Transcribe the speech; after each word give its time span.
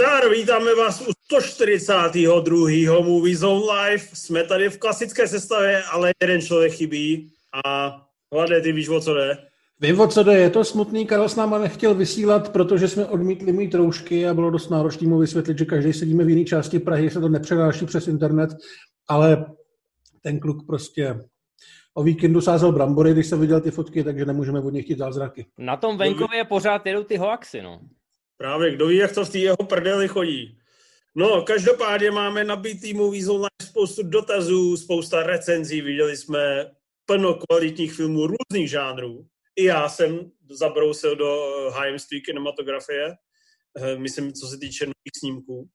Zdar, 0.00 0.30
vítáme 0.30 0.74
vás 0.74 1.08
u 1.08 1.12
142. 1.24 3.00
Movie 3.00 3.36
Zone 3.36 3.64
Live. 3.72 4.04
Jsme 4.12 4.44
tady 4.44 4.68
v 4.68 4.78
klasické 4.78 5.28
sestavě, 5.28 5.82
ale 5.82 6.12
jeden 6.22 6.40
člověk 6.40 6.72
chybí. 6.72 7.32
A 7.66 7.96
Hlade, 8.32 8.60
ty 8.60 8.72
víš, 8.72 8.88
o 8.88 9.00
co 9.00 9.14
jde? 9.14 9.38
Vím, 9.80 10.00
o 10.00 10.08
co 10.08 10.22
jde. 10.22 10.38
Je 10.38 10.50
to 10.50 10.64
smutný. 10.64 11.06
Karel 11.06 11.28
s 11.28 11.36
náma 11.36 11.58
nechtěl 11.58 11.94
vysílat, 11.94 12.52
protože 12.52 12.88
jsme 12.88 13.06
odmítli 13.06 13.52
mít 13.52 13.74
roušky 13.74 14.28
a 14.28 14.34
bylo 14.34 14.50
dost 14.50 14.68
náročné 14.68 15.08
mu 15.08 15.18
vysvětlit, 15.18 15.58
že 15.58 15.64
každý 15.64 15.92
sedíme 15.92 16.24
v 16.24 16.30
jiné 16.30 16.44
části 16.44 16.78
Prahy, 16.78 17.10
se 17.10 17.20
to 17.20 17.28
nepřenáší 17.28 17.86
přes 17.86 18.08
internet, 18.08 18.50
ale 19.08 19.46
ten 20.22 20.40
kluk 20.40 20.66
prostě 20.66 21.20
o 21.94 22.02
víkendu 22.02 22.40
sázel 22.40 22.72
brambory, 22.72 23.12
když 23.12 23.26
jsem 23.26 23.40
viděl 23.40 23.60
ty 23.60 23.70
fotky, 23.70 24.04
takže 24.04 24.24
nemůžeme 24.24 24.60
od 24.60 24.70
něj 24.70 24.82
chtít 24.82 24.98
zázraky. 24.98 25.46
Na 25.58 25.76
tom 25.76 25.98
venkově 25.98 26.44
pořád 26.44 26.86
jedou 26.86 27.04
ty 27.04 27.16
hoaxy, 27.16 27.62
no. 27.62 27.80
Právě, 28.40 28.70
kdo 28.70 28.86
ví, 28.86 28.96
jak 28.96 29.14
to 29.14 29.24
v 29.24 29.30
té 29.30 29.38
jeho 29.38 29.56
prdeli 29.56 30.08
chodí. 30.08 30.58
No, 31.14 31.42
každopádně 31.42 32.10
máme 32.10 32.44
nabitý 32.44 32.94
Movie 32.94 33.24
Zone 33.24 33.38
Live 33.38 33.70
spoustu 33.70 34.02
dotazů, 34.02 34.76
spousta 34.76 35.22
recenzí, 35.22 35.80
viděli 35.80 36.16
jsme 36.16 36.70
plno 37.06 37.34
kvalitních 37.34 37.92
filmů 37.92 38.26
různých 38.26 38.70
žánrů. 38.70 39.26
I 39.56 39.64
já 39.64 39.88
jsem 39.88 40.30
zabrousil 40.50 41.16
do 41.16 41.46
hájemství 41.74 42.22
kinematografie, 42.22 43.12
eh, 43.76 43.96
myslím, 43.96 44.32
co 44.32 44.46
se 44.46 44.58
týče 44.58 44.86
nových 44.86 45.18
snímků. 45.18 45.68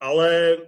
Ale 0.00 0.58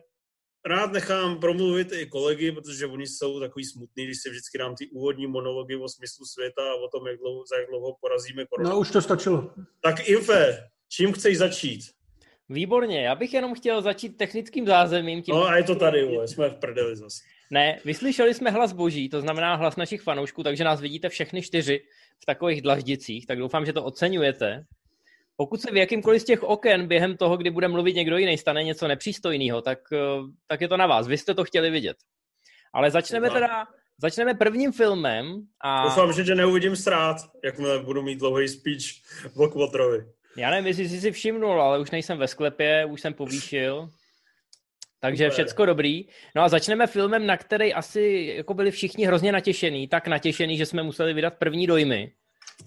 rád 0.67 0.93
nechám 0.93 1.41
promluvit 1.41 1.93
i 1.93 2.07
kolegy, 2.07 2.53
protože 2.53 2.87
oni 2.87 3.07
jsou 3.07 3.41
takový 3.41 3.65
smutný, 3.65 4.05
když 4.05 4.23
si 4.23 4.31
vždycky 4.31 4.59
dám 4.59 4.75
ty 4.77 4.89
úvodní 4.89 5.27
monology 5.27 5.77
o 5.77 5.89
smyslu 5.89 6.25
světa 6.27 6.63
a 6.63 6.75
o 6.75 6.89
tom, 6.89 7.07
jak 7.07 7.19
dlouho, 7.19 7.45
za 7.47 7.57
jak 7.57 7.69
dlouho 7.69 7.97
porazíme 8.01 8.47
koronu. 8.47 8.71
No 8.71 8.79
už 8.79 8.91
to 8.91 9.03
stačilo. 9.03 9.51
Tak 9.83 10.09
Infe, 10.09 10.74
čím 10.97 11.13
chceš 11.13 11.39
začít? 11.39 11.81
Výborně, 12.49 13.05
já 13.05 13.15
bych 13.15 13.35
jenom 13.35 13.55
chtěl 13.55 13.83
začít 13.83 14.17
technickým 14.17 14.67
zázemím. 14.67 15.23
Tím... 15.23 15.35
No 15.35 15.45
a 15.45 15.57
je 15.57 15.65
to 15.65 15.75
tady, 15.75 16.05
vole, 16.05 16.29
jsme 16.29 16.49
v 16.49 16.55
prdeli 16.55 16.97
zase. 16.97 17.23
Ne, 17.51 17.79
vyslyšeli 17.85 18.35
jsme 18.35 18.51
hlas 18.51 18.73
boží, 18.73 19.09
to 19.09 19.21
znamená 19.21 19.55
hlas 19.55 19.77
našich 19.77 20.03
fanoušků, 20.03 20.43
takže 20.43 20.65
nás 20.65 20.81
vidíte 20.81 21.09
všechny 21.09 21.43
čtyři 21.43 21.81
v 22.23 22.27
takových 22.27 22.63
dlaždicích, 22.63 23.27
tak 23.27 23.39
doufám, 23.39 23.67
že 23.67 23.73
to 23.73 23.85
oceňujete. 23.85 24.65
Pokud 25.37 25.61
se 25.61 25.71
v 25.73 25.77
jakýmkoliv 25.77 26.23
z 26.23 26.25
těch 26.25 26.43
oken 26.43 26.89
během 26.89 27.17
toho, 27.17 27.37
kdy 27.37 27.51
bude 27.51 27.69
mluvit 27.69 27.97
někdo 27.97 28.19
jiný, 28.19 28.39
stane 28.39 28.65
něco 28.65 28.89
nepřístojného, 28.89 29.63
tak, 29.63 29.79
eh, 29.93 29.99
tak 30.47 30.61
je 30.61 30.69
to 30.69 30.77
na 30.77 30.87
vás. 30.87 31.07
Vy 31.07 31.19
jste 31.19 31.35
to 31.35 31.45
chtěli 31.45 31.71
vidět. 31.71 31.97
Ale 32.73 32.91
začneme 32.91 33.31
teda, 33.31 33.67
začneme 33.99 34.35
prvním 34.35 34.73
filmem. 34.73 35.47
A... 35.61 35.85
Doufám, 35.85 36.13
že 36.13 36.25
tě 36.25 36.35
neuvidím 36.35 36.77
srát, 36.77 37.17
jakmile 37.45 37.79
budu 37.79 38.03
mít 38.03 38.19
dlouhý 38.19 38.49
speech 38.49 38.85
o 39.37 39.49
Kvotrovi. 39.49 40.05
Já 40.37 40.51
nevím, 40.51 40.67
jestli 40.67 40.89
jsi 40.89 41.01
si 41.01 41.13
všimnul, 41.13 41.63
ale 41.63 41.79
už 41.79 41.91
nejsem 41.91 42.19
ve 42.19 42.29
sklepě, 42.29 42.85
už 42.85 43.01
jsem 43.01 43.15
povýšil. 43.15 43.89
Takže 45.01 45.31
všecko 45.31 45.67
dobrý. 45.67 46.05
No 46.37 46.43
a 46.43 46.49
začneme 46.49 46.87
filmem, 46.87 47.27
na 47.27 47.37
který 47.37 47.75
asi 47.75 48.33
jako 48.37 48.55
byli 48.55 48.71
všichni 48.71 49.07
hrozně 49.07 49.33
natěšení, 49.33 49.89
tak 49.89 50.09
natěšení, 50.09 50.57
že 50.57 50.67
jsme 50.67 50.83
museli 50.83 51.15
vydat 51.15 51.35
první 51.39 51.67
dojmy, 51.67 52.13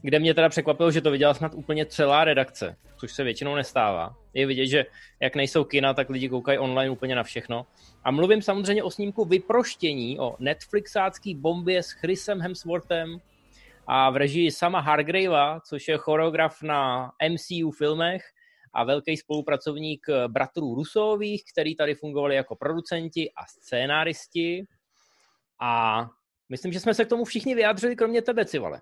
kde 0.01 0.19
mě 0.19 0.33
teda 0.33 0.49
překvapilo, 0.49 0.91
že 0.91 1.01
to 1.01 1.11
viděla 1.11 1.33
snad 1.33 1.53
úplně 1.55 1.85
celá 1.85 2.23
redakce, 2.23 2.75
což 2.99 3.11
se 3.11 3.23
většinou 3.23 3.55
nestává. 3.55 4.16
Je 4.33 4.45
vidět, 4.45 4.67
že 4.67 4.85
jak 5.19 5.35
nejsou 5.35 5.63
kina, 5.63 5.94
tak 5.94 6.09
lidi 6.09 6.29
koukají 6.29 6.57
online 6.57 6.91
úplně 6.91 7.16
na 7.16 7.23
všechno. 7.23 7.66
A 8.03 8.11
mluvím 8.11 8.41
samozřejmě 8.41 8.83
o 8.83 8.91
snímku 8.91 9.25
Vyproštění, 9.25 10.19
o 10.19 10.35
Netflixácký 10.39 11.35
bombě 11.35 11.83
s 11.83 11.91
Chrisem 11.91 12.41
Hemsworthem 12.41 13.22
a 13.88 14.09
v 14.09 14.16
režii 14.16 14.52
sama 14.52 14.80
Hargravea, 14.80 15.59
což 15.70 15.88
je 15.88 15.98
choreograf 15.98 16.62
na 16.62 17.12
MCU 17.30 17.72
filmech 17.72 18.22
a 18.74 18.84
velký 18.84 19.18
spolupracovník 19.18 20.08
bratrů 20.28 20.75
Rusových, 20.75 21.44
který 21.52 21.75
tady 21.75 21.96
fungovali 21.96 22.36
jako 22.36 22.56
producenti 22.56 23.31
a 23.31 23.46
scénáristi. 23.62 24.66
A 25.62 26.02
myslím, 26.50 26.74
že 26.74 26.80
jsme 26.80 26.94
se 26.94 27.06
k 27.06 27.09
tomu 27.09 27.25
všichni 27.25 27.56
vyjádřili, 27.56 27.96
kromě 27.96 28.22
tebe, 28.22 28.46
Civale. 28.46 28.81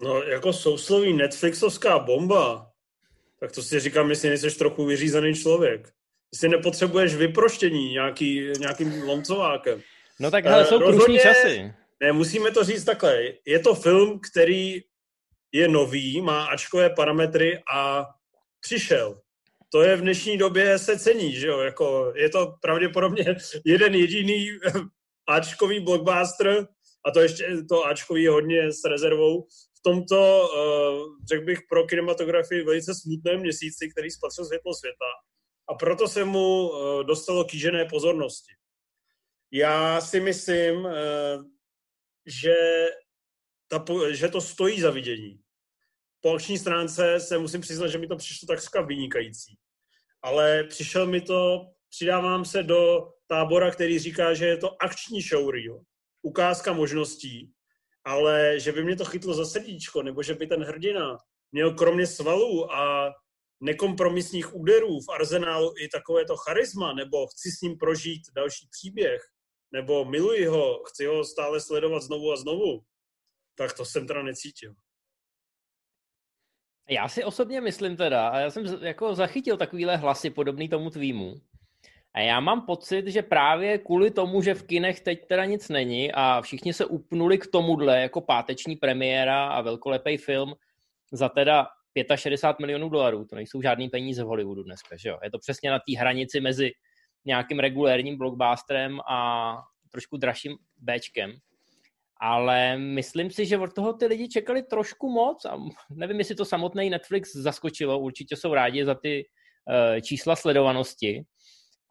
No, 0.00 0.22
jako 0.22 0.52
sousloví 0.52 1.12
Netflixovská 1.12 1.98
bomba, 1.98 2.70
tak 3.40 3.52
to 3.52 3.62
si 3.62 3.80
říkám, 3.80 4.10
jestli 4.10 4.28
nejsi 4.28 4.58
trochu 4.58 4.84
vyřízený 4.84 5.34
člověk. 5.34 5.92
Jestli 6.32 6.48
nepotřebuješ 6.48 7.14
vyproštění 7.14 7.92
nějaký, 7.92 8.50
nějakým 8.60 9.02
lomcovákem. 9.02 9.80
No 10.20 10.30
tak 10.30 10.44
hele, 10.44 10.64
jsou 10.64 10.78
krušní 10.78 11.18
časy. 11.18 11.74
Ne, 12.02 12.12
musíme 12.12 12.50
to 12.50 12.64
říct 12.64 12.84
takhle. 12.84 13.22
Je 13.46 13.58
to 13.58 13.74
film, 13.74 14.20
který 14.30 14.80
je 15.52 15.68
nový, 15.68 16.20
má 16.20 16.44
ačkové 16.44 16.90
parametry 16.90 17.62
a 17.74 18.06
přišel. 18.60 19.20
To 19.72 19.82
je 19.82 19.96
v 19.96 20.00
dnešní 20.00 20.38
době 20.38 20.78
se 20.78 20.98
cení, 20.98 21.32
že 21.32 21.46
jo? 21.46 21.58
Jako, 21.60 22.12
je 22.16 22.28
to 22.28 22.54
pravděpodobně 22.62 23.24
jeden 23.66 23.94
jediný 23.94 24.48
ačkový 25.28 25.80
blockbuster, 25.80 26.68
a 27.06 27.10
to 27.10 27.20
ještě 27.20 27.56
to 27.68 27.84
ačkový 27.84 28.26
hodně 28.26 28.72
s 28.72 28.84
rezervou, 28.84 29.46
v 29.78 29.82
tomto, 29.84 30.48
uh, 30.48 31.08
řekl 31.32 31.44
bych, 31.44 31.58
pro 31.68 31.86
kinematografii 31.86 32.64
velice 32.64 32.94
smutném 32.94 33.40
měsíci, 33.40 33.88
který 33.90 34.10
spatřil 34.10 34.44
světlo 34.44 34.74
světa. 34.74 35.10
A 35.68 35.74
proto 35.74 36.08
se 36.08 36.24
mu 36.24 36.70
uh, 36.70 37.02
dostalo 37.04 37.44
kýžené 37.44 37.84
pozornosti. 37.84 38.52
Já 39.52 40.00
si 40.00 40.20
myslím, 40.20 40.84
uh, 40.84 40.92
že, 42.26 42.54
ta, 43.68 43.84
že 44.10 44.28
to 44.28 44.40
stojí 44.40 44.80
za 44.80 44.90
vidění. 44.90 45.40
Po 46.20 46.34
akční 46.34 46.58
stránce 46.58 47.20
se 47.20 47.38
musím 47.38 47.60
přiznat, 47.60 47.88
že 47.88 47.98
mi 47.98 48.06
to 48.06 48.16
přišlo 48.16 48.46
takřka 48.46 48.80
vynikající. 48.80 49.58
Ale 50.22 50.64
přišel 50.64 51.06
mi 51.06 51.20
to, 51.20 51.66
přidávám 51.90 52.44
se 52.44 52.62
do 52.62 53.12
tábora, 53.26 53.70
který 53.70 53.98
říká, 53.98 54.34
že 54.34 54.46
je 54.46 54.56
to 54.56 54.82
akční 54.82 55.22
showreel, 55.22 55.80
ukázka 56.22 56.72
možností, 56.72 57.52
ale 58.04 58.60
že 58.60 58.72
by 58.72 58.84
mě 58.84 58.96
to 58.96 59.04
chytlo 59.04 59.34
za 59.34 59.44
srdíčko, 59.44 60.02
nebo 60.02 60.22
že 60.22 60.34
by 60.34 60.46
ten 60.46 60.62
hrdina 60.62 61.18
měl 61.52 61.74
kromě 61.74 62.06
svalů 62.06 62.72
a 62.72 63.12
nekompromisních 63.60 64.54
úderů 64.54 65.00
v 65.00 65.08
arzenálu 65.14 65.74
i 65.78 65.88
takovéto 65.88 66.36
charisma, 66.36 66.92
nebo 66.92 67.26
chci 67.26 67.50
s 67.50 67.60
ním 67.60 67.78
prožít 67.78 68.22
další 68.36 68.68
příběh, 68.70 69.22
nebo 69.72 70.04
miluji 70.04 70.46
ho, 70.46 70.82
chci 70.84 71.06
ho 71.06 71.24
stále 71.24 71.60
sledovat 71.60 72.02
znovu 72.02 72.32
a 72.32 72.36
znovu, 72.36 72.84
tak 73.54 73.76
to 73.76 73.84
jsem 73.84 74.06
teda 74.06 74.22
necítil. 74.22 74.74
Já 76.88 77.08
si 77.08 77.24
osobně 77.24 77.60
myslím 77.60 77.96
teda, 77.96 78.28
a 78.28 78.38
já 78.38 78.50
jsem 78.50 78.64
jako 78.82 79.14
zachytil 79.14 79.56
takovýhle 79.56 79.96
hlasy 79.96 80.30
podobný 80.30 80.68
tomu 80.68 80.90
tvýmu, 80.90 81.40
a 82.14 82.20
já 82.20 82.40
mám 82.40 82.66
pocit, 82.66 83.06
že 83.06 83.22
právě 83.22 83.78
kvůli 83.78 84.10
tomu, 84.10 84.42
že 84.42 84.54
v 84.54 84.62
kinech 84.62 85.00
teď 85.00 85.26
teda 85.28 85.44
nic 85.44 85.68
není 85.68 86.12
a 86.12 86.40
všichni 86.40 86.72
se 86.72 86.86
upnuli 86.86 87.38
k 87.38 87.46
tomuhle 87.46 88.00
jako 88.00 88.20
páteční 88.20 88.76
premiéra 88.76 89.46
a 89.46 89.60
velkolepý 89.60 90.16
film 90.16 90.54
za 91.12 91.28
teda 91.28 91.66
65 92.14 92.64
milionů 92.64 92.88
dolarů, 92.88 93.24
to 93.24 93.36
nejsou 93.36 93.62
žádný 93.62 93.88
peníze 93.88 94.24
v 94.24 94.26
Hollywoodu 94.26 94.62
dneska, 94.62 94.96
že 94.96 95.08
jo? 95.08 95.18
Je 95.22 95.30
to 95.30 95.38
přesně 95.38 95.70
na 95.70 95.78
té 95.78 95.98
hranici 95.98 96.40
mezi 96.40 96.70
nějakým 97.24 97.58
regulérním 97.58 98.18
blockbusterem 98.18 99.00
a 99.00 99.56
trošku 99.90 100.16
dražším 100.16 100.56
Bčkem 100.78 101.32
ale 102.22 102.78
myslím 102.78 103.30
si, 103.30 103.46
že 103.46 103.58
od 103.58 103.74
toho 103.74 103.92
ty 103.92 104.06
lidi 104.06 104.28
čekali 104.28 104.62
trošku 104.62 105.10
moc 105.10 105.44
a 105.44 105.58
nevím, 105.90 106.18
jestli 106.18 106.34
to 106.34 106.44
samotný 106.44 106.90
Netflix 106.90 107.36
zaskočilo, 107.36 107.98
určitě 107.98 108.36
jsou 108.36 108.54
rádi 108.54 108.84
za 108.84 108.94
ty 108.94 109.24
uh, 109.24 110.00
čísla 110.00 110.36
sledovanosti, 110.36 111.22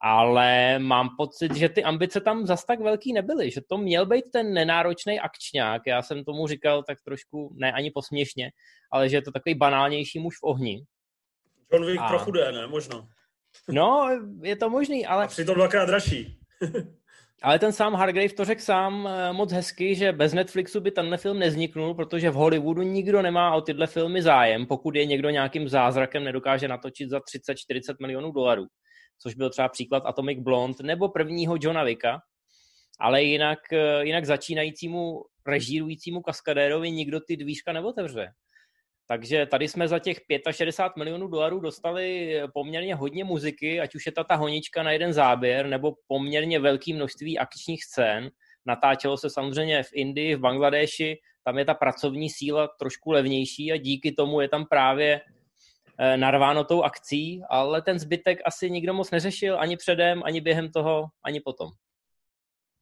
ale 0.01 0.79
mám 0.79 1.09
pocit, 1.17 1.55
že 1.55 1.69
ty 1.69 1.83
ambice 1.83 2.21
tam 2.21 2.45
zas 2.45 2.65
tak 2.65 2.79
velký 2.79 3.13
nebyly, 3.13 3.51
že 3.51 3.61
to 3.69 3.77
měl 3.77 4.05
být 4.05 4.25
ten 4.33 4.53
nenáročný 4.53 5.19
akčňák, 5.19 5.81
já 5.87 6.01
jsem 6.01 6.23
tomu 6.23 6.47
říkal 6.47 6.83
tak 6.83 6.97
trošku, 7.01 7.55
ne 7.59 7.71
ani 7.71 7.91
posměšně, 7.91 8.51
ale 8.91 9.09
že 9.09 9.17
je 9.17 9.21
to 9.21 9.31
takový 9.31 9.55
banálnější 9.55 10.19
muž 10.19 10.35
v 10.35 10.43
ohni. 10.43 10.85
John 11.73 11.85
Wick 11.85 12.01
a... 12.01 12.07
pro 12.07 12.19
chudé, 12.19 12.51
ne? 12.51 12.67
Možno. 12.67 13.07
No, 13.69 14.09
je 14.43 14.55
to 14.55 14.69
možný, 14.69 15.05
ale... 15.05 15.23
A 15.23 15.27
přitom 15.27 15.55
dvakrát 15.55 15.85
dražší. 15.85 16.39
Ale 17.43 17.59
ten 17.59 17.73
sám 17.73 17.93
Hargrave 17.93 18.33
to 18.33 18.45
řekl 18.45 18.61
sám 18.61 19.07
eh, 19.07 19.33
moc 19.33 19.51
hezky, 19.51 19.95
že 19.95 20.11
bez 20.11 20.33
Netflixu 20.33 20.79
by 20.79 20.91
tenhle 20.91 21.17
film 21.17 21.39
nezniknul, 21.39 21.93
protože 21.93 22.29
v 22.29 22.33
Hollywoodu 22.33 22.81
nikdo 22.81 23.21
nemá 23.21 23.55
o 23.55 23.61
tyhle 23.61 23.87
filmy 23.87 24.21
zájem, 24.21 24.65
pokud 24.65 24.95
je 24.95 25.05
někdo 25.05 25.29
nějakým 25.29 25.69
zázrakem 25.69 26.23
nedokáže 26.23 26.67
natočit 26.67 27.09
za 27.09 27.19
30-40 27.19 27.95
milionů 28.01 28.31
dolarů, 28.31 28.67
což 29.19 29.35
byl 29.35 29.49
třeba 29.49 29.69
příklad 29.69 30.03
Atomic 30.05 30.39
Blonde 30.39 30.83
nebo 30.83 31.09
prvního 31.09 31.57
Johna 31.61 31.83
Vicka, 31.83 32.21
ale 32.99 33.23
jinak, 33.23 33.59
eh, 33.73 34.05
jinak 34.05 34.25
začínajícímu 34.25 35.21
režírujícímu 35.47 36.21
kaskadérovi 36.21 36.91
nikdo 36.91 37.19
ty 37.19 37.37
dvířka 37.37 37.73
neotevře. 37.73 38.27
Takže 39.07 39.45
tady 39.45 39.67
jsme 39.67 39.87
za 39.87 39.99
těch 39.99 40.21
65 40.51 40.99
milionů 40.99 41.27
dolarů 41.27 41.59
dostali 41.59 42.35
poměrně 42.53 42.95
hodně 42.95 43.23
muziky, 43.23 43.79
ať 43.79 43.95
už 43.95 44.05
je 44.05 44.11
ta, 44.11 44.23
ta 44.23 44.35
honička 44.35 44.83
na 44.83 44.91
jeden 44.91 45.13
záběr, 45.13 45.67
nebo 45.67 45.93
poměrně 46.07 46.59
velké 46.59 46.93
množství 46.93 47.39
akčních 47.39 47.83
scén. 47.83 48.29
Natáčelo 48.65 49.17
se 49.17 49.29
samozřejmě 49.29 49.83
v 49.83 49.89
Indii, 49.93 50.35
v 50.35 50.39
Bangladeši, 50.39 51.17
tam 51.43 51.57
je 51.57 51.65
ta 51.65 51.73
pracovní 51.73 52.29
síla 52.29 52.69
trošku 52.79 53.11
levnější 53.11 53.71
a 53.71 53.77
díky 53.77 54.11
tomu 54.11 54.41
je 54.41 54.49
tam 54.49 54.65
právě 54.65 55.21
eh, 55.99 56.17
narváno 56.17 56.63
tou 56.63 56.83
akcí, 56.83 57.41
ale 57.49 57.81
ten 57.81 57.99
zbytek 57.99 58.39
asi 58.45 58.71
nikdo 58.71 58.93
moc 58.93 59.11
neřešil 59.11 59.59
ani 59.59 59.77
předem, 59.77 60.21
ani 60.25 60.41
během 60.41 60.71
toho, 60.71 61.05
ani 61.23 61.39
potom. 61.39 61.69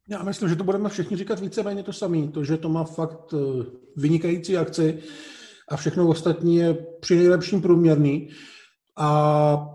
Já 0.08 0.22
myslím, 0.22 0.48
že 0.48 0.56
to 0.56 0.64
budeme 0.64 0.88
všichni 0.88 1.16
říkat 1.16 1.40
víceméně 1.40 1.82
to 1.82 1.92
samé. 1.92 2.28
To, 2.28 2.44
že 2.44 2.56
to 2.56 2.68
má 2.68 2.84
fakt 2.84 3.34
eh, 3.34 3.64
vynikající 3.96 4.56
akci 4.56 5.02
a 5.70 5.76
všechno 5.76 6.08
ostatní 6.08 6.56
je 6.56 6.86
při 7.00 7.16
nejlepším 7.16 7.62
průměrný. 7.62 8.28
A 8.96 9.66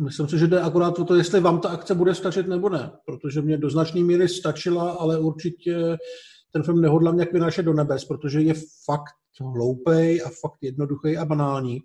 myslím 0.00 0.28
si, 0.28 0.38
že 0.38 0.46
jde 0.46 0.60
akorát 0.60 0.98
o 0.98 1.04
to, 1.04 1.14
jestli 1.14 1.40
vám 1.40 1.60
ta 1.60 1.68
akce 1.68 1.94
bude 1.94 2.14
stačit 2.14 2.46
nebo 2.46 2.68
ne. 2.68 2.90
Protože 3.06 3.42
mě 3.42 3.58
do 3.58 3.70
značné 3.70 4.00
míry 4.00 4.28
stačila, 4.28 4.90
ale 4.90 5.18
určitě 5.18 5.96
ten 6.52 6.62
film 6.62 6.80
nehodlám 6.80 7.16
nějak 7.16 7.32
vynášet 7.32 7.62
do 7.62 7.72
nebes, 7.72 8.04
protože 8.04 8.40
je 8.40 8.54
fakt 8.84 9.14
hloupej 9.40 10.22
a 10.26 10.28
fakt 10.28 10.58
jednoduchý 10.62 11.16
a 11.16 11.24
banální. 11.24 11.80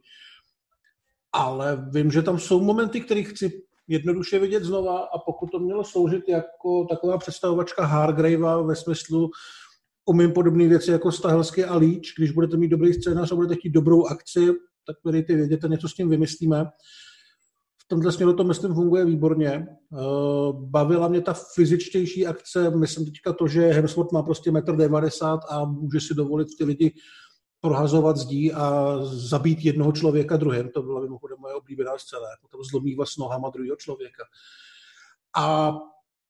Ale 1.33 1.87
vím, 1.91 2.11
že 2.11 2.21
tam 2.21 2.39
jsou 2.39 2.61
momenty, 2.61 3.01
které 3.01 3.23
chci 3.23 3.61
jednoduše 3.87 4.39
vidět 4.39 4.63
znova 4.63 4.99
a 4.99 5.17
pokud 5.17 5.51
to 5.51 5.59
mělo 5.59 5.83
sloužit 5.83 6.29
jako 6.29 6.85
taková 6.85 7.17
představovačka 7.17 7.85
Hargravea 7.85 8.57
ve 8.57 8.75
smyslu 8.75 9.29
umím 10.05 10.31
podobné 10.31 10.67
věci 10.67 10.91
jako 10.91 11.11
Stahelsky 11.11 11.65
a 11.65 11.75
Leach, 11.77 12.13
když 12.17 12.31
budete 12.31 12.57
mít 12.57 12.67
dobrý 12.67 12.93
scénář 12.93 13.31
a 13.31 13.35
budete 13.35 13.55
chtít 13.55 13.69
dobrou 13.69 14.05
akci, 14.05 14.47
tak 14.87 14.95
ty 15.27 15.35
vědět 15.35 15.63
a 15.63 15.67
něco 15.67 15.89
s 15.89 15.93
tím 15.93 16.09
vymyslíme. 16.09 16.65
V 17.81 17.87
tomhle 17.87 18.11
směru 18.11 18.33
to, 18.33 18.43
myslím, 18.43 18.73
funguje 18.73 19.05
výborně. 19.05 19.49
Eh, 19.49 19.97
bavila 20.53 21.07
mě 21.07 21.21
ta 21.21 21.33
fyzičtější 21.33 22.27
akce, 22.27 22.69
myslím 22.69 23.05
teďka 23.05 23.33
to, 23.33 23.47
že 23.47 23.61
Hemsworth 23.61 24.11
má 24.11 24.23
prostě 24.23 24.51
1,90 24.51 25.33
m 25.33 25.39
a 25.49 25.65
může 25.65 25.99
si 25.99 26.13
dovolit 26.13 26.47
ty 26.57 26.63
lidi 26.63 26.93
prohazovat 27.61 28.17
zdí 28.17 28.53
a 28.53 28.97
zabít 29.03 29.65
jednoho 29.65 29.91
člověka 29.91 30.37
druhým. 30.37 30.69
To 30.69 30.83
byla 30.83 31.01
mimochodem 31.01 31.37
moje 31.39 31.53
oblíbená 31.53 31.97
scéna. 31.97 32.25
Potom 32.41 32.63
zlomí 32.63 32.95
vás 32.95 33.17
nohama 33.17 33.49
druhého 33.49 33.75
člověka. 33.75 34.23
A 35.37 35.75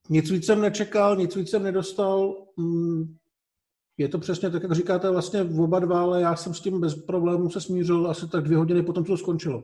nic 0.09 0.31
víc 0.31 0.45
jsem 0.45 0.61
nečekal, 0.61 1.15
nic 1.15 1.35
víc 1.35 1.49
jsem 1.49 1.63
nedostal. 1.63 2.35
Je 3.97 4.09
to 4.09 4.19
přesně 4.19 4.49
tak, 4.49 4.63
jak 4.63 4.71
říkáte, 4.71 5.09
vlastně 5.09 5.41
oba 5.41 5.79
dva, 5.79 6.01
ale 6.01 6.21
já 6.21 6.35
jsem 6.35 6.53
s 6.53 6.61
tím 6.61 6.81
bez 6.81 6.95
problémů 6.95 7.49
se 7.49 7.61
smířil 7.61 8.11
asi 8.11 8.27
tak 8.27 8.43
dvě 8.43 8.57
hodiny 8.57 8.83
potom, 8.83 9.05
co 9.05 9.11
to 9.11 9.17
skončilo. 9.17 9.63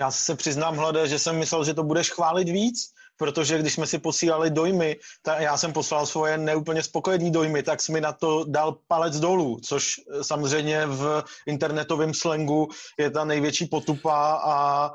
Já 0.00 0.10
se 0.10 0.34
přiznám, 0.34 0.76
Hlade, 0.76 1.08
že 1.08 1.18
jsem 1.18 1.38
myslel, 1.38 1.64
že 1.64 1.74
to 1.74 1.82
budeš 1.82 2.10
chválit 2.10 2.48
víc, 2.48 2.92
protože 3.16 3.58
když 3.58 3.74
jsme 3.74 3.86
si 3.86 3.98
posílali 3.98 4.50
dojmy, 4.50 4.96
tak 5.22 5.40
já 5.40 5.56
jsem 5.56 5.72
poslal 5.72 6.06
svoje 6.06 6.38
neúplně 6.38 6.82
spokojený 6.82 7.30
dojmy, 7.30 7.62
tak 7.62 7.80
jsi 7.80 7.92
mi 7.92 8.00
na 8.00 8.12
to 8.12 8.44
dal 8.48 8.78
palec 8.88 9.20
dolů, 9.20 9.60
což 9.64 9.94
eh, 10.00 10.24
samozřejmě 10.24 10.86
v 10.86 11.24
internetovém 11.46 12.14
slangu 12.14 12.68
je 12.98 13.10
ta 13.10 13.24
největší 13.24 13.66
potupa 13.66 14.40
a 14.44 14.90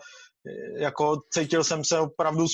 jako 0.75 1.21
cítil 1.33 1.63
jsem 1.63 1.83
se 1.83 1.99
opravdu 1.99 2.45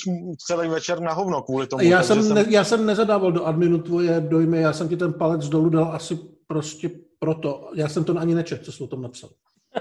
celý 0.46 0.68
večer 0.68 1.00
na 1.00 1.12
hovno 1.12 1.42
kvůli 1.42 1.66
tomu. 1.66 1.82
Já 1.82 2.02
jsem, 2.02 2.22
jsem... 2.22 2.34
Ne, 2.34 2.44
já 2.48 2.64
jsem 2.64 2.86
nezadával 2.86 3.32
do 3.32 3.44
adminu 3.44 3.78
tvoje 3.78 4.20
dojmy, 4.20 4.60
já 4.60 4.72
jsem 4.72 4.88
ti 4.88 4.96
ten 4.96 5.12
palec 5.12 5.48
dolů 5.48 5.70
dal 5.70 5.92
asi 5.92 6.18
prostě 6.46 6.90
proto. 7.18 7.70
Já 7.74 7.88
jsem 7.88 8.04
to 8.04 8.18
ani 8.18 8.34
nečetl, 8.34 8.64
co 8.64 8.72
jsi 8.72 8.84
o 8.84 8.86
tom 8.86 9.02
napsal. 9.02 9.30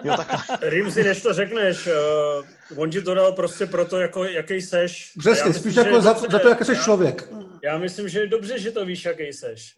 Jo, 0.04 0.14
tak... 0.18 0.28
Rimzi, 0.62 1.04
než 1.04 1.22
to 1.22 1.34
řekneš, 1.34 1.88
uh, 1.88 2.82
on 2.82 2.90
ti 2.90 3.02
to 3.02 3.14
dal 3.14 3.32
prostě 3.32 3.66
proto, 3.66 4.00
jako, 4.00 4.24
jaký 4.24 4.62
seš. 4.62 5.14
Přesně, 5.20 5.54
spíš 5.54 5.76
jako 5.76 6.02
za, 6.02 6.14
za 6.14 6.40
to, 6.40 6.50
jaký 6.50 6.66
jsi 6.66 6.76
člověk. 6.84 7.30
Já 7.64 7.78
myslím, 7.78 8.10
že 8.10 8.20
je 8.20 8.28
dobře, 8.28 8.60
že 8.60 8.72
to 8.72 8.86
víš, 8.86 9.06
jaký 9.06 9.34
seš. 9.34 9.76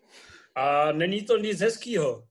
A 0.55 0.91
není 0.91 1.21
to 1.21 1.37
nic 1.37 1.61
hezkýho. 1.61 2.23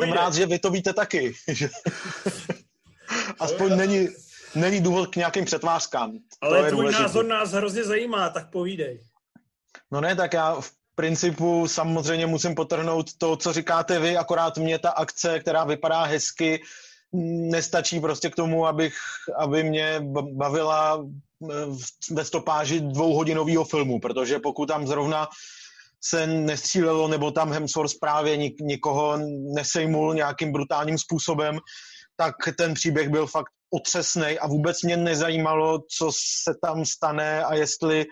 Jsem 0.00 0.12
rád, 0.12 0.34
že 0.34 0.46
vy 0.46 0.58
to 0.58 0.70
víte 0.70 0.92
taky. 0.92 1.32
Aspoň 3.40 3.76
není, 3.76 4.08
není 4.54 4.80
důvod 4.80 5.10
k 5.10 5.16
nějakým 5.16 5.44
přetvářkám. 5.44 6.12
Ale 6.40 6.58
tvůj 6.58 6.70
důležitý. 6.70 7.02
názor 7.02 7.26
nás 7.26 7.50
hrozně 7.50 7.84
zajímá, 7.84 8.30
tak 8.30 8.50
povídej. 8.50 9.00
No 9.90 10.00
ne, 10.00 10.16
tak 10.16 10.32
já 10.32 10.60
v 10.60 10.70
principu 10.94 11.68
samozřejmě 11.68 12.26
musím 12.26 12.54
potrhnout 12.54 13.06
to, 13.18 13.36
co 13.36 13.52
říkáte 13.52 14.00
vy, 14.00 14.16
akorát 14.16 14.58
mě 14.58 14.78
ta 14.78 14.90
akce, 14.90 15.40
která 15.40 15.64
vypadá 15.64 16.02
hezky, 16.02 16.62
nestačí 17.50 18.00
prostě 18.00 18.30
k 18.30 18.36
tomu, 18.36 18.66
abych, 18.66 18.94
aby 19.38 19.64
mě 19.64 20.00
bavila 20.32 21.04
ve 22.10 22.24
stopáži 22.24 22.80
dvouhodinového 22.80 23.64
filmu, 23.64 24.00
protože 24.00 24.38
pokud 24.38 24.66
tam 24.66 24.86
zrovna 24.86 25.28
se 26.00 26.26
nestřílelo, 26.26 27.08
nebo 27.08 27.30
tam 27.30 27.52
Hemsworth 27.52 27.98
právě 28.00 28.36
nik, 28.36 28.60
nikoho 28.60 29.18
nesejmul 29.54 30.14
nějakým 30.14 30.52
brutálním 30.52 30.98
způsobem, 30.98 31.58
tak 32.16 32.34
ten 32.56 32.74
příběh 32.74 33.08
byl 33.08 33.26
fakt 33.26 33.52
otřesný 33.74 34.38
a 34.38 34.46
vůbec 34.46 34.82
mě 34.82 34.96
nezajímalo, 34.96 35.78
co 35.98 36.10
se 36.44 36.54
tam 36.62 36.84
stane 36.84 37.44
a 37.44 37.54
jestli 37.54 38.06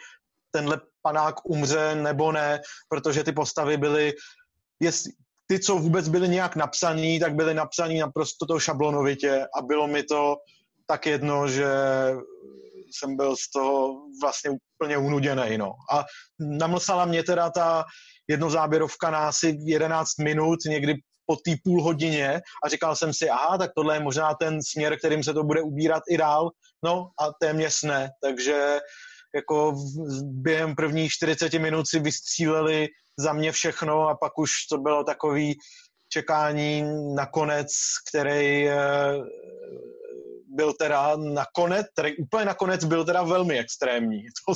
tenhle 0.50 0.80
panák 1.02 1.34
umře 1.44 1.94
nebo 1.94 2.32
ne, 2.32 2.60
protože 2.88 3.24
ty 3.24 3.32
postavy 3.32 3.76
byly, 3.76 4.12
jestli, 4.80 5.12
ty, 5.46 5.58
co 5.58 5.76
vůbec 5.76 6.08
byly 6.08 6.28
nějak 6.28 6.56
napsaný, 6.56 7.20
tak 7.20 7.34
byly 7.34 7.54
napsaný 7.54 7.98
naprosto 7.98 8.46
to 8.46 8.60
šablonovitě 8.60 9.46
a 9.58 9.62
bylo 9.62 9.88
mi 9.88 10.02
to 10.02 10.36
tak 10.86 11.06
jedno, 11.06 11.48
že 11.48 11.66
jsem 12.90 13.16
byl 13.16 13.36
z 13.36 13.50
toho 13.50 13.94
vlastně 14.22 14.50
úplně 14.50 14.98
unuděný. 14.98 15.58
No. 15.58 15.72
A 15.92 16.04
namlsala 16.40 17.04
mě 17.04 17.22
teda 17.22 17.50
ta 17.50 17.84
jednozáběrovka 18.28 19.10
na 19.10 19.28
asi 19.28 19.56
11 19.60 20.18
minut, 20.18 20.58
někdy 20.66 20.94
po 21.30 21.36
té 21.36 21.50
půl 21.64 21.82
hodině 21.82 22.40
a 22.64 22.68
říkal 22.68 22.96
jsem 22.96 23.14
si, 23.14 23.28
aha, 23.30 23.58
tak 23.58 23.70
tohle 23.76 23.96
je 23.96 24.00
možná 24.00 24.34
ten 24.34 24.58
směr, 24.62 24.98
kterým 24.98 25.24
se 25.24 25.34
to 25.34 25.44
bude 25.44 25.62
ubírat 25.62 26.02
i 26.10 26.16
dál. 26.16 26.50
No 26.84 27.10
a 27.20 27.30
téměř 27.40 27.82
ne, 27.82 28.10
takže 28.22 28.80
jako 29.34 29.74
během 30.22 30.74
prvních 30.74 31.10
40 31.12 31.52
minut 31.52 31.88
si 31.88 31.98
vystříleli 32.00 32.88
za 33.18 33.32
mě 33.32 33.52
všechno 33.52 34.08
a 34.08 34.16
pak 34.16 34.38
už 34.38 34.50
to 34.70 34.78
bylo 34.78 35.04
takový 35.04 35.54
čekání 36.12 36.84
na 37.14 37.26
konec, 37.26 37.68
který 38.08 38.68
eh, 38.68 38.74
byl 40.50 40.72
teda 40.72 41.16
nakonec, 41.16 41.86
který 41.92 42.16
úplně 42.16 42.44
nakonec 42.44 42.84
byl 42.84 43.04
teda 43.04 43.22
velmi 43.22 43.58
extrémní. 43.58 44.22
To, 44.48 44.54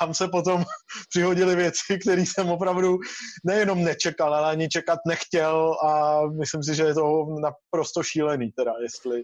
tam 0.00 0.14
se 0.14 0.28
potom 0.28 0.64
přihodily 1.08 1.56
věci, 1.56 1.98
které 2.00 2.22
jsem 2.22 2.50
opravdu 2.50 2.98
nejenom 3.44 3.84
nečekal, 3.84 4.34
ale 4.34 4.50
ani 4.50 4.68
čekat 4.68 4.98
nechtěl 5.08 5.76
a 5.82 6.20
myslím 6.26 6.62
si, 6.62 6.74
že 6.74 6.82
je 6.82 6.94
to 6.94 7.26
naprosto 7.42 8.02
šílený 8.02 8.52
teda, 8.52 8.72
jestli 8.82 9.22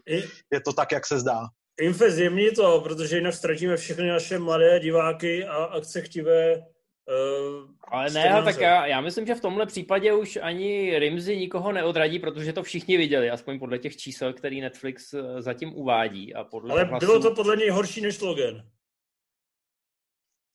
je 0.52 0.60
to 0.64 0.72
tak, 0.72 0.92
jak 0.92 1.06
se 1.06 1.18
zdá. 1.18 1.40
Infe, 1.80 2.10
zjemni 2.10 2.50
to, 2.50 2.80
protože 2.80 3.16
jinak 3.16 3.34
ztratíme 3.34 3.76
všechny 3.76 4.08
naše 4.08 4.38
mladé 4.38 4.80
diváky 4.80 5.44
a 5.44 5.54
akce 5.54 6.00
chtivé 6.00 6.62
uh, 7.10 7.70
ale 7.82 8.10
ne, 8.10 8.42
tak 8.44 8.60
já, 8.60 8.86
já 8.86 9.00
myslím, 9.00 9.26
že 9.26 9.34
v 9.34 9.40
tomhle 9.40 9.66
případě 9.66 10.12
už 10.12 10.38
ani 10.42 10.98
Rimzy 10.98 11.36
nikoho 11.36 11.72
neodradí, 11.72 12.18
protože 12.18 12.52
to 12.52 12.62
všichni 12.62 12.96
viděli, 12.96 13.30
aspoň 13.30 13.58
podle 13.58 13.78
těch 13.78 13.96
čísel, 13.96 14.32
který 14.32 14.60
Netflix 14.60 15.14
eh, 15.14 15.42
zatím 15.42 15.74
uvádí. 15.74 16.34
A 16.34 16.44
podle 16.44 16.72
Ale 16.72 16.84
hlasu... 16.84 17.06
bylo 17.06 17.20
to 17.20 17.34
podle 17.34 17.56
něj 17.56 17.70
horší 17.70 18.00
než 18.00 18.20
Logan. 18.20 18.62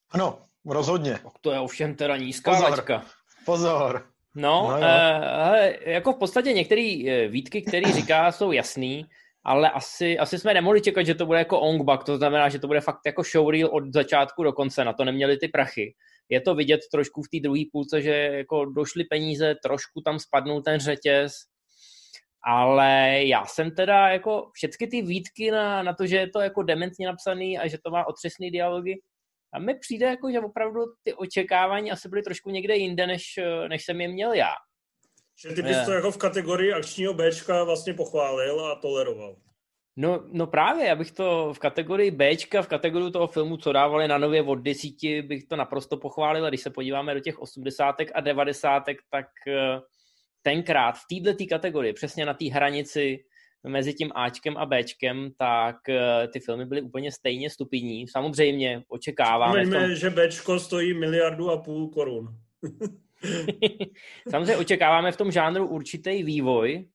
Ano, 0.09 0.39
rozhodně. 0.65 1.19
To 1.41 1.51
je 1.51 1.59
ovšem 1.59 1.95
teda 1.95 2.17
nízká 2.17 2.51
Pozor. 2.51 2.69
laťka. 2.69 3.05
Pozor. 3.45 4.05
No, 4.35 4.67
no 4.71 4.77
uh, 4.77 5.55
jako 5.81 6.13
v 6.13 6.17
podstatě 6.17 6.53
některé 6.53 7.27
výtky, 7.27 7.61
které 7.61 7.91
říká, 7.91 8.31
jsou 8.31 8.51
jasný 8.51 9.05
ale 9.45 9.69
asi, 9.69 10.19
asi 10.19 10.39
jsme 10.39 10.53
nemohli 10.53 10.81
čekat, 10.81 11.03
že 11.03 11.15
to 11.15 11.25
bude 11.25 11.39
jako 11.39 11.59
ongbak, 11.59 12.03
to 12.03 12.17
znamená, 12.17 12.49
že 12.49 12.59
to 12.59 12.67
bude 12.67 12.81
fakt 12.81 12.99
jako 13.05 13.23
showreel 13.23 13.69
od 13.71 13.93
začátku 13.93 14.43
do 14.43 14.53
konce, 14.53 14.85
na 14.85 14.93
to 14.93 15.05
neměli 15.05 15.37
ty 15.37 15.47
prachy. 15.47 15.93
Je 16.29 16.41
to 16.41 16.55
vidět 16.55 16.81
trošku 16.91 17.21
v 17.21 17.29
té 17.31 17.39
druhé 17.43 17.61
půlce, 17.71 18.01
že 18.01 18.11
jako 18.13 18.65
došly 18.65 19.03
peníze, 19.03 19.55
trošku 19.63 20.01
tam 20.01 20.19
spadnul 20.19 20.61
ten 20.61 20.79
řetěz, 20.79 21.33
ale 22.47 23.19
já 23.23 23.45
jsem 23.45 23.71
teda 23.71 24.07
jako 24.07 24.49
všechny 24.53 24.87
ty 24.87 25.01
výtky 25.01 25.51
na, 25.51 25.83
na 25.83 25.93
to, 25.93 26.07
že 26.07 26.17
je 26.17 26.29
to 26.29 26.39
jako 26.39 26.63
dementně 26.63 27.07
napsaný 27.07 27.59
a 27.59 27.67
že 27.67 27.77
to 27.83 27.91
má 27.91 28.07
otřesný 28.07 28.51
dialogy, 28.51 29.01
a 29.55 29.59
mi 29.59 29.75
přijde 29.79 30.05
jako, 30.05 30.31
že 30.31 30.39
opravdu 30.39 30.81
ty 31.03 31.13
očekávání 31.13 31.91
asi 31.91 32.09
byly 32.09 32.21
trošku 32.21 32.49
někde 32.49 32.75
jinde, 32.75 33.07
než, 33.07 33.23
než 33.67 33.85
jsem 33.85 34.01
je 34.01 34.07
měl 34.07 34.33
já. 34.33 34.51
Že 35.41 35.55
ty 35.55 35.61
bys 35.61 35.77
to 35.85 35.91
jako 35.91 36.11
v 36.11 36.17
kategorii 36.17 36.73
akčního 36.73 37.13
Bčka 37.13 37.63
vlastně 37.63 37.93
pochválil 37.93 38.65
a 38.65 38.75
toleroval. 38.75 39.35
No, 39.97 40.23
no 40.31 40.47
právě, 40.47 40.91
abych 40.91 41.11
to 41.11 41.53
v 41.53 41.59
kategorii 41.59 42.11
Bčka, 42.11 42.61
v 42.61 42.67
kategorii 42.67 43.11
toho 43.11 43.27
filmu, 43.27 43.57
co 43.57 43.71
dávali 43.71 44.07
na 44.07 44.17
nově 44.17 44.41
od 44.41 44.55
desíti, 44.55 45.21
bych 45.21 45.43
to 45.43 45.55
naprosto 45.55 45.97
pochválil. 45.97 46.45
A 46.45 46.49
když 46.49 46.61
se 46.61 46.69
podíváme 46.69 47.13
do 47.13 47.19
těch 47.19 47.39
osmdesátek 47.39 48.11
a 48.15 48.21
devadesátek, 48.21 48.97
tak 49.11 49.27
eh, 49.47 49.79
tenkrát 50.41 50.91
v 50.91 51.23
této 51.23 51.45
kategorii, 51.49 51.93
přesně 51.93 52.25
na 52.25 52.33
té 52.33 52.45
hranici 52.45 53.23
mezi 53.67 53.93
tím 53.93 54.11
Ačkem 54.15 54.57
a 54.57 54.65
Bčkem, 54.65 55.31
tak 55.37 55.89
eh, 55.89 56.27
ty 56.27 56.39
filmy 56.39 56.65
byly 56.65 56.81
úplně 56.81 57.11
stejně 57.11 57.49
stupidní. 57.49 58.07
Samozřejmě 58.07 58.83
očekáváme... 58.87 59.63
Vzpomeňme, 59.63 59.87
tom... 59.87 59.95
že 59.95 60.09
Bčko 60.09 60.59
stojí 60.59 60.93
miliardu 60.93 61.51
a 61.51 61.57
půl 61.57 61.87
korun. 61.87 62.27
Samozřejmě 64.29 64.57
očekáváme 64.57 65.11
v 65.11 65.17
tom 65.17 65.31
žánru 65.31 65.67
určitý 65.67 66.23
vývoj 66.23 66.87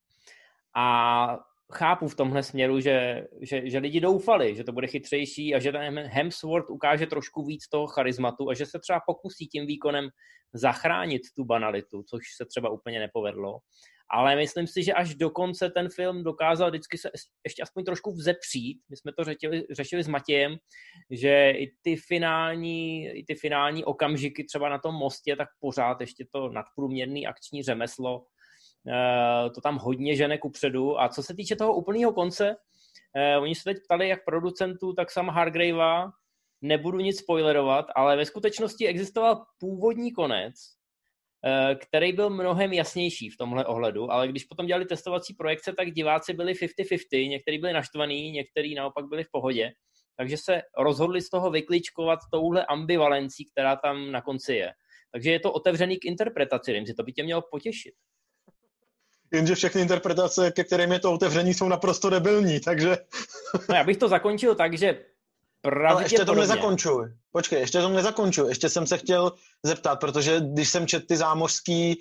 a 0.75 1.39
chápu 1.73 2.09
v 2.09 2.15
tomhle 2.15 2.43
směru, 2.43 2.81
že, 2.81 3.27
že, 3.41 3.71
že 3.71 3.79
lidi 3.79 4.01
doufali, 4.01 4.57
že 4.57 4.65
to 4.65 4.73
bude 4.73 4.87
chytřejší 4.87 5.55
a 5.55 5.59
že 5.59 5.73
ten 5.73 5.99
Hemsworth 5.99 6.71
ukáže 6.71 7.07
trošku 7.07 7.45
víc 7.45 7.69
toho 7.69 7.87
charizmatu 7.87 8.51
a 8.51 8.55
že 8.55 8.67
se 8.67 8.79
třeba 8.79 9.01
pokusí 9.07 9.47
tím 9.47 9.67
výkonem 9.67 10.09
zachránit 10.55 11.23
tu 11.37 11.45
banalitu, 11.45 12.03
což 12.03 12.23
se 12.37 12.47
třeba 12.47 12.71
úplně 12.71 12.99
nepovedlo. 13.01 13.59
Ale 14.13 14.37
myslím 14.37 14.67
si, 14.67 14.83
že 14.83 14.93
až 14.93 15.15
do 15.15 15.31
konce 15.31 15.71
ten 15.71 15.89
film 15.89 16.25
dokázal 16.25 16.71
vždycky 16.71 16.99
se 16.99 17.11
ještě 17.45 17.63
aspoň 17.63 17.85
trošku 17.85 18.13
vzepřít. 18.13 18.83
My 18.91 18.97
jsme 18.97 19.13
to 19.13 19.25
řešili, 19.25 19.67
řešili 19.71 20.03
s 20.03 20.09
Matějem, 20.09 20.57
že 21.11 21.51
i 21.51 21.73
ty, 21.83 21.97
finální, 21.97 23.07
i 23.09 23.25
ty 23.25 23.35
finální 23.35 23.85
okamžiky 23.85 24.45
třeba 24.45 24.69
na 24.69 24.79
tom 24.79 24.95
mostě, 24.95 25.37
tak 25.37 25.49
pořád 25.61 26.01
ještě 26.01 26.25
to 26.33 26.49
nadprůměrný 26.49 27.27
akční 27.27 27.63
řemeslo 27.63 28.27
to 29.55 29.61
tam 29.61 29.79
hodně 29.79 30.17
žene 30.17 30.39
kupředu. 30.39 31.01
A 31.01 31.09
co 31.09 31.23
se 31.23 31.35
týče 31.35 31.57
toho 31.57 31.75
úplného 31.75 32.13
konce, 32.13 32.57
eh, 33.17 33.39
oni 33.39 33.55
se 33.55 33.65
teď 33.65 33.77
ptali 33.85 34.09
jak 34.09 34.25
producentů, 34.25 34.93
tak 34.93 35.11
sama 35.11 35.33
Hargravea, 35.33 36.11
nebudu 36.63 36.99
nic 36.99 37.19
spoilerovat, 37.19 37.87
ale 37.95 38.17
ve 38.17 38.25
skutečnosti 38.25 38.87
existoval 38.87 39.45
původní 39.59 40.13
konec, 40.13 40.55
eh, 41.45 41.75
který 41.75 42.13
byl 42.13 42.31
mnohem 42.31 42.73
jasnější 42.73 43.31
v 43.31 43.37
tomhle 43.37 43.67
ohledu, 43.67 44.13
ale 44.13 44.29
když 44.29 44.45
potom 44.45 44.67
dělali 44.67 44.85
testovací 44.85 45.35
projekce, 45.35 45.73
tak 45.73 45.91
diváci 45.91 46.33
byli 46.33 46.55
50-50, 46.55 47.29
někteří 47.29 47.59
byli 47.59 47.73
naštvaní, 47.73 48.31
někteří 48.31 48.75
naopak 48.75 49.05
byli 49.05 49.25
v 49.25 49.31
pohodě, 49.33 49.73
takže 50.17 50.37
se 50.37 50.63
rozhodli 50.79 51.23
z 51.23 51.31
toho 51.31 51.51
vykličkovat 51.51 52.19
touhle 52.33 52.67
ambivalencí, 52.67 53.45
která 53.45 53.77
tam 53.77 54.13
na 54.13 54.23
konci 54.23 54.55
je. 54.55 54.73
Takže 55.13 55.31
je 55.31 55.41
to 55.41 55.53
otevřený 55.53 55.99
k 55.99 56.05
interpretaci, 56.05 56.73
Rimzi, 56.73 56.95
to 56.95 57.03
by 57.03 57.13
tě 57.13 57.23
mělo 57.23 57.43
potěšit 57.51 57.95
jenže 59.33 59.55
všechny 59.55 59.81
interpretace, 59.81 60.51
ke 60.51 60.65
kterým 60.65 60.93
je 60.93 60.99
to 60.99 61.13
otevření, 61.13 61.55
jsou 61.55 61.69
naprosto 61.69 62.11
debilní, 62.11 62.61
takže... 62.61 62.99
no, 63.69 63.75
já 63.75 63.85
bych 63.85 63.97
to 63.97 64.09
zakončil 64.09 64.55
tak, 64.55 64.79
že 64.79 64.99
Ale 65.89 66.03
ještě 66.03 66.25
to 66.25 66.35
nezakončuj. 66.35 67.07
Počkej, 67.33 67.61
ještě 67.61 67.81
to 67.81 67.89
nezakončuj. 67.89 68.49
Ještě 68.49 68.69
jsem 68.69 68.87
se 68.87 68.99
chtěl 68.99 69.33
zeptat, 69.63 70.01
protože 70.01 70.41
když 70.41 70.69
jsem 70.69 70.87
četl 70.87 71.07
ty 71.07 71.17
zámořské 71.17 71.95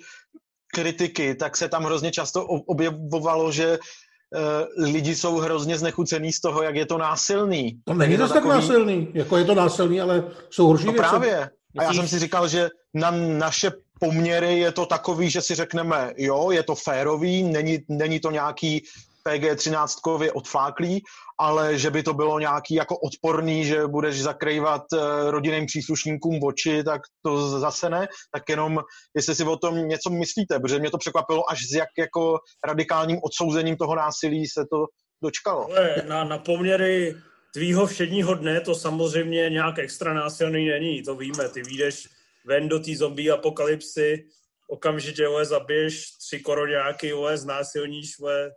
kritiky, 0.74 1.34
tak 1.34 1.56
se 1.56 1.68
tam 1.68 1.84
hrozně 1.84 2.12
často 2.12 2.44
objevovalo, 2.44 3.52
že 3.52 3.78
uh, 3.78 4.84
lidi 4.84 5.14
jsou 5.14 5.36
hrozně 5.38 5.78
znechucený 5.78 6.32
z 6.32 6.40
toho, 6.40 6.62
jak 6.62 6.76
je 6.76 6.86
to 6.86 6.98
násilný. 6.98 7.80
To 7.84 7.94
není 7.94 8.16
to 8.16 8.22
tak 8.22 8.32
takový... 8.32 8.54
násilný, 8.54 9.08
jako 9.14 9.36
je 9.36 9.44
to 9.44 9.54
násilný, 9.54 10.00
ale 10.00 10.24
jsou 10.50 10.66
horší 10.66 10.86
no 10.86 10.92
věci. 10.92 11.08
právě. 11.08 11.50
A 11.78 11.82
já 11.82 11.92
jsem 11.92 12.08
si 12.08 12.18
říkal, 12.18 12.48
že 12.48 12.68
na 12.94 13.10
naše 13.10 13.70
poměry 14.00 14.58
je 14.58 14.72
to 14.72 14.86
takový, 14.86 15.30
že 15.30 15.42
si 15.42 15.54
řekneme, 15.54 16.12
jo, 16.16 16.50
je 16.50 16.62
to 16.62 16.74
férový, 16.74 17.42
není, 17.42 17.78
není 17.88 18.20
to 18.20 18.30
nějaký 18.30 18.82
PG-13 19.28 20.30
odfláklý, 20.34 21.02
ale 21.38 21.78
že 21.78 21.90
by 21.90 22.02
to 22.02 22.14
bylo 22.14 22.38
nějaký 22.38 22.74
jako 22.74 22.96
odporný, 22.98 23.64
že 23.64 23.86
budeš 23.86 24.22
zakrývat 24.22 24.82
eh, 24.92 25.30
rodinným 25.30 25.66
příslušníkům 25.66 26.40
oči, 26.44 26.84
tak 26.84 27.00
to 27.22 27.60
zase 27.60 27.90
ne. 27.90 28.08
Tak 28.32 28.42
jenom, 28.48 28.80
jestli 29.16 29.34
si 29.34 29.44
o 29.44 29.56
tom 29.56 29.88
něco 29.88 30.10
myslíte, 30.10 30.58
protože 30.58 30.78
mě 30.78 30.90
to 30.90 30.98
překvapilo, 30.98 31.50
až 31.50 31.58
s 31.66 31.72
jak 31.72 31.88
jako 31.98 32.38
radikálním 32.64 33.18
odsouzením 33.22 33.76
toho 33.76 33.94
násilí 33.94 34.46
se 34.46 34.64
to 34.72 34.86
dočkalo. 35.22 35.68
Na, 36.08 36.24
na 36.24 36.38
poměry 36.38 37.14
tvýho 37.54 37.86
všedního 37.86 38.34
dne 38.34 38.60
to 38.60 38.74
samozřejmě 38.74 39.50
nějak 39.50 39.78
extra 39.78 40.14
násilný 40.14 40.68
není, 40.68 41.02
to 41.02 41.16
víme, 41.16 41.48
ty 41.48 41.62
vyjdeš 41.62 42.08
ven 42.46 42.68
do 42.68 42.80
té 42.80 42.96
zombie 42.96 43.30
apokalypsy, 43.30 44.26
okamžitě 44.68 45.28
OS 45.28 45.48
zabiješ 45.48 46.10
tři 46.10 46.40
koroňáky, 46.40 47.12
OS 47.12 47.44
násilníš, 47.44 48.18
OS 48.20 48.52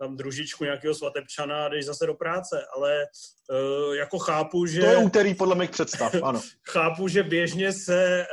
tam 0.00 0.16
družičku 0.16 0.64
nějakého 0.64 0.94
svatebčana 0.94 1.64
a 1.64 1.68
jdeš 1.68 1.84
zase 1.84 2.06
do 2.06 2.14
práce, 2.14 2.64
ale 2.76 3.06
uh, 3.50 3.94
jako 3.94 4.18
chápu, 4.18 4.66
že... 4.66 4.80
To 4.80 4.86
je 4.86 4.96
úterý 4.96 5.34
podle 5.34 5.54
mých 5.54 5.70
představ, 5.70 6.14
ano. 6.22 6.40
chápu, 6.68 7.08
že 7.08 7.22
běžně 7.22 7.72
se 7.72 8.26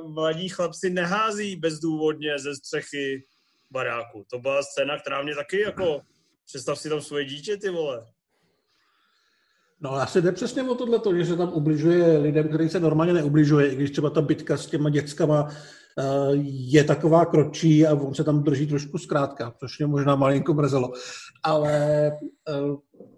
uh, 0.00 0.12
mladí 0.12 0.48
chlapci 0.48 0.90
nehází 0.90 1.56
bezdůvodně 1.56 2.38
ze 2.38 2.56
střechy 2.56 3.24
baráku. 3.70 4.24
To 4.30 4.38
byla 4.38 4.62
scéna, 4.62 4.98
která 4.98 5.22
mě 5.22 5.34
taky 5.34 5.60
jako... 5.60 6.00
Představ 6.46 6.78
si 6.78 6.88
tam 6.88 7.00
svoje 7.00 7.24
dítě, 7.24 7.56
ty 7.56 7.70
vole. 7.70 8.06
No 9.82 9.92
asi 9.92 10.22
jde 10.22 10.32
přesně 10.32 10.62
o 10.62 10.74
tohle, 10.74 11.18
že 11.18 11.26
se 11.26 11.36
tam 11.36 11.52
ubližuje 11.52 12.18
lidem, 12.18 12.48
který 12.48 12.68
se 12.68 12.80
normálně 12.80 13.12
neubližuje, 13.12 13.72
i 13.72 13.76
když 13.76 13.90
třeba 13.90 14.10
ta 14.10 14.20
bitka 14.20 14.56
s 14.56 14.66
těma 14.66 14.90
dětskama 14.90 15.48
eh, 15.48 16.02
je 16.46 16.84
taková 16.84 17.24
kročí 17.24 17.86
a 17.86 17.94
on 17.94 18.14
se 18.14 18.24
tam 18.24 18.42
drží 18.42 18.66
trošku 18.66 18.98
zkrátka, 18.98 19.54
což 19.60 19.78
mě 19.78 19.86
možná 19.86 20.16
malinko 20.16 20.54
mrzelo. 20.54 20.92
Ale 21.42 21.72
eh, 22.06 22.52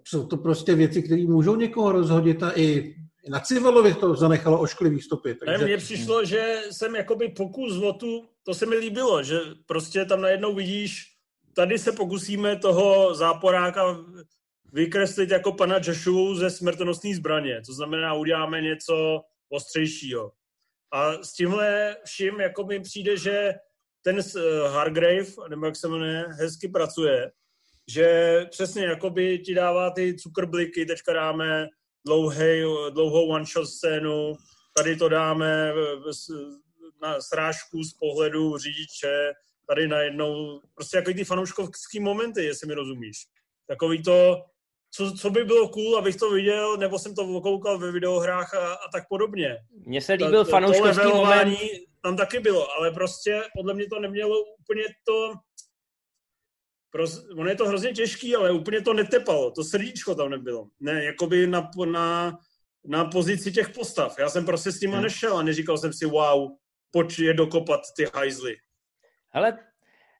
jsou 0.03 0.25
to 0.25 0.37
prostě 0.37 0.75
věci, 0.75 1.03
které 1.03 1.25
můžou 1.27 1.55
někoho 1.55 1.91
rozhodit 1.91 2.43
a 2.43 2.51
i 2.55 2.95
na 3.29 3.39
Civilovi 3.39 3.93
to 3.93 4.15
zanechalo 4.15 4.59
ošklivý 4.59 5.01
stopy. 5.01 5.35
Takže... 5.35 5.65
Mně 5.65 5.77
přišlo, 5.77 6.25
že 6.25 6.61
jsem 6.71 6.95
jakoby 6.95 7.29
pokus 7.29 7.77
o 7.81 7.93
tu, 7.93 8.25
to 8.43 8.53
se 8.53 8.65
mi 8.65 8.75
líbilo, 8.75 9.23
že 9.23 9.39
prostě 9.65 10.05
tam 10.05 10.21
najednou 10.21 10.55
vidíš, 10.55 11.03
tady 11.55 11.79
se 11.79 11.91
pokusíme 11.91 12.55
toho 12.55 13.15
záporáka 13.15 13.97
vykreslit 14.75 15.31
jako 15.31 15.51
pana 15.51 15.79
Joshu 15.83 16.35
ze 16.35 16.49
smrtonosné 16.49 17.15
zbraně. 17.15 17.61
To 17.65 17.73
znamená, 17.73 18.13
uděláme 18.13 18.61
něco 18.61 19.21
ostřejšího. 19.49 20.31
A 20.91 21.23
s 21.23 21.33
tímhle 21.33 21.97
vším 22.05 22.39
jako 22.39 22.63
mi 22.63 22.79
přijde, 22.79 23.17
že 23.17 23.53
ten 24.01 24.19
eh, 24.19 24.67
Hargrave, 24.67 25.49
nebo 25.49 25.65
jak 25.65 25.75
se 25.75 25.87
jmenuje, 25.87 26.25
hezky 26.29 26.67
pracuje, 26.67 27.31
že 27.87 28.39
přesně 28.49 28.85
jakoby 28.85 29.39
ti 29.39 29.53
dává 29.53 29.89
ty 29.89 30.15
cukrbliky, 30.15 30.85
teďka 30.85 31.13
dáme 31.13 31.67
dlouhej, 32.05 32.63
dlouhou 32.89 33.27
one-shot 33.27 33.67
scénu, 33.67 34.33
tady 34.77 34.95
to 34.95 35.09
dáme 35.09 35.73
na 37.01 37.21
srážku 37.21 37.83
z 37.83 37.93
pohledu 37.93 38.57
řidiče, 38.57 39.33
tady 39.67 39.87
najednou, 39.87 40.61
prostě 40.73 40.97
jako 40.97 41.13
ty 41.13 41.23
fanouškovský 41.23 41.99
momenty, 41.99 42.43
jestli 42.43 42.67
mi 42.67 42.73
rozumíš. 42.73 43.17
Takový 43.67 44.03
to, 44.03 44.45
co, 44.95 45.11
co 45.11 45.29
by 45.29 45.43
bylo 45.43 45.69
cool, 45.69 45.97
abych 45.97 46.15
to 46.15 46.31
viděl, 46.31 46.77
nebo 46.77 46.99
jsem 46.99 47.15
to 47.15 47.41
koukal 47.41 47.79
ve 47.79 47.91
videohrách 47.91 48.53
a, 48.53 48.73
a 48.73 48.89
tak 48.91 49.03
podobně. 49.09 49.57
Mně 49.85 50.01
se 50.01 50.13
líbil 50.13 50.45
Ta, 50.45 50.51
fanouškovský 50.51 51.07
moment. 51.07 51.57
Tam 52.01 52.17
taky 52.17 52.39
bylo, 52.39 52.71
ale 52.71 52.91
prostě 52.91 53.41
podle 53.57 53.73
mě 53.73 53.85
to 53.89 53.99
nemělo 53.99 54.43
úplně 54.59 54.83
to... 55.03 55.33
Prost, 56.91 57.25
ono 57.37 57.49
je 57.49 57.55
to 57.55 57.67
hrozně 57.67 57.91
těžký, 57.91 58.35
ale 58.35 58.51
úplně 58.51 58.81
to 58.81 58.93
netepalo, 58.93 59.51
to 59.51 59.63
srdíčko 59.63 60.15
tam 60.15 60.29
nebylo. 60.29 60.67
Ne, 60.79 61.03
jakoby 61.03 61.47
na, 61.47 61.69
na, 61.85 62.37
na 62.85 63.05
pozici 63.05 63.51
těch 63.51 63.69
postav. 63.69 64.19
Já 64.19 64.29
jsem 64.29 64.45
prostě 64.45 64.71
s 64.71 64.81
nima 64.81 64.93
hmm. 64.93 65.03
nešel 65.03 65.37
a 65.37 65.43
neříkal 65.43 65.77
jsem 65.77 65.93
si, 65.93 66.05
wow, 66.05 66.51
pojď 66.91 67.19
je 67.19 67.33
dokopat 67.33 67.81
ty 67.97 68.05
hajzly. 68.13 68.55
Hele, 69.29 69.59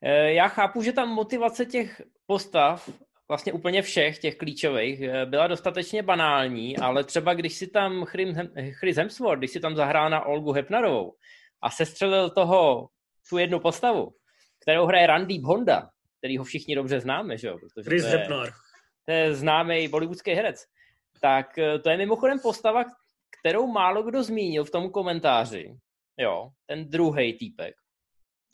eh, 0.01 0.33
já 0.33 0.47
chápu, 0.47 0.81
že 0.81 0.91
ta 0.91 1.05
motivace 1.05 1.65
těch 1.65 2.01
postav 2.25 2.89
vlastně 3.27 3.53
úplně 3.53 3.81
všech 3.81 4.19
těch 4.19 4.37
klíčových 4.37 5.01
eh, 5.01 5.25
byla 5.25 5.47
dostatečně 5.47 6.03
banální, 6.03 6.77
ale 6.77 7.03
třeba 7.03 7.33
když 7.33 7.53
si 7.53 7.67
tam 7.67 8.05
Chris 8.71 8.97
Hemsworth, 8.97 9.39
když 9.39 9.51
si 9.51 9.59
tam 9.59 9.75
zahrál 9.75 10.09
na 10.09 10.25
Olgu 10.25 10.51
Hepnarovou 10.51 11.13
a 11.61 11.69
sestřelil 11.69 12.29
toho, 12.29 12.89
tu 13.29 13.37
jednu 13.37 13.59
postavu, 13.59 14.11
kterou 14.61 14.85
hraje 14.85 15.07
Randy 15.07 15.39
Honda, 15.39 15.89
který 16.17 16.37
ho 16.37 16.43
všichni 16.43 16.75
dobře 16.75 16.99
známe, 16.99 17.37
že 17.37 17.47
jo? 17.47 17.57
Protože 17.57 17.89
Chris 17.89 18.03
to 18.03 18.09
je, 18.09 18.17
Hepner. 18.17 18.51
To 19.05 19.11
je 19.11 19.35
známý 19.35 19.87
bollywoodský 19.87 20.31
herec. 20.31 20.65
Tak 21.21 21.57
eh, 21.57 21.79
to 21.79 21.89
je 21.89 21.97
mimochodem 21.97 22.39
postava, 22.39 22.83
kterou 23.39 23.67
málo 23.67 24.03
kdo 24.03 24.23
zmínil 24.23 24.63
v 24.63 24.71
tom 24.71 24.89
komentáři. 24.89 25.75
Jo, 26.19 26.49
ten 26.65 26.89
druhý 26.89 27.33
týpek. 27.33 27.75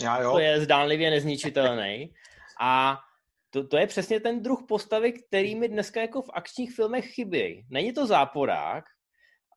Já 0.02 0.22
jo. 0.22 0.32
To 0.32 0.40
je 0.40 0.62
zdánlivě 0.62 1.10
nezničitelný. 1.10 2.14
A 2.62 3.00
to, 3.54 3.68
to 3.68 3.78
je 3.78 3.88
přesně 3.88 4.20
ten 4.20 4.42
druh 4.42 4.64
postavy, 4.68 5.14
který 5.14 5.56
mi 5.56 5.68
dneska 5.70 6.02
jako 6.02 6.22
v 6.22 6.30
akčních 6.34 6.76
filmech 6.76 7.06
chybí. 7.14 7.66
Není 7.70 7.94
to 7.94 8.06
záporák, 8.06 8.84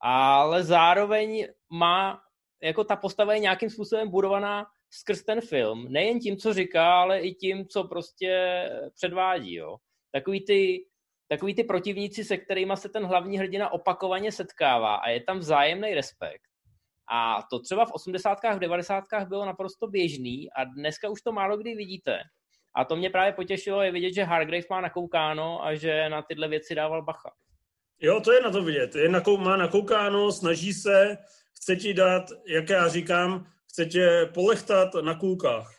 ale 0.01 0.65
zároveň 0.65 1.49
má, 1.71 2.21
jako 2.63 2.85
ta 2.85 2.97
postava 2.97 3.35
je 3.35 3.41
nějakým 3.41 3.71
způsobem 3.71 4.11
budovaná 4.11 4.67
skrz 4.91 5.23
ten 5.23 5.41
film. 5.41 5.93
Nejen 5.93 6.21
tím, 6.21 6.37
co 6.37 6.55
říká, 6.55 6.95
ale 6.95 7.21
i 7.21 7.35
tím, 7.35 7.67
co 7.69 7.85
prostě 7.85 8.63
předvádí. 8.95 9.55
Jo. 9.55 9.77
Takový 10.13 10.45
ty, 10.45 10.87
takový 11.29 11.55
ty 11.55 11.65
protivníci, 11.65 12.25
se 12.25 12.37
kterými 12.37 12.73
se 12.77 12.89
ten 12.89 13.05
hlavní 13.05 13.39
hrdina 13.39 13.73
opakovaně 13.73 14.33
setkává 14.33 14.95
a 14.95 15.09
je 15.09 15.23
tam 15.23 15.39
vzájemný 15.39 15.95
respekt. 15.95 16.43
A 17.13 17.43
to 17.51 17.61
třeba 17.61 17.87
v 17.87 17.93
80. 17.93 18.39
v 18.55 18.59
90. 18.59 19.05
bylo 19.29 19.47
naprosto 19.47 19.87
běžný 19.87 20.49
a 20.53 20.65
dneska 20.65 21.09
už 21.09 21.23
to 21.23 21.33
málo 21.33 21.57
kdy 21.57 21.75
vidíte. 21.75 22.19
A 22.75 22.85
to 22.85 22.97
mě 22.97 23.11
právě 23.11 23.33
potěšilo 23.33 23.83
je 23.83 23.93
vidět, 23.93 24.15
že 24.15 24.25
Hargrave 24.25 24.65
má 24.71 24.81
nakoukáno 24.81 25.65
a 25.65 25.75
že 25.75 26.09
na 26.09 26.23
tyhle 26.23 26.49
věci 26.49 26.75
dával 26.75 27.03
bacha. 27.03 27.33
Jo, 28.01 28.21
to 28.21 28.33
je 28.33 28.41
na 28.41 28.51
to 28.51 28.63
vidět. 28.63 28.95
Je 28.95 29.09
nakou, 29.09 29.37
má 29.37 29.57
nakoukáno, 29.57 30.33
snaží 30.33 30.73
se, 30.73 31.19
chce 31.57 31.77
ti 31.77 31.95
dát, 31.95 32.25
jak 32.47 32.69
já 32.69 32.89
říkám, 32.89 33.47
chce 33.69 33.87
tě 33.87 34.31
polechtat 34.35 34.95
na 34.95 35.15
kůlkách. 35.15 35.75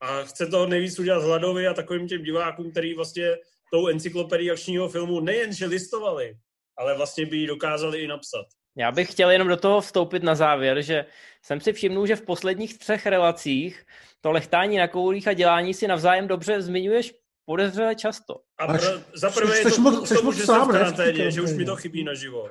A 0.00 0.22
chce 0.22 0.46
to 0.46 0.66
nejvíc 0.66 0.98
udělat 0.98 1.22
hladově 1.22 1.68
a 1.68 1.74
takovým 1.74 2.08
těm 2.08 2.22
divákům, 2.22 2.70
který 2.70 2.94
vlastně 2.94 3.36
tou 3.72 3.88
encyklopedii 3.88 4.50
akčního 4.50 4.88
filmu 4.88 5.20
nejen, 5.20 5.52
že 5.52 5.66
listovali, 5.66 6.36
ale 6.78 6.96
vlastně 6.96 7.26
by 7.26 7.36
ji 7.36 7.46
dokázali 7.46 7.98
i 7.98 8.06
napsat. 8.06 8.46
Já 8.78 8.92
bych 8.92 9.12
chtěl 9.12 9.30
jenom 9.30 9.48
do 9.48 9.56
toho 9.56 9.80
vstoupit 9.80 10.22
na 10.22 10.34
závěr, 10.34 10.82
že 10.82 11.04
jsem 11.42 11.60
si 11.60 11.72
všimnul, 11.72 12.06
že 12.06 12.16
v 12.16 12.22
posledních 12.22 12.78
třech 12.78 13.06
relacích 13.06 13.86
to 14.20 14.32
lechtání 14.32 14.76
na 14.76 14.88
koulích 14.88 15.28
a 15.28 15.32
dělání 15.32 15.74
si 15.74 15.88
navzájem 15.88 16.28
dobře 16.28 16.62
zmiňuješ 16.62 17.14
podezřele 17.44 17.94
často. 17.94 18.40
A 18.58 18.66
pro, 18.66 18.78
za 19.14 19.30
prvé 19.30 19.58
je 19.58 19.64
to 19.64 19.80
moc, 19.80 20.08
tomu, 20.08 20.32
že 20.32 20.46
jsem 20.46 20.62
v 20.62 20.68
karanténě, 20.68 21.30
že 21.30 21.42
už 21.42 21.52
mi 21.52 21.64
to 21.64 21.76
chybí 21.76 22.04
naživo. 22.04 22.50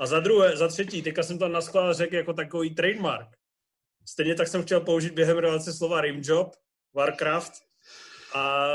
A 0.00 0.06
za 0.06 0.20
druhé, 0.20 0.56
za 0.56 0.68
třetí, 0.68 1.02
teďka 1.02 1.22
jsem 1.22 1.38
to 1.38 1.48
naschvál 1.48 1.94
řekl 1.94 2.14
jako 2.14 2.32
takový 2.32 2.74
trademark. 2.74 3.28
Stejně 4.06 4.34
tak 4.34 4.48
jsem 4.48 4.62
chtěl 4.62 4.80
použít 4.80 5.12
během 5.12 5.38
relace 5.38 5.72
slova 5.72 6.00
Rimjob, 6.00 6.52
Warcraft 6.94 7.52
a 8.34 8.66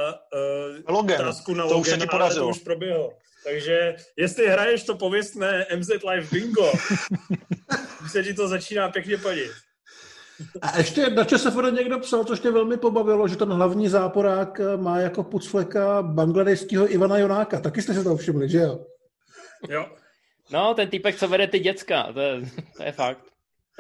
uh, 0.88 0.96
Logan, 0.96 1.25
na 1.55 1.67
to 1.67 1.77
už 1.77 1.88
se 1.88 1.98
ti 1.98 2.08
podařilo. 2.08 2.46
to 2.46 2.50
už 2.50 2.60
proběhlo. 2.60 3.13
Takže 3.44 3.96
jestli 4.18 4.48
hraješ 4.48 4.84
to 4.84 4.96
pověstné 4.96 5.66
MZ 5.76 5.90
Live 5.90 6.28
Bingo, 6.32 6.72
už 8.04 8.12
se 8.12 8.24
ti 8.24 8.34
to 8.34 8.48
začíná 8.48 8.90
pěkně 8.90 9.18
padit. 9.18 9.52
A 10.62 10.78
ještě 10.78 11.10
na 11.10 11.26
ČSFD 11.26 11.58
někdo 11.72 12.00
psal, 12.00 12.24
což 12.24 12.42
mě 12.42 12.52
velmi 12.52 12.78
pobavilo, 12.78 13.28
že 13.28 13.36
ten 13.36 13.50
hlavní 13.50 13.90
záporák 13.90 14.62
má 14.78 15.00
jako 15.00 15.24
pucfleka 15.24 16.02
bangladejského 16.02 16.94
Ivana 16.94 17.18
Jonáka. 17.18 17.60
Taky 17.60 17.82
jste 17.82 17.94
se 17.94 18.04
to 18.04 18.18
všimli, 18.18 18.50
že 18.50 18.58
jo? 18.58 18.86
Jo. 19.70 19.96
No, 20.52 20.74
ten 20.74 20.90
týpek, 20.90 21.18
co 21.18 21.28
vede 21.28 21.48
ty 21.48 21.60
děcka, 21.60 22.14
to 22.14 22.20
je, 22.20 22.42
to 22.78 22.84
je 22.84 22.92
fakt. 22.92 23.26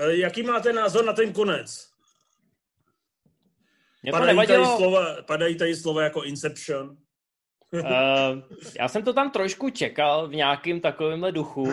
Jaký 0.09 0.43
máte 0.43 0.73
názor 0.73 1.05
na 1.05 1.13
ten 1.13 1.33
konec? 1.33 1.87
Mě 4.03 4.11
to 4.11 4.17
Padají 4.17 4.47
tady, 4.47 4.65
slova, 4.65 5.21
padají 5.21 5.57
tady 5.57 5.75
slova 5.75 6.03
jako 6.03 6.23
Inception. 6.23 6.97
Uh, 7.73 8.41
já 8.79 8.87
jsem 8.87 9.03
to 9.03 9.13
tam 9.13 9.31
trošku 9.31 9.69
čekal 9.69 10.27
v 10.27 10.35
nějakým 10.35 10.81
takovémhle 10.81 11.31
duchu 11.31 11.67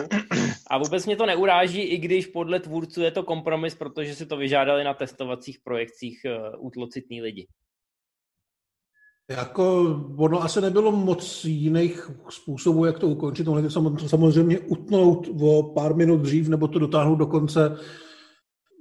a 0.71 0.77
vůbec 0.77 1.05
mě 1.05 1.15
to 1.15 1.25
neuráží, 1.25 1.81
i 1.81 1.97
když 1.97 2.27
podle 2.27 2.59
tvůrců 2.59 3.01
je 3.01 3.11
to 3.11 3.23
kompromis, 3.23 3.75
protože 3.75 4.15
si 4.15 4.25
to 4.25 4.37
vyžádali 4.37 4.83
na 4.83 4.93
testovacích 4.93 5.59
projekcích 5.63 6.25
uh, 6.25 6.65
útlocitní 6.65 7.21
lidi. 7.21 7.47
Jako, 9.29 9.81
ono 10.17 10.43
asi 10.43 10.61
nebylo 10.61 10.91
moc 10.91 11.45
jiných 11.45 12.11
způsobů, 12.29 12.85
jak 12.85 12.99
to 12.99 13.07
ukončit. 13.07 13.47
Mohli 13.47 13.63
to 13.63 13.69
sam- 13.69 13.99
samozřejmě 13.99 14.59
utnout 14.59 15.27
o 15.41 15.63
pár 15.63 15.95
minut 15.95 16.17
dřív, 16.17 16.47
nebo 16.47 16.67
to 16.67 16.79
dotáhnout 16.79 17.15
do 17.15 17.27
konce. 17.27 17.77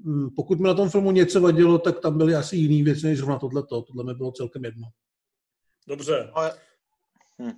Mm, 0.04 0.30
Pokud 0.36 0.60
mi 0.60 0.68
na 0.68 0.74
tom 0.74 0.90
filmu 0.90 1.10
něco 1.10 1.40
vadilo, 1.40 1.78
tak 1.78 2.00
tam 2.00 2.18
byly 2.18 2.34
asi 2.34 2.56
jiný 2.56 2.82
věci, 2.82 3.06
než 3.06 3.18
zrovna 3.18 3.38
tohleto. 3.38 3.82
Tohle 3.82 4.04
mi 4.04 4.14
bylo 4.14 4.32
celkem 4.32 4.64
jedno. 4.64 4.88
Dobře. 5.88 6.30
Ale... 6.34 6.52
Hm. 7.42 7.52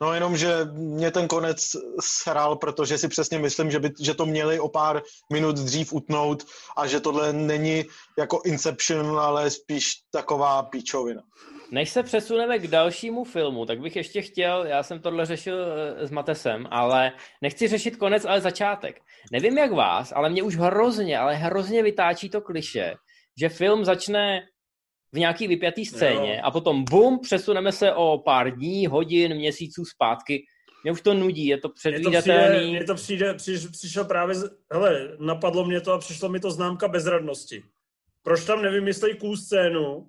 No 0.00 0.14
jenom, 0.14 0.36
že 0.36 0.64
mě 0.72 1.10
ten 1.10 1.28
konec 1.28 1.76
sral, 2.00 2.56
protože 2.56 2.98
si 2.98 3.08
přesně 3.08 3.38
myslím, 3.38 3.70
že, 3.70 3.78
by, 3.78 3.92
že 4.00 4.14
to 4.14 4.26
měli 4.26 4.60
o 4.60 4.68
pár 4.68 5.02
minut 5.32 5.56
dřív 5.56 5.92
utnout 5.92 6.44
a 6.76 6.86
že 6.86 7.00
tohle 7.00 7.32
není 7.32 7.84
jako 8.18 8.40
Inception, 8.44 9.20
ale 9.20 9.50
spíš 9.50 9.92
taková 10.10 10.62
píčovina. 10.62 11.22
Než 11.70 11.90
se 11.90 12.02
přesuneme 12.02 12.58
k 12.58 12.66
dalšímu 12.66 13.24
filmu, 13.24 13.66
tak 13.66 13.80
bych 13.80 13.96
ještě 13.96 14.22
chtěl, 14.22 14.64
já 14.64 14.82
jsem 14.82 15.00
tohle 15.00 15.26
řešil 15.26 15.58
eh, 15.64 16.06
s 16.06 16.10
Matesem, 16.10 16.66
ale 16.70 17.12
nechci 17.42 17.68
řešit 17.68 17.96
konec, 17.96 18.24
ale 18.24 18.40
začátek. 18.40 19.00
Nevím 19.32 19.58
jak 19.58 19.72
vás, 19.72 20.12
ale 20.12 20.30
mě 20.30 20.42
už 20.42 20.56
hrozně, 20.56 21.18
ale 21.18 21.34
hrozně 21.34 21.82
vytáčí 21.82 22.28
to 22.28 22.40
kliše, 22.40 22.94
že 23.40 23.48
film 23.48 23.84
začne 23.84 24.42
v 25.16 25.18
nějaký 25.18 25.48
vypjatý 25.48 25.86
scéně 25.86 26.34
Jo. 26.36 26.40
a 26.42 26.50
potom 26.50 26.84
bum, 26.84 27.18
přesuneme 27.22 27.72
se 27.72 27.92
o 27.92 28.18
pár 28.18 28.50
dní, 28.50 28.86
hodin, 28.86 29.34
měsíců 29.34 29.84
zpátky. 29.84 30.44
Mě 30.82 30.92
už 30.92 31.00
to 31.00 31.14
nudí, 31.14 31.46
je 31.46 31.58
to 31.58 31.68
Mně 31.68 31.72
to 31.72 31.74
přijde, 31.74 31.98
předvídatelný. 31.98 32.70
mně 32.70 32.84
to 32.84 32.94
přijde, 32.94 33.34
přiš, 33.34 33.66
přišel 33.66 34.04
právě, 34.04 34.34
z, 34.34 34.50
hele, 34.72 35.16
napadlo 35.18 35.64
mě 35.64 35.80
to 35.80 35.92
a 35.92 35.98
přišlo 35.98 36.28
mi 36.28 36.40
to 36.40 36.50
známka 36.50 36.88
bezradnosti. 36.88 37.62
Proč 38.22 38.44
tam 38.44 38.62
nevymyslej 38.62 39.14
cool 39.14 39.36
scénu, 39.36 40.08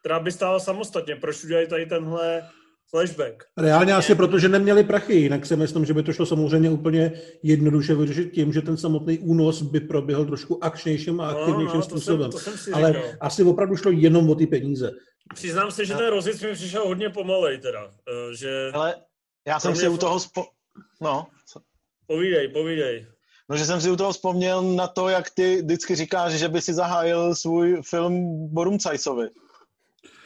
která 0.00 0.18
by 0.20 0.32
stála 0.32 0.58
samostatně? 0.60 1.16
Proč 1.16 1.44
udělají 1.44 1.68
tady 1.68 1.86
tenhle 1.86 2.48
flashback? 2.96 3.44
Reálně 3.56 3.92
asi 3.94 4.14
proto, 4.14 4.38
že 4.38 4.48
neměli 4.48 4.84
prachy, 4.84 5.14
jinak 5.14 5.46
si 5.46 5.56
myslím, 5.56 5.84
že 5.84 5.94
by 5.94 6.02
to 6.02 6.12
šlo 6.12 6.26
samozřejmě 6.26 6.70
úplně 6.70 7.12
jednoduše 7.42 7.94
vyřešit 7.94 8.32
tím, 8.32 8.52
že 8.52 8.62
ten 8.62 8.76
samotný 8.76 9.18
únos 9.18 9.62
by 9.62 9.80
proběhl 9.80 10.24
trošku 10.24 10.64
akčnějším 10.64 11.20
a 11.20 11.32
No, 11.32 11.38
aktivnějším 11.38 11.80
no, 11.80 11.82
to 11.86 11.88
jsem- 11.88 11.90
způsobem. 11.90 12.30
to 12.30 12.38
jsem 12.38 12.58
si 12.58 12.70
Ale 12.72 12.92
říkal. 12.92 13.04
asi 13.20 13.42
opravdu 13.42 13.76
šlo 13.76 13.90
jenom 13.90 14.30
o 14.30 14.34
ty 14.34 14.46
peníze. 14.46 14.90
Přiznám 15.34 15.70
se, 15.70 15.84
že 15.84 15.94
ten 15.94 16.06
rozjezd 16.06 16.42
mi 16.42 16.52
přišel 16.52 16.86
hodně 16.88 17.10
pomalej 17.10 17.58
teda, 17.58 17.90
eh, 18.08 18.36
že... 18.36 18.70
Ale 18.74 18.94
já 19.46 19.60
jsem 19.60 19.76
si 19.76 19.88
u 19.88 19.96
toho 19.96 20.20
spo... 20.20 20.44
No? 21.00 21.26
Povídej, 22.06 22.48
povídej. 22.48 23.06
no, 23.50 23.56
že 23.56 23.64
jsem 23.64 23.80
si 23.80 23.90
u 23.90 23.96
toho 23.96 24.12
vzpomněl 24.12 24.62
na 24.62 24.86
to, 24.86 25.08
jak 25.08 25.30
ty 25.30 25.62
vždycky 25.62 25.94
říkáš, 25.94 26.32
že 26.32 26.48
by 26.48 26.60
si 26.60 26.74
zahájil 26.74 27.34
svůj 27.34 27.82
film 27.90 28.14
Borum 28.54 28.78
Cajsovi. 28.78 29.28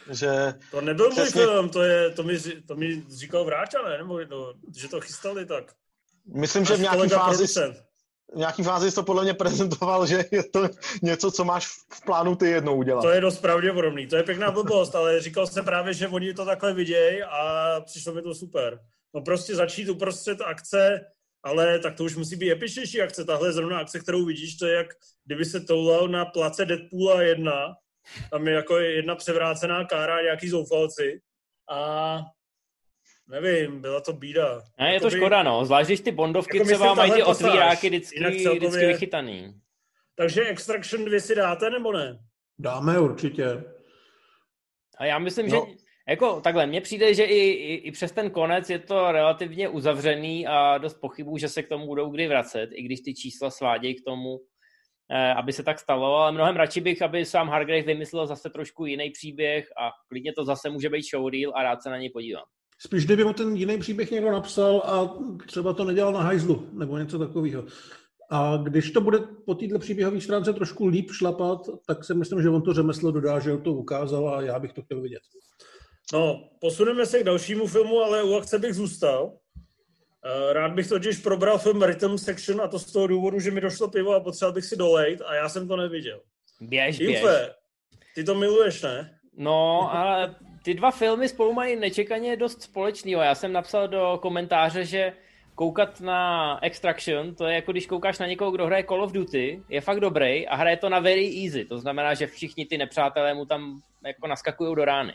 Že 0.09 0.53
To 0.71 0.81
nebyl 0.81 1.05
můj 1.09 1.15
Přesně. 1.23 1.41
film, 1.41 1.69
to, 1.69 1.83
je, 1.83 2.09
to, 2.09 2.23
mi, 2.23 2.39
to 2.67 2.75
mi 2.75 3.03
říkal 3.09 3.45
Vráča, 3.45 3.81
ne? 3.89 3.97
Nebo 3.97 4.19
no, 4.29 4.53
že 4.77 4.87
to 4.87 5.01
chystali 5.01 5.45
tak. 5.45 5.73
myslím, 6.35 6.65
že 6.65 6.73
Náš 6.73 6.79
v 6.79 6.81
nějaký 6.81 7.09
fázi 7.09 7.37
producent. 7.37 7.77
v 8.33 8.37
nějaký 8.37 8.63
fázi 8.63 8.89
jsi 8.91 8.95
to 8.95 9.03
podle 9.03 9.23
mě 9.23 9.33
prezentoval, 9.33 10.05
že 10.07 10.25
je 10.31 10.43
to 10.43 10.69
něco, 11.01 11.31
co 11.31 11.43
máš 11.45 11.67
v 11.93 12.05
plánu 12.05 12.35
ty 12.35 12.45
jednou 12.49 12.75
udělat. 12.75 13.01
To 13.01 13.09
je 13.09 13.21
dost 13.21 13.39
pravděpodobný, 13.39 14.07
to 14.07 14.15
je 14.15 14.23
pěkná 14.23 14.51
blbost, 14.51 14.95
ale 14.95 15.21
říkal 15.21 15.47
jsem 15.47 15.65
právě, 15.65 15.93
že 15.93 16.07
oni 16.07 16.33
to 16.33 16.45
takhle 16.45 16.73
vidějí 16.73 17.23
a 17.23 17.75
přišlo 17.85 18.13
mi 18.13 18.21
to 18.21 18.35
super. 18.35 18.79
No 19.13 19.21
prostě 19.21 19.55
začít 19.55 19.89
uprostřed 19.89 20.41
akce, 20.41 20.99
ale 21.43 21.79
tak 21.79 21.95
to 21.95 22.03
už 22.03 22.15
musí 22.15 22.35
být 22.35 22.51
epičnější 22.51 23.01
akce. 23.01 23.25
Tahle 23.25 23.53
zrovna 23.53 23.79
akce, 23.79 23.99
kterou 23.99 24.25
vidíš, 24.25 24.57
to 24.57 24.65
je 24.65 24.75
jak 24.75 24.87
kdyby 25.25 25.45
se 25.45 25.59
toulal 25.59 26.07
na 26.07 26.25
place 26.25 26.65
Deadpoola 26.65 27.21
1, 27.21 27.51
tam 28.31 28.47
je 28.47 28.53
jako 28.53 28.77
jedna 28.79 29.15
převrácená 29.15 29.85
kára 29.85 30.15
a 30.17 30.21
nějaký 30.21 30.49
zoufalci 30.49 31.21
a 31.69 32.19
nevím, 33.27 33.81
byla 33.81 34.01
to 34.01 34.13
bída. 34.13 34.61
Ne, 34.79 34.93
je 34.93 34.99
to 34.99 35.05
Jakoby- 35.05 35.19
škoda, 35.21 35.43
no. 35.43 35.65
Zvlášť, 35.65 35.87
když 35.89 35.99
ty 35.99 36.11
bondovky 36.11 36.57
Jako 36.57 36.65
třeba 36.69 36.93
mají 36.93 37.11
ty 37.11 37.23
otvíráky 37.23 37.89
vždycky, 37.89 38.19
celkově- 38.19 38.59
vždycky 38.59 38.85
vychytaný. 38.85 39.53
Takže 40.15 40.45
Extraction 40.45 41.05
2 41.05 41.19
si 41.19 41.35
dáte, 41.35 41.69
nebo 41.69 41.91
ne? 41.91 42.19
Dáme 42.59 42.99
určitě. 42.99 43.63
A 44.97 45.05
já 45.05 45.19
myslím, 45.19 45.49
No. 45.49 45.65
že 45.69 45.75
jako 46.09 46.41
takhle, 46.41 46.67
mně 46.67 46.81
přijde, 46.81 47.13
že 47.13 47.23
i, 47.23 47.35
i, 47.49 47.73
i 47.75 47.91
přes 47.91 48.11
ten 48.11 48.29
konec 48.29 48.69
je 48.69 48.79
to 48.79 49.11
relativně 49.11 49.69
uzavřený 49.69 50.47
a 50.47 50.77
dost 50.77 50.93
pochybuju, 50.93 51.37
že 51.37 51.49
se 51.49 51.63
k 51.63 51.67
tomu 51.69 51.85
budou 51.85 52.09
kdy 52.09 52.27
vracet, 52.27 52.69
i 52.73 52.81
když 52.83 53.01
ty 53.01 53.13
čísla 53.13 53.49
svádějí 53.51 53.95
k 53.95 54.03
tomu, 54.05 54.37
aby 55.37 55.53
se 55.53 55.63
tak 55.63 55.79
stalo, 55.79 56.15
ale 56.15 56.31
mnohem 56.31 56.55
radši 56.55 56.81
bych, 56.81 57.01
aby 57.01 57.25
sám 57.25 57.49
Hargrave 57.49 57.81
vymyslel 57.81 58.27
zase 58.27 58.49
trošku 58.49 58.85
jiný 58.85 59.09
příběh 59.09 59.65
a 59.81 59.89
klidně 60.09 60.33
to 60.33 60.45
zase 60.45 60.69
může 60.69 60.89
být 60.89 61.05
showreel 61.05 61.51
a 61.55 61.63
rád 61.63 61.83
se 61.83 61.89
na 61.89 61.97
něj 61.97 62.09
podívám. 62.09 62.43
Spíš 62.79 63.05
kdyby 63.05 63.23
mu 63.23 63.33
ten 63.33 63.55
jiný 63.55 63.77
příběh 63.77 64.11
někdo 64.11 64.31
napsal 64.31 64.77
a 64.85 65.17
třeba 65.47 65.73
to 65.73 65.83
nedělal 65.83 66.13
na 66.13 66.21
hajzlu, 66.21 66.69
nebo 66.73 66.97
něco 66.97 67.19
takového. 67.19 67.65
A 68.31 68.57
když 68.57 68.91
to 68.91 69.01
bude 69.01 69.19
po 69.45 69.55
této 69.55 69.79
příběhové 69.79 70.21
stránce 70.21 70.53
trošku 70.53 70.87
líp 70.87 71.11
šlapat, 71.11 71.57
tak 71.87 72.05
si 72.05 72.13
myslím, 72.13 72.41
že 72.41 72.49
on 72.49 72.61
to 72.61 72.73
řemeslo 72.73 73.11
dodá, 73.11 73.39
že 73.39 73.57
to 73.57 73.73
ukázal 73.73 74.35
a 74.35 74.41
já 74.41 74.59
bych 74.59 74.73
to 74.73 74.81
chtěl 74.81 75.01
vidět. 75.01 75.21
No, 76.13 76.49
posuneme 76.61 77.05
se 77.05 77.19
k 77.19 77.23
dalšímu 77.23 77.67
filmu, 77.67 77.99
ale 77.99 78.23
u 78.23 78.33
akce 78.33 78.59
bych 78.59 78.73
zůstal. 78.73 79.37
Eh, 80.25 80.53
Rád 80.53 80.71
bych 80.71 80.87
totiž 80.87 81.17
probral 81.19 81.57
film 81.57 81.81
Rhythm 81.83 82.17
Section 82.17 82.61
a 82.61 82.67
to 82.67 82.79
z 82.79 82.91
toho 82.91 83.07
důvodu, 83.07 83.39
že 83.39 83.51
mi 83.51 83.61
došlo 83.61 83.87
pivo 83.87 84.13
a 84.13 84.19
potřeboval 84.19 84.53
bych 84.53 84.65
si 84.65 84.75
dolejt 84.75 85.21
a 85.21 85.35
já 85.35 85.49
jsem 85.49 85.67
to 85.67 85.75
neviděl. 85.75 86.21
Běž, 86.61 86.97
běž. 86.97 87.21
Infe, 87.21 87.53
ty 88.15 88.23
to 88.23 88.35
miluješ, 88.35 88.81
ne? 88.81 89.17
No, 89.37 89.89
ale 89.93 90.35
ty 90.63 90.73
dva 90.73 90.91
filmy 90.91 91.29
spolu 91.29 91.53
mají 91.53 91.75
nečekaně 91.75 92.37
dost 92.37 92.61
společného. 92.61 93.21
Já 93.21 93.35
jsem 93.35 93.53
napsal 93.53 93.87
do 93.87 94.19
komentáře, 94.21 94.85
že 94.85 95.13
koukat 95.55 96.01
na 96.01 96.59
Extraction, 96.61 97.35
to 97.35 97.45
je 97.45 97.55
jako 97.55 97.71
když 97.71 97.85
koukáš 97.87 98.19
na 98.19 98.27
někoho, 98.27 98.51
kdo 98.51 98.65
hraje 98.65 98.83
Call 98.83 99.03
of 99.03 99.11
Duty, 99.11 99.63
je 99.69 99.81
fakt 99.81 99.99
dobrý 99.99 100.47
a 100.47 100.55
hraje 100.55 100.77
to 100.77 100.89
na 100.89 100.99
very 100.99 101.43
easy. 101.45 101.65
To 101.65 101.79
znamená, 101.79 102.13
že 102.13 102.27
všichni 102.27 102.65
ty 102.65 102.77
nepřátelé 102.77 103.33
mu 103.33 103.45
tam 103.45 103.81
jako 104.05 104.27
naskakují 104.27 104.75
do 104.75 104.85
rány. 104.85 105.13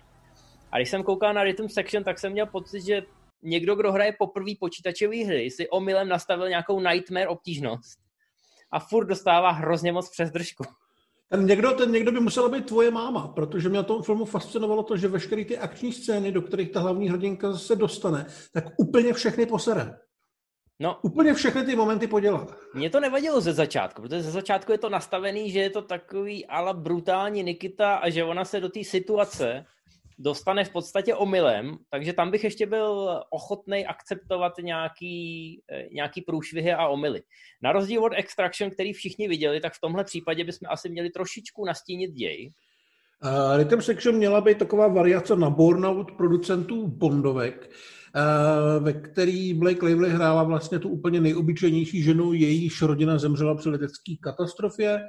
A 0.73 0.77
když 0.77 0.90
jsem 0.90 1.03
koukal 1.03 1.35
na 1.35 1.45
Rhythm 1.45 1.69
Section, 1.69 2.05
tak 2.05 2.19
jsem 2.19 2.33
měl 2.33 2.47
pocit, 2.47 2.81
že 2.81 3.03
někdo, 3.46 3.74
kdo 3.74 3.92
hraje 3.92 4.14
poprvé 4.18 4.52
počítačové 4.61 5.24
hry, 5.24 5.50
si 5.50 5.68
omylem 5.68 6.09
nastavil 6.09 6.48
nějakou 6.48 6.80
nightmare 6.80 7.28
obtížnost 7.28 7.98
a 8.72 8.80
furt 8.80 9.06
dostává 9.06 9.50
hrozně 9.50 9.92
moc 9.92 10.11
přes 10.11 10.30
držku. 10.30 10.64
Ten 11.28 11.46
někdo, 11.46 11.72
ten 11.72 11.92
někdo 11.92 12.12
by 12.12 12.20
musela 12.20 12.48
být 12.48 12.66
tvoje 12.66 12.90
máma, 12.90 13.28
protože 13.28 13.68
mě 13.68 13.76
na 13.76 13.82
tom 13.82 14.02
filmu 14.02 14.24
fascinovalo 14.24 14.82
to, 14.82 14.96
že 14.96 15.09
veškeré 15.09 15.44
ty 15.44 15.59
akční 15.59 15.92
scény, 15.92 16.32
do 16.32 16.42
kterých 16.42 16.70
ta 16.70 16.80
hlavní 16.80 17.09
hrdinka 17.09 17.52
se 17.52 17.76
dostane, 17.76 18.26
tak 18.52 18.64
úplně 18.78 19.12
všechny 19.12 19.46
posere. 19.46 19.98
No, 20.80 20.98
Úplně 21.02 21.35
všechny 21.35 21.64
ty 21.64 21.76
momenty 21.76 22.06
podělá. 22.06 22.46
Mně 22.74 22.90
to 22.90 23.00
nevadilo 23.00 23.40
ze 23.40 23.52
začátku, 23.52 24.02
protože 24.02 24.22
ze 24.22 24.30
začátku 24.30 24.72
je 24.72 24.78
to 24.78 24.88
nastavený, 24.88 25.50
že 25.50 25.61
je 25.61 25.70
to 25.70 25.82
takový 25.82 26.46
ala 26.46 26.72
brutální 26.72 27.42
Nikita 27.42 27.94
a 27.94 28.11
že 28.11 28.24
ona 28.24 28.44
se 28.44 28.61
do 28.61 28.68
té 28.68 28.85
situace 28.85 29.64
dostane 30.18 30.64
v 30.64 30.70
podstatě 30.70 31.14
omylem, 31.14 31.76
takže 31.90 32.12
tam 32.12 32.31
bych 32.31 32.44
ještě 32.44 32.66
byl 32.66 33.20
ochotný 33.31 33.87
akceptovat 33.87 34.52
nějaký, 34.61 35.62
eh, 35.72 35.88
nějaký 35.92 36.22
průšvihy 36.22 36.72
a 36.72 36.88
omily. 36.88 37.22
Na 37.62 37.72
rozdíl 37.72 38.05
od 38.05 38.12
Extraction, 38.16 38.70
který 38.70 38.92
všichni 38.92 39.29
viděli, 39.29 39.61
tak 39.61 39.74
v 39.74 39.81
tomhle 39.81 40.05
případě 40.05 40.44
bychom 40.44 40.68
asi 40.70 40.88
měli 40.88 41.11
trošičku 41.11 41.64
nastínit 41.64 42.12
děj. 42.12 42.52
Uh, 43.24 43.57
Rhythm 43.57 43.83
Section 43.83 44.16
měla 44.16 44.40
být 44.40 44.59
taková 44.59 44.88
variace 44.88 45.37
na 45.37 45.50
burnout 45.50 46.12
producentů 46.12 46.87
Bondovek, 46.87 47.70
uh, 48.16 48.85
ve 48.85 48.92
který 48.92 49.55
Blake 49.55 49.87
Lively 49.87 50.11
hrála 50.11 50.42
vlastně 50.42 50.79
tu 50.79 50.88
úplně 50.88 51.20
nejobyčejnější 51.20 52.02
ženu, 52.02 52.33
jejíž 52.33 52.83
rodina 52.83 53.18
zemřela 53.18 53.55
při 53.55 53.68
letecké 53.68 54.14
katastrofě. 54.20 55.00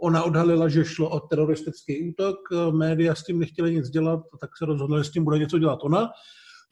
Ona 0.00 0.22
odhalila, 0.22 0.68
že 0.68 0.84
šlo 0.84 1.10
o 1.10 1.20
teroristický 1.20 2.10
útok, 2.10 2.36
média 2.70 3.14
s 3.14 3.24
tím 3.24 3.38
nechtěli 3.38 3.74
nic 3.74 3.90
dělat, 3.90 4.20
tak 4.40 4.50
se 4.58 4.66
rozhodla, 4.66 4.98
že 4.98 5.04
s 5.04 5.10
tím 5.10 5.24
bude 5.24 5.38
něco 5.38 5.58
dělat 5.58 5.78
ona. 5.82 6.10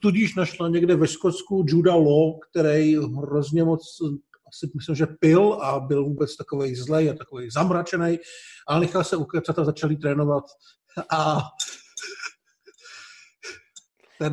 Tudíž 0.01 0.35
našla 0.35 0.69
někde 0.69 0.95
ve 0.95 1.07
Skotsku 1.07 1.65
Judah 1.67 1.95
Law, 1.95 2.33
který 2.49 2.95
hrozně 2.95 3.63
moc 3.63 3.81
asi 4.47 4.71
myslím, 4.75 4.95
že 4.95 5.05
pil 5.05 5.53
a 5.53 5.79
byl 5.79 6.03
vůbec 6.03 6.37
takový 6.37 6.75
zlej 6.75 7.09
a 7.09 7.13
takový 7.13 7.49
zamračený, 7.49 8.19
ale 8.67 8.79
nechal 8.79 9.03
se 9.03 9.15
ukecat 9.15 9.59
a 9.59 9.65
začali 9.65 9.95
trénovat 9.95 10.43
a 11.11 11.41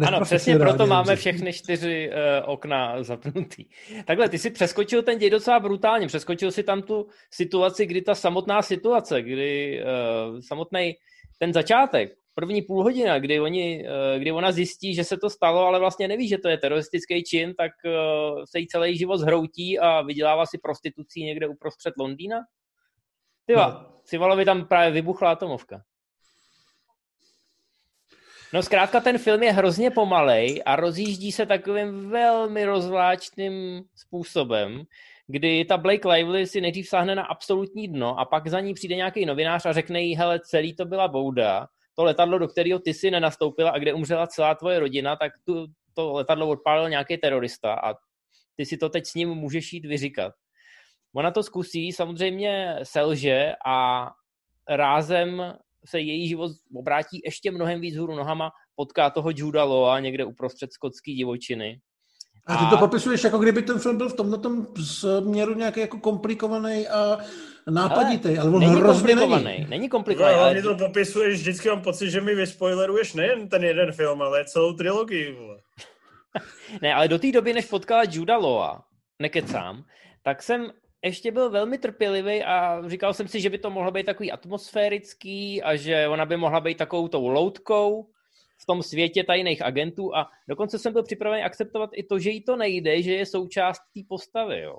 ano, 0.06 0.20
přesně 0.20 0.58
proto 0.58 0.86
máme 0.86 1.16
všechny 1.16 1.52
čtyři 1.52 2.10
uh, 2.10 2.52
okna 2.52 3.02
zapnutý. 3.02 3.64
Takhle, 4.04 4.28
ty 4.28 4.38
si 4.38 4.50
přeskočil 4.50 5.02
ten 5.02 5.18
děj 5.18 5.30
docela 5.30 5.60
brutálně. 5.60 6.06
Přeskočil 6.06 6.50
si 6.50 6.62
tam 6.62 6.82
tu 6.82 7.06
situaci, 7.30 7.86
kdy 7.86 8.02
ta 8.02 8.14
samotná 8.14 8.62
situace, 8.62 9.22
kdy 9.22 9.82
uh, 9.82 10.40
samotný 10.40 10.94
ten 11.38 11.52
začátek, 11.52 12.12
první 12.34 12.62
půl 12.62 12.82
hodina, 12.82 13.18
kdy, 13.18 13.40
oni, 13.40 13.84
uh, 13.84 14.20
kdy 14.20 14.32
ona 14.32 14.52
zjistí, 14.52 14.94
že 14.94 15.04
se 15.04 15.16
to 15.16 15.30
stalo, 15.30 15.66
ale 15.66 15.78
vlastně 15.78 16.08
neví, 16.08 16.28
že 16.28 16.38
to 16.38 16.48
je 16.48 16.58
teroristický 16.58 17.24
čin, 17.24 17.54
tak 17.54 17.72
uh, 17.84 18.42
se 18.50 18.58
jí 18.58 18.66
celý 18.66 18.98
život 18.98 19.16
zhroutí 19.16 19.78
a 19.78 20.02
vydělává 20.02 20.46
si 20.46 20.58
prostitucí 20.58 21.24
někde 21.24 21.48
uprostřed 21.48 21.94
Londýna. 21.98 22.36
Tyva, 23.46 23.68
no. 23.68 24.00
Sivalovi 24.04 24.44
tam 24.44 24.66
právě 24.66 24.90
vybuchla 24.90 25.30
atomovka. 25.30 25.82
No 28.52 28.62
zkrátka 28.62 29.00
ten 29.00 29.18
film 29.18 29.42
je 29.42 29.52
hrozně 29.52 29.90
pomalej 29.90 30.62
a 30.66 30.76
rozjíždí 30.76 31.32
se 31.32 31.46
takovým 31.46 32.10
velmi 32.10 32.64
rozvláčným 32.64 33.82
způsobem, 33.96 34.82
kdy 35.26 35.64
ta 35.64 35.76
Blake 35.76 36.08
Lively 36.08 36.46
si 36.46 36.60
nejdřív 36.60 36.88
sáhne 36.88 37.14
na 37.14 37.22
absolutní 37.22 37.88
dno 37.88 38.18
a 38.18 38.24
pak 38.24 38.48
za 38.48 38.60
ní 38.60 38.74
přijde 38.74 38.96
nějaký 38.96 39.26
novinář 39.26 39.66
a 39.66 39.72
řekne 39.72 40.00
jí, 40.00 40.16
hele, 40.16 40.40
celý 40.40 40.76
to 40.76 40.84
byla 40.84 41.08
bouda, 41.08 41.66
to 41.96 42.04
letadlo, 42.04 42.38
do 42.38 42.48
kterého 42.48 42.78
ty 42.78 42.94
si 42.94 43.10
nenastoupila 43.10 43.70
a 43.70 43.78
kde 43.78 43.94
umřela 43.94 44.26
celá 44.26 44.54
tvoje 44.54 44.78
rodina, 44.78 45.16
tak 45.16 45.32
tu, 45.44 45.66
to 45.94 46.12
letadlo 46.12 46.48
odpálil 46.48 46.88
nějaký 46.88 47.16
terorista 47.16 47.74
a 47.74 47.94
ty 48.56 48.66
si 48.66 48.76
to 48.76 48.88
teď 48.88 49.06
s 49.06 49.14
ním 49.14 49.28
můžeš 49.28 49.72
jít 49.72 49.86
vyříkat. 49.86 50.32
Ona 51.14 51.30
to 51.30 51.42
zkusí, 51.42 51.92
samozřejmě 51.92 52.76
selže 52.82 53.52
a 53.66 54.10
rázem 54.68 55.54
se 55.86 56.00
její 56.00 56.28
život 56.28 56.52
obrátí 56.74 57.20
ještě 57.24 57.50
mnohem 57.50 57.80
víc 57.80 57.96
hůru 57.96 58.14
nohama, 58.14 58.50
potká 58.76 59.10
toho 59.10 59.30
Juda 59.34 59.64
Loa 59.64 60.00
někde 60.00 60.24
uprostřed 60.24 60.72
skotský 60.72 61.14
divočiny. 61.14 61.80
A 62.46 62.56
ty 62.56 62.70
to 62.70 62.76
popisuješ, 62.76 63.24
jako 63.24 63.38
kdyby 63.38 63.62
ten 63.62 63.78
film 63.78 63.96
byl 63.96 64.08
v 64.08 64.16
tomto 64.16 64.66
směru 64.84 65.54
nějaký 65.54 65.80
jako 65.80 65.98
komplikovaný 65.98 66.88
a 66.88 67.18
nápaditý, 67.70 68.28
ale, 68.28 68.38
ale 68.38 68.50
on 68.50 68.60
není 68.60 68.74
hrozně 68.74 69.08
komplikovaný. 69.08 69.44
není. 69.44 69.66
Není 69.68 69.88
komplikovaný. 69.88 70.36
No, 70.36 70.42
ale... 70.42 70.62
to 70.62 70.74
popisuješ, 70.74 71.40
vždycky 71.40 71.68
mám 71.68 71.82
pocit, 71.82 72.10
že 72.10 72.20
mi 72.20 72.34
vyspoileruješ 72.34 73.14
nejen 73.14 73.48
ten 73.48 73.64
jeden 73.64 73.92
film, 73.92 74.22
ale 74.22 74.44
celou 74.44 74.72
trilogii. 74.72 75.36
ne, 76.82 76.94
ale 76.94 77.08
do 77.08 77.18
té 77.18 77.32
doby, 77.32 77.52
než 77.52 77.64
potkala 77.64 78.02
Juda 78.10 78.36
Loa, 78.36 78.84
nekecám, 79.18 79.84
tak 80.22 80.42
jsem 80.42 80.72
ještě 81.04 81.32
byl 81.32 81.50
velmi 81.50 81.78
trpělivý 81.78 82.42
a 82.42 82.82
říkal 82.88 83.14
jsem 83.14 83.28
si, 83.28 83.40
že 83.40 83.50
by 83.50 83.58
to 83.58 83.70
mohlo 83.70 83.90
být 83.90 84.06
takový 84.06 84.32
atmosférický 84.32 85.62
a 85.62 85.76
že 85.76 86.08
ona 86.08 86.26
by 86.26 86.36
mohla 86.36 86.60
být 86.60 86.78
takovou 86.78 87.08
tou 87.08 87.28
loutkou 87.28 88.10
v 88.62 88.66
tom 88.66 88.82
světě 88.82 89.24
tajných 89.24 89.62
agentů 89.62 90.14
a 90.16 90.30
dokonce 90.48 90.78
jsem 90.78 90.92
byl 90.92 91.02
připravený 91.02 91.42
akceptovat 91.42 91.90
i 91.92 92.02
to, 92.02 92.18
že 92.18 92.30
jí 92.30 92.44
to 92.44 92.56
nejde, 92.56 93.02
že 93.02 93.14
je 93.14 93.26
součást 93.26 93.78
té 93.78 94.00
postavy, 94.08 94.60
jo. 94.60 94.78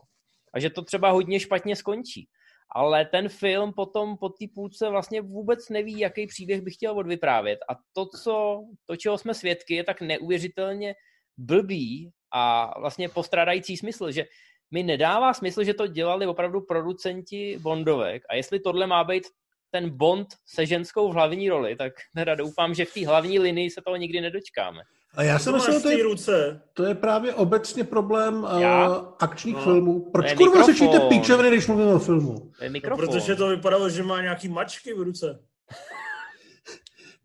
A 0.53 0.59
že 0.59 0.69
to 0.69 0.81
třeba 0.81 1.11
hodně 1.11 1.39
špatně 1.39 1.75
skončí. 1.75 2.27
Ale 2.75 3.05
ten 3.05 3.29
film 3.29 3.73
potom 3.73 4.17
po 4.17 4.29
té 4.29 4.45
půlce 4.55 4.89
vlastně 4.89 5.21
vůbec 5.21 5.69
neví, 5.69 5.99
jaký 5.99 6.27
příběh 6.27 6.61
by 6.61 6.71
chtěl 6.71 6.97
odvyprávět. 6.97 7.59
A 7.69 7.75
to, 7.93 8.05
co, 8.05 8.63
to, 8.85 8.95
čeho 8.95 9.17
jsme 9.17 9.33
svědky, 9.33 9.75
je 9.75 9.83
tak 9.83 10.01
neuvěřitelně 10.01 10.95
blbý 11.37 12.11
a 12.31 12.73
vlastně 12.79 13.09
postrádající 13.09 13.77
smysl, 13.77 14.11
že 14.11 14.25
mi 14.71 14.83
nedává 14.83 15.33
smysl, 15.33 15.63
že 15.63 15.73
to 15.73 15.87
dělali 15.87 16.27
opravdu 16.27 16.61
producenti 16.61 17.57
Bondovek 17.61 18.23
a 18.29 18.35
jestli 18.35 18.59
tohle 18.59 18.87
má 18.87 19.03
být 19.03 19.23
ten 19.71 19.89
Bond 19.89 20.27
se 20.45 20.65
ženskou 20.65 21.11
v 21.11 21.13
hlavní 21.13 21.49
roli, 21.49 21.75
tak 21.75 21.93
teda 22.15 22.35
doufám, 22.35 22.73
že 22.73 22.85
v 22.85 22.93
té 22.93 23.07
hlavní 23.07 23.39
linii 23.39 23.69
se 23.69 23.81
toho 23.81 23.95
nikdy 23.95 24.21
nedočkáme. 24.21 24.81
A 25.15 25.23
já 25.23 25.39
jsem 25.39 25.53
myslel, 25.53 25.81
to 25.81 25.89
je, 25.89 26.03
ruce. 26.03 26.61
to 26.73 26.83
je 26.83 26.95
právě 26.95 27.33
obecně 27.33 27.83
problém 27.83 28.47
já? 28.59 28.89
uh, 28.89 29.05
akčních 29.19 29.55
no. 29.55 29.61
filmů. 29.61 30.09
Proč 30.11 30.33
kurva 30.33 30.63
sečíte 30.63 30.99
píčeviny, 30.99 31.49
když 31.49 31.67
mluvíme 31.67 31.93
o 31.93 31.99
filmu? 31.99 32.51
To 32.57 32.63
je 32.63 32.69
mikrofon. 32.69 33.05
No, 33.05 33.11
protože 33.11 33.35
to 33.35 33.47
vypadalo, 33.47 33.89
že 33.89 34.03
má 34.03 34.21
nějaký 34.21 34.47
mačky 34.47 34.93
v 34.93 35.01
ruce. 35.01 35.39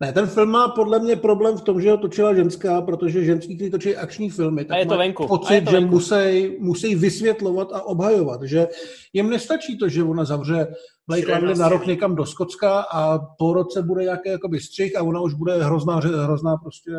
Ne, 0.02 0.12
ten 0.12 0.26
film 0.26 0.50
má 0.50 0.68
podle 0.68 0.98
mě 0.98 1.16
problém 1.16 1.56
v 1.56 1.62
tom, 1.62 1.80
že 1.80 1.90
ho 1.90 1.96
točila 1.96 2.34
ženská, 2.34 2.82
protože 2.82 3.24
ženský, 3.24 3.56
kteří 3.56 3.70
točí 3.70 3.96
akční 3.96 4.30
filmy, 4.30 4.64
tak 4.64 4.74
a 4.74 4.78
je 4.78 4.86
to 4.86 4.98
venku. 4.98 5.26
pocit, 5.26 5.54
je 5.54 5.62
to 5.62 5.70
venku. 5.70 6.00
že 6.00 6.14
musí, 6.14 6.56
musí 6.58 6.94
vysvětlovat 6.94 7.68
a 7.72 7.82
obhajovat, 7.82 8.42
že 8.42 8.68
jim 9.12 9.30
nestačí 9.30 9.78
to, 9.78 9.88
že 9.88 10.02
ona 10.02 10.24
zavře 10.24 10.66
Blake 11.06 11.34
Lively 11.34 11.58
na 11.58 11.68
rok 11.68 11.86
někam 11.86 12.14
do 12.14 12.26
Skocka 12.26 12.80
a 12.80 13.18
po 13.18 13.52
roce 13.52 13.82
bude 13.82 14.02
nějaký 14.02 14.28
jakoby 14.28 14.60
střih 14.60 14.98
a 14.98 15.02
ona 15.02 15.20
už 15.20 15.34
bude 15.34 15.64
hrozná, 15.64 15.96
hrozná 15.96 16.56
prostě 16.56 16.90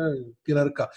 killerka 0.42 0.88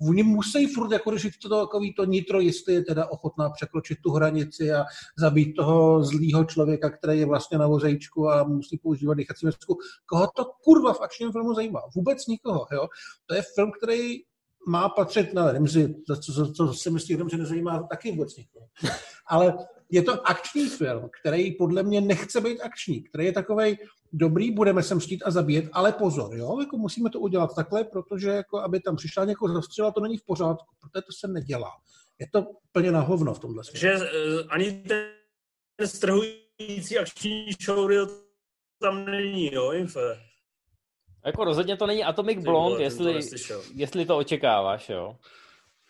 oni 0.00 0.22
musí 0.22 0.66
furt 0.66 0.92
jako 0.92 1.10
řešit 1.10 1.32
to 1.42 1.48
takový 1.48 1.94
to 1.94 2.04
nitro, 2.04 2.40
jestli 2.40 2.74
je 2.74 2.84
teda 2.84 3.06
ochotná 3.06 3.50
překročit 3.50 3.98
tu 4.02 4.10
hranici 4.10 4.72
a 4.72 4.84
zabít 5.18 5.56
toho 5.56 6.04
zlýho 6.04 6.44
člověka, 6.44 6.90
který 6.90 7.18
je 7.18 7.26
vlastně 7.26 7.58
na 7.58 7.66
vozejčku 7.66 8.30
a 8.30 8.44
musí 8.44 8.78
používat 8.78 9.14
dýchací 9.14 9.46
masku. 9.46 9.78
Koho 10.06 10.28
to 10.36 10.44
kurva 10.64 10.92
v 10.92 11.00
akčním 11.00 11.32
filmu 11.32 11.54
zajímá? 11.54 11.80
Vůbec 11.94 12.26
nikoho. 12.26 12.66
Jo? 12.72 12.88
To 13.26 13.34
je 13.34 13.42
film, 13.54 13.70
který 13.82 14.16
má 14.68 14.88
patřit, 14.88 15.34
nevím 15.34 15.68
si, 15.68 15.94
co, 16.06 16.16
co, 16.16 16.52
co 16.52 16.74
si 16.74 16.90
myslí, 16.90 17.16
že 17.30 17.36
nezajímá 17.36 17.82
taky 17.90 18.10
vůbec 18.10 18.36
nikoho. 18.36 18.66
Ale 19.26 19.54
je 19.90 20.02
to 20.02 20.28
akční 20.28 20.68
film, 20.68 21.10
který 21.20 21.54
podle 21.54 21.82
mě 21.82 22.00
nechce 22.00 22.40
být 22.40 22.60
akční, 22.60 23.02
který 23.02 23.24
je 23.24 23.32
takový 23.32 23.78
dobrý, 24.12 24.50
budeme 24.50 24.82
se 24.82 24.94
mstít 24.94 25.22
a 25.26 25.30
zabíjet, 25.30 25.64
ale 25.72 25.92
pozor, 25.92 26.36
jo, 26.36 26.60
jako 26.60 26.76
musíme 26.76 27.10
to 27.10 27.20
udělat 27.20 27.54
takhle, 27.54 27.84
protože 27.84 28.28
jako, 28.28 28.58
aby 28.58 28.80
tam 28.80 28.96
přišla 28.96 29.24
někoho 29.24 29.54
zastřela, 29.54 29.90
to 29.90 30.00
není 30.00 30.16
v 30.16 30.24
pořádku, 30.26 30.66
protože 30.80 31.02
to 31.02 31.12
se 31.20 31.28
nedělá. 31.28 31.70
Je 32.18 32.26
to 32.32 32.46
plně 32.72 32.92
na 32.92 33.00
hovno 33.00 33.34
v 33.34 33.38
tomhle 33.38 33.64
světě. 33.64 33.78
Že 33.78 33.94
uh, 33.94 34.02
ani 34.48 34.72
ten 34.82 35.86
strhující 35.86 36.98
akční 36.98 37.52
showreel 37.64 38.08
tam 38.80 39.04
není, 39.04 39.54
jo, 39.54 39.72
Infe. 39.72 40.20
Jako 41.26 41.44
rozhodně 41.44 41.76
to 41.76 41.86
není 41.86 42.04
Atomic 42.04 42.44
Blonde, 42.44 42.82
jestli, 42.82 43.20
jestli 43.74 44.06
to 44.06 44.16
očekáváš, 44.16 44.88
jo. 44.88 45.16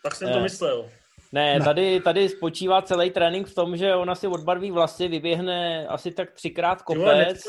Tak 0.03 0.15
jsem 0.15 0.31
to 0.33 0.39
eh, 0.39 0.43
myslel. 0.43 0.89
Ne, 1.31 1.59
ne, 1.59 1.65
tady, 1.65 1.99
tady 2.01 2.29
spočívá 2.29 2.81
celý 2.81 3.11
trénink 3.11 3.47
v 3.47 3.55
tom, 3.55 3.77
že 3.77 3.95
ona 3.95 4.15
si 4.15 4.27
odbarví 4.27 4.71
vlasy, 4.71 5.07
vyběhne 5.07 5.87
asi 5.87 6.11
tak 6.11 6.31
třikrát 6.31 6.81
kopec, 6.81 7.43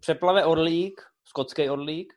přeplave 0.00 0.44
orlík, 0.44 1.00
skotský 1.24 1.70
orlík, 1.70 2.12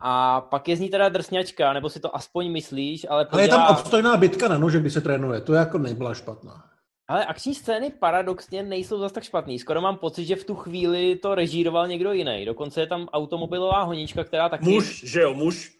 a 0.00 0.40
pak 0.40 0.68
je 0.68 0.76
z 0.76 0.80
ní 0.80 0.88
teda 0.88 1.08
drsňačka, 1.08 1.72
nebo 1.72 1.90
si 1.90 2.00
to 2.00 2.16
aspoň 2.16 2.52
myslíš, 2.52 3.06
ale 3.08 3.24
podělá... 3.24 3.56
Ale 3.56 3.62
je 3.62 3.66
tam 3.66 3.76
obstojná 3.76 4.16
bitka 4.16 4.48
na 4.48 4.58
nože, 4.58 4.80
kdy 4.80 4.90
se 4.90 5.00
trénuje, 5.00 5.40
to 5.40 5.54
jako 5.54 5.78
nebyla 5.78 6.14
špatná. 6.14 6.64
Ale 7.08 7.24
akční 7.24 7.54
scény 7.54 7.90
paradoxně 7.90 8.62
nejsou 8.62 8.98
zase 8.98 9.14
tak 9.14 9.24
špatný. 9.24 9.58
Skoro 9.58 9.80
mám 9.80 9.96
pocit, 9.96 10.24
že 10.24 10.36
v 10.36 10.44
tu 10.44 10.54
chvíli 10.54 11.16
to 11.16 11.34
režíroval 11.34 11.88
někdo 11.88 12.12
jiný. 12.12 12.44
Dokonce 12.44 12.80
je 12.80 12.86
tam 12.86 13.08
automobilová 13.12 13.82
honička, 13.82 14.24
která 14.24 14.48
taky... 14.48 14.64
Muž, 14.64 15.04
že 15.04 15.20
jo, 15.20 15.34
muž. 15.34 15.75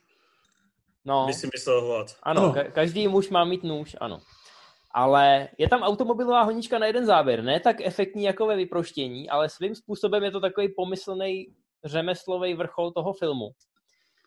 No. 1.07 1.33
Si 1.33 1.49
myslel 1.55 1.85
hlad. 1.85 2.07
Ano, 2.23 2.43
no. 2.43 2.53
ka- 2.53 2.73
každý 2.73 3.09
muž 3.09 3.31
má 3.31 3.45
mít 3.45 3.63
nůž, 3.63 3.97
ano. 4.01 4.19
Ale 4.95 5.49
je 5.59 5.69
tam 5.69 5.83
automobilová 5.83 6.43
honička 6.43 6.79
na 6.79 6.87
jeden 6.87 7.07
záběr. 7.07 7.45
Ne 7.45 7.61
tak 7.61 7.77
efektní 7.81 8.25
jako 8.25 8.47
ve 8.47 8.57
vyproštění, 8.57 9.31
ale 9.31 9.49
svým 9.49 9.75
způsobem 9.75 10.25
je 10.25 10.31
to 10.31 10.41
takový 10.41 10.69
pomyslný 10.77 11.47
řemeslový 11.85 12.55
vrchol 12.55 12.91
toho 12.91 13.13
filmu. 13.13 13.51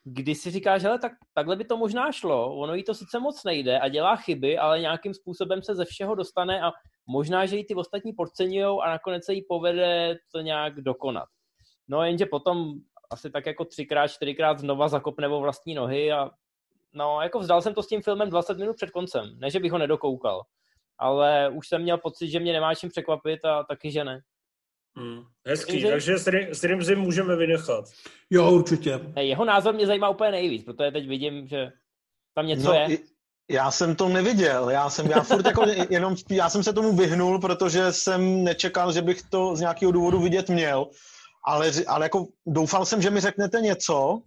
Kdy 0.03 0.35
si 0.35 0.51
říkáš, 0.51 0.81
že 0.81 0.89
tak, 1.01 1.11
takhle 1.33 1.55
by 1.55 1.65
to 1.65 1.77
možná 1.77 2.11
šlo, 2.11 2.55
ono 2.55 2.73
jí 2.75 2.83
to 2.83 2.93
sice 2.93 3.19
moc 3.19 3.43
nejde 3.43 3.79
a 3.79 3.87
dělá 3.87 4.15
chyby, 4.15 4.57
ale 4.57 4.79
nějakým 4.79 5.13
způsobem 5.13 5.63
se 5.63 5.75
ze 5.75 5.85
všeho 5.85 6.15
dostane 6.15 6.61
a 6.61 6.71
možná, 7.07 7.45
že 7.45 7.57
ji 7.57 7.63
ty 7.65 7.75
ostatní 7.75 8.13
podceňují 8.13 8.79
a 8.83 8.89
nakonec 8.89 9.25
se 9.25 9.33
jí 9.33 9.41
povede 9.49 10.17
to 10.31 10.41
nějak 10.41 10.81
dokonat. 10.81 11.27
No 11.87 12.03
jenže 12.03 12.25
potom 12.25 12.73
asi 13.09 13.31
tak 13.31 13.45
jako 13.45 13.65
třikrát, 13.65 14.07
čtyřikrát 14.07 14.59
znova 14.59 14.87
zakopne 14.87 15.27
o 15.27 15.39
vlastní 15.39 15.73
nohy 15.73 16.11
a 16.11 16.31
no, 16.93 17.21
jako 17.21 17.39
vzdal 17.39 17.61
jsem 17.61 17.73
to 17.73 17.83
s 17.83 17.87
tím 17.87 18.01
filmem 18.01 18.29
20 18.29 18.57
minut 18.57 18.75
před 18.75 18.91
koncem. 18.91 19.39
Ne, 19.39 19.49
že 19.49 19.59
bych 19.59 19.71
ho 19.71 19.77
nedokoukal, 19.77 20.41
ale 20.97 21.49
už 21.49 21.67
jsem 21.67 21.81
měl 21.81 21.97
pocit, 21.97 22.29
že 22.29 22.39
mě 22.39 22.53
nemá 22.53 22.75
čím 22.75 22.89
překvapit 22.89 23.45
a 23.45 23.63
taky, 23.63 23.91
že 23.91 24.03
ne. 24.03 24.21
Hmm, 24.97 25.23
hezký, 25.47 25.73
Myslím, 25.73 25.91
takže 25.91 26.17
s 26.51 26.63
Rimzim 26.63 26.99
můžeme 26.99 27.35
vynechat. 27.35 27.85
Jo, 28.29 28.51
určitě. 28.51 28.99
Jeho 29.15 29.45
názor 29.45 29.73
mě 29.73 29.87
zajímá 29.87 30.09
úplně 30.09 30.31
nejvíc, 30.31 30.63
protože 30.63 30.91
teď 30.91 31.07
vidím, 31.07 31.47
že 31.47 31.71
tam 32.35 32.47
něco 32.47 32.67
no, 32.67 32.73
je. 32.73 32.97
Já 33.51 33.71
jsem 33.71 33.95
to 33.95 34.09
neviděl, 34.09 34.69
já 34.69 34.89
jsem, 34.89 35.07
já 35.07 35.21
furt 35.21 35.45
jako 35.45 35.63
jenom, 35.89 36.15
já 36.29 36.49
jsem 36.49 36.63
se 36.63 36.73
tomu 36.73 36.95
vyhnul, 36.95 37.39
protože 37.39 37.91
jsem 37.91 38.43
nečekal, 38.43 38.93
že 38.93 39.01
bych 39.01 39.21
to 39.29 39.55
z 39.55 39.59
nějakého 39.59 39.91
důvodu 39.91 40.19
vidět 40.19 40.49
měl, 40.49 40.87
ale, 41.45 41.71
ale 41.87 42.05
jako 42.05 42.27
doufal 42.45 42.85
jsem, 42.85 43.01
že 43.01 43.09
mi 43.09 43.19
řeknete 43.19 43.61
něco, 43.61 44.21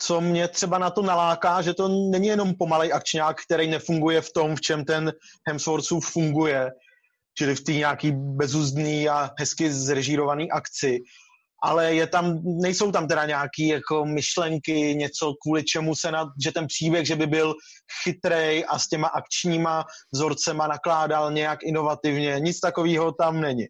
co 0.00 0.20
mě 0.20 0.48
třeba 0.48 0.78
na 0.78 0.90
to 0.90 1.02
naláká, 1.02 1.62
že 1.62 1.74
to 1.74 1.88
není 1.88 2.28
jenom 2.28 2.54
pomalej 2.54 2.92
akčňák, 2.92 3.36
který 3.46 3.70
nefunguje 3.70 4.20
v 4.20 4.32
tom, 4.32 4.56
v 4.56 4.60
čem 4.60 4.84
ten 4.84 5.12
Hemsworthův 5.48 6.10
funguje, 6.10 6.70
čili 7.38 7.54
v 7.54 7.60
té 7.60 7.72
nějaký 7.72 8.12
bezúzdný 8.12 9.08
a 9.08 9.30
hezky 9.38 9.72
zrežírovaný 9.72 10.50
akci, 10.50 10.98
ale 11.62 11.94
je 11.94 12.06
tam, 12.06 12.40
nejsou 12.44 12.92
tam 12.92 13.08
teda 13.08 13.26
nějaký 13.26 13.68
jako 13.68 14.04
myšlenky, 14.04 14.94
něco 14.94 15.34
kvůli 15.42 15.64
čemu 15.64 15.94
se 15.94 16.12
na, 16.12 16.32
že 16.44 16.52
ten 16.52 16.66
příběh, 16.66 17.06
že 17.06 17.16
by 17.16 17.26
byl 17.26 17.54
chytrej 18.04 18.64
a 18.68 18.78
s 18.78 18.88
těma 18.88 19.08
akčníma 19.08 19.84
vzorcema 20.12 20.66
nakládal 20.66 21.32
nějak 21.32 21.58
inovativně, 21.62 22.36
nic 22.38 22.60
takového 22.60 23.12
tam 23.12 23.40
není. 23.40 23.66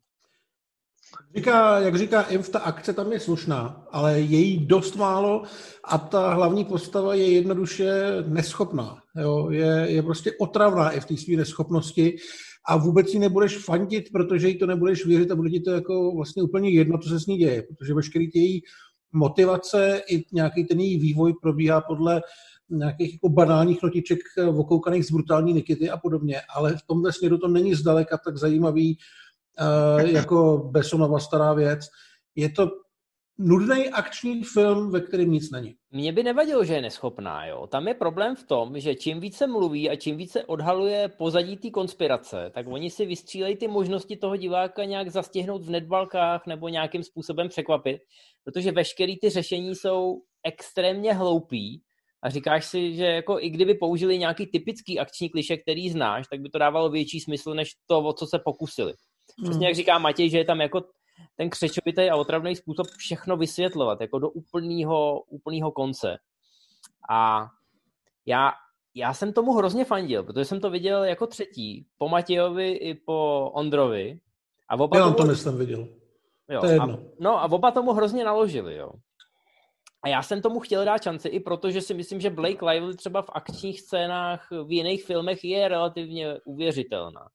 Říká, 1.36 1.78
jak 1.78 1.96
říká 1.96 2.22
Imf, 2.22 2.48
ta 2.48 2.58
akce 2.58 2.92
tam 2.92 3.12
je 3.12 3.20
slušná, 3.20 3.86
ale 3.90 4.20
je 4.20 4.38
jí 4.38 4.66
dost 4.66 4.96
málo 4.96 5.42
a 5.84 5.98
ta 5.98 6.34
hlavní 6.34 6.64
postava 6.64 7.14
je 7.14 7.32
jednoduše 7.32 7.92
neschopná. 8.26 8.98
Jo? 9.20 9.50
Je, 9.50 9.86
je 9.88 10.02
prostě 10.02 10.32
otravná 10.40 10.90
i 10.90 11.00
v 11.00 11.04
té 11.04 11.16
své 11.16 11.36
neschopnosti 11.36 12.16
a 12.68 12.76
vůbec 12.76 13.14
ji 13.14 13.18
nebudeš 13.18 13.58
fandit, 13.58 14.12
protože 14.12 14.48
jí 14.48 14.58
to 14.58 14.66
nebudeš 14.66 15.06
věřit 15.06 15.30
a 15.30 15.36
bude 15.36 15.50
ti 15.50 15.60
to 15.60 15.70
jako 15.70 16.12
vlastně 16.16 16.42
úplně 16.42 16.70
jedno, 16.70 16.98
co 16.98 17.08
se 17.08 17.20
s 17.20 17.26
ní 17.26 17.36
děje, 17.36 17.62
protože 17.62 17.94
veškerý 17.94 18.30
ty 18.30 18.38
její 18.38 18.62
motivace 19.12 20.02
i 20.10 20.24
nějaký 20.32 20.64
ten 20.64 20.80
její 20.80 20.98
vývoj 20.98 21.34
probíhá 21.42 21.80
podle 21.80 22.22
nějakých 22.70 23.12
jako 23.12 23.28
banálních 23.28 23.82
notiček 23.82 24.18
eh, 24.38 24.44
okoukaných 24.44 25.06
z 25.06 25.10
brutální 25.10 25.52
Nikity 25.52 25.90
a 25.90 25.96
podobně, 25.96 26.40
ale 26.56 26.76
v 26.76 26.82
tomhle 26.86 27.12
směru 27.12 27.38
to 27.38 27.48
není 27.48 27.74
zdaleka 27.74 28.18
tak 28.24 28.36
zajímavý 28.36 28.98
jako 30.04 30.58
Besonova 30.72 31.18
stará 31.18 31.54
věc. 31.54 31.80
Je 32.34 32.48
to 32.48 32.70
nudný 33.38 33.88
akční 33.88 34.44
film, 34.44 34.90
ve 34.90 35.00
kterém 35.00 35.30
nic 35.30 35.50
není. 35.50 35.74
Mně 35.90 36.12
by 36.12 36.22
nevadilo, 36.22 36.64
že 36.64 36.74
je 36.74 36.82
neschopná. 36.82 37.46
Jo. 37.46 37.66
Tam 37.66 37.88
je 37.88 37.94
problém 37.94 38.36
v 38.36 38.44
tom, 38.44 38.80
že 38.80 38.94
čím 38.94 39.20
více 39.20 39.46
mluví 39.46 39.90
a 39.90 39.96
čím 39.96 40.16
více 40.16 40.44
odhaluje 40.44 41.08
pozadí 41.08 41.56
té 41.56 41.70
konspirace, 41.70 42.50
tak 42.54 42.66
oni 42.68 42.90
si 42.90 43.06
vystřílejí 43.06 43.56
ty 43.56 43.68
možnosti 43.68 44.16
toho 44.16 44.36
diváka 44.36 44.84
nějak 44.84 45.08
zastihnout 45.08 45.62
v 45.64 45.70
netbalkách 45.70 46.46
nebo 46.46 46.68
nějakým 46.68 47.02
způsobem 47.02 47.48
překvapit, 47.48 47.98
protože 48.44 48.72
veškeré 48.72 49.12
ty 49.20 49.30
řešení 49.30 49.74
jsou 49.74 50.22
extrémně 50.44 51.14
hloupí 51.14 51.82
a 52.22 52.30
říkáš 52.30 52.66
si, 52.66 52.94
že 52.94 53.04
jako 53.04 53.40
i 53.40 53.50
kdyby 53.50 53.74
použili 53.74 54.18
nějaký 54.18 54.46
typický 54.46 54.98
akční 54.98 55.28
kliše, 55.30 55.56
který 55.56 55.90
znáš, 55.90 56.26
tak 56.30 56.40
by 56.40 56.48
to 56.48 56.58
dávalo 56.58 56.90
větší 56.90 57.20
smysl, 57.20 57.54
než 57.54 57.68
to, 57.86 57.98
o 57.98 58.12
co 58.12 58.26
se 58.26 58.38
pokusili. 58.44 58.92
Přesně 59.36 59.54
hmm. 59.54 59.62
jak 59.62 59.74
říká 59.74 59.98
Matěj, 59.98 60.30
že 60.30 60.38
je 60.38 60.44
tam 60.44 60.60
jako 60.60 60.84
ten 61.36 61.50
křečovitý 61.50 62.10
a 62.10 62.16
otravný 62.16 62.56
způsob 62.56 62.86
všechno 62.86 63.36
vysvětlovat, 63.36 64.00
jako 64.00 64.18
do 64.18 64.30
úplného, 64.30 65.20
úplného 65.20 65.72
konce. 65.72 66.18
A 67.10 67.46
já, 68.26 68.52
já 68.94 69.14
jsem 69.14 69.32
tomu 69.32 69.52
hrozně 69.52 69.84
fandil, 69.84 70.22
protože 70.22 70.44
jsem 70.44 70.60
to 70.60 70.70
viděl 70.70 71.04
jako 71.04 71.26
třetí, 71.26 71.86
po 71.98 72.08
Matějovi 72.08 72.72
i 72.72 72.94
po 72.94 73.50
Ondrovi. 73.54 74.20
A 74.68 74.74
oba 74.74 74.98
já 74.98 75.04
tomu... 75.04 75.16
to 75.16 75.24
myslím 75.24 75.58
viděl. 75.58 75.88
Jo, 76.48 76.60
to 76.60 76.66
je 76.66 76.72
jedno. 76.72 76.94
A, 76.94 76.98
no 77.20 77.42
a 77.42 77.52
oba 77.52 77.70
tomu 77.70 77.92
hrozně 77.92 78.24
naložili, 78.24 78.76
jo. 78.76 78.92
A 80.02 80.08
já 80.08 80.22
jsem 80.22 80.42
tomu 80.42 80.60
chtěl 80.60 80.84
dát 80.84 81.02
šanci 81.02 81.28
i 81.28 81.40
proto, 81.40 81.70
že 81.70 81.80
si 81.80 81.94
myslím, 81.94 82.20
že 82.20 82.30
Blake 82.30 82.66
Lively 82.66 82.96
třeba 82.96 83.22
v 83.22 83.30
akčních 83.32 83.80
scénách 83.80 84.48
v 84.50 84.72
jiných 84.72 85.04
filmech 85.04 85.44
je 85.44 85.68
relativně 85.68 86.40
uvěřitelná 86.44 87.28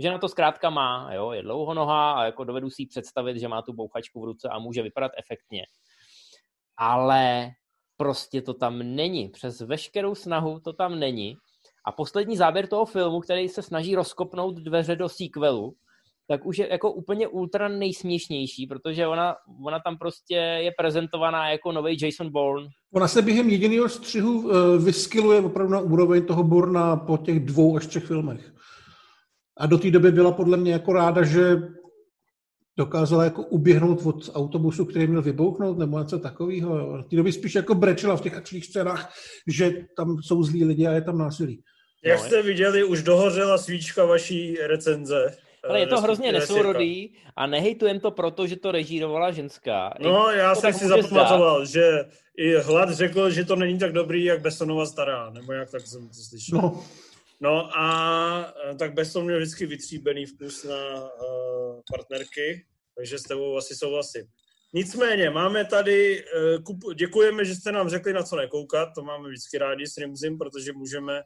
že 0.00 0.10
na 0.10 0.18
to 0.18 0.28
zkrátka 0.28 0.70
má, 0.70 1.10
jo, 1.14 1.30
je 1.30 1.42
dlouhonohá 1.42 2.12
a 2.12 2.24
jako 2.24 2.44
dovedu 2.44 2.70
si 2.70 2.86
představit, 2.86 3.38
že 3.38 3.48
má 3.48 3.62
tu 3.62 3.72
bouchačku 3.72 4.20
v 4.20 4.24
ruce 4.24 4.48
a 4.48 4.58
může 4.58 4.82
vypadat 4.82 5.12
efektně. 5.18 5.62
Ale 6.76 7.50
prostě 7.96 8.42
to 8.42 8.54
tam 8.54 8.78
není. 8.78 9.28
Přes 9.28 9.60
veškerou 9.60 10.14
snahu 10.14 10.60
to 10.60 10.72
tam 10.72 10.98
není. 10.98 11.36
A 11.86 11.92
poslední 11.92 12.36
záběr 12.36 12.66
toho 12.66 12.86
filmu, 12.86 13.20
který 13.20 13.48
se 13.48 13.62
snaží 13.62 13.94
rozkopnout 13.94 14.56
dveře 14.56 14.96
do 14.96 15.08
sequelu, 15.08 15.74
tak 16.28 16.46
už 16.46 16.58
je 16.58 16.68
jako 16.70 16.92
úplně 16.92 17.28
ultra 17.28 17.68
nejsměšnější, 17.68 18.66
protože 18.66 19.06
ona, 19.06 19.36
ona 19.64 19.80
tam 19.80 19.98
prostě 19.98 20.34
je 20.34 20.70
prezentovaná 20.78 21.50
jako 21.50 21.72
nový 21.72 21.96
Jason 22.02 22.32
Bourne. 22.32 22.68
Ona 22.94 23.08
se 23.08 23.22
během 23.22 23.50
jediného 23.50 23.88
střihu 23.88 24.40
uh, 24.40 24.52
vyskyluje 24.84 25.40
opravdu 25.40 25.72
na 25.72 25.80
úroveň 25.80 26.26
toho 26.26 26.42
Bourna 26.42 26.96
po 26.96 27.18
těch 27.18 27.40
dvou 27.40 27.76
až 27.76 27.86
třech 27.86 28.04
filmech. 28.04 28.52
A 29.60 29.66
do 29.66 29.78
té 29.78 29.90
doby 29.90 30.12
byla 30.12 30.32
podle 30.32 30.56
mě 30.56 30.72
jako 30.72 30.92
ráda, 30.92 31.22
že 31.22 31.56
dokázala 32.76 33.24
jako 33.24 33.42
uběhnout 33.42 34.06
od 34.06 34.30
autobusu, 34.34 34.84
který 34.84 35.06
měl 35.06 35.22
vybouchnout, 35.22 35.78
nebo 35.78 35.98
něco 35.98 36.18
takového. 36.18 37.02
V 37.02 37.08
té 37.10 37.16
době 37.16 37.32
spíš 37.32 37.54
jako 37.54 37.74
brečela 37.74 38.16
v 38.16 38.20
těch 38.20 38.34
akčních 38.34 38.66
scénách, 38.66 39.12
že 39.46 39.72
tam 39.96 40.16
jsou 40.22 40.42
zlí 40.42 40.64
lidi 40.64 40.86
a 40.86 40.92
je 40.92 41.02
tam 41.02 41.18
násilí. 41.18 41.62
Jak 42.04 42.18
no, 42.18 42.24
jste 42.24 42.42
viděli, 42.42 42.84
už 42.84 43.02
dohořela 43.02 43.58
svíčka 43.58 44.04
vaší 44.04 44.56
recenze. 44.56 45.36
Ale 45.68 45.80
je 45.80 45.86
to 45.86 46.00
hrozně 46.00 46.32
nesourodý 46.32 47.12
a 47.36 47.46
nehejtujem 47.46 48.00
to 48.00 48.10
proto, 48.10 48.46
že 48.46 48.56
to 48.56 48.72
režírovala 48.72 49.30
ženská. 49.30 49.94
No, 50.00 50.30
já 50.30 50.54
jsem 50.54 50.72
si 50.72 50.88
zapamatoval, 50.88 51.66
že 51.66 52.04
i 52.36 52.56
Hlad 52.56 52.90
řekl, 52.90 53.30
že 53.30 53.44
to 53.44 53.56
není 53.56 53.78
tak 53.78 53.92
dobrý, 53.92 54.24
jak 54.24 54.40
Besonova 54.40 54.86
stará, 54.86 55.30
nebo 55.30 55.52
jak 55.52 55.70
tak 55.70 55.86
jsem 55.86 56.08
to 56.08 56.14
slyšel. 56.14 56.58
No. 56.58 56.82
No 57.40 57.78
a 57.78 58.54
e, 58.70 58.74
tak 58.74 58.94
bez 58.94 59.12
toho 59.12 59.24
měl 59.24 59.38
vždycky 59.38 59.66
vytříbený 59.66 60.26
vkus 60.26 60.64
na 60.64 61.02
uh, 61.02 61.80
partnerky, 61.92 62.66
takže 62.96 63.18
s 63.18 63.22
tebou 63.22 63.56
asi 63.56 63.74
souhlasím. 63.74 64.26
Nicméně, 64.74 65.30
máme 65.30 65.64
tady, 65.64 66.24
uh, 66.24 66.62
kup, 66.62 66.94
děkujeme, 66.94 67.44
že 67.44 67.54
jste 67.54 67.72
nám 67.72 67.88
řekli, 67.88 68.12
na 68.12 68.22
co 68.22 68.36
nekoukat, 68.36 68.88
to 68.94 69.02
máme 69.02 69.28
vždycky 69.28 69.58
rádi 69.58 69.86
s 69.86 69.96
Rimzim, 69.96 70.38
protože 70.38 70.72
můžeme 70.72 71.22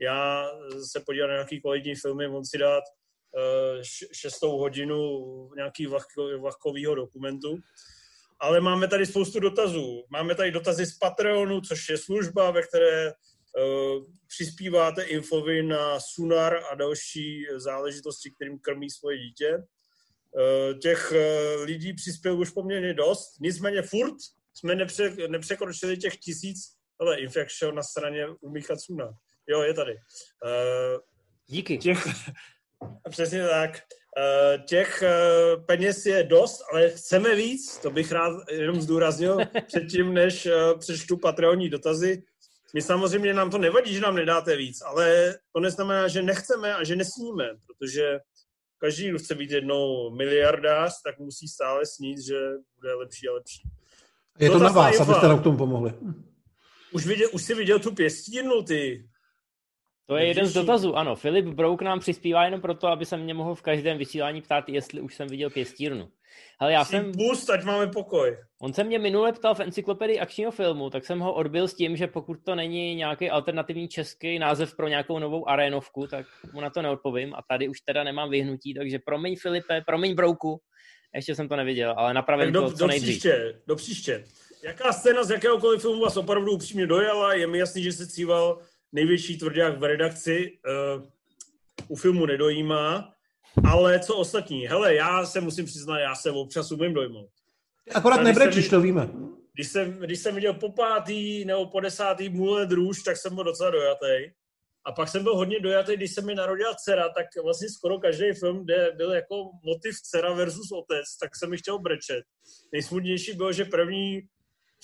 já 0.00 0.50
se 0.92 1.00
podívat 1.00 1.26
na 1.26 1.32
nějaký 1.32 1.60
kvalitní 1.60 1.94
filmy, 1.94 2.28
on 2.28 2.44
si 2.44 2.58
dát 2.58 2.84
uh, 2.84 3.82
šestou 4.12 4.58
hodinu 4.58 5.20
nějaký 5.56 5.86
vahko, 5.86 6.38
vahkovýho 6.38 6.94
dokumentu. 6.94 7.56
Ale 8.40 8.60
máme 8.60 8.88
tady 8.88 9.06
spoustu 9.06 9.40
dotazů. 9.40 10.04
Máme 10.10 10.34
tady 10.34 10.50
dotazy 10.50 10.86
z 10.86 10.98
Patreonu, 10.98 11.60
což 11.60 11.88
je 11.88 11.98
služba, 11.98 12.50
ve 12.50 12.62
které 12.62 13.12
přispíváte 14.26 15.02
infovy 15.02 15.62
na 15.62 16.00
Sunar 16.00 16.56
a 16.72 16.74
další 16.74 17.46
záležitosti, 17.56 18.30
kterým 18.30 18.58
krmí 18.58 18.90
svoje 18.90 19.18
dítě. 19.18 19.58
Eh, 20.36 20.74
těch 20.74 21.12
eh, 21.12 21.54
lidí 21.64 21.92
přispěl 21.92 22.40
už 22.40 22.50
poměrně 22.50 22.94
dost, 22.94 23.40
nicméně 23.40 23.82
furt 23.82 24.14
jsme 24.54 24.74
nepře, 24.74 25.14
nepřekročili 25.28 25.96
těch 25.96 26.16
tisíc, 26.16 26.58
ale 27.00 27.20
infekce 27.20 27.72
na 27.72 27.82
straně 27.82 28.26
u 28.40 28.50
Micha 28.50 28.76
Cuna. 28.76 29.10
Jo, 29.48 29.62
je 29.62 29.74
tady. 29.74 29.96
Díky. 31.46 31.78
Těch, 31.78 31.98
přesně 33.10 33.46
tak. 33.48 33.80
Těch 34.68 35.02
peněz 35.66 36.06
je 36.06 36.24
dost, 36.24 36.62
ale 36.72 36.90
chceme 36.90 37.34
víc, 37.34 37.78
to 37.78 37.90
bych 37.90 38.12
rád 38.12 38.32
jenom 38.50 38.80
zdůraznil 38.80 39.38
předtím, 39.66 40.14
než 40.14 40.48
přečtu 40.78 41.16
patronní 41.16 41.68
dotazy. 41.68 42.22
My 42.74 42.82
samozřejmě 42.82 43.34
nám 43.34 43.50
to 43.50 43.58
nevadí, 43.58 43.94
že 43.94 44.00
nám 44.00 44.16
nedáte 44.16 44.56
víc, 44.56 44.82
ale 44.82 45.34
to 45.52 45.60
neznamená, 45.60 46.08
že 46.08 46.22
nechceme 46.22 46.74
a 46.74 46.84
že 46.84 46.96
nesmíme, 46.96 47.48
protože 47.66 48.20
každý, 48.78 49.08
kdo 49.08 49.18
chce 49.18 49.34
být 49.34 49.50
jednou 49.50 50.10
miliardář, 50.10 51.02
tak 51.04 51.18
musí 51.18 51.48
stále 51.48 51.86
snít, 51.86 52.18
že 52.18 52.34
bude 52.74 52.94
lepší 52.94 53.28
a 53.28 53.32
lepší. 53.32 53.62
Je 54.38 54.50
to, 54.50 54.58
to 54.58 54.64
na 54.64 54.70
vás, 54.70 55.00
abyste 55.00 55.28
nám 55.28 55.40
k 55.40 55.42
tomu 55.42 55.56
pomohli. 55.56 55.92
Už, 56.92 57.06
viděl, 57.06 57.28
už 57.32 57.42
jsi 57.42 57.54
viděl 57.54 57.78
tu 57.78 57.94
pěstírnu, 57.94 58.62
ty. 58.62 59.08
To 60.08 60.16
je 60.16 60.26
jeden 60.26 60.46
z 60.46 60.52
dotazů, 60.54 60.96
ano. 60.96 61.16
Filip 61.16 61.46
Brouk 61.46 61.82
nám 61.82 62.00
přispívá 62.00 62.44
jenom 62.44 62.60
proto, 62.60 62.88
aby 62.88 63.04
se 63.04 63.16
mě 63.16 63.34
mohl 63.34 63.54
v 63.54 63.62
každém 63.62 63.98
vysílání 63.98 64.42
ptát, 64.42 64.68
jestli 64.68 65.00
už 65.00 65.14
jsem 65.14 65.28
viděl 65.28 65.50
pěstírnu. 65.50 66.08
Ale 66.58 66.72
já 66.72 66.84
jsem... 66.84 67.12
Boost, 67.12 67.50
ať 67.50 67.64
máme 67.64 67.86
pokoj. 67.86 68.36
On 68.60 68.72
se 68.72 68.84
mě 68.84 68.98
minule 68.98 69.32
ptal 69.32 69.54
v 69.54 69.60
encyklopedii 69.60 70.18
akčního 70.18 70.50
filmu, 70.50 70.90
tak 70.90 71.04
jsem 71.04 71.18
ho 71.20 71.34
odbil 71.34 71.68
s 71.68 71.74
tím, 71.74 71.96
že 71.96 72.06
pokud 72.06 72.38
to 72.44 72.54
není 72.54 72.94
nějaký 72.94 73.30
alternativní 73.30 73.88
český 73.88 74.38
název 74.38 74.76
pro 74.76 74.88
nějakou 74.88 75.18
novou 75.18 75.48
arénovku, 75.48 76.06
tak 76.06 76.26
mu 76.52 76.60
na 76.60 76.70
to 76.70 76.82
neodpovím. 76.82 77.34
A 77.34 77.42
tady 77.48 77.68
už 77.68 77.80
teda 77.80 78.04
nemám 78.04 78.30
vyhnutí, 78.30 78.74
takže 78.74 78.98
promiň 78.98 79.36
Filipe, 79.36 79.82
promiň 79.86 80.14
Brouku, 80.14 80.60
ještě 81.14 81.34
jsem 81.34 81.48
to 81.48 81.56
neviděl, 81.56 81.94
ale 81.96 82.14
napravím 82.14 82.52
do, 82.52 82.60
to 82.62 82.70
co 82.70 82.86
do 82.86 82.88
Příště, 82.88 83.60
do 83.66 83.76
příště. 83.76 84.24
jaká 84.64 84.92
scéna 84.92 85.24
z 85.24 85.30
jakéhokoliv 85.30 85.80
filmu 85.80 86.00
vás 86.02 86.16
opravdu 86.16 86.52
upřímně 86.52 86.86
dojala? 86.86 87.34
Je 87.34 87.46
mi 87.46 87.58
jasný, 87.58 87.82
že 87.82 87.92
se 87.92 88.06
cíval 88.06 88.58
největší 88.92 89.38
tvrdák 89.38 89.78
v 89.78 89.84
redakci. 89.84 90.58
Uh, 90.98 91.04
u 91.88 91.96
filmu 91.96 92.26
nedojímá, 92.26 93.14
ale 93.64 94.00
co 94.00 94.16
ostatní? 94.16 94.66
Hele, 94.66 94.94
já 94.94 95.26
se 95.26 95.40
musím 95.40 95.64
přiznat, 95.64 95.98
já 95.98 96.14
se 96.14 96.30
občas 96.30 96.72
umím 96.72 96.94
dojmout. 96.94 97.30
Akorát 97.94 98.22
nebrečíš, 98.22 98.68
to 98.68 98.80
víme. 98.80 99.08
Když 99.54 99.68
jsem, 99.68 99.92
když 99.92 100.18
jsem 100.18 100.34
viděl 100.34 100.54
po 100.54 100.72
pátý 100.72 101.44
nebo 101.44 101.66
po 101.66 101.80
desátý 101.80 102.28
Můle 102.28 102.66
druž, 102.66 103.02
tak 103.02 103.16
jsem 103.16 103.34
byl 103.34 103.44
docela 103.44 103.70
dojatý. 103.70 104.32
A 104.84 104.92
pak 104.92 105.08
jsem 105.08 105.22
byl 105.22 105.36
hodně 105.36 105.60
dojatý, 105.60 105.96
když 105.96 106.14
se 106.14 106.22
mi 106.22 106.34
narodila 106.34 106.74
dcera, 106.74 107.08
tak 107.08 107.26
vlastně 107.42 107.68
skoro 107.68 107.98
každý 107.98 108.32
film, 108.32 108.64
kde 108.64 108.92
byl 108.96 109.12
jako 109.12 109.50
motiv 109.64 109.94
dcera 110.02 110.32
versus 110.32 110.72
otec, 110.72 111.16
tak 111.20 111.36
jsem 111.36 111.50
mi 111.50 111.56
chtěl 111.56 111.78
brečet. 111.78 112.24
Nejsmutnější 112.72 113.32
bylo, 113.32 113.52
že 113.52 113.64
první 113.64 114.20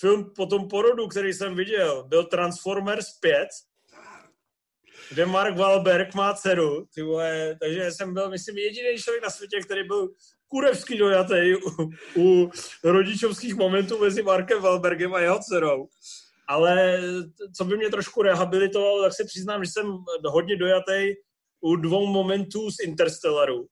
film 0.01 0.31
po 0.35 0.45
tom 0.45 0.67
porodu, 0.67 1.07
který 1.07 1.33
jsem 1.33 1.55
viděl, 1.55 2.03
byl 2.07 2.23
Transformers 2.23 3.19
5, 3.19 3.47
kde 5.11 5.25
Mark 5.25 5.57
Wahlberg 5.57 6.15
má 6.15 6.33
dceru, 6.33 6.85
ty 6.95 7.01
vole, 7.01 7.57
takže 7.59 7.91
jsem 7.91 8.13
byl, 8.13 8.29
myslím, 8.29 8.57
jediný 8.57 8.97
člověk 8.97 9.23
na 9.23 9.29
světě, 9.29 9.59
který 9.59 9.83
byl 9.83 10.09
kurevský 10.47 10.97
dojatý 10.97 11.55
u, 11.55 11.91
u 12.17 12.51
rodičovských 12.83 13.55
momentů 13.55 13.99
mezi 13.99 14.21
Markem 14.21 14.61
Wahlbergem 14.61 15.13
a 15.13 15.19
jeho 15.19 15.39
dcerou. 15.39 15.87
Ale 16.47 17.01
co 17.57 17.65
by 17.65 17.77
mě 17.77 17.89
trošku 17.89 18.21
rehabilitovalo, 18.21 19.03
tak 19.03 19.13
se 19.13 19.23
přiznám, 19.23 19.65
že 19.65 19.71
jsem 19.71 19.97
hodně 20.25 20.55
dojatý 20.55 21.13
u 21.61 21.75
dvou 21.75 22.07
momentů 22.07 22.71
z 22.71 22.79
Interstellaru. 22.79 23.67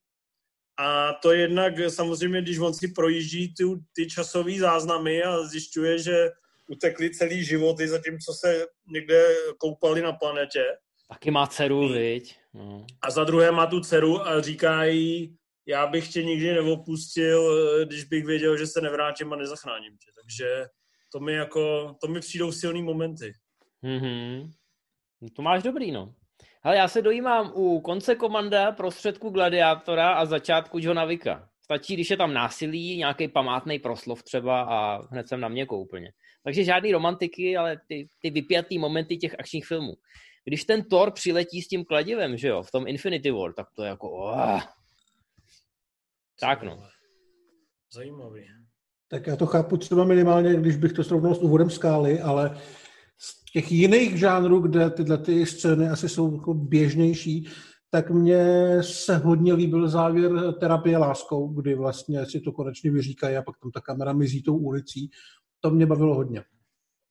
A 0.78 1.12
to 1.12 1.32
jednak 1.32 1.74
samozřejmě, 1.88 2.42
když 2.42 2.58
on 2.58 2.74
si 2.74 2.88
projíždí 2.88 3.54
ty, 3.54 3.64
ty 3.92 4.06
časové 4.06 4.58
záznamy 4.58 5.22
a 5.22 5.42
zjišťuje, 5.42 5.98
že 5.98 6.30
utekly 6.68 7.10
celý 7.10 7.44
životy, 7.44 7.88
zatímco 7.88 8.32
se 8.32 8.66
někde 8.92 9.36
koupali 9.58 10.02
na 10.02 10.12
planetě. 10.12 10.64
Taky 11.08 11.30
má 11.30 11.46
dceru, 11.46 11.88
viď? 11.88 12.36
No. 12.54 12.86
A 13.02 13.10
za 13.10 13.24
druhé 13.24 13.50
má 13.50 13.66
tu 13.66 13.80
dceru 13.80 14.26
a 14.26 14.40
říká 14.40 14.84
jí, 14.84 15.36
já 15.66 15.86
bych 15.86 16.12
tě 16.12 16.22
nikdy 16.22 16.52
neopustil, 16.52 17.50
když 17.86 18.04
bych 18.04 18.24
věděl, 18.24 18.56
že 18.56 18.66
se 18.66 18.80
nevrátím 18.80 19.32
a 19.32 19.36
nezachráním 19.36 19.92
tě. 19.92 20.10
Takže 20.22 20.66
to 21.12 21.20
mi 21.20 21.32
jako, 21.32 21.94
to 22.00 22.08
mi 22.08 22.20
přijdou 22.20 22.52
silný 22.52 22.82
momenty. 22.82 23.32
Mm-hmm. 23.84 24.50
No 25.20 25.28
to 25.30 25.42
máš 25.42 25.62
dobrý, 25.62 25.92
no. 25.92 26.14
Ale 26.62 26.76
já 26.76 26.88
se 26.88 27.02
dojímám 27.02 27.52
u 27.54 27.80
konce 27.80 28.14
komanda, 28.14 28.72
prostředku 28.72 29.30
gladiátora 29.30 30.14
a 30.14 30.24
začátku 30.24 30.78
Johna 30.80 31.04
Vika. 31.04 31.48
Stačí, 31.62 31.94
když 31.94 32.10
je 32.10 32.16
tam 32.16 32.34
násilí, 32.34 32.96
nějaký 32.96 33.28
památný 33.28 33.78
proslov 33.78 34.22
třeba 34.22 34.62
a 34.62 35.06
hned 35.10 35.28
jsem 35.28 35.40
na 35.40 35.48
mě 35.48 35.66
úplně. 35.66 36.12
Takže 36.44 36.64
žádný 36.64 36.92
romantiky, 36.92 37.56
ale 37.56 37.80
ty, 37.88 38.08
ty 38.20 38.30
vypjatý 38.30 38.78
momenty 38.78 39.16
těch 39.16 39.34
akčních 39.38 39.66
filmů. 39.66 39.92
Když 40.44 40.64
ten 40.64 40.84
Thor 40.84 41.10
přiletí 41.10 41.62
s 41.62 41.68
tím 41.68 41.84
kladivem, 41.84 42.36
že 42.36 42.48
jo, 42.48 42.62
v 42.62 42.70
tom 42.70 42.86
Infinity 42.86 43.30
War, 43.30 43.52
tak 43.52 43.66
to 43.76 43.82
je 43.82 43.88
jako... 43.88 44.10
Oh. 44.10 44.60
Tak 46.40 46.62
no. 46.62 46.82
Zajímavý. 47.92 48.44
Tak 49.08 49.26
já 49.26 49.36
to 49.36 49.46
chápu 49.46 49.76
třeba 49.76 50.04
minimálně, 50.04 50.54
když 50.54 50.76
bych 50.76 50.92
to 50.92 51.04
srovnal 51.04 51.34
s 51.34 51.38
úvodem 51.38 51.70
skály, 51.70 52.20
ale 52.20 52.58
z 53.18 53.44
těch 53.52 53.72
jiných 53.72 54.18
žánrů, 54.18 54.60
kde 54.60 54.90
tyhle 54.90 55.18
ty 55.18 55.46
scény 55.46 55.88
asi 55.88 56.08
jsou 56.08 56.34
jako 56.34 56.54
běžnější, 56.54 57.48
tak 57.90 58.10
mně 58.10 58.42
se 58.82 59.16
hodně 59.16 59.54
líbil 59.54 59.88
závěr 59.88 60.52
terapie 60.52 60.98
láskou, 60.98 61.48
kdy 61.48 61.74
vlastně 61.74 62.26
si 62.26 62.40
to 62.40 62.52
konečně 62.52 62.90
vyříkají 62.90 63.36
a 63.36 63.42
pak 63.42 63.58
tam 63.58 63.70
ta 63.70 63.80
kamera 63.80 64.12
mizí 64.12 64.42
tou 64.42 64.56
ulicí. 64.56 65.10
To 65.60 65.70
mě 65.70 65.86
bavilo 65.86 66.14
hodně. 66.14 66.44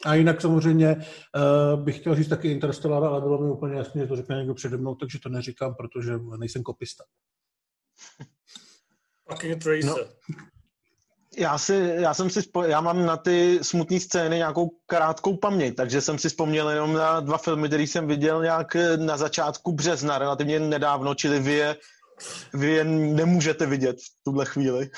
A 0.06 0.16
jinak 0.16 0.42
samozřejmě 0.42 0.96
uh, 0.96 1.84
bych 1.84 2.00
chtěl 2.00 2.16
říct 2.16 2.28
taky 2.28 2.52
Interstellar, 2.52 3.04
ale 3.04 3.22
bylo 3.22 3.42
mi 3.42 3.52
úplně 3.52 3.76
jasné, 3.76 4.02
že 4.02 4.08
to 4.08 4.16
řekne 4.16 4.36
někdo 4.36 4.54
přede 4.54 4.78
mnou, 4.78 4.96
takže 4.96 5.20
to 5.20 5.30
neříkám, 5.30 5.76
protože 5.76 6.14
nejsem 6.38 6.64
kopista. 6.64 7.04
Fucking 9.30 9.64
Tracer. 9.64 9.90
No, 9.90 9.96
já, 11.38 11.58
si, 11.58 11.94
já 11.96 12.14
jsem 12.14 12.30
si, 12.30 12.42
spo, 12.42 12.64
já 12.64 12.82
mám 12.82 13.06
na 13.06 13.18
ty 13.18 13.60
smutné 13.62 14.00
scény 14.00 14.36
nějakou 14.36 14.70
krátkou 14.86 15.38
paměť, 15.38 15.76
takže 15.76 16.02
jsem 16.02 16.20
si 16.20 16.30
vzpomněl 16.30 16.70
jenom 16.70 16.94
na 16.94 17.20
dva 17.20 17.38
filmy, 17.38 17.68
které 17.68 17.84
jsem 17.84 18.08
viděl 18.08 18.44
nějak 18.44 18.76
na 18.96 19.18
začátku 19.18 19.72
března, 19.72 20.18
relativně 20.18 20.60
nedávno, 20.60 21.16
čili 21.16 21.40
vy 21.40 21.54
je, 21.54 21.76
vy 22.54 22.68
je 22.68 22.84
nemůžete 22.84 23.66
vidět 23.66 23.98
v 24.00 24.24
tuhle 24.24 24.46
chvíli. 24.46 24.90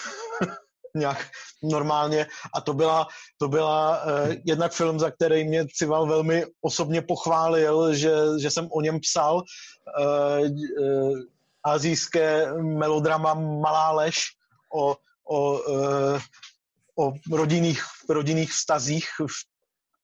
nějak 0.96 1.28
normálně 1.64 2.28
a 2.54 2.62
to 2.62 2.74
byla, 2.74 3.08
to 3.38 3.48
byla 3.48 4.04
uh, 4.04 4.34
jednak 4.46 4.74
film, 4.74 5.00
za 5.00 5.12
který 5.12 5.44
mě 5.44 5.66
Cival 5.68 6.08
velmi 6.08 6.46
osobně 6.62 7.02
pochválil, 7.02 7.94
že, 7.94 8.12
že 8.40 8.52
jsem 8.52 8.68
o 8.72 8.82
něm 8.82 9.00
psal 9.00 9.36
uh, 9.36 10.48
uh, 10.86 11.20
azijské 11.64 12.54
melodrama 12.62 13.34
Malá 13.34 13.92
lež 13.92 14.26
o 14.76 14.96
o, 15.30 15.62
eh, 16.16 16.20
o 17.00 17.14
rodinných, 17.32 17.84
rodinných 18.10 18.52
vztazích 18.52 19.08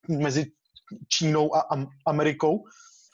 mezi 0.08 0.46
Čínou 1.10 1.56
a 1.56 1.86
Amerikou. 2.08 2.64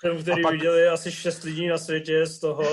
Film, 0.02 0.22
který 0.22 0.44
pak... 0.44 0.54
viděli 0.54 0.88
asi 0.88 1.12
šest 1.12 1.44
lidí 1.44 1.68
na 1.68 1.78
světě, 1.78 2.26
z 2.26 2.40
toho 2.40 2.64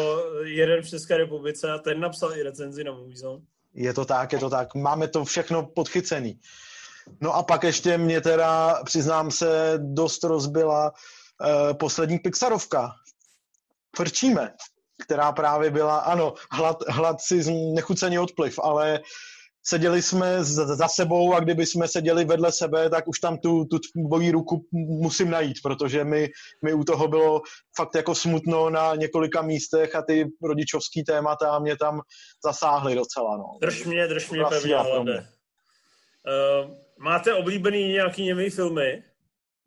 jeden 0.45 0.83
v 0.83 0.89
České 0.89 1.17
republice 1.17 1.73
a 1.73 1.79
ten 1.79 2.01
napsal 2.01 2.37
i 2.37 2.43
recenzi 2.43 2.85
na 2.85 2.93
Moviezone. 2.93 3.45
Je 3.75 3.95
to 3.95 4.05
tak, 4.05 4.33
je 4.33 4.39
to 4.39 4.51
tak. 4.51 4.75
Máme 4.75 5.09
to 5.09 5.25
všechno 5.25 5.67
podchycený. 5.67 6.41
No 7.21 7.35
a 7.35 7.43
pak 7.43 7.63
ještě 7.63 7.99
mě 7.99 8.21
teda, 8.21 8.83
přiznám 8.85 9.31
se, 9.31 9.75
dost 9.77 10.25
rozbila 10.25 10.93
uh, 10.93 11.77
poslední 11.79 12.19
Pixarovka. 12.19 12.93
Frčíme 13.97 14.55
která 15.03 15.33
právě 15.33 15.71
byla, 15.71 15.99
ano, 15.99 16.35
hlad, 16.51 16.77
hlad 16.89 17.21
si 17.21 17.53
nechucený 17.75 18.19
odpliv, 18.19 18.59
ale 18.63 19.01
seděli 19.67 20.03
jsme 20.03 20.45
za 20.45 20.89
sebou 20.89 21.35
a 21.35 21.41
kdyby 21.41 21.67
jsme 21.67 21.89
seděli 21.89 22.25
vedle 22.25 22.53
sebe, 22.53 22.91
tak 22.91 23.09
už 23.09 23.21
tam 23.21 23.39
tu, 23.39 23.65
tu 23.65 23.79
tvoji 24.09 24.31
ruku 24.31 24.67
musím 24.73 25.31
najít, 25.31 25.57
protože 25.63 26.05
mi, 26.05 26.29
mi 26.65 26.73
u 26.73 26.85
toho 26.85 27.09
bylo 27.09 27.41
fakt 27.77 27.95
jako 27.95 28.15
smutno 28.15 28.71
na 28.71 28.95
několika 28.95 29.43
místech 29.43 29.95
a 29.95 30.03
ty 30.03 30.29
rodičovský 30.43 31.05
témata 31.05 31.59
mě 31.59 31.77
tam 31.77 32.01
zasáhly 32.45 32.95
docela. 32.95 33.37
No. 33.37 33.45
Drž 33.61 33.85
mě, 33.85 34.07
drž 34.07 34.31
mě 34.31 34.45
pevně, 34.49 34.77
hlade. 34.77 35.27
Uh, 36.65 36.71
máte 36.99 37.35
oblíbený 37.35 37.89
nějaký 37.89 38.23
němý 38.23 38.51
filmy? 38.51 39.03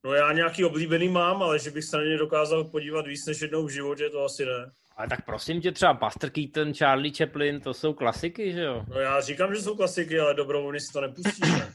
No 0.04 0.14
já 0.14 0.34
nějaký 0.34 0.66
oblíbený 0.66 1.10
mám, 1.10 1.44
ale 1.44 1.60
že 1.60 1.72
bych 1.72 1.84
se 1.84 1.98
na 1.98 2.04
ně 2.04 2.18
dokázal 2.18 2.64
podívat 2.64 3.08
víc 3.08 3.26
než 3.26 3.42
jednou 3.42 3.66
v 3.66 3.70
životě, 3.70 4.10
to 4.10 4.26
asi 4.26 4.46
ne. 4.46 4.72
Ale 4.98 5.08
tak 5.08 5.26
prosím 5.26 5.62
tě, 5.62 5.72
třeba 5.72 5.94
Buster 5.94 6.30
Keaton, 6.30 6.74
Charlie 6.74 7.14
Chaplin, 7.14 7.62
to 7.62 7.74
jsou 7.74 7.94
klasiky, 7.94 8.52
že 8.52 8.62
jo? 8.62 8.86
No 8.88 9.00
já 9.00 9.22
říkám, 9.22 9.56
že 9.56 9.62
jsou 9.62 9.76
klasiky, 9.76 10.20
ale 10.20 10.34
dobrovolně 10.34 10.80
si 10.80 10.94
to 10.94 11.02
nepustíme. 11.02 11.74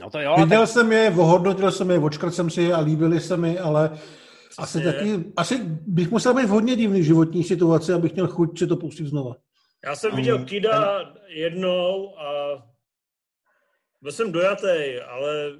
No 0.00 0.10
to 0.10 0.20
jo. 0.20 0.36
Viděl 0.36 0.60
tak... 0.60 0.70
jsem 0.70 0.92
je, 0.92 1.10
ohodnotil 1.10 1.72
jsem 1.72 1.90
je, 1.90 1.98
očkrt 1.98 2.32
jsem 2.32 2.50
si 2.50 2.62
je 2.62 2.74
a 2.74 2.80
líbili 2.80 3.20
se 3.20 3.36
mi, 3.36 3.58
ale 3.58 3.98
asi, 4.58 4.84
taky, 4.84 5.24
asi 5.36 5.58
bych 5.86 6.10
musel 6.10 6.34
být 6.34 6.46
v 6.46 6.48
hodně 6.48 6.76
divný 6.76 7.04
životní 7.04 7.44
situaci, 7.44 7.92
abych 7.92 8.12
měl 8.12 8.28
chuť 8.28 8.58
si 8.58 8.66
to 8.66 8.76
pustit 8.76 9.06
znova. 9.06 9.36
Já 9.84 9.96
jsem 9.96 10.16
viděl 10.16 10.36
um, 10.36 10.44
Kida 10.44 11.12
jednou 11.28 12.18
a 12.18 12.62
byl 14.02 14.12
jsem 14.12 14.32
dojatý, 14.32 15.00
ale 15.08 15.52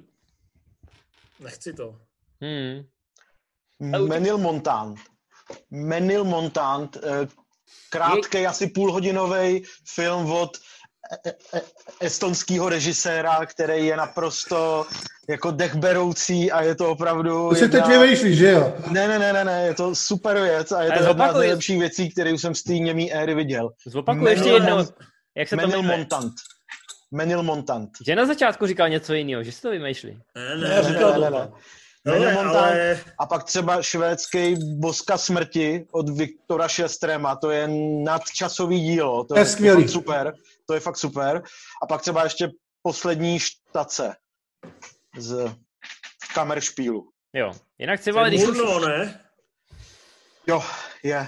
nechci 1.39 1.73
to. 1.73 1.95
Hmm. 2.41 4.07
Menil 4.07 4.37
Montant. 4.37 5.10
Menil 5.71 6.23
Montant, 6.23 6.97
eh, 6.97 7.27
krátký, 7.91 8.47
asi 8.47 8.67
půlhodinový 8.67 9.63
film 9.93 10.31
od 10.31 10.57
e, 11.25 11.29
e, 11.57 11.61
estonského 11.99 12.69
režiséra, 12.69 13.45
který 13.45 13.85
je 13.85 13.97
naprosto 13.97 14.85
jako 15.29 15.51
dechberoucí 15.51 16.51
a 16.51 16.61
je 16.61 16.75
to 16.75 16.91
opravdu... 16.91 17.49
To 17.49 17.55
si 17.55 17.63
jedna... 17.63 17.81
teď 17.81 17.99
vymýšlíš, 17.99 18.37
že 18.37 18.51
jo? 18.51 18.73
Ne, 18.91 19.07
ne, 19.07 19.19
ne, 19.19 19.33
ne, 19.33 19.45
ne, 19.45 19.65
je 19.65 19.73
to 19.73 19.95
super 19.95 20.41
věc 20.41 20.71
a 20.71 20.83
je 20.83 20.91
to 20.91 21.03
jedna 21.03 21.33
z 21.33 21.39
nejlepších 21.39 21.79
věcí, 21.79 22.09
které 22.09 22.31
jsem 22.31 22.55
z 22.55 22.63
té 22.63 22.73
němý 22.73 23.13
éry 23.13 23.35
viděl. 23.35 23.69
Zopakuj 23.85 24.29
ještě 24.29 24.49
jednou, 24.49 24.77
jak 25.37 25.47
se 25.47 25.55
Menil 25.55 25.81
to 25.81 25.83
Montant. 25.83 26.33
Menil 27.11 27.43
Montant. 27.43 27.89
Že 28.05 28.15
na 28.15 28.25
začátku 28.25 28.67
říkal 28.67 28.89
něco 28.89 29.13
jiného, 29.13 29.43
že 29.43 29.51
si 29.51 29.61
to 29.61 29.69
vymýšlí. 29.69 30.19
Ne, 30.35 30.55
ne, 30.55 30.81
ne, 30.81 30.91
ne, 30.91 31.19
ne, 31.19 31.29
ne. 31.29 31.51
Ne, 32.05 32.35
ale... 32.35 32.99
A 33.19 33.25
pak 33.25 33.43
třeba 33.43 33.81
švédský 33.81 34.55
Boska 34.79 35.17
smrti 35.17 35.87
od 35.91 36.09
Viktora 36.09 36.67
Šestrema, 36.67 37.35
to 37.35 37.51
je 37.51 37.67
nadčasový 38.03 38.79
dílo, 38.79 39.23
to 39.23 39.35
je, 39.35 39.41
je 39.41 39.45
skvělý. 39.45 39.83
Fakt 39.83 39.91
super, 39.91 40.33
to 40.67 40.73
je 40.73 40.79
fakt 40.79 40.97
super. 40.97 41.43
A 41.83 41.87
pak 41.87 42.01
třeba 42.01 42.23
ještě 42.23 42.49
poslední 42.81 43.39
štace 43.39 44.15
z 45.17 45.55
Kameršpílu. 46.33 47.09
Jo, 47.33 47.51
jinak 47.77 47.99
třeba, 47.99 48.27
když... 48.27 48.41
Murno, 48.41 48.79
ne? 48.79 49.21
Jo, 50.47 50.63
je. 51.03 51.27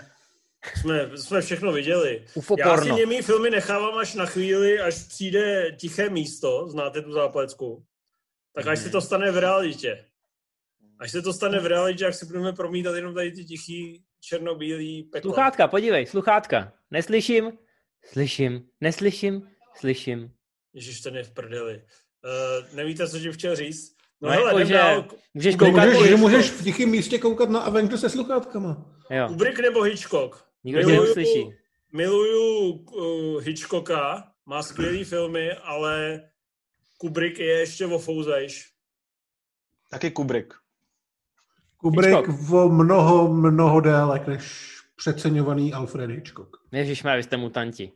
Jsme, 0.81 1.17
jsme 1.17 1.41
všechno 1.41 1.71
viděli. 1.71 2.25
Ufo 2.33 2.55
Já 2.59 2.69
porno. 2.69 2.83
si 2.83 2.91
němý 3.01 3.21
filmy 3.21 3.49
nechávám 3.49 3.97
až 3.97 4.13
na 4.13 4.25
chvíli, 4.25 4.79
až 4.79 5.03
přijde 5.03 5.71
tiché 5.71 6.09
místo, 6.09 6.69
znáte 6.69 7.01
tu 7.01 7.11
záplecku? 7.11 7.83
Tak 8.55 8.67
až 8.67 8.79
se 8.79 8.89
to 8.89 9.01
stane 9.01 9.31
v 9.31 9.37
realitě. 9.37 10.05
Až 11.03 11.11
se 11.11 11.21
to 11.21 11.33
stane 11.33 11.59
v 11.59 11.65
realitě, 11.65 12.03
jak 12.03 12.13
si 12.13 12.25
budeme 12.25 12.53
promítat 12.53 12.95
jenom 12.95 13.13
tady 13.13 13.31
ty 13.31 13.45
tichý 13.45 14.03
černobílý 14.19 15.03
pekla. 15.03 15.31
Sluchátka, 15.31 15.67
podívej, 15.67 16.05
sluchátka. 16.05 16.73
Neslyším, 16.91 17.51
slyším, 18.05 18.67
neslyším, 18.81 19.47
slyším. 19.75 20.31
Ježiš, 20.73 21.01
ten 21.01 21.15
je 21.15 21.23
v 21.23 21.31
prdeli. 21.31 21.75
Uh, 21.75 22.75
nevíte, 22.75 23.09
co 23.09 23.19
ti 23.19 23.31
chtěl 23.31 23.55
říct? 23.55 23.95
No, 24.21 24.29
no 24.29 24.35
jako, 24.35 24.65
že 24.65 25.03
můžeš 25.33 25.55
koukat 25.55 25.85
můžeš, 25.85 26.09
že 26.09 26.15
můžeš 26.15 26.51
v 26.51 26.63
tichém 26.63 26.89
místě 26.89 27.19
koukat 27.19 27.49
na 27.49 27.59
Avengers 27.59 28.01
se 28.01 28.09
sluchátkama. 28.09 28.99
Jo. 29.09 29.27
Kubrick 29.27 29.59
nebo 29.59 29.81
Hitchcock? 29.81 30.45
Nikdo 30.63 30.81
tě 30.81 30.87
neuslyší. 30.87 31.49
Miluju 31.93 32.71
uh, 32.71 33.41
Hitchcocka, 33.41 34.31
má 34.45 34.63
skvělý 34.63 35.03
filmy, 35.03 35.51
ale 35.51 36.21
Kubrick 36.97 37.39
je 37.39 37.59
ještě 37.59 37.85
ofouzejš. 37.85 38.69
Taky 39.89 40.11
Kubrick. 40.11 40.62
Kubrick 41.83 42.29
o 42.51 42.69
mnoho, 42.69 43.33
mnoho 43.33 43.81
délek 43.81 44.27
než 44.27 44.73
přeceňovaný 44.95 45.73
Alfred 45.73 46.09
Hitchcock. 46.09 46.57
Ježišmé, 46.71 47.17
vy 47.17 47.23
jste 47.23 47.37
mutanti. 47.37 47.91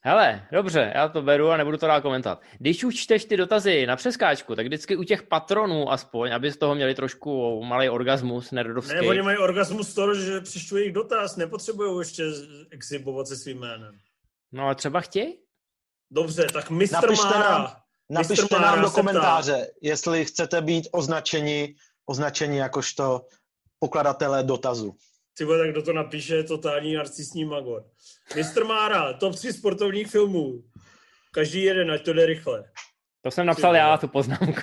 Hele, 0.00 0.46
dobře, 0.52 0.92
já 0.94 1.08
to 1.08 1.22
beru 1.22 1.50
a 1.50 1.56
nebudu 1.56 1.76
to 1.76 1.86
dál 1.86 2.00
komentovat. 2.00 2.42
Když 2.58 2.84
už 2.84 2.94
čteš 2.94 3.24
ty 3.24 3.36
dotazy 3.36 3.86
na 3.86 3.96
přeskáčku, 3.96 4.54
tak 4.54 4.66
vždycky 4.66 4.96
u 4.96 5.02
těch 5.02 5.22
patronů 5.22 5.92
aspoň, 5.92 6.32
aby 6.34 6.52
z 6.52 6.56
toho 6.56 6.74
měli 6.74 6.94
trošku 6.94 7.62
malý 7.64 7.88
orgasmus 7.88 8.50
nerdovský. 8.50 8.94
Ne, 8.94 9.00
oni 9.00 9.22
mají 9.22 9.38
orgasmus 9.38 9.94
toho, 9.94 10.14
že 10.14 10.40
přištu 10.40 10.76
jejich 10.76 10.92
dotaz, 10.92 11.36
nepotřebují 11.36 11.98
ještě 11.98 12.24
exhibovat 12.70 13.26
se 13.26 13.36
svým 13.36 13.58
jménem. 13.58 13.94
No 14.52 14.64
ale 14.64 14.74
třeba 14.74 15.00
chtějí? 15.00 15.38
Dobře, 16.10 16.46
tak 16.52 16.70
Mr. 16.70 16.92
Napište 16.92 17.24
Mára. 17.24 17.50
nám, 17.50 17.76
napište 18.10 18.46
Mára 18.52 18.70
nám 18.70 18.82
do 18.82 18.90
komentáře, 18.90 19.66
jestli 19.82 20.24
chcete 20.24 20.60
být 20.60 20.88
označeni, 20.92 21.74
označeni 22.06 22.58
jakožto 22.58 23.26
pokladatelé 23.78 24.42
dotazu. 24.42 24.96
Ty 25.38 25.44
vole, 25.44 25.58
tak 25.58 25.70
kdo 25.70 25.82
to 25.82 25.92
napíše, 25.92 26.34
je 26.36 26.44
totální 26.44 26.94
narcisní 26.94 27.44
magor. 27.44 27.84
Mr. 28.36 28.64
Mára, 28.64 29.12
top 29.12 29.34
3 29.34 29.52
sportovních 29.52 30.08
filmů. 30.10 30.62
Každý 31.32 31.62
jeden, 31.62 31.90
ať 31.90 32.04
to 32.04 32.12
jde 32.12 32.26
rychle. 32.26 32.64
To 33.22 33.30
jsem 33.30 33.46
napsal 33.46 33.72
Ty 33.72 33.78
já, 33.78 33.96
tu 33.96 34.08
poznámku. 34.08 34.60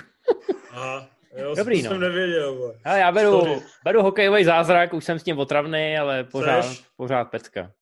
Aha, 0.70 1.08
jo, 1.36 1.54
Dobrý, 1.54 1.82
to 1.82 1.88
no. 1.88 1.90
jsem 1.94 2.00
nevěděl. 2.00 2.74
Hele, 2.84 2.98
já 3.00 3.12
beru, 3.12 3.62
beru 3.84 4.02
hokejový 4.02 4.44
zázrak, 4.44 4.92
už 4.94 5.04
jsem 5.04 5.18
s 5.18 5.22
tím 5.22 5.38
otravný, 5.38 5.98
ale 5.98 6.24
pořád, 6.24 6.60
Chceš? 6.64 6.84
pořád 6.96 7.24
pecka. 7.24 7.72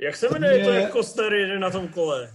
Jak 0.00 0.16
se 0.16 0.28
jmenuje 0.28 0.64
to, 0.64 0.70
Je- 0.70 0.80
jak 0.80 0.92
Kostner 0.92 1.32
jede 1.32 1.58
na 1.58 1.70
tom 1.70 1.88
kole? 1.88 2.30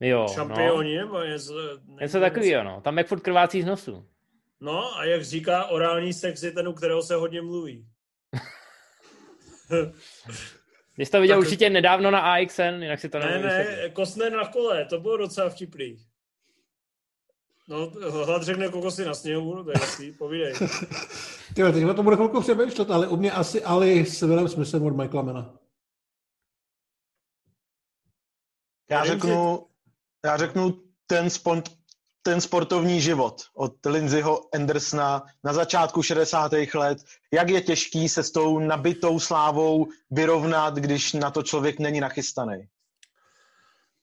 Jo, 0.00 0.22
no. 0.22 0.28
Šampioni 0.34 0.96
nebo 0.98 1.22
něco? 1.22 1.54
Něco 2.00 2.20
takového, 2.20 2.64
no. 2.64 2.80
Tam 2.80 2.98
jak 2.98 3.06
furt 3.06 3.20
krvácí 3.20 3.62
z 3.62 3.66
nosu. 3.66 4.06
No 4.60 4.96
a 4.98 5.04
jak 5.04 5.24
říká, 5.24 5.64
orální 5.64 6.12
sex 6.12 6.42
je 6.42 6.52
ten, 6.52 6.68
u 6.68 6.72
kterého 6.72 7.02
se 7.02 7.14
hodně 7.14 7.42
mluví. 7.42 7.86
Jsi 10.98 11.10
to 11.10 11.20
viděl 11.20 11.36
Tak- 11.36 11.44
určitě 11.44 11.70
nedávno 11.70 12.10
na 12.10 12.20
AXN, 12.20 12.82
jinak 12.82 13.00
si 13.00 13.08
to 13.08 13.18
Ne, 13.18 13.38
ne, 13.38 13.90
Kostner 13.92 14.32
na 14.32 14.48
kole, 14.48 14.84
to 14.84 15.00
bylo 15.00 15.16
docela 15.16 15.48
vtipný. 15.50 15.96
No, 17.68 17.90
hlad 18.24 18.42
řekne 18.42 18.68
kokosy 18.68 19.04
na 19.04 19.14
sněhu, 19.14 19.54
no 19.54 19.64
to 19.64 19.70
je 19.70 19.74
jasný, 19.80 20.12
povídej. 20.12 20.54
Tyhle, 21.54 21.72
teď 21.72 21.82
to 21.96 22.02
bude 22.02 22.16
chvilku 22.16 22.40
přemýšlet, 22.40 22.90
ale 22.90 23.08
u 23.08 23.16
mě 23.16 23.32
asi 23.32 23.64
Ali 23.64 24.06
s 24.06 24.22
Willem 24.22 24.48
Smithem 24.48 24.82
od 24.82 24.96
Michaela 24.96 25.22
Mana. 25.22 25.58
Já 28.90 29.04
řeknu, 29.04 29.65
já 30.26 30.36
řeknu 30.36 30.74
ten, 31.06 31.30
spont, 31.30 31.70
ten 32.22 32.40
sportovní 32.40 33.00
život 33.00 33.42
od 33.54 33.72
Lindsayho 33.86 34.54
Andersona 34.54 35.22
na 35.44 35.52
začátku 35.52 36.02
60. 36.02 36.52
let. 36.74 36.98
Jak 37.32 37.48
je 37.48 37.60
těžký 37.60 38.08
se 38.08 38.22
s 38.22 38.30
tou 38.30 38.58
nabitou 38.58 39.20
slávou 39.20 39.86
vyrovnat, 40.10 40.74
když 40.74 41.12
na 41.12 41.30
to 41.30 41.42
člověk 41.42 41.78
není 41.78 42.00
nachystaný. 42.00 42.68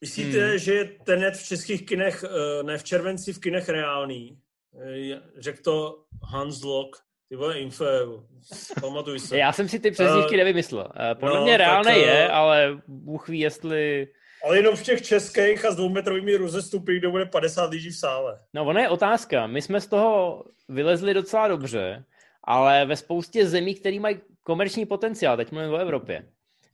Myslíte, 0.02 0.48
Hmm. 0.48 0.58
že 0.58 0.74
je 0.74 0.86
Tenet 1.04 1.38
v 1.38 1.48
českých 1.48 1.86
kinech, 1.86 2.24
eh, 2.24 2.64
ne 2.64 2.78
v 2.78 2.84
červenci 2.84 3.34
v 3.34 3.40
kinech 3.40 3.70
reálný? 3.70 4.38
Eh, 5.14 5.22
Řekl 5.38 5.62
to 5.64 6.04
Hans 6.24 6.64
Lok, 6.64 6.96
ty 7.30 7.36
vole 7.36 7.60
info, 7.60 7.86
pamatuj 8.82 9.20
se. 9.20 9.38
Já 9.38 9.52
jsem 9.54 9.70
si 9.70 9.80
ty 9.80 9.92
přezdívky 9.92 10.36
Eh, 10.36 10.38
nevymyslel. 10.38 10.88
Eh, 11.12 11.16
Podle 11.16 11.36
no, 11.38 11.44
mě 11.44 11.58
reálné 11.58 11.92
eh, 11.96 12.00
je, 12.00 12.30
ale 12.30 12.82
Bůh 12.88 13.30
ví, 13.30 13.40
jestli... 13.40 14.08
Ale 14.44 14.58
jenom 14.58 14.76
v 14.76 14.84
těch 14.84 15.02
českých 15.02 15.66
a 15.66 15.72
s 15.72 15.76
dvoumetrovými 15.76 16.36
rozestupy, 16.36 16.98
kde 16.98 17.10
bude 17.10 17.26
50 17.26 17.70
lidí 17.70 17.90
v 17.90 17.96
sále. 17.96 18.40
No 18.54 18.66
ono 18.66 18.80
je 18.80 18.90
otázka. 18.90 19.48
My 19.48 19.62
jsme 19.62 19.82
z 19.82 19.88
toho 19.88 20.44
vylezli 20.70 21.14
docela 21.14 21.48
dobře, 21.48 22.04
ale 22.44 22.86
ve 22.86 22.96
spoustě 22.96 23.46
zemí, 23.46 23.76
které 23.76 24.00
mají 24.00 24.20
komerční 24.44 24.86
potenciál, 24.86 25.38
teď 25.38 25.52
mluvím 25.52 25.74
o 25.74 25.78
Evropě, 25.78 26.28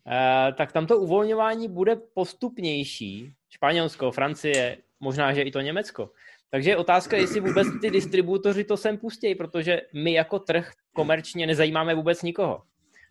eh, 0.07 0.53
tak 0.53 0.71
tam 0.71 0.87
to 0.87 0.97
uvolňování 0.97 1.67
bude 1.67 1.95
postupnější. 1.95 3.33
Španělsko, 3.49 4.11
Francie, 4.11 4.77
možná, 4.99 5.33
že 5.33 5.41
i 5.41 5.51
to 5.51 5.61
Německo. 5.61 6.09
Takže 6.51 6.69
je 6.69 6.77
otázka, 6.77 7.17
jestli 7.17 7.39
vůbec 7.39 7.67
ty 7.81 7.91
distributoři 7.91 8.63
to 8.63 8.77
sem 8.77 8.97
pustějí, 8.97 9.35
protože 9.35 9.81
my 9.93 10.13
jako 10.13 10.39
trh 10.39 10.71
komerčně 10.93 11.47
nezajímáme 11.47 11.95
vůbec 11.95 12.21
nikoho. 12.21 12.61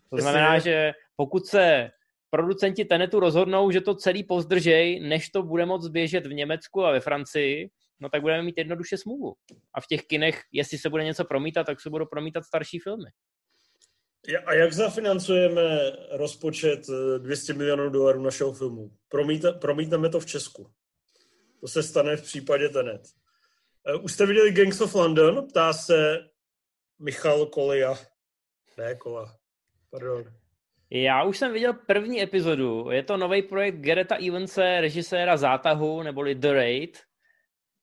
To 0.09 0.17
znamená, 0.17 0.59
že 0.59 0.93
pokud 1.15 1.45
se 1.45 1.91
producenti 2.29 2.85
Tenetu 2.85 3.19
rozhodnou, 3.19 3.71
že 3.71 3.81
to 3.81 3.95
celý 3.95 4.23
pozdržej, 4.23 4.99
než 4.99 5.29
to 5.29 5.43
bude 5.43 5.65
moc 5.65 5.87
běžet 5.87 6.25
v 6.25 6.33
Německu 6.33 6.85
a 6.85 6.91
ve 6.91 6.99
Francii, 6.99 7.69
no 7.99 8.09
tak 8.09 8.21
budeme 8.21 8.43
mít 8.43 8.57
jednoduše 8.57 8.97
smůlu. 8.97 9.35
A 9.73 9.81
v 9.81 9.87
těch 9.87 10.05
kinech, 10.05 10.41
jestli 10.51 10.77
se 10.77 10.89
bude 10.89 11.03
něco 11.03 11.25
promítat, 11.25 11.63
tak 11.63 11.81
se 11.81 11.89
budou 11.89 12.05
promítat 12.05 12.43
starší 12.43 12.79
filmy. 12.79 13.09
A 14.45 14.53
jak 14.53 14.73
zafinancujeme 14.73 15.91
rozpočet 16.11 16.79
eh, 16.89 17.19
200 17.19 17.53
milionů 17.53 17.89
dolarů 17.89 18.21
našeho 18.21 18.53
filmu? 18.53 18.91
Promíta, 19.09 19.51
promítneme 19.51 20.09
to 20.09 20.19
v 20.19 20.25
Česku. 20.25 20.71
To 21.61 21.67
se 21.67 21.83
stane 21.83 22.17
v 22.17 22.21
případě 22.21 22.69
Tenet. 22.69 23.01
Eh, 23.87 23.95
Už 23.95 24.13
jste 24.13 24.25
viděli 24.25 24.51
Gangs 24.51 24.81
of 24.81 24.95
London? 24.95 25.47
Ptá 25.47 25.73
se 25.73 26.19
Michal 26.99 27.45
Kolia. 27.45 27.95
Ne, 28.77 28.95
Kola. 28.95 29.35
Pardon. 29.89 30.23
Já 30.91 31.23
už 31.23 31.37
jsem 31.37 31.53
viděl 31.53 31.73
první 31.73 32.21
epizodu. 32.21 32.91
Je 32.91 33.03
to 33.03 33.17
nový 33.17 33.41
projekt 33.41 33.75
Gereta 33.75 34.15
Evanse, 34.15 34.81
režiséra 34.81 35.37
Zátahu, 35.37 36.03
neboli 36.03 36.35
The 36.35 36.53
Raid. 36.53 36.97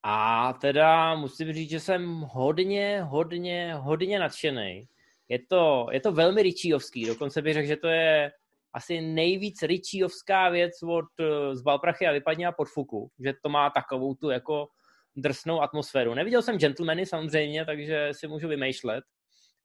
A 0.03 0.53
teda 0.53 1.15
musím 1.15 1.53
říct, 1.53 1.71
že 1.71 1.81
jsem 1.81 2.21
hodně, 2.21 3.03
hodně, 3.03 3.75
hodně 3.75 4.19
nadšený. 4.19 4.89
Je 5.29 5.39
to, 5.49 5.87
je 5.91 6.01
to 6.01 6.13
velmi 6.13 6.43
Richiovský, 6.43 7.07
dokonce 7.07 7.43
bych 7.43 7.55
řekl, 7.55 7.69
že 7.69 7.77
to 7.77 7.89
je 7.89 8.33
asi 8.73 9.01
nejvíc 9.01 9.63
Richiovská 9.63 10.49
věc 10.49 10.83
od 10.83 11.05
eh, 11.21 11.57
z 11.57 11.63
Balprachy 11.63 12.07
a 12.07 12.13
vypadně 12.13 12.47
a 12.47 12.53
podfuku, 12.53 13.11
že 13.25 13.33
to 13.43 13.49
má 13.49 13.71
takovou 13.71 14.15
tu 14.15 14.31
jako 14.31 14.69
drsnou 15.17 15.61
atmosféru. 15.61 16.15
Neviděl 16.15 16.43
jsem 16.43 16.59
Gentlemany 16.59 17.07
samozřejmě, 17.07 17.65
takže 17.65 18.09
si 18.13 18.29
můžu 18.29 18.49
vymýšlet, 18.49 19.05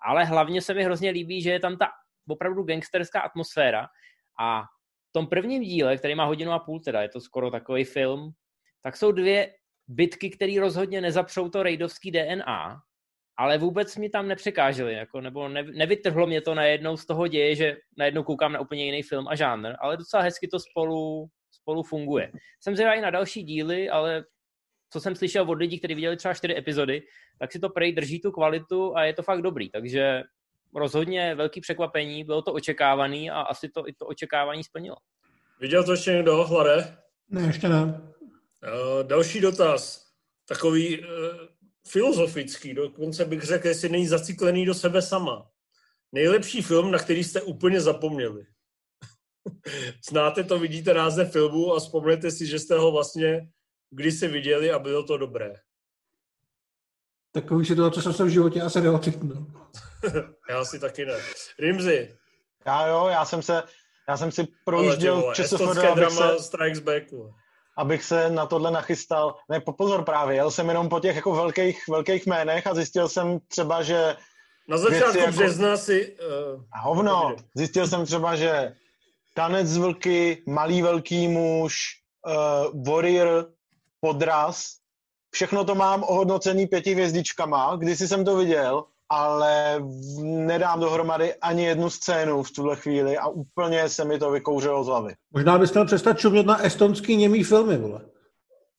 ale 0.06 0.26
hlavně 0.26 0.62
se 0.62 0.74
mi 0.74 0.84
hrozně 0.84 1.10
líbí, 1.10 1.42
že 1.42 1.52
je 1.52 1.60
tam 1.60 1.78
ta 1.78 1.88
opravdu 2.28 2.64
gangsterská 2.64 3.22
atmosféra 3.22 3.88
a 4.40 4.64
v 5.10 5.12
tom 5.14 5.28
prvním 5.28 5.64
díle, 5.64 5.98
který 5.98 6.16
má 6.16 6.26
hodinu 6.26 6.52
a 6.52 6.60
půl, 6.60 6.80
teda 6.80 7.02
je 7.02 7.10
to 7.10 7.22
skoro 7.22 7.52
takový 7.52 7.84
film, 7.84 8.32
tak 8.84 8.98
jsou 8.98 9.12
dvě 9.12 9.54
bitky, 9.88 10.30
které 10.30 10.60
rozhodně 10.60 11.02
nezapřou 11.02 11.50
to 11.50 11.64
raidovský 11.64 12.12
DNA, 12.12 12.82
ale 13.38 13.58
vůbec 13.58 13.98
mi 13.98 14.10
tam 14.10 14.28
nepřekážely, 14.28 14.94
jako, 14.94 15.22
nebo 15.22 15.50
ne, 15.50 15.64
nevytrhlo 15.64 16.28
mě 16.28 16.42
to 16.42 16.56
najednou 16.56 16.98
z 16.98 17.06
toho 17.06 17.28
děje, 17.28 17.56
že 17.56 17.78
najednou 17.98 18.24
koukám 18.24 18.54
na 18.54 18.60
úplně 18.60 18.86
jiný 18.86 19.04
film 19.04 19.28
a 19.28 19.36
žánr, 19.36 19.74
ale 19.80 19.98
docela 19.98 20.24
hezky 20.24 20.48
to 20.48 20.60
spolu, 20.60 21.28
spolu 21.52 21.84
funguje. 21.84 22.32
Jsem 22.60 22.76
zvědavý 22.76 23.02
na 23.02 23.10
další 23.10 23.44
díly, 23.44 23.90
ale 23.90 24.24
co 24.90 25.00
jsem 25.00 25.16
slyšel 25.16 25.50
od 25.52 25.54
lidí, 25.54 25.80
kteří 25.80 25.96
viděli 25.96 26.18
třeba 26.18 26.34
čtyři 26.34 26.58
epizody, 26.58 27.02
tak 27.40 27.52
si 27.52 27.60
to 27.60 27.70
prej 27.70 27.94
drží 27.94 28.22
tu 28.22 28.32
kvalitu 28.32 28.98
a 28.98 29.04
je 29.04 29.14
to 29.14 29.24
fakt 29.24 29.42
dobrý, 29.42 29.70
takže 29.70 30.24
rozhodně 30.76 31.36
velký 31.36 31.62
překvapení, 31.62 32.24
bylo 32.24 32.42
to 32.42 32.54
očekávaný 32.54 33.32
a 33.32 33.42
asi 33.42 33.70
to 33.70 33.88
i 33.88 33.94
to 33.94 34.06
očekávání 34.06 34.64
splnilo. 34.64 34.96
Viděl 35.60 35.84
to 35.84 35.92
ještě 35.92 36.12
někdo, 36.12 36.44
Hlade? 36.44 36.98
Ne, 37.30 37.42
ještě 37.42 37.70
ne. 37.70 37.84
Uh, 37.84 39.04
další 39.04 39.42
dotaz. 39.42 40.08
Takový 40.48 41.00
uh, 41.00 41.08
filozofický, 41.88 42.74
dokonce 42.74 43.26
bych 43.26 43.44
řekl, 43.44 43.68
jestli 43.68 43.90
není 43.90 44.08
zaciklený 44.08 44.66
do 44.66 44.74
sebe 44.74 45.02
sama. 45.02 45.50
Nejlepší 46.12 46.62
film, 46.62 46.92
na 46.92 47.00
který 47.00 47.24
jste 47.24 47.42
úplně 47.42 47.82
zapomněli. 47.82 48.46
Znáte 50.10 50.44
to, 50.44 50.60
vidíte 50.60 50.94
název 50.94 51.32
filmu 51.32 51.74
a 51.74 51.80
vzpomněte 51.80 52.32
si, 52.32 52.48
že 52.48 52.60
jste 52.60 52.78
ho 52.78 52.92
vlastně 52.92 53.50
kdysi 53.90 54.28
viděli 54.28 54.72
a 54.72 54.80
bylo 54.80 55.04
to 55.04 55.18
dobré. 55.18 55.54
Takový 57.32 57.66
situace 57.66 58.02
jsem 58.02 58.14
se 58.14 58.24
v 58.24 58.28
životě 58.30 58.62
asi 58.62 58.82
neocitnul. 58.82 59.48
Já 60.50 60.66
si 60.66 60.80
taky 60.80 61.06
ne. 61.06 61.14
Rimzi, 61.60 62.18
Já 62.66 62.88
jo, 62.88 63.08
já 63.12 63.26
jsem 63.26 63.42
se, 63.42 63.64
já 64.10 64.18
jsem 64.18 64.32
si 64.32 64.48
projížděl 64.66 65.34
ČSFD, 65.34 65.78
abych 65.78 66.10
se, 66.10 66.40
Strikes 66.40 66.80
Back. 66.80 67.12
vole. 67.12 67.32
abych 67.78 68.04
se 68.04 68.30
na 68.30 68.46
tohle 68.46 68.72
nachystal. 68.72 69.36
Ne, 69.50 69.60
pozor 69.60 70.04
právě, 70.04 70.36
jel 70.36 70.52
jsem 70.52 70.68
jenom 70.68 70.90
po 70.90 71.00
těch 71.00 71.16
jako 71.16 71.36
velkých, 71.36 71.88
velkých 71.90 72.28
jménech 72.28 72.68
a 72.68 72.76
zjistil 72.76 73.10
jsem 73.10 73.40
třeba, 73.48 73.84
že 73.84 74.16
na 74.68 74.78
začátku 74.78 75.18
jako... 75.18 75.32
března 75.32 75.78
si... 75.78 76.18
Uh, 76.56 76.64
hovno, 76.84 77.36
zjistil 77.56 77.88
jsem 77.88 78.06
třeba, 78.06 78.36
že 78.36 78.74
Tanec 79.34 79.68
z 79.68 79.78
vlky, 79.78 80.44
Malý 80.48 80.82
velký 80.82 81.28
muž, 81.28 81.76
uh, 82.28 82.84
Warrior, 82.84 83.50
Podraz, 84.00 84.81
všechno 85.32 85.66
to 85.66 85.76
mám 85.76 86.04
ohodnocený 86.04 86.68
pěti 86.68 86.94
hvězdičkama, 86.94 87.76
kdysi 87.76 88.08
jsem 88.08 88.26
to 88.26 88.36
viděl, 88.36 88.84
ale 89.10 89.80
nedám 90.24 90.80
dohromady 90.80 91.36
ani 91.36 91.64
jednu 91.64 91.90
scénu 91.90 92.44
v 92.44 92.52
tuhle 92.52 92.76
chvíli 92.76 93.18
a 93.18 93.28
úplně 93.28 93.90
se 93.90 94.06
mi 94.06 94.20
to 94.20 94.32
vykouřilo 94.32 94.84
z 94.84 94.88
hlavy. 94.88 95.14
Možná 95.32 95.58
bys 95.58 95.74
měl 95.74 95.86
přestat 95.86 96.20
čumět 96.20 96.46
na 96.46 96.64
estonský 96.64 97.16
němý 97.16 97.44
filmy, 97.44 97.78
vole. 97.78 98.02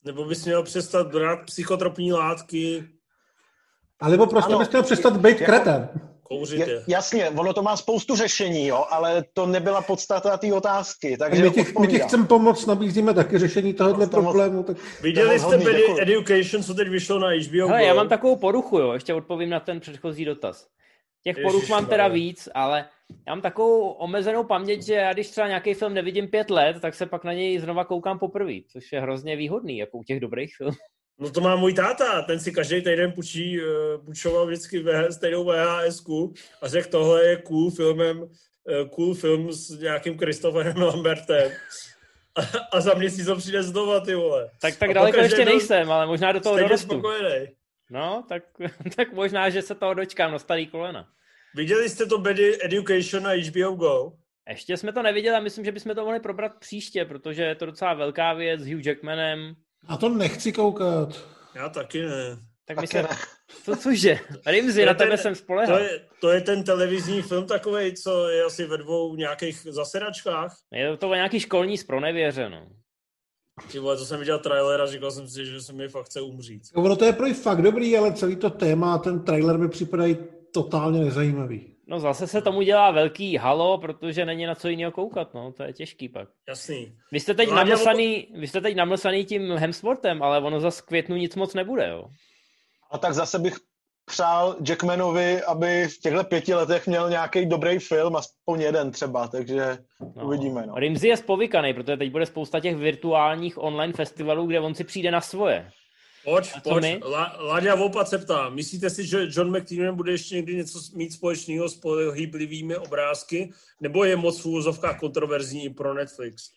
Nebo 0.05 0.25
bys 0.25 0.45
měl 0.45 0.63
přestat 0.63 1.07
brát 1.07 1.39
psychotropní 1.47 2.13
látky. 2.13 2.89
A 4.01 4.09
nebo 4.09 4.27
prostě 4.27 4.53
ano, 4.53 4.59
bys 4.59 4.71
měl 4.71 4.83
přestat 4.83 5.17
být 5.17 5.41
jako, 5.41 5.45
kreten. 5.45 5.89
Kouřitě. 6.39 6.83
Jasně, 6.89 7.31
ono 7.31 7.53
to 7.53 7.63
má 7.63 7.77
spoustu 7.77 8.17
řešení, 8.17 8.67
jo, 8.67 8.85
ale 8.91 9.25
to 9.33 9.47
nebyla 9.47 9.83
podstata 9.83 10.37
té 10.37 10.55
otázky. 10.55 11.17
Takže 11.17 11.43
my, 11.43 11.51
těch, 11.51 11.79
my 11.79 11.87
těch 11.87 12.03
chceme 12.03 12.27
pomoct, 12.27 12.67
nabízíme 12.67 13.15
taky 13.15 13.39
řešení 13.39 13.75
tohohle 13.75 14.07
problému. 14.07 14.63
Tak... 14.63 14.77
Viděli 15.03 15.39
jste 15.39 15.59
Bady 15.59 15.85
Education, 16.01 16.63
co 16.63 16.75
teď 16.75 16.89
vyšlo 16.89 17.19
na 17.19 17.29
HBO? 17.29 17.69
Hele, 17.69 17.85
já 17.85 17.95
mám 17.95 18.09
takovou 18.09 18.37
poruchu, 18.37 18.79
jo, 18.79 18.93
ještě 18.93 19.15
odpovím 19.15 19.51
na 19.51 19.61
ten 19.61 19.81
předchozí 19.81 20.25
dotaz. 20.25 20.67
Těch 21.25 21.37
Ježiš, 21.37 21.53
poruch 21.53 21.69
mám 21.69 21.87
teda 21.87 22.09
víc, 22.09 22.49
ale 22.55 22.85
já 23.29 23.35
mám 23.35 23.43
takovou 23.43 23.89
omezenou 23.89 24.45
paměť, 24.45 24.83
že 24.83 24.95
já 24.95 25.13
když 25.13 25.31
třeba 25.31 25.49
nějaký 25.49 25.75
film 25.75 25.95
nevidím 25.95 26.29
pět 26.29 26.51
let, 26.51 26.77
tak 26.81 26.95
se 26.95 27.07
pak 27.07 27.25
na 27.25 27.33
něj 27.33 27.59
znova 27.59 27.85
koukám 27.85 28.19
poprvé, 28.19 28.55
což 28.73 28.93
je 28.93 29.01
hrozně 29.01 29.37
výhodný, 29.37 29.79
jako 29.79 29.99
u 29.99 30.05
těch 30.05 30.21
dobrých 30.21 30.57
filmů. 30.57 30.77
No 31.19 31.31
to 31.31 31.41
má 31.41 31.57
můj 31.57 31.75
táta, 31.75 32.23
ten 32.23 32.41
si 32.41 32.53
každý 32.53 32.77
týden 32.83 33.13
půjčí, 33.13 33.61
uh, 33.61 34.05
půjčoval 34.05 34.47
vždycky 34.47 34.79
ve 34.79 35.13
stejnou 35.13 35.45
VHS 35.45 36.05
a 36.63 36.69
řekl, 36.69 36.91
tohle 36.91 37.25
je 37.25 37.37
cool 37.37 37.71
filmem, 37.71 38.23
uh, 38.23 38.29
cool 38.89 39.15
film 39.15 39.53
s 39.53 39.71
nějakým 39.71 40.19
Christopherem 40.19 40.77
Lambertem. 40.77 41.53
A, 42.35 42.41
a 42.73 42.81
za 42.81 42.95
měsíc 42.95 43.27
ho 43.27 43.37
přijde 43.37 43.63
znova, 43.63 44.01
ty 44.01 44.15
vole. 44.15 44.51
Tak, 44.61 44.77
tak 44.77 44.95
daleko 44.95 45.21
ještě 45.21 45.45
nejsem, 45.45 45.93
ale 45.93 46.07
možná 46.07 46.33
do 46.33 46.41
toho 46.41 46.59
dorostu. 46.59 46.89
Spokojený. 46.89 47.47
No, 47.91 48.25
tak, 48.29 48.43
tak 48.97 49.13
možná, 49.13 49.51
že 49.51 49.63
se 49.63 49.75
toho 49.75 49.95
dočkám 49.95 50.33
na 50.33 50.39
starý 50.39 50.67
kolena. 50.67 51.09
Viděli 51.55 51.89
jste 51.89 52.07
to 52.07 52.19
Bad 52.19 52.37
Education 52.39 53.23
na 53.23 53.31
HBO 53.31 53.73
Go? 53.73 54.13
Ještě 54.49 54.77
jsme 54.77 54.93
to 54.93 55.03
neviděli 55.03 55.37
a 55.37 55.41
myslím, 55.41 55.65
že 55.65 55.73
bychom 55.73 55.95
to 55.95 56.05
mohli 56.05 56.21
probrat 56.21 56.53
příště, 56.59 57.05
protože 57.05 57.43
je 57.43 57.55
to 57.55 57.67
docela 57.67 57.95
velká 57.95 58.33
věc 58.33 58.61
s 58.61 58.67
Hugh 58.67 58.87
Jackmanem, 58.87 59.55
a 59.89 59.97
to 59.97 60.09
nechci 60.09 60.53
koukat. 60.53 61.25
Já 61.55 61.69
taky 61.69 62.03
ne. 62.03 62.39
Tak 62.65 62.81
my 62.81 62.87
se... 62.87 63.07
Co, 63.65 63.77
cože? 63.77 64.19
Rimzi, 64.47 64.87
na 64.87 64.95
tebe 64.95 65.11
ten, 65.11 65.19
jsem 65.19 65.35
spolehal. 65.35 65.77
To 65.79 65.85
je, 65.85 66.01
to 66.21 66.31
je 66.31 66.41
ten 66.41 66.65
televizní 66.65 67.23
film 67.23 67.47
takový, 67.47 67.95
co 67.95 68.29
je 68.29 68.45
asi 68.45 68.67
ve 68.67 68.79
dvou 68.79 69.17
nějakých 69.17 69.67
zasedačkách. 69.71 70.57
Je 70.73 70.97
to 70.97 71.15
nějaký 71.15 71.41
školní 71.41 71.79
zpronevěře, 71.79 72.49
no. 72.49 72.69
Ty 73.73 73.79
vole, 73.79 73.97
to 73.97 74.05
jsem 74.05 74.19
viděl 74.19 74.39
trailer 74.39 74.81
a 74.81 74.87
říkal 74.87 75.11
jsem 75.11 75.29
si, 75.29 75.47
že 75.47 75.61
se 75.61 75.73
mi 75.73 75.89
fakt 75.89 76.07
chce 76.07 76.21
umřít. 76.21 76.63
Ono 76.75 76.97
to 76.97 77.05
je 77.05 77.13
pro 77.13 77.35
fakt 77.35 77.63
dobrý, 77.63 77.99
ale 77.99 78.13
celý 78.13 78.37
to 78.37 78.51
téma, 78.51 78.99
ten 78.99 79.25
trailer 79.25 79.59
mi 79.59 79.69
připadají 79.69 80.17
totálně 80.53 81.01
nezajímavý. 81.01 81.72
No 81.87 82.01
zase 82.01 82.27
se 82.27 82.43
tomu 82.43 82.63
dělá 82.63 82.91
velký 82.91 83.37
halo, 83.37 83.79
protože 83.79 84.25
není 84.25 84.47
na 84.47 84.55
co 84.55 84.69
jiného 84.69 84.93
koukat, 84.93 85.35
no, 85.35 85.53
to 85.53 85.63
je 85.63 85.73
těžký 85.73 86.09
pak. 86.09 86.29
Jasný. 86.49 86.95
Vy 87.13 87.21
jste 87.21 87.35
teď, 87.35 87.49
no, 87.49 87.55
namlsaný, 87.55 88.27
vy 88.35 88.49
jste 88.49 88.61
teď 88.61 88.77
namlsaný 88.77 89.25
tím 89.25 89.53
Hemsworthem, 89.53 90.23
ale 90.23 90.41
ono 90.41 90.61
za 90.61 90.71
květnu 90.85 91.17
nic 91.17 91.37
moc 91.37 91.55
nebude, 91.55 91.89
jo. 91.89 92.05
A 92.91 92.99
tak 92.99 93.15
zase 93.15 93.39
bych 93.39 93.57
přál 94.05 94.57
Jackmanovi, 94.69 95.43
aby 95.43 95.89
v 95.89 96.01
těchto 96.01 96.25
pěti 96.25 96.55
letech 96.55 96.87
měl 96.87 97.11
nějaký 97.11 97.47
dobrý 97.47 97.79
film, 97.79 98.17
aspoň 98.17 98.61
jeden 98.61 98.91
třeba, 98.91 99.29
takže 99.29 99.79
no. 100.17 100.25
uvidíme. 100.27 100.67
No. 100.67 100.75
Rimsey 100.75 101.11
je 101.11 101.17
spovykaný, 101.17 101.75
protože 101.75 101.97
teď 101.97 102.11
bude 102.11 102.27
spousta 102.27 102.61
těch 102.61 102.77
virtuálních 102.77 103.59
online 103.59 103.93
festivalů, 103.93 104.47
kde 104.47 104.61
on 104.61 104.75
si 104.75 104.85
přijde 104.85 105.11
na 105.11 105.21
svoje. 105.21 105.71
Pojď, 106.25 106.53
pojď. 106.63 107.05
La, 107.05 107.37
Láďa 107.41 107.75
Vopat 107.75 108.09
se 108.09 108.19
ptá, 108.19 108.49
myslíte 108.49 108.91
si, 108.91 109.07
že 109.07 109.29
John 109.31 109.59
McTiernan 109.59 109.97
bude 109.97 110.13
ještě 110.13 110.35
někdy 110.35 110.57
něco 110.57 110.79
mít 110.95 111.13
společného 111.13 111.69
s 111.69 111.77
pohyblivými 111.77 112.77
obrázky, 112.77 113.53
nebo 113.81 114.05
je 114.05 114.17
moc 114.17 114.41
v 114.41 114.47
úvozovkách 114.47 115.01
kontroverzní 115.01 115.65
i 115.65 115.71
pro 115.71 115.95
Netflix? 115.95 116.51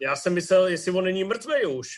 Já 0.00 0.16
jsem 0.16 0.34
myslel, 0.34 0.66
jestli 0.66 0.92
on 0.92 1.04
není 1.04 1.24
mrtvý 1.24 1.66
už, 1.66 1.88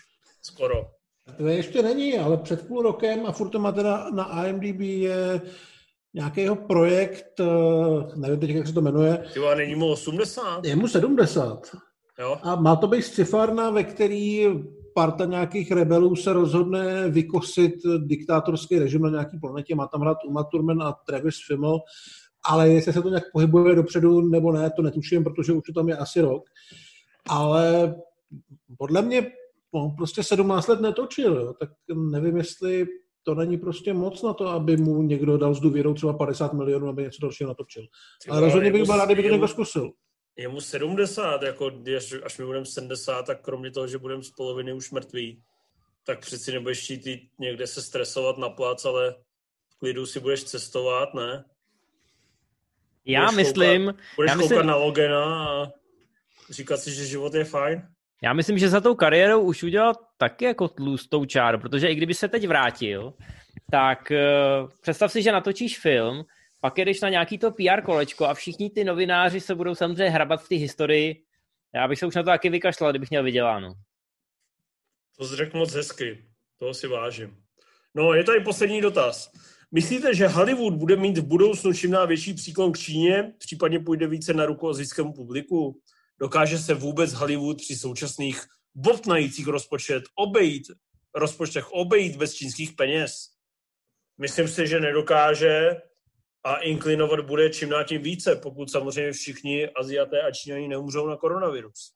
skoro. 0.43 0.91
To 1.37 1.47
ještě 1.47 1.83
není, 1.83 2.19
ale 2.19 2.37
před 2.37 2.67
půl 2.67 2.83
rokem, 2.83 3.27
a 3.27 3.33
furt 3.33 3.49
to 3.49 3.59
má 3.59 3.73
teda 3.73 4.11
na 4.11 4.47
IMDb, 4.47 4.81
je 4.81 5.41
nějakého 6.15 6.57
projekt, 6.57 7.41
eh, 7.41 8.17
nevím 8.17 8.41
teď, 8.41 8.51
jak 8.51 8.67
se 8.67 8.73
to 8.73 8.81
jmenuje. 8.81 9.25
Tyva, 9.35 9.55
není 9.55 9.75
mu 9.75 9.91
80? 9.91 10.65
Je 10.65 10.77
mu 10.77 10.89
70. 10.89 11.77
Jo. 12.19 12.39
A 12.43 12.57
má 12.57 12.77
to 12.77 12.87
být 12.87 13.03
scifárna, 13.03 13.71
ve 13.71 13.85
který 13.85 14.47
parta 14.97 15.25
nějakých 15.25 15.73
rebelů 15.73 16.17
se 16.17 16.33
rozhodne 16.33 17.11
vykosit 17.11 17.75
diktátorský 17.99 18.79
režim 18.79 19.03
na 19.03 19.11
nějaký 19.11 19.39
planetě. 19.39 19.75
Má 19.75 19.87
tam 19.87 20.01
hrát 20.01 20.19
Uma 20.27 20.45
Thurman 20.45 20.83
a 20.83 20.93
Travis 20.93 21.35
Fimmel, 21.47 21.79
ale 22.49 22.69
jestli 22.69 22.93
se 22.93 23.03
to 23.03 23.09
nějak 23.09 23.25
pohybuje 23.33 23.75
dopředu 23.75 24.21
nebo 24.21 24.53
ne, 24.53 24.71
to 24.71 24.83
netuším, 24.83 25.25
protože 25.25 25.53
už 25.53 25.63
to 25.67 25.73
tam 25.73 25.89
je 25.89 25.97
asi 25.97 26.21
rok. 26.21 26.43
Ale 27.29 27.95
podle 28.79 29.03
mě 29.03 29.27
on 29.73 29.91
prostě 29.97 30.23
17 30.23 30.69
let 30.69 30.81
netočil, 30.81 31.37
jo, 31.37 31.53
tak 31.61 31.71
nevím, 31.95 32.37
jestli 32.37 32.87
to 33.23 33.35
není 33.35 33.57
prostě 33.57 33.95
moc 33.95 34.23
na 34.23 34.33
to, 34.33 34.49
aby 34.49 34.77
mu 34.77 35.03
někdo 35.03 35.39
dal 35.39 35.55
s 35.55 35.61
důvěrou 35.61 35.95
třeba 35.95 36.13
50 36.13 36.53
milionů, 36.53 36.89
aby 36.89 37.03
něco 37.03 37.19
dalšího 37.23 37.49
natočil. 37.49 37.87
Ale 38.29 38.41
rozhodně 38.41 38.73
bych 38.73 38.85
byl 38.85 38.97
rád, 38.97 39.07
kdyby 39.07 39.23
to 39.23 39.29
někdo 39.29 39.49
zkusil 39.49 39.93
je 40.37 40.49
mu 40.49 40.61
70, 40.61 41.43
jako 41.43 41.71
až, 41.97 42.15
až 42.25 42.39
my 42.39 42.45
budeme 42.45 42.67
70, 42.67 43.23
tak 43.23 43.41
kromě 43.41 43.71
toho, 43.71 43.89
že 43.89 43.99
budeme 43.99 44.23
z 44.23 44.31
poloviny 44.31 44.73
už 44.73 44.91
mrtví, 44.91 45.43
tak 46.07 46.21
přeci 46.21 46.53
nebudeš 46.53 46.85
chtít 46.85 47.07
jít 47.07 47.31
někde 47.39 47.67
se 47.67 47.83
stresovat 47.83 48.39
na 48.39 48.49
plac, 48.49 48.85
ale 48.85 49.15
v 49.69 49.79
klidu 49.79 50.07
si 50.07 50.21
budeš 50.21 50.45
cestovat, 50.45 51.15
ne? 51.15 51.45
Já 53.05 53.23
budeš 53.23 53.37
myslím... 53.37 53.85
Koukat, 53.85 54.05
budeš 54.17 54.31
já 54.31 54.35
koukat 54.35 54.51
myslím, 54.51 54.67
na 54.67 54.77
Logena 54.77 55.49
a 55.49 55.67
říkat 56.51 56.77
si, 56.77 56.95
že 56.95 57.07
život 57.07 57.35
je 57.35 57.45
fajn. 57.45 57.83
Já 58.23 58.33
myslím, 58.33 58.59
že 58.59 58.69
za 58.69 58.81
tou 58.81 58.95
kariérou 58.95 59.41
už 59.41 59.63
udělal 59.63 59.95
taky 60.19 60.45
jako 60.45 60.69
tlustou 60.69 61.25
čáru, 61.25 61.59
protože 61.59 61.89
i 61.89 61.95
kdyby 61.95 62.15
se 62.15 62.29
teď 62.29 62.49
vrátil, 62.49 63.15
tak 63.71 63.99
uh, 64.11 64.71
představ 64.81 65.13
si, 65.13 65.23
že 65.23 65.33
natočíš 65.33 65.79
film, 65.79 66.25
pak 66.61 66.79
jedeš 66.79 67.01
na 67.01 67.09
nějaký 67.09 67.39
to 67.39 67.51
PR 67.51 67.83
kolečko 67.85 68.25
a 68.25 68.35
všichni 68.35 68.71
ty 68.71 68.85
novináři 68.85 69.41
se 69.41 69.55
budou 69.55 69.75
samozřejmě 69.75 70.11
hrabat 70.11 70.43
v 70.43 70.49
té 70.49 70.55
historii. 70.55 71.23
Já 71.75 71.89
bych 71.89 71.99
se 71.99 72.07
už 72.07 72.15
na 72.15 72.23
to 72.23 72.27
taky 72.27 72.51
vykašlal, 72.51 72.93
kdybych 72.93 73.11
měl 73.11 73.23
vyděláno. 73.23 73.75
To 75.19 75.25
jsi 75.25 75.37
řekl 75.37 75.59
moc 75.59 75.73
hezky. 75.73 76.25
Toho 76.59 76.75
si 76.75 76.87
vážím. 76.87 77.37
No, 77.95 78.15
je 78.15 78.25
tady 78.25 78.41
poslední 78.41 78.81
dotaz. 78.81 79.31
Myslíte, 79.73 80.15
že 80.15 80.27
Hollywood 80.27 80.75
bude 80.75 80.97
mít 80.97 81.19
v 81.19 81.27
budoucnu 81.27 81.73
čím 81.73 81.97
větší 82.07 82.35
příklon 82.35 82.73
k 82.73 82.79
Číně, 82.79 83.33
případně 83.39 83.81
půjde 83.81 84.07
více 84.07 84.35
na 84.35 84.47
ruku 84.47 84.69
azijskému 84.69 85.13
publiku? 85.13 85.81
Dokáže 86.19 86.59
se 86.59 86.75
vůbec 86.75 87.13
Hollywood 87.13 87.57
při 87.57 87.77
současných 87.77 88.41
bobtnajících 88.75 89.47
rozpočet 89.47 90.05
obejít, 90.15 90.63
rozpočtech 91.15 91.73
obejít 91.73 92.17
bez 92.17 92.35
čínských 92.35 92.73
peněz? 92.73 93.29
Myslím 94.19 94.49
si, 94.49 94.67
že 94.67 94.81
nedokáže 94.81 95.71
a 96.47 96.57
inklinovat 96.57 97.21
bude 97.21 97.51
čím 97.51 97.69
dál 97.69 97.85
tím 97.85 98.03
více, 98.03 98.37
pokud 98.37 98.71
samozřejmě 98.71 99.13
všichni 99.13 99.69
Aziaté 99.69 100.23
a 100.23 100.31
Číňani 100.31 100.69
neumřou 100.69 101.07
na 101.07 101.17
koronavirus. 101.17 101.93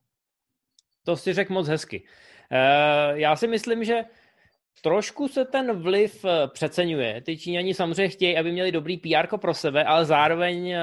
To 1.04 1.16
si 1.16 1.32
řekl 1.32 1.52
moc 1.52 1.68
hezky. 1.68 2.06
Eh, 2.52 3.20
já 3.20 3.36
si 3.36 3.46
myslím, 3.46 3.84
že 3.84 4.04
trošku 4.82 5.28
se 5.28 5.44
ten 5.44 5.82
vliv 5.82 6.24
eh, 6.24 6.48
přeceňuje. 6.48 7.22
Ty 7.22 7.38
Číňani 7.38 7.74
samozřejmě 7.74 8.08
chtějí, 8.08 8.36
aby 8.36 8.52
měli 8.52 8.72
dobrý 8.72 8.96
PR 8.96 9.36
pro 9.36 9.54
sebe, 9.54 9.84
ale 9.84 10.04
zároveň 10.04 10.70
eh, 10.70 10.80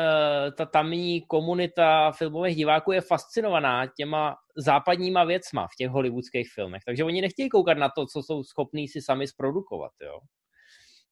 ta 0.57 0.65
tamní 0.65 1.21
komunita 1.21 2.11
filmových 2.11 2.55
diváků 2.55 2.91
je 2.91 3.01
fascinovaná 3.01 3.87
těma 3.97 4.35
západníma 4.57 5.23
věcma 5.23 5.67
v 5.67 5.75
těch 5.77 5.89
hollywoodských 5.89 6.47
filmech. 6.55 6.81
Takže 6.85 7.03
oni 7.03 7.21
nechtějí 7.21 7.49
koukat 7.49 7.77
na 7.77 7.89
to, 7.89 8.05
co 8.05 8.23
jsou 8.23 8.43
schopní 8.43 8.87
si 8.87 9.01
sami 9.01 9.27
zprodukovat. 9.27 9.91
Jo? 10.01 10.19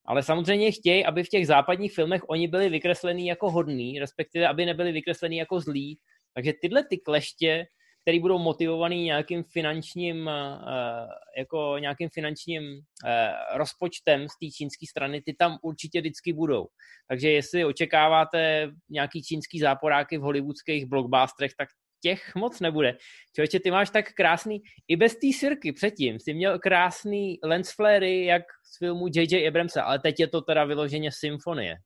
Ale 0.06 0.22
samozřejmě 0.22 0.72
chtějí, 0.72 1.04
aby 1.04 1.24
v 1.24 1.28
těch 1.28 1.46
západních 1.46 1.94
filmech 1.94 2.22
oni 2.28 2.48
byli 2.48 2.68
vykreslení 2.68 3.26
jako 3.26 3.50
hodní, 3.50 3.98
respektive 3.98 4.48
aby 4.48 4.66
nebyli 4.66 4.92
vykreslení 4.92 5.36
jako 5.36 5.60
zlí. 5.60 5.98
Takže 6.34 6.52
tyhle 6.60 6.84
ty 6.84 6.98
kleště, 6.98 7.66
které 8.02 8.20
budou 8.20 8.38
motivovaný 8.38 9.04
nějakým 9.04 9.44
finančním, 9.44 10.28
eh, 10.28 11.06
jako 11.38 11.78
nějakým 11.78 12.08
finančním 12.08 12.62
eh, 13.06 13.32
rozpočtem 13.54 14.28
z 14.28 14.38
té 14.42 14.50
čínské 14.56 14.86
strany, 14.90 15.22
ty 15.22 15.34
tam 15.34 15.58
určitě 15.62 16.00
vždycky 16.00 16.32
budou. 16.32 16.66
Takže 17.08 17.30
jestli 17.30 17.64
očekáváte 17.64 18.70
nějaký 18.90 19.22
čínský 19.22 19.60
záporáky 19.60 20.18
v 20.18 20.22
hollywoodských 20.22 20.86
blockbusterech, 20.86 21.52
tak 21.58 21.68
těch 22.00 22.34
moc 22.34 22.60
nebude. 22.60 22.96
Člověče, 23.34 23.60
ty 23.60 23.70
máš 23.70 23.90
tak 23.90 24.12
krásný, 24.12 24.62
i 24.88 24.96
bez 24.96 25.12
té 25.12 25.26
sirky 25.38 25.72
předtím, 25.72 26.20
jsi 26.20 26.34
měl 26.34 26.58
krásný 26.58 27.38
lens 27.44 27.74
flary, 27.74 28.24
jak 28.24 28.42
z 28.72 28.78
filmu 28.78 29.06
J.J. 29.14 29.48
Abramsa, 29.48 29.82
ale 29.82 29.98
teď 29.98 30.20
je 30.20 30.28
to 30.28 30.40
teda 30.40 30.64
vyloženě 30.64 31.10
symfonie. 31.12 31.76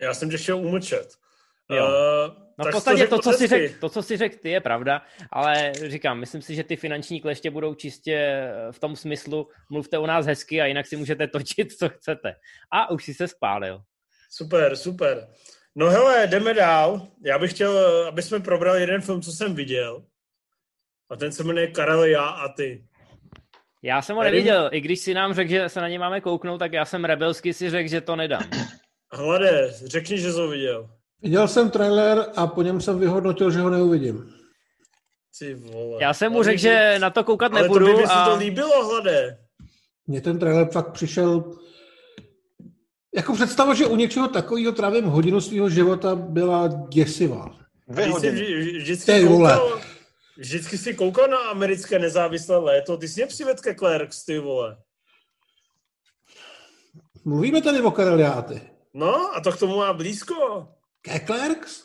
Já 0.00 0.14
jsem 0.14 0.30
tě 0.30 0.38
chtěl 0.38 0.58
umlčet. 0.58 1.08
Jo. 1.70 1.86
Uh, 1.86 2.34
no 2.58 2.64
v 2.64 2.70
podstatě 2.72 3.06
to, 3.06 3.16
to, 3.16 3.22
co 3.22 3.38
si 3.38 3.46
řek, 3.46 3.80
to, 3.80 3.88
co 3.88 4.02
si 4.02 4.16
řekl, 4.16 4.36
ty 4.42 4.50
je 4.50 4.60
pravda, 4.60 5.02
ale 5.32 5.72
říkám, 5.86 6.20
myslím 6.20 6.42
si, 6.42 6.54
že 6.54 6.64
ty 6.64 6.76
finanční 6.76 7.20
kleště 7.20 7.50
budou 7.50 7.74
čistě 7.74 8.14
eh, 8.14 8.72
v 8.72 8.78
tom 8.78 8.96
smyslu, 8.96 9.48
mluvte 9.70 9.98
o 9.98 10.06
nás 10.06 10.26
hezky 10.26 10.60
a 10.60 10.66
jinak 10.66 10.86
si 10.86 10.96
můžete 10.96 11.28
točit, 11.28 11.72
co 11.72 11.88
chcete. 11.88 12.34
A 12.72 12.90
už 12.90 13.04
si 13.04 13.14
se 13.14 13.28
spálil. 13.28 13.82
Super, 14.30 14.76
super. 14.76 15.28
No 15.76 15.90
hele, 15.90 16.26
jdeme 16.26 16.54
dál. 16.54 17.06
Já 17.24 17.38
bych 17.38 17.50
chtěl, 17.50 17.78
aby 18.08 18.22
jsme 18.22 18.40
probrali 18.40 18.80
jeden 18.80 19.00
film, 19.00 19.22
co 19.22 19.32
jsem 19.32 19.54
viděl. 19.54 20.02
A 21.10 21.16
ten 21.16 21.32
se 21.32 21.44
jmenuje 21.44 21.66
Karel, 21.66 22.04
já 22.04 22.24
a 22.24 22.48
ty. 22.48 22.84
Já 23.82 24.02
jsem 24.02 24.16
ho 24.16 24.22
neviděl, 24.22 24.70
i 24.72 24.80
když 24.80 25.00
si 25.00 25.14
nám 25.14 25.34
řekl, 25.34 25.50
že 25.50 25.68
se 25.68 25.80
na 25.80 25.88
ně 25.88 25.98
máme 25.98 26.20
kouknout, 26.20 26.58
tak 26.58 26.72
já 26.72 26.84
jsem 26.84 27.04
rebelsky 27.04 27.54
si 27.54 27.70
řekl, 27.70 27.88
že 27.88 28.00
to 28.00 28.16
nedám. 28.16 28.42
Hlade, 29.12 29.74
řekni, 29.84 30.18
že 30.18 30.32
jsi 30.32 30.38
ho 30.38 30.48
viděl. 30.48 30.90
Viděl 31.22 31.48
jsem 31.48 31.70
trailer 31.70 32.26
a 32.36 32.46
po 32.46 32.62
něm 32.62 32.80
jsem 32.80 32.98
vyhodnotil, 32.98 33.50
že 33.50 33.60
ho 33.60 33.70
neuvidím. 33.70 34.34
Ty 35.38 35.54
vole. 35.54 36.02
Já 36.02 36.14
jsem 36.14 36.32
mu 36.32 36.42
řekl, 36.42 36.58
že 36.58 36.98
na 36.98 37.10
to 37.10 37.24
koukat 37.24 37.52
ale 37.52 37.62
nebudu. 37.62 37.86
Ale 37.86 37.94
to 37.94 38.00
by 38.00 38.04
a... 38.04 38.24
se 38.24 38.30
to 38.30 38.36
líbilo, 38.36 38.88
hlade. 38.88 39.38
Mně 40.06 40.20
ten 40.20 40.38
trailer 40.38 40.68
fakt 40.68 40.92
přišel... 40.92 41.56
Jako 43.14 43.34
představa, 43.34 43.74
že 43.74 43.86
u 43.86 43.96
něčeho 43.96 44.28
takového 44.28 44.72
trávím 44.72 45.04
hodinu 45.04 45.40
svého 45.40 45.70
života 45.70 46.14
byla 46.14 46.68
děsivá. 46.88 47.56
Vždycky, 47.88 48.30
vždycky, 48.78 49.26
koukal, 49.26 49.80
vždycky 50.36 50.78
si 50.78 50.94
koukal 50.94 51.28
na 51.28 51.38
americké 51.38 51.98
nezávislé 51.98 52.56
léto. 52.56 52.96
Ty 52.96 53.08
jsi 53.08 53.20
mě 53.20 53.26
přived 53.26 53.60
ke 53.60 53.74
Clerks, 53.74 54.24
ty 54.24 54.38
vole. 54.38 54.76
Mluvíme 57.24 57.62
tady 57.62 57.80
o 57.80 57.90
Kareliáty. 57.90 58.60
No, 58.94 59.36
a 59.36 59.40
to 59.40 59.52
k 59.52 59.58
tomu 59.58 59.76
má 59.76 59.92
blízko. 59.92 60.68
Ke 61.02 61.20
Clerks? 61.20 61.84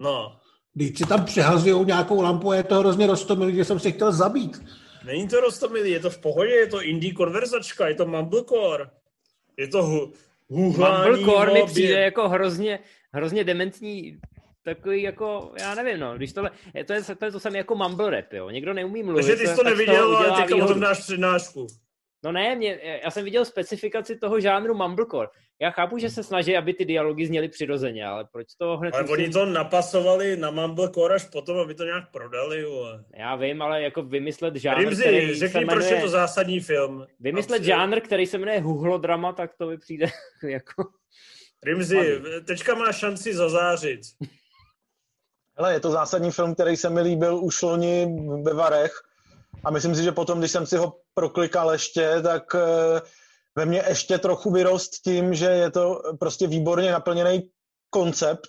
No. 0.00 0.40
Když 0.74 0.98
si 0.98 1.06
tam 1.06 1.24
přehazují 1.24 1.86
nějakou 1.86 2.22
lampu 2.22 2.50
a 2.50 2.56
je 2.56 2.62
to 2.62 2.78
hrozně 2.78 3.06
roztomilý, 3.06 3.56
že 3.56 3.64
jsem 3.64 3.80
si 3.80 3.92
chtěl 3.92 4.12
zabít. 4.12 4.62
Není 5.04 5.28
to 5.28 5.40
roztomilý, 5.40 5.90
je 5.90 6.00
to 6.00 6.10
v 6.10 6.18
pohodě, 6.18 6.50
je 6.50 6.66
to 6.66 6.82
indie 6.82 7.12
konverzačka, 7.12 7.88
je 7.88 7.94
to 7.94 8.06
mumblecore. 8.06 8.90
Je 9.58 9.68
to 9.68 9.82
hu, 9.82 10.12
Mumblecore 10.48 11.52
mi 11.52 11.62
přijde 11.66 12.00
jako 12.00 12.28
hrozně, 12.28 12.78
hrozně 13.12 13.44
dementní 13.44 14.20
takový 14.64 15.02
jako, 15.02 15.52
já 15.58 15.74
nevím, 15.74 16.00
no, 16.00 16.16
když 16.16 16.32
tohle, 16.32 16.50
to 16.86 16.92
je 16.92 17.02
to, 17.02 17.24
je 17.24 17.32
to 17.32 17.40
samé 17.40 17.58
jako 17.58 17.74
mumble 17.74 18.10
rap, 18.10 18.32
jo, 18.32 18.50
někdo 18.50 18.72
neumí 18.72 19.02
mluvit. 19.02 19.22
Takže 19.22 19.36
ty 19.36 19.48
jsi 19.48 19.56
to 19.56 19.62
neviděl, 19.62 20.16
ale 20.16 20.42
teďka 20.42 20.64
o 20.64 20.68
tom 20.68 20.80
dáš 20.80 20.98
přednášku. 20.98 21.66
No 22.24 22.32
ne, 22.32 22.56
mě, 22.56 23.00
já 23.04 23.10
jsem 23.10 23.24
viděl 23.24 23.44
specifikaci 23.44 24.18
toho 24.18 24.40
žánru 24.40 24.74
mumblecore. 24.74 25.28
Já 25.62 25.70
chápu, 25.70 25.98
že 25.98 26.10
se 26.10 26.22
snaží, 26.22 26.56
aby 26.56 26.74
ty 26.74 26.84
dialogy 26.84 27.26
zněly 27.26 27.48
přirozeně, 27.48 28.06
ale 28.06 28.24
proč 28.32 28.54
to 28.54 28.76
hned... 28.76 28.94
Ale 28.94 29.04
oni 29.04 29.28
to 29.28 29.46
napasovali 29.46 30.36
na 30.36 30.50
mumblecore 30.50 31.14
až 31.14 31.24
potom, 31.24 31.58
aby 31.58 31.74
to 31.74 31.84
nějak 31.84 32.10
prodali. 32.12 32.64
Ale... 32.64 33.04
Já 33.16 33.36
vím, 33.36 33.62
ale 33.62 33.82
jako 33.82 34.02
vymyslet 34.02 34.56
žánr, 34.56 34.78
Rimzi, 34.78 35.02
který 35.02 35.34
řekni, 35.34 35.48
se 35.48 35.60
jmenuje... 35.60 35.76
proč 35.76 35.90
je 35.90 36.00
to 36.00 36.08
zásadní 36.08 36.60
film. 36.60 37.06
Vymyslet 37.20 37.64
žánr, 37.64 38.00
který 38.00 38.26
se 38.26 38.38
jmenuje 38.38 38.60
huhlodrama, 38.60 39.32
tak 39.32 39.50
to 39.58 39.66
mi 39.66 39.78
přijde 39.78 40.06
jako... 40.42 40.84
Rimzi, 41.62 42.20
teďka 42.46 42.74
máš 42.74 42.96
šanci 42.96 43.34
zazářit. 43.34 44.00
Hele, 45.58 45.72
je 45.72 45.80
to 45.80 45.90
zásadní 45.90 46.30
film, 46.30 46.54
který 46.54 46.76
se 46.76 46.90
mi 46.90 47.00
líbil 47.00 47.44
už 47.44 47.62
loni 47.62 48.16
ve 48.42 48.54
Varech 48.54 48.92
a 49.64 49.70
myslím 49.70 49.94
si, 49.94 50.02
že 50.02 50.12
potom, 50.12 50.38
když 50.38 50.50
jsem 50.50 50.66
si 50.66 50.76
ho 50.76 50.96
proklikal 51.14 51.72
ještě, 51.72 52.10
tak 52.22 52.54
eh, 52.54 53.00
ve 53.58 53.66
mně 53.66 53.84
ještě 53.88 54.18
trochu 54.18 54.50
vyrost 54.50 54.90
tím, 55.04 55.34
že 55.34 55.46
je 55.46 55.70
to 55.70 56.02
prostě 56.20 56.46
výborně 56.46 56.92
naplněný 56.92 57.50
koncept, 57.90 58.48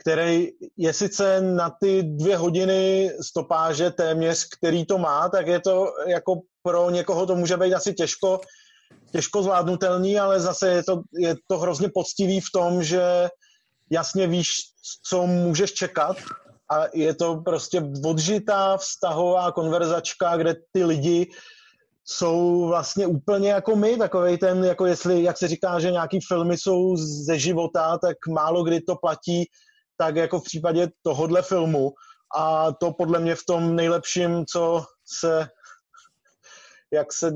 který 0.00 0.48
je 0.76 0.92
sice 0.92 1.40
na 1.40 1.70
ty 1.80 2.02
dvě 2.02 2.36
hodiny 2.36 3.10
stopáže 3.22 3.90
téměř, 3.90 4.46
který 4.58 4.86
to 4.86 4.98
má, 4.98 5.28
tak 5.28 5.46
je 5.46 5.60
to 5.60 5.92
jako 6.06 6.40
pro 6.62 6.90
někoho 6.90 7.26
to 7.26 7.36
může 7.36 7.56
být 7.56 7.74
asi 7.74 7.94
těžko, 7.94 8.40
těžko 9.12 9.42
zvládnutelný, 9.42 10.18
ale 10.18 10.40
zase 10.40 10.68
je 10.68 10.82
to, 10.82 11.00
je 11.12 11.34
to 11.46 11.58
hrozně 11.58 11.88
poctivý 11.94 12.40
v 12.40 12.52
tom, 12.54 12.82
že 12.82 13.28
jasně 13.90 14.26
víš, 14.26 14.50
co 15.08 15.26
můžeš 15.26 15.72
čekat 15.72 16.16
a 16.70 16.84
je 16.94 17.14
to 17.14 17.36
prostě 17.44 17.82
odžitá 18.04 18.76
vztahová 18.76 19.52
konverzačka, 19.52 20.36
kde 20.36 20.54
ty 20.72 20.84
lidi 20.84 21.30
jsou 22.10 22.66
vlastně 22.66 23.06
úplně 23.06 23.50
jako 23.50 23.76
my, 23.76 23.96
takovej 23.96 24.38
ten, 24.38 24.64
jako 24.64 24.86
jestli, 24.86 25.22
jak 25.22 25.38
se 25.38 25.48
říká, 25.48 25.80
že 25.80 25.90
nějaký 25.90 26.18
filmy 26.28 26.58
jsou 26.58 26.96
ze 26.96 27.38
života, 27.38 27.98
tak 27.98 28.16
málo 28.28 28.64
kdy 28.64 28.80
to 28.80 28.96
platí 28.96 29.44
tak 29.96 30.16
jako 30.16 30.40
v 30.40 30.44
případě 30.44 30.88
tohohle 31.02 31.42
filmu 31.42 31.92
a 32.36 32.72
to 32.72 32.92
podle 32.92 33.18
mě 33.18 33.34
v 33.34 33.44
tom 33.44 33.76
nejlepším, 33.76 34.46
co 34.46 34.84
se, 35.04 35.48
jak 36.90 37.12
se, 37.12 37.32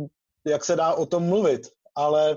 jak 0.47 0.65
se 0.65 0.77
dá 0.77 0.93
o 0.95 1.07
tom 1.07 1.23
mluvit. 1.23 1.69
Ale 1.95 2.37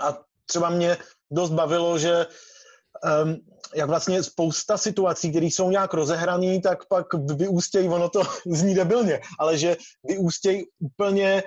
a 0.00 0.18
třeba 0.46 0.70
mě 0.70 0.96
dost 1.30 1.50
bavilo, 1.50 1.98
že 1.98 2.26
jak 3.74 3.88
vlastně 3.88 4.22
spousta 4.22 4.78
situací, 4.78 5.30
které 5.30 5.46
jsou 5.46 5.70
nějak 5.70 5.94
rozehrané, 5.94 6.60
tak 6.60 6.78
pak 6.88 7.06
vyústějí, 7.36 7.88
ono 7.88 8.08
to 8.08 8.22
zní 8.46 8.74
debilně, 8.74 9.20
ale 9.38 9.58
že 9.58 9.76
vyústějí 10.04 10.64
úplně 10.80 11.28
e, 11.32 11.42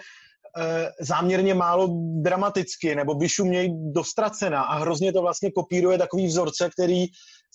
záměrně 1.02 1.54
málo 1.54 1.88
dramaticky, 2.22 2.96
nebo 2.96 3.14
vyšumějí 3.14 3.70
dostracena 3.92 4.62
a 4.62 4.78
hrozně 4.78 5.14
to 5.14 5.22
vlastně 5.22 5.52
kopíruje 5.52 5.98
takový 5.98 6.28
vzorce, 6.28 6.70
který 6.70 7.06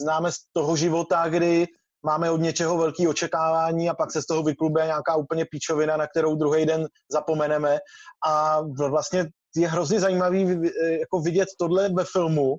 známe 0.01 0.33
z 0.33 0.37
toho 0.53 0.77
života, 0.77 1.29
kdy 1.29 1.67
máme 2.07 2.31
od 2.31 2.41
něčeho 2.41 2.79
velký 2.79 3.09
očekávání 3.09 3.91
a 3.91 3.95
pak 3.95 4.13
se 4.13 4.23
z 4.23 4.27
toho 4.27 4.43
vyklube 4.43 4.87
nějaká 4.87 5.17
úplně 5.17 5.45
píčovina, 5.45 5.97
na 5.97 6.07
kterou 6.07 6.35
druhý 6.35 6.67
den 6.67 6.87
zapomeneme. 7.13 7.79
A 8.27 8.61
vlastně 8.91 9.27
je 9.57 9.69
hrozně 9.69 10.01
zajímavý 10.01 10.43
e, 10.43 10.99
jako 10.99 11.21
vidět 11.21 11.49
tohle 11.59 11.89
ve 11.89 12.05
filmu, 12.05 12.57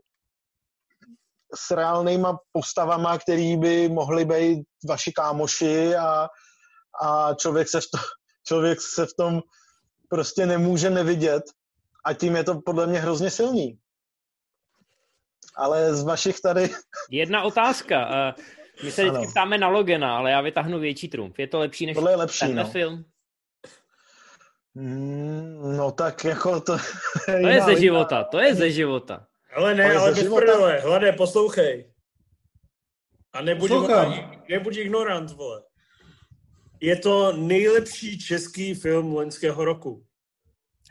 s 1.55 1.71
reálnýma 1.71 2.37
postavama, 2.51 3.17
který 3.17 3.57
by 3.57 3.89
mohli 3.89 4.25
být 4.25 4.59
vaši 4.89 5.11
kámoši 5.11 5.95
a, 5.95 6.27
a 7.01 7.33
člověk, 7.33 7.69
se 7.69 7.81
v 7.81 7.85
to, 7.91 7.97
člověk 8.47 8.81
se 8.81 9.05
v 9.05 9.13
tom 9.17 9.41
prostě 10.09 10.45
nemůže 10.45 10.89
nevidět 10.89 11.43
a 12.05 12.13
tím 12.13 12.35
je 12.35 12.43
to 12.43 12.61
podle 12.65 12.87
mě 12.87 12.99
hrozně 12.99 13.29
silný. 13.29 13.79
Ale 15.55 15.95
z 15.95 16.03
vašich 16.03 16.41
tady... 16.41 16.69
Jedna 17.11 17.43
otázka. 17.43 18.09
My 18.83 18.91
se 18.91 19.03
vždycky 19.03 19.27
ptáme 19.27 19.57
na 19.57 19.67
Logena, 19.67 20.17
ale 20.17 20.31
já 20.31 20.41
vytáhnu 20.41 20.79
větší 20.79 21.07
trumf. 21.07 21.39
Je 21.39 21.47
to 21.47 21.59
lepší 21.59 21.85
než 21.85 21.95
Tohle 21.95 22.11
je 22.11 22.15
lepší, 22.15 22.39
tenhle 22.39 22.63
no. 22.63 22.69
film? 22.69 23.05
Mm, 24.75 25.77
no 25.77 25.91
tak 25.91 26.23
jako 26.23 26.61
to... 26.61 26.77
To 27.25 27.31
je 27.31 27.61
ze 27.61 27.75
života, 27.79 28.23
to 28.23 28.39
je 28.39 28.55
ze 28.55 28.71
života. 28.71 29.25
Ale 29.55 29.75
ne, 29.75 29.85
ale, 29.85 29.95
ale 29.95 30.11
bez 30.11 30.33
prdele. 30.33 30.79
Hlade, 30.79 31.11
poslouchej. 31.11 31.93
A 33.33 33.41
nebuď, 33.41 33.71
nebuď 34.49 34.77
ignorant, 34.77 35.31
vole. 35.31 35.63
Je 36.81 36.95
to 36.95 37.33
nejlepší 37.33 38.19
český 38.19 38.73
film 38.73 39.13
loňského 39.13 39.65
roku. 39.65 40.05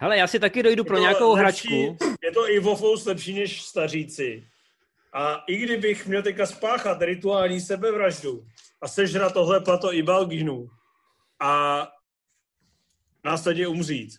Hele, 0.01 0.19
já 0.19 0.27
si 0.27 0.39
taky 0.39 0.63
dojdu 0.63 0.81
je 0.81 0.85
pro 0.85 0.99
nějakou 0.99 1.35
lepší, 1.37 1.69
hračku. 1.69 2.05
Je 2.23 2.33
to 2.33 2.51
i 2.51 2.59
Vofous 2.59 3.07
lepší 3.07 3.35
než 3.35 3.63
staříci. 3.63 4.49
A 5.13 5.45
i 5.49 5.57
kdybych 5.57 6.07
měl 6.07 6.23
teďka 6.23 6.47
spáchat 6.47 7.03
rituální 7.03 7.61
sebevraždu 7.61 8.47
a 8.81 8.89
sežrat 8.89 9.33
tohle 9.33 9.61
plato 9.61 9.93
i 9.93 10.03
Balginu 10.03 10.69
a 11.41 11.83
následně 13.25 13.67
umřít, 13.67 14.11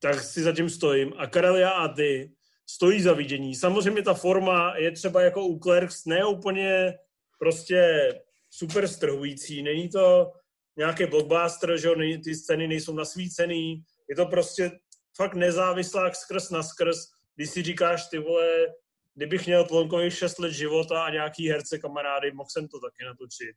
tak 0.00 0.20
si 0.20 0.42
zatím 0.42 0.70
stojím. 0.70 1.12
A 1.16 1.26
Karelia 1.26 1.70
a 1.70 1.88
ty 1.88 2.35
stojí 2.66 3.02
za 3.02 3.12
vidění. 3.12 3.54
Samozřejmě 3.54 4.02
ta 4.02 4.14
forma 4.14 4.76
je 4.76 4.92
třeba 4.92 5.22
jako 5.22 5.46
u 5.46 5.58
Clerks 5.58 6.04
ne 6.04 6.24
úplně 6.24 6.98
prostě 7.38 8.08
super 8.50 8.88
strhující. 8.88 9.62
Není 9.62 9.88
to 9.88 10.32
nějaký 10.76 11.06
blockbuster, 11.06 11.78
že 11.78 11.88
ty 12.24 12.34
scény 12.34 12.68
nejsou 12.68 12.94
nasvícený. 12.94 13.82
Je 14.08 14.16
to 14.16 14.26
prostě 14.26 14.70
fakt 15.16 15.34
nezávislá 15.34 16.12
skrz 16.12 16.50
na 16.50 16.62
skrz, 16.62 16.96
když 17.36 17.50
si 17.50 17.62
říkáš, 17.62 18.06
ty 18.06 18.18
vole, 18.18 18.66
kdybych 19.14 19.46
měl 19.46 19.64
plonkových 19.64 20.14
6 20.14 20.38
let 20.38 20.52
života 20.52 21.04
a 21.04 21.10
nějaký 21.10 21.50
herce 21.50 21.78
kamarády, 21.78 22.32
mohl 22.32 22.50
jsem 22.50 22.68
to 22.68 22.80
taky 22.80 23.04
natočit. 23.04 23.56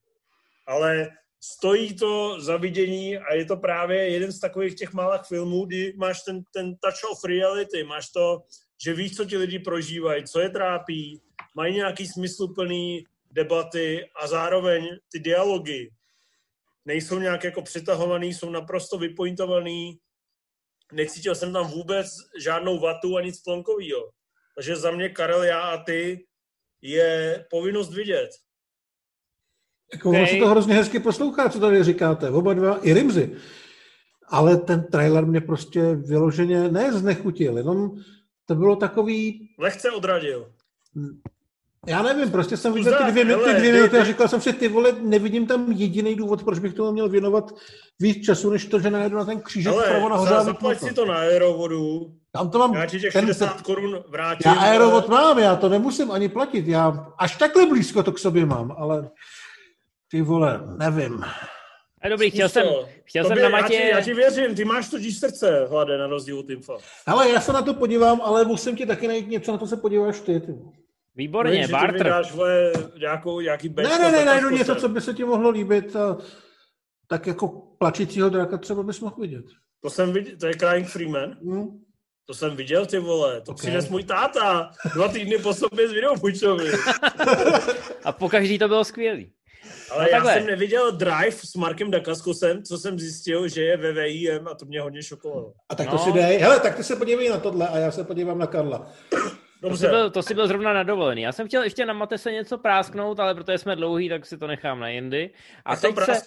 Ale 0.68 1.10
stojí 1.39 1.95
to 1.95 2.41
za 2.41 2.57
vidění 2.57 3.18
a 3.18 3.34
je 3.34 3.45
to 3.45 3.57
právě 3.57 4.10
jeden 4.10 4.32
z 4.32 4.39
takových 4.39 4.76
těch 4.76 4.93
malých 4.93 5.22
filmů, 5.22 5.66
kdy 5.66 5.93
máš 5.97 6.22
ten, 6.22 6.43
ten 6.53 6.76
touch 6.76 7.12
of 7.12 7.24
reality, 7.24 7.84
máš 7.84 8.10
to 8.10 8.41
že 8.84 8.93
víš, 8.93 9.15
co 9.15 9.25
ti 9.25 9.38
lidi 9.38 9.59
prožívají, 9.59 10.23
co 10.23 10.39
je 10.39 10.49
trápí, 10.49 11.21
mají 11.55 11.75
nějaký 11.75 12.07
smysluplný 12.07 13.03
debaty 13.32 14.09
a 14.21 14.27
zároveň 14.27 14.89
ty 15.11 15.19
dialogy 15.19 15.91
nejsou 16.86 17.19
nějak 17.19 17.43
jako 17.43 17.61
přitahovaný, 17.61 18.34
jsou 18.34 18.49
naprosto 18.49 18.97
vypointovaný. 18.97 19.99
Necítil 20.93 21.36
jsem 21.36 21.53
tam 21.53 21.67
vůbec 21.67 22.07
žádnou 22.43 22.80
vatu 22.80 23.17
a 23.17 23.21
nic 23.21 23.41
plonkovýho. 23.41 24.09
Takže 24.55 24.75
za 24.75 24.91
mě 24.91 25.09
Karel, 25.09 25.43
já 25.43 25.59
a 25.59 25.84
ty 25.84 26.25
je 26.82 27.45
povinnost 27.49 27.93
vidět. 27.93 28.30
Jako 29.93 30.09
okay. 30.09 30.27
se 30.27 30.36
to 30.36 30.47
hrozně 30.47 30.73
hezky 30.73 30.99
poslouchá, 30.99 31.49
co 31.49 31.59
tady 31.59 31.84
říkáte. 31.84 32.30
Oba 32.30 32.53
dva, 32.53 32.77
i 32.77 32.93
Rimzy. 32.93 33.36
Ale 34.27 34.57
ten 34.57 34.84
trailer 34.91 35.25
mě 35.25 35.41
prostě 35.41 35.95
vyloženě 35.95 36.69
ne 36.69 36.93
znechutil, 36.93 37.57
jenom 37.57 37.91
to 38.50 38.56
bylo 38.56 38.76
takový... 38.76 39.50
Lehce 39.60 39.91
odradil. 39.91 40.52
Já 41.88 42.02
nevím, 42.02 42.32
prostě 42.32 42.58
jsem 42.58 42.74
viděl 42.74 42.97
ty 42.97 43.12
dvě, 43.12 43.26
ty 43.26 43.54
dvě 43.54 43.74
minuty 43.74 43.97
a 43.97 44.04
říkal 44.04 44.28
jsem 44.28 44.41
si, 44.41 44.54
ty 44.54 44.68
vole, 44.68 44.91
nevidím 45.02 45.47
tam 45.47 45.72
jediný 45.72 46.16
důvod, 46.16 46.43
proč 46.43 46.60
bych 46.60 46.74
tomu 46.74 46.91
měl 46.91 47.10
věnovat 47.10 47.52
víc 48.00 48.26
času, 48.26 48.50
než 48.50 48.66
to, 48.66 48.80
že 48.80 48.89
najedu 48.89 49.18
na 49.18 49.26
ten 49.26 49.41
křížek 49.41 49.74
hele, 49.74 49.86
vpravo 49.86 50.10
nahoře. 50.10 50.34
Za, 50.34 50.43
zaplať 50.43 50.80
si 50.80 50.93
to 50.93 51.06
na 51.06 51.16
aerovodu, 51.16 52.14
tam 52.32 52.50
to 52.50 52.60
mám, 52.60 52.74
já 52.74 52.86
ti 52.86 53.00
těch 53.00 53.12
60 53.12 53.62
korun 53.62 54.04
vrátím. 54.08 54.52
Já 54.52 54.60
aerovod 54.60 55.08
mám, 55.08 55.39
já 55.39 55.56
to 55.56 55.70
nemusím 55.70 56.12
ani 56.12 56.30
platit, 56.30 56.68
já 56.68 57.14
až 57.18 57.36
takhle 57.36 57.66
blízko 57.66 58.04
to 58.04 58.12
k 58.12 58.20
sobě 58.20 58.45
mám, 58.45 58.76
ale 58.78 59.10
ty 60.12 60.22
vole, 60.22 60.62
nevím. 60.78 61.24
A 62.02 62.10
dobrý, 62.10 62.32
chtěl 62.32 62.50
jsem, 62.50 62.68
chtěl 63.04 63.26
jsem 63.26 63.41
na 63.41 63.50
Matě... 63.50 63.74
Já 63.74 63.82
ti, 63.82 63.88
já 63.89 64.02
ti 64.02 64.14
věřím, 64.14 64.56
ty 64.56 64.66
máš 64.66 64.89
totiž 64.89 65.18
srdce, 65.18 65.68
hlade, 65.70 65.97
na 65.97 66.08
rozdíl 66.08 66.39
od 66.39 66.50
Infa. 66.50 66.78
Ale 67.06 67.30
já 67.30 67.41
se 67.41 67.54
na 67.54 67.62
to 67.62 67.74
podívám, 67.74 68.22
ale 68.22 68.45
musím 68.45 68.76
ti 68.76 68.86
taky 68.86 69.08
najít 69.08 69.28
něco, 69.28 69.52
na 69.52 69.58
to 69.58 69.68
se 69.68 69.78
podíváš 69.78 70.20
ty. 70.20 70.39
ty. 70.39 70.56
Výborně, 71.16 71.62
no, 71.62 71.68
barter. 71.68 72.04
Vydáš, 72.04 72.32
vole, 72.32 72.72
nějakou, 73.00 73.39
nějaký 73.39 73.70
ne, 73.70 74.00
ne, 74.00 74.12
ne, 74.12 74.26
najdu 74.26 74.50
něco, 74.50 74.76
co 74.76 74.89
by 74.89 75.02
se 75.02 75.14
ti 75.14 75.24
mohlo 75.24 75.50
líbit. 75.50 75.95
A, 75.95 76.18
tak 77.08 77.28
jako 77.28 77.47
plačícího 77.78 78.30
draka 78.30 78.58
třeba 78.58 78.84
bys 78.84 79.00
mohl 79.00 79.16
vidět. 79.22 79.45
To 79.82 79.89
jsem 79.89 80.14
viděl, 80.14 80.38
to 80.39 80.47
je 80.47 80.54
Crying 80.56 80.88
Freeman. 80.88 81.38
Hmm. 81.43 81.68
To 82.26 82.34
jsem 82.34 82.56
viděl, 82.56 82.86
ty 82.86 83.00
vole, 83.00 83.41
to 83.41 83.52
okay. 83.52 83.56
přines 83.56 83.89
můj 83.89 84.04
táta. 84.04 84.72
Dva 84.93 85.08
týdny 85.08 85.38
po 85.38 85.54
sobě 85.54 85.88
s 85.88 85.91
videopůjčovi. 85.91 86.72
a 88.04 88.12
po 88.12 88.30
každý 88.30 88.60
to 88.60 88.68
bylo 88.68 88.84
skvělý. 88.84 89.32
Ale 89.92 90.04
no 90.04 90.10
já 90.10 90.18
takhle. 90.18 90.34
jsem 90.34 90.46
neviděl 90.46 90.92
Drive 90.92 91.32
s 91.32 91.56
Markem 91.56 91.92
Dakaskosem, 91.92 92.64
co 92.64 92.78
jsem 92.78 93.00
zjistil, 93.00 93.48
že 93.48 93.64
je 93.64 93.78
ve 93.78 93.92
VIM 93.92 94.48
a 94.48 94.56
to 94.56 94.66
mě 94.66 94.82
hodně 94.82 95.04
šokovalo. 95.04 95.54
A 95.70 95.76
tak 95.76 95.90
to 95.90 95.96
no. 95.96 96.04
si 96.04 96.12
dej. 96.12 96.38
Hele, 96.38 96.60
tak 96.60 96.76
ty 96.76 96.84
se 96.84 96.96
podívej 96.96 97.30
na 97.30 97.40
tohle 97.40 97.68
a 97.68 97.78
já 97.78 97.92
se 97.92 98.04
podívám 98.04 98.40
na 98.40 98.48
Karla. 98.48 98.92
Dobře. 99.62 99.70
To 99.70 99.78
jsi, 99.78 99.88
byl, 99.88 100.10
to 100.10 100.24
jsi 100.24 100.34
byl 100.34 100.48
zrovna 100.48 100.74
na 100.74 100.84
dovolený. 100.84 101.22
Já 101.22 101.32
jsem 101.32 101.48
chtěl 101.48 101.64
ještě 101.64 101.86
na 101.86 101.94
Mate 101.94 102.18
se 102.18 102.32
něco 102.32 102.58
prásknout, 102.58 103.20
ale 103.20 103.36
protože 103.36 103.58
jsme 103.58 103.76
dlouhý, 103.76 104.10
tak 104.10 104.26
si 104.26 104.38
to 104.38 104.48
nechám 104.48 104.80
na 104.80 104.90
jindy. 104.90 105.30
A 105.66 105.76
teď 105.76 105.96
se, 106.06 106.22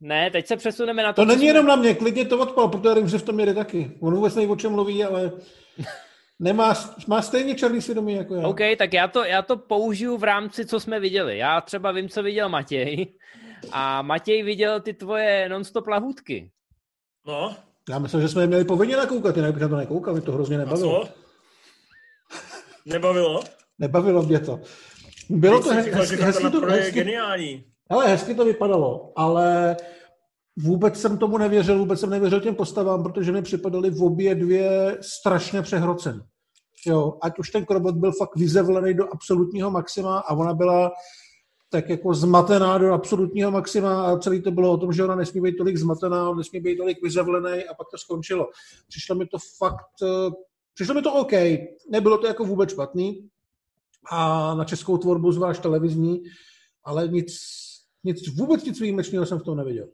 ne, 0.00 0.30
teď 0.30 0.46
se 0.46 0.56
přesuneme 0.56 1.02
na 1.02 1.12
to. 1.12 1.22
To 1.22 1.26
není 1.26 1.40
jsme... 1.40 1.46
jenom 1.46 1.66
na 1.66 1.76
mě, 1.76 1.94
klidně 1.94 2.24
to 2.24 2.38
odpal, 2.38 2.68
protože 2.68 2.94
vím, 2.94 3.08
že 3.08 3.18
v 3.18 3.22
tom 3.22 3.40
jede 3.40 3.54
taky. 3.54 3.90
On 4.00 4.14
vůbec 4.14 4.34
neví, 4.34 4.48
o 4.48 4.56
čem 4.56 4.72
mluví, 4.72 5.04
ale 5.04 5.32
nemá, 6.38 6.74
má 7.06 7.22
stejně 7.22 7.54
černý 7.54 7.82
svědomí 7.82 8.14
jako 8.14 8.34
já. 8.34 8.48
OK, 8.48 8.60
tak 8.78 8.92
já 8.92 9.08
to, 9.08 9.24
já 9.24 9.42
to 9.42 9.56
použiju 9.56 10.16
v 10.16 10.24
rámci, 10.24 10.66
co 10.66 10.80
jsme 10.80 11.00
viděli. 11.00 11.38
Já 11.38 11.60
třeba 11.60 11.92
vím, 11.92 12.08
co 12.08 12.22
viděl 12.22 12.48
Matěj. 12.48 13.06
A 13.72 14.02
Matěj 14.02 14.42
viděl 14.42 14.80
ty 14.80 14.94
tvoje 14.94 15.48
non-stop 15.48 15.86
lahůdky. 15.86 16.50
No. 17.26 17.56
Já 17.90 17.98
myslím, 17.98 18.20
že 18.20 18.28
jsme 18.28 18.42
je 18.42 18.46
měli 18.46 18.64
povinně 18.64 18.96
nakoukat, 18.96 19.36
jinak 19.36 19.52
bych 19.52 19.62
na 19.62 19.68
to 19.68 19.76
nekoukal, 19.76 20.14
mě 20.14 20.22
to 20.22 20.32
hrozně 20.32 20.58
nebavilo. 20.58 21.02
A 21.02 21.06
co? 21.06 21.12
Nebavilo? 22.86 23.40
Nebavilo 23.78 24.22
mě 24.22 24.38
to. 24.38 24.60
Bylo 25.30 25.62
to, 25.62 25.70
hezky, 25.70 25.90
hezky, 25.90 26.16
hezky, 26.16 26.50
to, 26.50 26.60
hezky, 26.60 26.92
geniální. 26.92 27.64
Ale 27.90 28.08
hezky 28.08 28.34
to 28.34 28.44
vypadalo, 28.44 29.12
ale 29.16 29.76
vůbec 30.58 31.00
jsem 31.00 31.18
tomu 31.18 31.38
nevěřil, 31.38 31.78
vůbec 31.78 32.00
jsem 32.00 32.10
nevěřil 32.10 32.40
těm 32.40 32.54
postavám, 32.54 33.02
protože 33.02 33.32
mi 33.32 33.42
připadaly 33.42 33.90
v 33.90 34.02
obě 34.02 34.34
dvě 34.34 34.98
strašně 35.00 35.62
přehrocen. 35.62 36.24
Jo, 36.86 37.18
ať 37.22 37.38
už 37.38 37.50
ten 37.50 37.64
krobot 37.64 37.94
byl 37.94 38.12
fakt 38.12 38.36
vyzevlený 38.36 38.94
do 38.94 39.12
absolutního 39.12 39.70
maxima 39.70 40.18
a 40.18 40.34
ona 40.34 40.54
byla 40.54 40.92
tak 41.70 41.90
jako 41.90 42.14
zmatená 42.14 42.78
do 42.78 42.92
absolutního 42.92 43.50
maxima 43.50 44.02
a 44.02 44.18
celý 44.18 44.42
to 44.42 44.50
bylo 44.50 44.72
o 44.72 44.76
tom, 44.76 44.92
že 44.92 45.04
ona 45.04 45.14
nesmí 45.14 45.40
být 45.40 45.56
tolik 45.56 45.76
zmatená, 45.76 46.34
nesmí 46.34 46.60
být 46.60 46.76
tolik 46.76 47.02
vyzevlený 47.02 47.64
a 47.64 47.74
pak 47.74 47.86
to 47.90 47.98
skončilo. 47.98 48.46
Přišlo 48.88 49.16
mi 49.16 49.26
to 49.26 49.38
fakt, 49.58 50.02
eh, 50.02 50.30
přišlo 50.74 50.94
mi 50.94 51.02
to 51.02 51.12
OK, 51.12 51.32
nebylo 51.90 52.18
to 52.18 52.26
jako 52.26 52.44
vůbec 52.44 52.70
špatný 52.70 53.28
a 54.10 54.54
na 54.54 54.64
českou 54.64 54.98
tvorbu, 54.98 55.32
zvlášť 55.32 55.62
televizní, 55.62 56.22
ale 56.84 57.08
nic, 57.08 57.36
nic 58.04 58.28
vůbec 58.34 58.64
nic 58.64 58.80
výjimečného 58.80 59.26
jsem 59.26 59.38
v 59.38 59.42
tom 59.42 59.56
neviděl. 59.56 59.88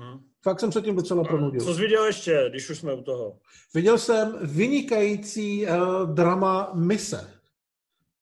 Mm. 0.00 0.18
Fakt 0.42 0.60
jsem 0.60 0.72
se 0.72 0.82
tím 0.82 0.96
docela 0.96 1.24
pronudil. 1.24 1.60
Co 1.60 1.74
jsi 1.74 1.80
viděl 1.80 2.04
ještě, 2.04 2.46
když 2.48 2.70
už 2.70 2.78
jsme 2.78 2.94
u 2.94 3.02
toho? 3.02 3.38
Viděl 3.74 3.98
jsem 3.98 4.38
vynikající 4.42 5.66
uh, 5.66 6.14
drama 6.14 6.70
Mise 6.74 7.30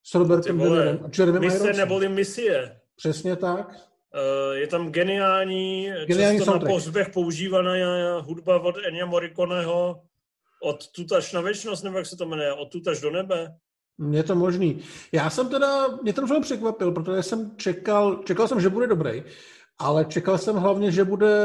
s 0.03 0.15
Robertem 0.15 0.59
Dennerem 0.59 1.01
a 1.05 1.09
Jeremy 1.19 1.41
Mise 1.41 1.57
Ironsem. 1.57 1.77
neboli 1.77 2.09
misie. 2.09 2.81
Přesně 2.97 3.37
tak. 3.37 3.69
Uh, 3.69 4.57
je 4.57 4.67
tam 4.67 4.93
geniální, 4.93 5.91
geniální 6.07 6.39
často 6.39 6.51
soundtrack. 6.51 6.71
na 6.71 6.75
pohřbech 6.75 7.09
používaná 7.11 8.19
hudba 8.19 8.61
od 8.61 8.77
Enya 8.87 9.07
Morriconeho 9.07 10.03
od 10.65 10.89
tutaž 10.89 11.33
na 11.33 11.41
věčnost, 11.41 11.85
nebo 11.85 11.99
jak 11.99 12.07
se 12.07 12.17
to 12.17 12.27
jmenuje, 12.27 12.53
od 12.53 12.73
tutaž 12.73 13.01
do 13.01 13.11
nebe. 13.11 13.55
Je 14.11 14.23
to 14.23 14.35
možný. 14.35 14.83
Já 15.13 15.31
jsem 15.31 15.49
teda, 15.49 15.87
mě 16.03 16.13
ten 16.13 16.27
film 16.27 16.43
překvapil, 16.43 16.93
protože 16.93 17.23
jsem 17.23 17.57
čekal, 17.57 18.23
čekal 18.25 18.49
jsem, 18.49 18.61
že 18.61 18.69
bude 18.69 18.87
dobrý, 18.87 19.25
ale 19.79 20.05
čekal 20.05 20.39
jsem 20.39 20.57
hlavně, 20.57 20.93
že 20.93 21.05
bude 21.05 21.37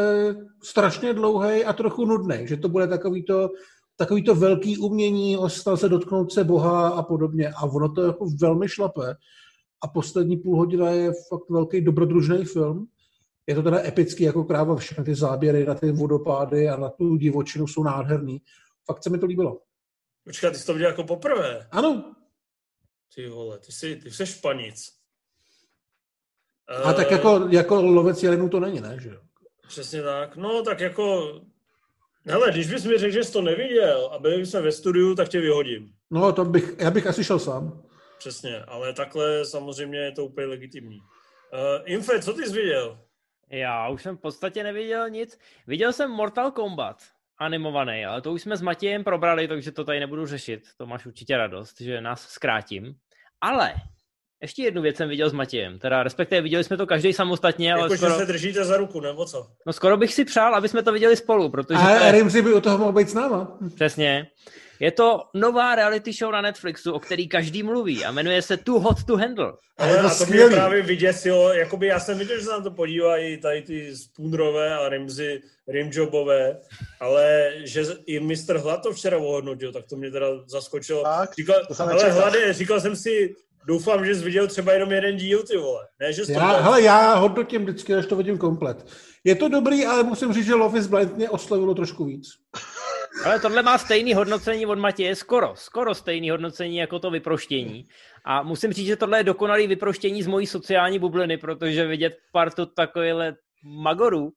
strašně 0.63 1.13
dlouhý 1.13 1.65
a 1.65 1.73
trochu 1.73 2.05
nudný, 2.05 2.47
že 2.47 2.57
to 2.57 2.69
bude 2.69 2.87
takový 2.87 3.23
to, 3.23 3.49
takový 3.95 4.23
to 4.23 4.35
velký 4.35 4.77
umění, 4.77 5.37
ostal 5.37 5.77
se 5.77 5.89
dotknout 5.89 6.33
se 6.33 6.43
Boha 6.43 6.89
a 6.89 7.03
podobně. 7.03 7.49
A 7.49 7.63
ono 7.63 7.93
to 7.93 8.01
jako 8.01 8.25
velmi 8.41 8.69
šlape. 8.69 9.15
A 9.83 9.87
poslední 9.87 10.37
půl 10.37 10.57
hodina 10.57 10.89
je 10.89 11.11
fakt 11.29 11.49
velký 11.49 11.81
dobrodružný 11.81 12.45
film. 12.45 12.87
Je 13.47 13.55
to 13.55 13.63
teda 13.63 13.79
epický 13.85 14.23
jako 14.23 14.43
kráva, 14.43 14.75
všechny 14.75 15.03
ty 15.03 15.15
záběry 15.15 15.65
na 15.65 15.75
ty 15.75 15.91
vodopády 15.91 16.69
a 16.69 16.77
na 16.77 16.89
tu 16.89 17.17
divočinu 17.17 17.67
jsou 17.67 17.83
nádherný. 17.83 18.41
Fakt 18.85 19.03
se 19.03 19.09
mi 19.09 19.17
to 19.17 19.25
líbilo. 19.25 19.61
Počkat, 20.23 20.51
ty 20.51 20.59
jsi 20.59 20.65
to 20.65 20.73
viděl 20.73 20.89
jako 20.89 21.03
poprvé? 21.03 21.67
Ano. 21.71 22.15
Ty 23.15 23.29
vole, 23.29 23.59
ty 23.59 23.71
jsi, 23.71 23.95
ty 23.95 24.11
jsi 24.11 24.25
španic. 24.25 24.98
A 26.83 26.93
tak 26.93 27.11
jako, 27.11 27.47
jako 27.49 27.81
lovec 27.81 28.23
jelenů 28.23 28.49
to 28.49 28.59
není, 28.59 28.81
ne? 28.81 28.97
Že? 28.99 29.11
Přesně 29.67 30.01
tak. 30.01 30.35
No, 30.35 30.63
tak 30.63 30.79
jako... 30.79 31.33
Hele, 32.25 32.51
když 32.51 32.71
bys 32.71 32.85
mi 32.85 32.97
řekl, 32.97 33.13
že 33.13 33.23
jsi 33.23 33.33
to 33.33 33.41
neviděl 33.41 34.09
a 34.13 34.19
byli 34.19 34.45
jsme 34.45 34.61
ve 34.61 34.71
studiu, 34.71 35.15
tak 35.15 35.29
tě 35.29 35.39
vyhodím. 35.39 35.93
No, 36.11 36.33
to 36.33 36.45
bych, 36.45 36.75
já 36.79 36.91
bych 36.91 37.07
asi 37.07 37.23
šel 37.23 37.39
sám. 37.39 37.83
Přesně, 38.17 38.63
ale 38.63 38.93
takhle 38.93 39.45
samozřejmě 39.45 39.99
je 39.99 40.11
to 40.11 40.25
úplně 40.25 40.47
legitimní. 40.47 40.99
Uh, 40.99 41.81
Infe, 41.85 42.21
co 42.21 42.33
ty 42.33 42.45
jsi 42.45 42.53
viděl? 42.53 42.99
Já 43.49 43.89
už 43.89 44.03
jsem 44.03 44.17
v 44.17 44.21
podstatě 44.21 44.63
neviděl 44.63 45.09
nic. 45.09 45.39
Viděl 45.67 45.93
jsem 45.93 46.11
Mortal 46.11 46.51
Kombat 46.51 47.03
animovaný, 47.37 48.05
ale 48.05 48.21
to 48.21 48.31
už 48.31 48.41
jsme 48.41 48.57
s 48.57 48.61
Matějem 48.61 49.03
probrali, 49.03 49.47
takže 49.47 49.71
to 49.71 49.83
tady 49.83 49.99
nebudu 49.99 50.25
řešit. 50.25 50.63
To 50.77 50.85
máš 50.85 51.05
určitě 51.05 51.37
radost, 51.37 51.81
že 51.81 52.01
nás 52.01 52.21
zkrátím. 52.21 52.95
Ale 53.41 53.73
ještě 54.41 54.63
jednu 54.63 54.81
věc 54.81 54.97
jsem 54.97 55.09
viděl 55.09 55.29
s 55.29 55.33
Matějem, 55.33 55.79
teda 55.79 56.03
respektive 56.03 56.41
viděli 56.41 56.63
jsme 56.63 56.77
to 56.77 56.87
každý 56.87 57.13
samostatně, 57.13 57.73
ale 57.73 57.83
jako, 57.83 57.97
skoro... 57.97 58.11
že 58.11 58.17
se 58.17 58.25
držíte 58.25 58.65
za 58.65 58.77
ruku, 58.77 58.99
nebo 58.99 59.25
co? 59.25 59.47
No 59.65 59.73
skoro 59.73 59.97
bych 59.97 60.13
si 60.13 60.25
přál, 60.25 60.55
aby 60.55 60.69
jsme 60.69 60.83
to 60.83 60.91
viděli 60.91 61.17
spolu, 61.17 61.49
protože... 61.49 61.79
A 61.79 62.05
je... 62.05 62.11
Rimzi 62.11 62.41
by 62.41 62.53
u 62.53 62.61
toho 62.61 62.77
mohl 62.77 62.91
být 62.91 63.09
s 63.09 63.13
náma. 63.13 63.57
Přesně. 63.75 64.27
Je 64.79 64.91
to 64.91 65.21
nová 65.33 65.75
reality 65.75 66.13
show 66.13 66.31
na 66.31 66.41
Netflixu, 66.41 66.93
o 66.93 66.99
který 66.99 67.27
každý 67.27 67.63
mluví 67.63 68.05
a 68.05 68.11
jmenuje 68.11 68.41
se 68.41 68.57
Too 68.57 68.79
Hot 68.79 69.03
to 69.03 69.17
Handle. 69.17 69.53
Ale 69.77 69.97
to, 69.97 70.25
to 70.25 70.25
mě 70.25 70.45
právě 70.45 70.81
vyděsilo, 70.81 71.53
jakoby 71.53 71.87
já 71.87 71.99
jsem 71.99 72.17
viděl, 72.17 72.37
že 72.37 72.43
se 72.43 72.51
na 72.51 72.61
to 72.61 72.71
podívají 72.71 73.37
tady 73.37 73.61
ty 73.61 73.95
Spoonrové 73.95 74.75
a 74.75 74.89
Rimzy, 74.89 75.41
Rimjobové, 75.67 76.59
ale 76.99 77.51
že 77.63 77.83
i 78.05 78.19
Mr. 78.19 78.57
Hlad 78.57 78.83
to 78.83 78.93
včera 78.93 79.17
ohodnotil, 79.17 79.71
tak 79.71 79.85
to 79.85 79.95
mě 79.95 80.11
teda 80.11 80.27
zaskočilo. 80.47 81.03
Tak, 81.03 81.35
říkal, 81.35 81.55
ale 81.79 82.11
Hlade, 82.11 82.53
říkal 82.53 82.81
jsem 82.81 82.95
si, 82.95 83.35
doufám, 83.67 84.05
že 84.05 84.15
jsi 84.15 84.23
viděl 84.23 84.47
třeba 84.47 84.73
jenom 84.73 84.91
jeden 84.91 85.17
díl, 85.17 85.43
ty 85.43 85.57
vole. 85.57 85.87
Ne, 85.99 86.13
že 86.13 86.21
já, 86.29 86.57
to 86.57 86.63
hele, 86.63 86.81
já 86.81 87.15
hodnotím 87.15 87.61
vždycky, 87.61 87.95
až 87.95 88.05
to 88.05 88.15
vidím 88.15 88.37
komplet. 88.37 88.87
Je 89.23 89.35
to 89.35 89.49
dobrý, 89.49 89.85
ale 89.85 90.03
musím 90.03 90.33
říct, 90.33 90.45
že 90.45 90.55
Love 90.55 90.79
is 90.79 90.87
Blind 90.87 91.17
mě 91.17 91.29
oslovilo 91.29 91.75
trošku 91.75 92.05
víc. 92.05 92.27
Ale 93.25 93.39
tohle 93.39 93.63
má 93.63 93.77
stejný 93.77 94.13
hodnocení 94.13 94.65
od 94.65 94.79
Matěje, 94.79 95.15
skoro, 95.15 95.53
skoro 95.55 95.95
stejný 95.95 96.29
hodnocení 96.29 96.77
jako 96.77 96.99
to 96.99 97.11
vyproštění. 97.11 97.85
A 98.25 98.43
musím 98.43 98.73
říct, 98.73 98.87
že 98.87 98.95
tohle 98.95 99.19
je 99.19 99.23
dokonalý 99.23 99.67
vyproštění 99.67 100.23
z 100.23 100.27
mojí 100.27 100.47
sociální 100.47 100.99
bubliny, 100.99 101.37
protože 101.37 101.87
vidět 101.87 102.17
partu 102.31 102.65
takovýhle 102.65 103.35
magorů, 103.63 104.31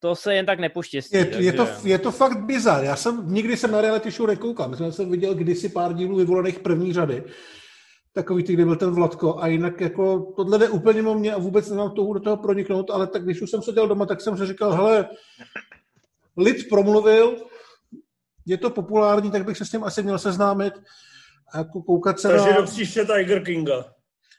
to 0.00 0.16
se 0.16 0.34
jen 0.34 0.46
tak 0.46 0.58
nepoštěstí. 0.58 1.16
Je, 1.16 1.24
takže... 1.24 1.42
je, 1.42 1.52
to, 1.52 1.68
je 1.84 1.98
to 1.98 2.12
fakt 2.12 2.38
bizar. 2.38 2.84
Já 2.84 2.96
jsem 2.96 3.34
nikdy 3.34 3.56
jsem 3.56 3.70
na 3.70 3.80
reality 3.80 4.10
show 4.10 4.28
nekoukal. 4.28 4.68
Myslím, 4.68 4.86
že 4.86 4.92
jsem 4.92 5.10
viděl 5.10 5.34
kdysi 5.34 5.68
pár 5.68 5.94
dílů 5.94 6.16
vyvolených 6.16 6.58
první 6.58 6.92
řady. 6.92 7.24
Takový 8.12 8.44
ty, 8.44 8.52
kde 8.52 8.64
byl 8.64 8.76
ten 8.76 8.90
Vladko 8.90 9.38
a 9.38 9.46
jinak 9.46 9.80
jako 9.80 10.32
tohle 10.36 10.58
jde 10.58 10.68
úplně 10.68 11.02
o 11.02 11.14
mě 11.14 11.34
a 11.34 11.38
vůbec 11.38 11.70
nemám 11.70 11.90
toho 11.90 12.14
do 12.14 12.20
toho 12.20 12.36
proniknout, 12.36 12.90
ale 12.90 13.06
tak 13.06 13.24
když 13.24 13.42
už 13.42 13.50
jsem 13.50 13.62
seděl 13.62 13.88
doma, 13.88 14.06
tak 14.06 14.20
jsem 14.20 14.36
si 14.36 14.46
říkal, 14.46 14.72
hele, 14.72 15.08
lid 16.36 16.68
promluvil, 16.68 17.36
je 18.46 18.58
to 18.58 18.70
populární, 18.70 19.30
tak 19.30 19.44
bych 19.44 19.56
se 19.56 19.64
s 19.64 19.70
tím 19.70 19.84
asi 19.84 20.02
měl 20.02 20.18
seznámit 20.18 20.74
a 21.52 21.58
jako 21.58 21.82
koukat 21.82 22.20
se 22.20 22.28
Takže 22.28 22.50
na... 22.50 22.56
do 22.56 22.62
příště 22.62 23.04
Tiger 23.04 23.44
Kinga. 23.44 23.84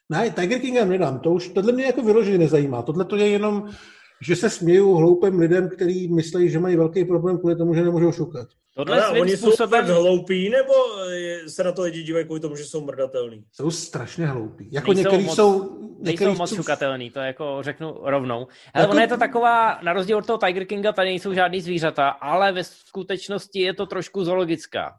Ne, 0.10 0.30
Tiger 0.30 0.60
Kinga 0.60 0.86
nedám, 0.86 1.20
to 1.20 1.32
už, 1.32 1.50
tohle 1.50 1.72
mě 1.72 1.86
jako 1.86 2.02
vyloženě 2.02 2.38
nezajímá. 2.38 2.82
Tohle 2.82 3.06
to 3.06 3.16
je 3.16 3.28
jenom, 3.28 3.70
že 4.22 4.36
se 4.36 4.50
směju 4.50 4.94
hloupým 4.94 5.40
lidem, 5.40 5.70
kteří 5.70 6.14
myslí, 6.14 6.50
že 6.50 6.60
mají 6.60 6.76
velký 6.76 7.06
problém 7.06 7.38
kvůli 7.38 7.56
tomu, 7.56 7.74
že 7.74 7.84
nemůžou 7.84 8.12
šukat. 8.12 8.48
Tohle 8.76 9.04
Ale 9.04 9.20
oni 9.20 9.38
způsobem... 9.38 9.86
jsou 9.86 9.88
tak 9.88 9.98
hloupí, 9.98 10.50
nebo 10.50 10.74
se 11.48 11.64
na 11.64 11.72
to 11.72 11.82
lidi 11.82 12.04
dívají 12.04 12.26
kvůli 12.26 12.40
tomu, 12.40 12.56
že 12.56 12.64
jsou 12.64 12.86
mrdatelní? 12.86 13.44
Jsou 13.52 13.72
strašně 13.72 14.26
hloupí. 14.26 14.70
Jako 14.72 14.94
nejsou 14.94 15.10
některý 15.10 15.24
moc, 15.24 15.36
jsou... 15.36 15.80
Některý 16.00 16.28
nejsou 16.28 16.40
moc 16.40 16.50
jsou... 16.50 16.56
šukatelný, 16.56 17.10
to 17.10 17.20
jako 17.20 17.58
řeknu 17.62 17.98
rovnou. 18.02 18.48
Ale 18.74 18.84
jako... 18.84 18.92
ono 18.92 19.02
je 19.02 19.08
to 19.08 19.18
taková, 19.18 19.80
na 19.84 19.94
rozdíl 19.94 20.18
od 20.18 20.26
toho 20.26 20.38
Tiger 20.38 20.66
Kinga, 20.66 20.92
tady 20.92 21.10
nejsou 21.10 21.34
žádný 21.34 21.62
zvířata, 21.62 22.10
ale 22.10 22.52
ve 22.52 22.64
skutečnosti 22.64 23.62
je 23.62 23.74
to 23.74 23.86
trošku 23.86 24.24
zoologická. 24.24 24.94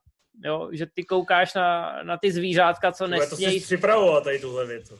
Jo, 0.44 0.68
že 0.72 0.86
ty 0.94 1.04
koukáš 1.04 1.54
na, 1.54 1.98
na 2.02 2.18
ty 2.18 2.32
zvířátka, 2.32 2.92
co 2.92 3.06
nesmějí... 3.06 3.60
To 3.60 3.66
si 3.66 3.66
připravovat 3.66 4.24
tady 4.24 4.38
tuhle 4.38 4.66
věc. 4.66 4.92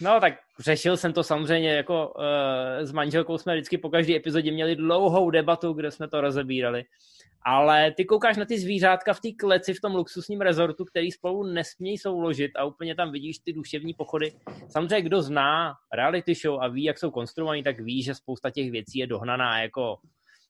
No 0.00 0.20
tak 0.20 0.34
řešil 0.58 0.96
jsem 0.96 1.12
to 1.12 1.22
samozřejmě 1.22 1.72
jako 1.72 2.12
uh, 2.16 2.86
s 2.86 2.92
manželkou 2.92 3.38
jsme 3.38 3.54
vždycky 3.54 3.78
po 3.78 3.90
každé 3.90 4.16
epizodě 4.16 4.52
měli 4.52 4.76
dlouhou 4.76 5.30
debatu, 5.30 5.72
kde 5.72 5.90
jsme 5.90 6.08
to 6.08 6.20
rozebírali. 6.20 6.84
Ale 7.44 7.92
ty 7.92 8.04
koukáš 8.04 8.36
na 8.36 8.44
ty 8.44 8.58
zvířátka 8.58 9.12
v 9.12 9.20
té 9.20 9.28
kleci 9.38 9.74
v 9.74 9.80
tom 9.80 9.94
luxusním 9.94 10.40
rezortu, 10.40 10.84
který 10.84 11.12
spolu 11.12 11.42
nesmějí 11.42 11.98
souložit 11.98 12.50
a 12.56 12.64
úplně 12.64 12.94
tam 12.94 13.12
vidíš 13.12 13.38
ty 13.38 13.52
duševní 13.52 13.94
pochody. 13.94 14.32
Samozřejmě, 14.68 15.02
kdo 15.02 15.22
zná 15.22 15.74
reality 15.92 16.34
show 16.34 16.60
a 16.60 16.68
ví, 16.68 16.84
jak 16.84 16.98
jsou 16.98 17.10
konstruovaný, 17.10 17.62
tak 17.62 17.80
ví, 17.80 18.02
že 18.02 18.14
spousta 18.14 18.50
těch 18.50 18.70
věcí 18.70 18.98
je 18.98 19.06
dohnaná 19.06 19.62
jako 19.62 19.96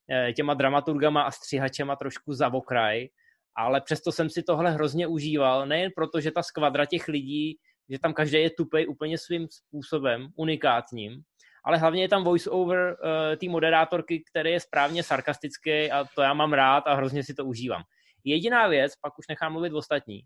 eh, 0.09 0.33
těma 0.33 0.53
dramaturgama 0.53 1.21
a 1.21 1.31
střihačema 1.31 1.95
trošku 1.95 2.33
za 2.33 2.53
okraj, 2.53 3.07
ale 3.55 3.81
přesto 3.81 4.11
jsem 4.11 4.29
si 4.29 4.43
tohle 4.43 4.71
hrozně 4.71 5.07
užíval, 5.07 5.65
nejen 5.65 5.91
proto, 5.95 6.21
že 6.21 6.31
ta 6.31 6.43
skvadra 6.43 6.85
těch 6.85 7.07
lidí 7.07 7.57
že 7.89 7.99
tam 7.99 8.13
každý 8.13 8.37
je 8.37 8.49
tupej 8.49 8.87
úplně 8.87 9.17
svým 9.17 9.47
způsobem, 9.49 10.27
unikátním, 10.35 11.21
ale 11.63 11.77
hlavně 11.77 12.01
je 12.01 12.09
tam 12.09 12.23
voice-over 12.23 12.97
uh, 13.03 13.35
té 13.35 13.49
moderátorky, 13.49 14.23
který 14.29 14.51
je 14.51 14.59
správně 14.59 15.03
sarkastický 15.03 15.91
a 15.91 16.05
to 16.15 16.21
já 16.21 16.33
mám 16.33 16.53
rád 16.53 16.83
a 16.87 16.93
hrozně 16.93 17.23
si 17.23 17.33
to 17.33 17.45
užívám. 17.45 17.81
Jediná 18.23 18.67
věc, 18.67 18.95
pak 18.95 19.19
už 19.19 19.27
nechám 19.27 19.51
mluvit 19.51 19.73
ostatní. 19.73 20.21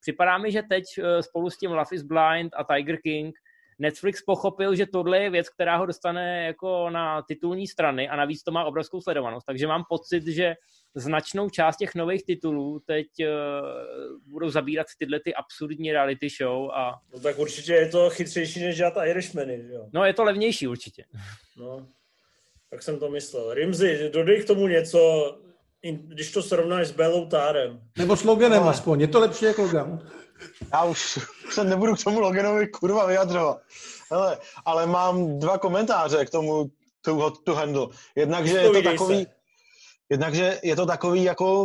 Připadá 0.00 0.38
mi, 0.38 0.52
že 0.52 0.62
teď 0.62 0.84
uh, 0.98 1.04
spolu 1.20 1.50
s 1.50 1.58
tím 1.58 1.70
Love 1.70 1.90
is 1.92 2.02
Blind 2.02 2.52
a 2.56 2.64
Tiger 2.64 2.96
King 2.96 3.34
Netflix 3.80 4.22
pochopil, 4.22 4.74
že 4.74 4.86
tohle 4.86 5.18
je 5.18 5.30
věc, 5.30 5.48
která 5.48 5.76
ho 5.76 5.86
dostane 5.86 6.44
jako 6.44 6.90
na 6.90 7.22
titulní 7.22 7.66
strany 7.66 8.08
a 8.08 8.16
navíc 8.16 8.42
to 8.42 8.52
má 8.52 8.64
obrovskou 8.64 9.00
sledovanost. 9.00 9.46
Takže 9.46 9.66
mám 9.66 9.84
pocit, 9.88 10.26
že 10.26 10.54
značnou 10.94 11.50
část 11.50 11.76
těch 11.76 11.94
nových 11.94 12.24
titulů 12.24 12.80
teď 12.86 13.06
uh, 13.20 13.26
budou 14.32 14.50
zabírat 14.50 14.86
tyhle 14.98 15.20
ty 15.24 15.34
absurdní 15.34 15.92
reality 15.92 16.28
show. 16.28 16.70
A... 16.70 17.00
No 17.14 17.20
tak 17.20 17.38
určitě 17.38 17.72
je 17.72 17.88
to 17.88 18.10
chytřejší 18.10 18.60
než 18.60 18.76
dělat 18.76 18.94
Irishmany, 19.04 19.64
jo? 19.72 19.86
No 19.92 20.04
je 20.04 20.14
to 20.14 20.24
levnější 20.24 20.68
určitě. 20.68 21.04
No, 21.56 21.86
tak 22.70 22.82
jsem 22.82 22.98
to 22.98 23.10
myslel. 23.10 23.54
Rimzi, 23.54 24.10
dodej 24.12 24.42
k 24.42 24.46
tomu 24.46 24.66
něco, 24.66 25.00
když 25.82 26.32
to 26.32 26.42
srovnáš 26.42 26.86
s 26.86 26.90
Bellou 26.90 27.26
Tárem. 27.26 27.80
Nebo 27.98 28.16
s 28.16 28.24
Loganem 28.24 28.62
no. 28.62 28.68
aspoň, 28.68 29.00
je 29.00 29.08
to 29.08 29.20
lepší 29.20 29.44
jako 29.44 29.62
Logan. 29.62 30.08
Já 30.72 30.84
už 30.84 31.18
se 31.50 31.64
nebudu 31.64 31.94
k 31.94 32.04
tomu 32.04 32.20
Loganovi 32.20 32.66
kurva 32.66 33.06
vyjadřovat. 33.06 33.58
Hele, 34.10 34.38
ale 34.64 34.86
mám 34.86 35.38
dva 35.38 35.58
komentáře 35.58 36.24
k 36.24 36.30
tomu 36.30 36.70
tu 37.04 37.30
to 37.44 37.54
handle. 37.54 37.86
Jednak, 38.16 38.46
že 38.46 38.56
je 38.56 38.70
to 38.70 38.82
takový... 38.82 39.24
Se. 39.24 39.39
Jednakže 40.10 40.58
je 40.62 40.76
to 40.76 40.86
takový 40.86 41.24
jako 41.24 41.64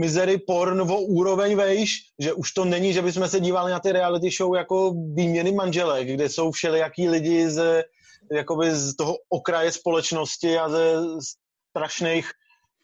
mizery 0.00 0.38
porn 0.38 0.80
o 0.80 1.00
úroveň 1.00 1.56
vejš, 1.56 1.90
že 2.18 2.32
už 2.32 2.52
to 2.52 2.64
není, 2.64 2.92
že 2.92 3.02
bychom 3.02 3.28
se 3.28 3.40
dívali 3.40 3.72
na 3.72 3.80
ty 3.80 3.92
reality 3.92 4.30
show 4.30 4.54
jako 4.54 4.94
výměny 5.14 5.52
manželek, 5.52 6.08
kde 6.08 6.28
jsou 6.28 6.50
všelijaký 6.50 7.08
lidi 7.08 7.50
z, 7.50 7.84
jakoby 8.32 8.74
z 8.74 8.96
toho 8.96 9.16
okraje 9.28 9.72
společnosti 9.72 10.58
a 10.58 10.68
ze 10.68 10.94
strašných 11.70 12.30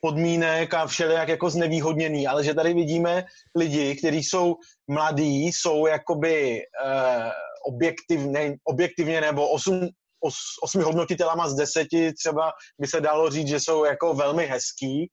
podmínek 0.01 0.74
a 0.74 0.87
všelijak 0.87 1.29
jako 1.29 1.51
znevýhodněný, 1.51 2.26
ale 2.26 2.45
že 2.45 2.55
tady 2.55 2.74
vidíme 2.74 3.24
lidi, 3.57 3.97
kteří 3.97 4.24
jsou 4.24 4.57
mladí, 4.89 5.47
jsou 5.47 5.87
jakoby 5.87 6.61
eh, 6.61 7.31
objektivně, 7.66 8.57
objektivně 8.64 9.20
nebo 9.20 9.51
osm, 9.51 9.89
os, 10.21 10.35
osmi 10.62 10.83
hodnotitelama 10.83 11.49
z 11.49 11.55
deseti 11.55 12.12
třeba 12.12 12.53
by 12.81 12.87
se 12.87 13.01
dalo 13.01 13.31
říct, 13.31 13.49
že 13.49 13.61
jsou 13.61 13.85
jako 13.85 14.14
velmi 14.14 14.47
hezký, 14.47 15.11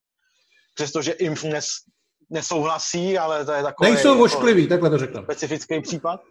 přestože 0.76 1.16
jim 1.20 1.36
nes, 1.44 1.68
nesouhlasí, 2.30 3.18
ale 3.18 3.46
to 3.46 3.52
je 3.52 3.64
takový... 3.64 3.92
Nejsou 3.92 4.10
jako 4.10 4.24
ošklivý, 4.24 4.68
takhle 4.68 4.90
to 4.90 4.98
řeknu. 4.98 5.24
Specifický 5.24 5.82
případ, 5.82 6.22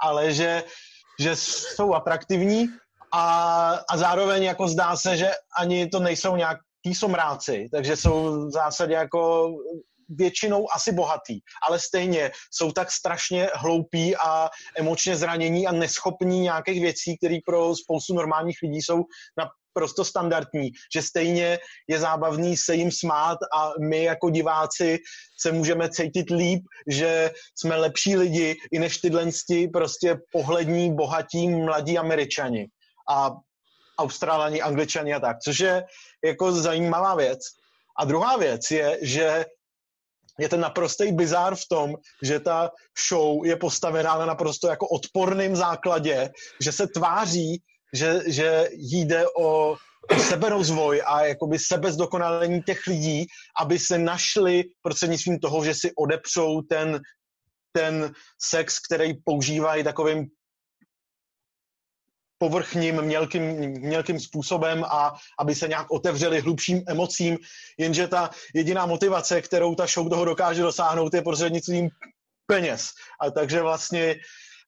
ale 0.00 0.32
že, 0.32 0.64
že 1.20 1.36
jsou 1.36 1.94
atraktivní 1.94 2.68
a, 3.12 3.70
a 3.90 3.96
zároveň 3.96 4.42
jako 4.42 4.68
zdá 4.68 4.96
se, 4.96 5.16
že 5.16 5.30
ani 5.58 5.86
to 5.86 6.00
nejsou 6.00 6.36
nějaký 6.36 6.94
somráci, 6.94 7.68
takže 7.72 7.96
jsou 7.96 8.46
v 8.46 8.50
zásadě 8.50 8.94
jako 8.94 9.52
většinou 10.16 10.66
asi 10.74 10.92
bohatý, 10.92 11.40
ale 11.68 11.78
stejně 11.78 12.30
jsou 12.50 12.72
tak 12.72 12.92
strašně 12.92 13.48
hloupí 13.54 14.16
a 14.16 14.50
emočně 14.78 15.16
zranění 15.16 15.66
a 15.66 15.72
neschopní 15.72 16.40
nějakých 16.40 16.80
věcí, 16.80 17.16
které 17.16 17.38
pro 17.46 17.76
spoustu 17.76 18.14
normálních 18.14 18.58
lidí 18.62 18.82
jsou 18.82 19.04
naprosto 19.38 20.04
standardní, 20.04 20.70
že 20.94 21.02
stejně 21.02 21.58
je 21.88 21.98
zábavný 21.98 22.56
se 22.56 22.74
jim 22.74 22.90
smát 22.90 23.38
a 23.56 23.72
my 23.80 24.02
jako 24.04 24.30
diváci 24.30 24.98
se 25.40 25.52
můžeme 25.52 25.90
cítit 25.90 26.30
líp, 26.30 26.62
že 26.86 27.30
jsme 27.54 27.76
lepší 27.76 28.16
lidi 28.16 28.56
i 28.72 28.78
než 28.78 28.98
tyhle 28.98 29.28
prostě 29.72 30.18
pohlední, 30.32 30.94
bohatí, 30.94 31.48
mladí 31.48 31.98
američani 31.98 32.66
a 33.10 33.30
australani, 33.98 34.62
angličani 34.62 35.14
a 35.14 35.20
tak, 35.20 35.36
což 35.44 35.60
je 35.60 35.84
jako 36.24 36.52
zajímavá 36.52 37.14
věc. 37.14 37.40
A 37.98 38.04
druhá 38.04 38.36
věc 38.36 38.70
je, 38.70 38.98
že 39.02 39.44
je 40.38 40.48
ten 40.48 40.60
naprostý 40.60 41.12
bizár 41.12 41.54
v 41.56 41.68
tom, 41.68 41.94
že 42.22 42.40
ta 42.40 42.70
show 43.08 43.44
je 43.44 43.56
postavená 43.56 44.18
na 44.18 44.26
naprosto 44.26 44.68
jako 44.68 44.88
odporným 44.88 45.56
základě, 45.56 46.30
že 46.60 46.72
se 46.72 46.86
tváří, 46.86 47.62
že, 47.94 48.20
že 48.26 48.68
jde 48.72 49.24
o 49.36 49.76
seberozvoj 50.28 51.02
a 51.06 51.24
jakoby 51.24 51.58
sebezdokonalení 51.58 52.62
těch 52.62 52.86
lidí, 52.86 53.26
aby 53.60 53.78
se 53.78 53.98
našli 53.98 54.64
prostřednictvím 54.82 55.38
toho, 55.38 55.64
že 55.64 55.74
si 55.74 55.92
odepřou 55.94 56.62
ten, 56.62 57.00
ten 57.72 58.12
sex, 58.42 58.78
který 58.78 59.14
používají 59.24 59.84
takovým 59.84 60.26
povrchním, 62.42 63.02
mělkým, 63.02 63.42
mělkým 63.86 64.20
způsobem 64.20 64.84
a 64.84 65.14
aby 65.38 65.54
se 65.54 65.68
nějak 65.68 65.86
otevřeli 65.90 66.40
hlubším 66.40 66.82
emocím, 66.86 67.38
jenže 67.78 68.08
ta 68.08 68.30
jediná 68.54 68.86
motivace, 68.86 69.42
kterou 69.42 69.74
ta 69.74 69.86
show 69.86 70.08
toho 70.10 70.24
dokáže 70.24 70.62
dosáhnout, 70.62 71.14
je 71.14 71.22
prostřednictvím 71.22 71.88
peněz. 72.46 72.90
A 73.20 73.30
takže 73.30 73.62
vlastně 73.62 74.16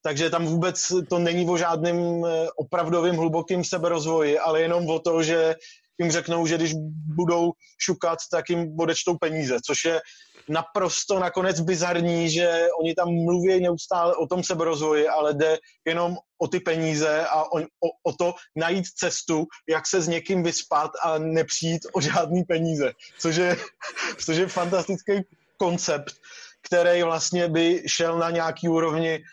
takže 0.06 0.30
tam 0.30 0.46
vůbec 0.46 0.92
to 1.10 1.18
není 1.18 1.48
o 1.48 1.56
žádném 1.56 1.96
eh, 1.96 2.46
opravdovým 2.56 3.16
hlubokým 3.16 3.64
seberozvoji, 3.64 4.38
ale 4.38 4.60
jenom 4.60 4.86
o 4.86 4.98
to, 4.98 5.22
že 5.22 5.54
jim 5.98 6.10
řeknou, 6.12 6.46
že 6.46 6.56
když 6.56 6.74
budou 7.16 7.52
šukat, 7.80 8.18
tak 8.30 8.50
jim 8.50 8.76
odečtou 8.78 9.16
peníze, 9.18 9.56
což 9.66 9.84
je 9.84 10.00
naprosto 10.48 11.18
nakonec 11.18 11.60
bizarní, 11.60 12.30
že 12.30 12.68
oni 12.80 12.94
tam 12.94 13.08
mluví 13.08 13.60
neustále 13.60 14.14
o 14.16 14.26
tom 14.26 14.44
seberozvoji, 14.44 15.08
ale 15.08 15.34
jde 15.34 15.58
jenom 15.84 16.16
o 16.38 16.48
ty 16.48 16.60
peníze 16.60 17.26
a 17.26 17.42
o, 17.42 17.60
o, 17.60 17.88
o 18.02 18.12
to 18.12 18.34
najít 18.56 18.86
cestu, 18.86 19.46
jak 19.68 19.86
se 19.86 20.00
s 20.00 20.08
někým 20.08 20.42
vyspat 20.42 20.90
a 21.02 21.18
nepřijít 21.18 21.86
o 21.92 22.00
žádný 22.00 22.44
peníze, 22.44 22.92
což 23.18 23.36
je, 23.36 23.56
což 24.24 24.36
je 24.36 24.46
fantastický 24.46 25.12
koncept, 25.56 26.14
který 26.62 27.02
vlastně 27.02 27.48
by 27.48 27.82
šel 27.86 28.18
na 28.18 28.30
nějaký 28.30 28.68
úrovni 28.68 29.24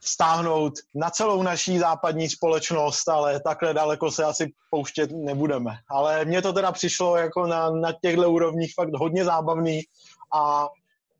stáhnout 0.00 0.72
na 0.94 1.10
celou 1.10 1.42
naší 1.42 1.78
západní 1.78 2.28
společnost, 2.28 3.08
ale 3.08 3.40
takhle 3.40 3.74
daleko 3.74 4.10
se 4.10 4.24
asi 4.24 4.52
pouštět 4.70 5.10
nebudeme. 5.12 5.76
Ale 5.88 6.24
mně 6.24 6.42
to 6.42 6.52
teda 6.52 6.72
přišlo 6.72 7.16
jako 7.16 7.46
na, 7.46 7.70
na 7.70 7.92
těchto 7.92 8.30
úrovních 8.30 8.74
fakt 8.74 8.90
hodně 8.94 9.24
zábavný 9.24 9.82
a 10.34 10.68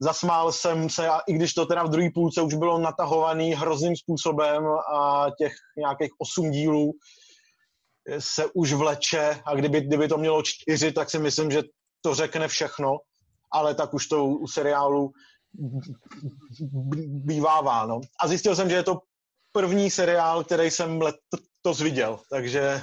zasmál 0.00 0.52
jsem 0.52 0.90
se, 0.90 1.08
a 1.08 1.18
i 1.18 1.32
když 1.32 1.54
to 1.54 1.66
teda 1.66 1.82
v 1.82 1.88
druhé 1.88 2.08
půlce 2.14 2.42
už 2.42 2.54
bylo 2.54 2.78
natahovaný 2.78 3.54
hrozným 3.54 3.96
způsobem 3.96 4.64
a 4.94 5.26
těch 5.38 5.52
nějakých 5.78 6.10
osm 6.18 6.50
dílů 6.50 6.92
se 8.18 8.46
už 8.54 8.72
vleče 8.72 9.40
a 9.44 9.54
kdyby, 9.54 9.80
kdyby 9.80 10.08
to 10.08 10.18
mělo 10.18 10.42
čtyři, 10.42 10.92
tak 10.92 11.10
si 11.10 11.18
myslím, 11.18 11.50
že 11.50 11.62
to 12.00 12.14
řekne 12.14 12.48
všechno, 12.48 12.98
ale 13.52 13.74
tak 13.74 13.94
už 13.94 14.06
to 14.06 14.24
u 14.24 14.46
seriálu 14.46 15.10
bývává. 17.06 17.86
No. 17.86 18.00
A 18.20 18.28
zjistil 18.28 18.56
jsem, 18.56 18.70
že 18.70 18.76
je 18.76 18.82
to 18.82 18.98
první 19.52 19.90
seriál, 19.90 20.44
který 20.44 20.70
jsem 20.70 21.00
letos 21.00 21.80
viděl, 21.80 22.18
takže 22.30 22.82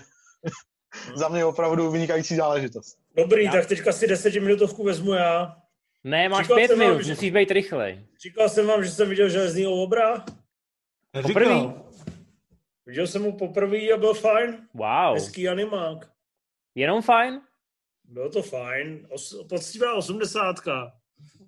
za 1.16 1.28
mě 1.28 1.46
opravdu 1.46 1.92
vynikající 1.92 2.36
záležitost. 2.36 2.98
Dobrý, 3.18 3.44
já. 3.44 3.52
tak 3.52 3.66
teďka 3.66 3.94
si 3.94 4.08
desetiminutovku 4.08 4.84
vezmu 4.84 5.14
já. 5.14 5.56
Ne, 6.08 6.30
máš 6.30 6.46
Říkal 6.46 6.58
pět 6.58 6.78
minut, 6.78 6.94
vám, 6.94 7.04
že... 7.04 7.12
musíš 7.12 7.32
být 7.32 7.52
rychlej. 7.52 8.06
Říkal 8.22 8.50
jsem 8.50 8.68
vám, 8.68 8.84
že 8.84 8.92
jsem 8.92 9.10
viděl 9.10 9.30
železný 9.30 9.68
obra. 9.68 10.26
Poprvý. 11.22 11.72
Viděl 12.86 13.08
jsem 13.08 13.22
mu 13.22 13.38
poprvé 13.38 13.92
a 13.94 13.98
byl 13.98 14.14
fajn. 14.14 14.68
Wow. 14.74 15.14
Hezký 15.14 15.50
animák. 15.50 16.12
Jenom 16.76 17.02
fajn? 17.02 17.42
Bylo 18.04 18.30
to 18.30 18.42
fajn. 18.42 19.08
Os, 19.10 19.46
poctivá 19.50 19.94
osmdesátka. 19.94 20.92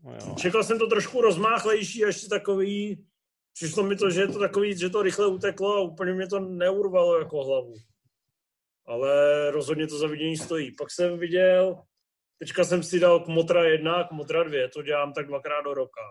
No 0.03 0.35
Čekal 0.37 0.63
jsem 0.63 0.79
to 0.79 0.87
trošku 0.87 1.21
rozmáchlejší, 1.21 1.99
ještě 1.99 2.27
takový... 2.27 3.05
Přišlo 3.53 3.83
mi 3.83 3.95
to, 3.95 4.09
že 4.09 4.21
je 4.21 4.27
to 4.27 4.39
takový, 4.39 4.77
že 4.77 4.89
to 4.89 5.01
rychle 5.01 5.27
uteklo 5.27 5.75
a 5.75 5.81
úplně 5.81 6.13
mě 6.13 6.27
to 6.27 6.39
neurvalo 6.39 7.19
jako 7.19 7.43
hlavu. 7.43 7.73
Ale 8.85 9.11
rozhodně 9.51 9.87
to 9.87 9.97
za 9.97 10.07
vidění 10.07 10.37
stojí. 10.37 10.75
Pak 10.75 10.91
jsem 10.91 11.19
viděl, 11.19 11.83
teďka 12.39 12.63
jsem 12.63 12.83
si 12.83 12.99
dal 12.99 13.19
Kmotra 13.19 13.63
1 13.63 13.95
a 13.95 14.07
Kmotra 14.07 14.43
2, 14.43 14.67
to 14.73 14.81
dělám 14.81 15.13
tak 15.13 15.27
dvakrát 15.27 15.61
do 15.61 15.73
roka. 15.73 16.01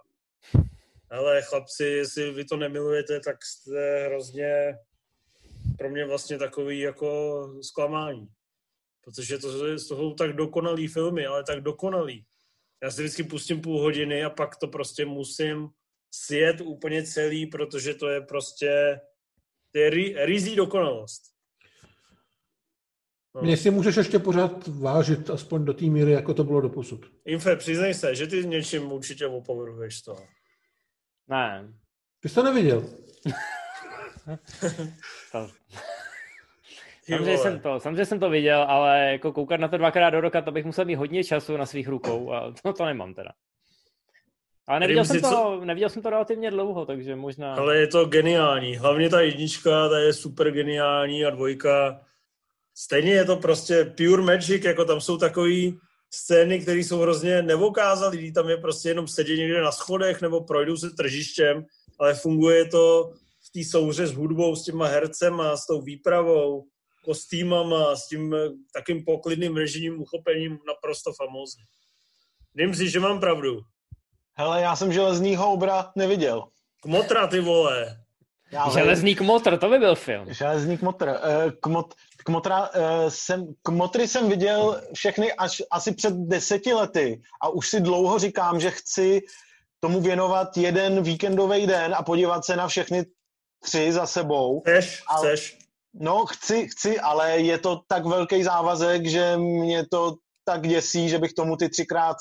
Ale 1.10 1.42
chlapci, 1.42 1.84
jestli 1.84 2.32
vy 2.32 2.44
to 2.44 2.56
nemilujete, 2.56 3.20
tak 3.20 3.36
jste 3.44 4.06
hrozně 4.06 4.74
pro 5.78 5.90
mě 5.90 6.06
vlastně 6.06 6.38
takový 6.38 6.80
jako 6.80 7.42
zklamání. 7.62 8.28
Protože 9.04 9.38
to, 9.38 9.58
to 9.58 9.78
jsou 9.78 10.14
tak 10.14 10.32
dokonalý 10.32 10.88
filmy, 10.88 11.26
ale 11.26 11.44
tak 11.44 11.60
dokonalý. 11.60 12.26
Já 12.82 12.90
si 12.90 13.02
vždycky 13.02 13.22
pustím 13.22 13.60
půl 13.60 13.80
hodiny 13.80 14.24
a 14.24 14.30
pak 14.30 14.56
to 14.56 14.68
prostě 14.68 15.06
musím 15.06 15.68
sjet 16.14 16.60
úplně 16.60 17.02
celý, 17.02 17.46
protože 17.46 17.94
to 17.94 18.08
je 18.08 18.20
prostě 18.20 19.00
to 19.72 19.78
je 19.78 19.90
rizí 20.26 20.56
dokonalost. 20.56 21.22
No. 23.34 23.42
Mě 23.42 23.56
si 23.56 23.70
můžeš 23.70 23.96
ještě 23.96 24.18
pořád 24.18 24.66
vážit, 24.66 25.30
aspoň 25.30 25.64
do 25.64 25.74
té 25.74 25.84
míry, 25.84 26.12
jako 26.12 26.34
to 26.34 26.44
bylo 26.44 26.60
do 26.60 26.68
posud. 26.68 27.06
Infe, 27.24 27.56
přiznej 27.56 27.94
se, 27.94 28.14
že 28.14 28.26
ty 28.26 28.46
něčím 28.46 28.92
určitě 28.92 29.26
opovrhuješ 29.26 30.02
to. 30.02 30.16
Ne. 31.28 31.72
Ty 32.20 32.28
jsi 32.28 32.34
to 32.34 32.42
neviděl. 32.42 32.84
Samozřejmě 35.30 37.38
jsem, 37.38 37.60
to, 37.60 37.80
samozřejmě 37.80 38.04
jsem 38.04 38.20
to 38.20 38.30
viděl, 38.30 38.62
ale 38.62 39.12
jako 39.12 39.32
koukat 39.32 39.60
na 39.60 39.68
to 39.68 39.78
dvakrát 39.78 40.10
do 40.10 40.20
roka, 40.20 40.42
to 40.42 40.52
bych 40.52 40.64
musel 40.64 40.84
mít 40.84 40.94
hodně 40.94 41.24
času 41.24 41.56
na 41.56 41.66
svých 41.66 41.88
rukou 41.88 42.32
a 42.32 42.52
to, 42.62 42.72
to 42.78 42.84
nemám 42.84 43.14
teda. 43.14 43.30
Ale 44.66 44.80
neviděl 44.80 45.04
jsem, 45.04 45.20
to, 45.20 45.28
co... 45.28 45.60
neviděl 45.64 45.88
jsem 45.88 46.02
to 46.02 46.10
relativně 46.10 46.50
dlouho, 46.50 46.86
takže 46.86 47.16
možná... 47.16 47.54
Ale 47.54 47.76
je 47.76 47.86
to 47.86 48.04
geniální. 48.04 48.76
Hlavně 48.76 49.10
ta 49.10 49.20
jednička, 49.20 49.88
ta 49.88 49.98
je 49.98 50.12
super 50.12 50.50
geniální 50.50 51.24
a 51.24 51.30
dvojka. 51.30 52.00
Stejně 52.80 53.12
je 53.12 53.24
to 53.24 53.36
prostě 53.36 53.84
pure 53.84 54.22
magic, 54.22 54.64
jako 54.64 54.84
tam 54.84 55.00
jsou 55.00 55.18
takový 55.18 55.78
scény, 56.10 56.60
které 56.60 56.78
jsou 56.78 57.00
hrozně 57.00 57.42
nevokázalý, 57.42 58.32
tam 58.32 58.48
je 58.48 58.56
prostě 58.56 58.88
jenom 58.88 59.08
sedět 59.08 59.36
někde 59.36 59.62
na 59.62 59.72
schodech 59.72 60.22
nebo 60.22 60.44
projdou 60.44 60.76
se 60.76 60.90
tržištěm, 60.90 61.64
ale 62.00 62.14
funguje 62.14 62.64
to 62.64 63.12
v 63.46 63.50
té 63.52 63.70
souhře 63.70 64.06
s 64.06 64.12
hudbou, 64.12 64.56
s 64.56 64.64
těma 64.64 64.86
hercema, 64.86 65.56
s 65.56 65.66
tou 65.66 65.82
výpravou 65.82 66.64
kostýmama, 67.04 67.96
s 67.96 68.08
tím 68.08 68.34
eh, 68.34 68.48
takým 68.74 69.04
poklidným 69.04 69.56
režimním 69.56 70.00
uchopením 70.00 70.58
naprosto 70.68 71.12
famózně. 71.12 71.64
Vím 72.54 72.74
si, 72.74 72.90
že 72.90 73.00
mám 73.00 73.20
pravdu. 73.20 73.60
Hele, 74.34 74.62
já 74.62 74.76
jsem 74.76 74.92
železnýho 74.92 75.52
obra 75.52 75.92
neviděl. 75.96 76.48
Kmotra, 76.82 77.26
ty 77.26 77.40
vole. 77.40 77.98
Já 78.52 78.70
Železný 78.70 79.14
kmotr, 79.14 79.58
to 79.58 79.68
by 79.68 79.78
byl 79.78 79.94
film. 79.94 80.34
Železný 80.34 80.78
kmotr. 80.78 81.08
Eh, 81.08 81.50
kmot, 81.60 81.94
kmotra, 82.24 82.70
eh, 82.74 83.10
jsem, 83.10 83.46
kmotry 83.62 84.08
jsem 84.08 84.28
viděl 84.28 84.82
všechny 84.94 85.32
až 85.32 85.62
asi 85.70 85.94
před 85.94 86.14
deseti 86.14 86.72
lety 86.72 87.22
a 87.42 87.48
už 87.48 87.68
si 87.68 87.80
dlouho 87.80 88.18
říkám, 88.18 88.60
že 88.60 88.70
chci 88.70 89.20
tomu 89.80 90.00
věnovat 90.00 90.56
jeden 90.56 91.02
víkendový 91.02 91.66
den 91.66 91.94
a 91.94 92.02
podívat 92.02 92.44
se 92.44 92.56
na 92.56 92.68
všechny 92.68 93.04
tři 93.62 93.92
za 93.92 94.06
sebou. 94.06 94.60
Chceš, 94.60 95.02
ale, 95.08 95.28
chceš. 95.28 95.58
No, 95.94 96.26
chci, 96.26 96.68
chci, 96.68 97.00
ale 97.00 97.40
je 97.40 97.58
to 97.58 97.80
tak 97.88 98.06
velký 98.06 98.42
závazek, 98.42 99.06
že 99.06 99.36
mě 99.36 99.86
to 99.90 100.14
tak 100.44 100.68
děsí, 100.68 101.08
že 101.08 101.18
bych 101.18 101.32
tomu 101.32 101.56
ty 101.56 101.68
třikrát 101.68 102.16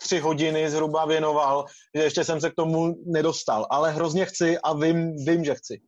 tři 0.00 0.18
hodiny 0.18 0.70
zhruba 0.70 1.04
věnoval, 1.04 1.64
že 1.94 2.02
ještě 2.02 2.24
jsem 2.24 2.40
se 2.40 2.50
k 2.50 2.54
tomu 2.54 2.94
nedostal. 3.06 3.66
Ale 3.70 3.92
hrozně 3.92 4.24
chci 4.24 4.58
a 4.58 4.72
vím, 4.72 5.16
vím 5.24 5.44
že 5.44 5.54
chci. 5.54 5.80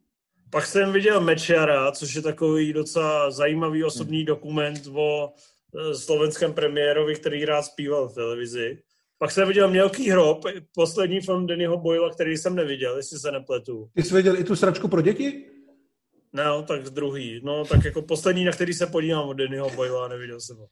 Pak 0.50 0.66
jsem 0.66 0.92
viděl 0.92 1.20
Mečara, 1.20 1.92
což 1.92 2.14
je 2.14 2.22
takový 2.22 2.72
docela 2.72 3.30
zajímavý 3.30 3.84
osobní 3.84 4.18
hmm. 4.18 4.26
dokument 4.26 4.86
o 4.94 5.32
e, 5.74 5.94
slovenském 5.94 6.52
premiérovi, 6.52 7.14
který 7.14 7.44
rád 7.44 7.62
zpíval 7.62 8.08
v 8.08 8.14
televizi. 8.14 8.78
Pak 9.18 9.30
jsem 9.30 9.48
viděl 9.48 9.68
Mělký 9.68 10.10
hrob, 10.10 10.44
poslední 10.74 11.20
film 11.20 11.46
Dennyho 11.46 11.76
Boyla, 11.76 12.10
který 12.10 12.36
jsem 12.36 12.54
neviděl, 12.54 12.96
jestli 12.96 13.18
se 13.18 13.32
nepletu. 13.32 13.88
Ty 13.94 14.02
jsi 14.02 14.14
viděl 14.14 14.38
i 14.38 14.44
tu 14.44 14.56
sračku 14.56 14.88
pro 14.88 15.00
děti? 15.00 15.44
No, 16.32 16.62
tak 16.62 16.82
druhý. 16.82 17.40
No, 17.44 17.64
tak 17.64 17.84
jako 17.84 18.02
poslední, 18.02 18.44
na 18.44 18.52
který 18.52 18.72
se 18.72 18.86
podívám 18.86 19.28
od 19.28 19.32
Dannyho 19.32 19.70
Boyla, 19.70 20.08
neviděl 20.08 20.40
jsem 20.40 20.56
ho. 20.56 20.68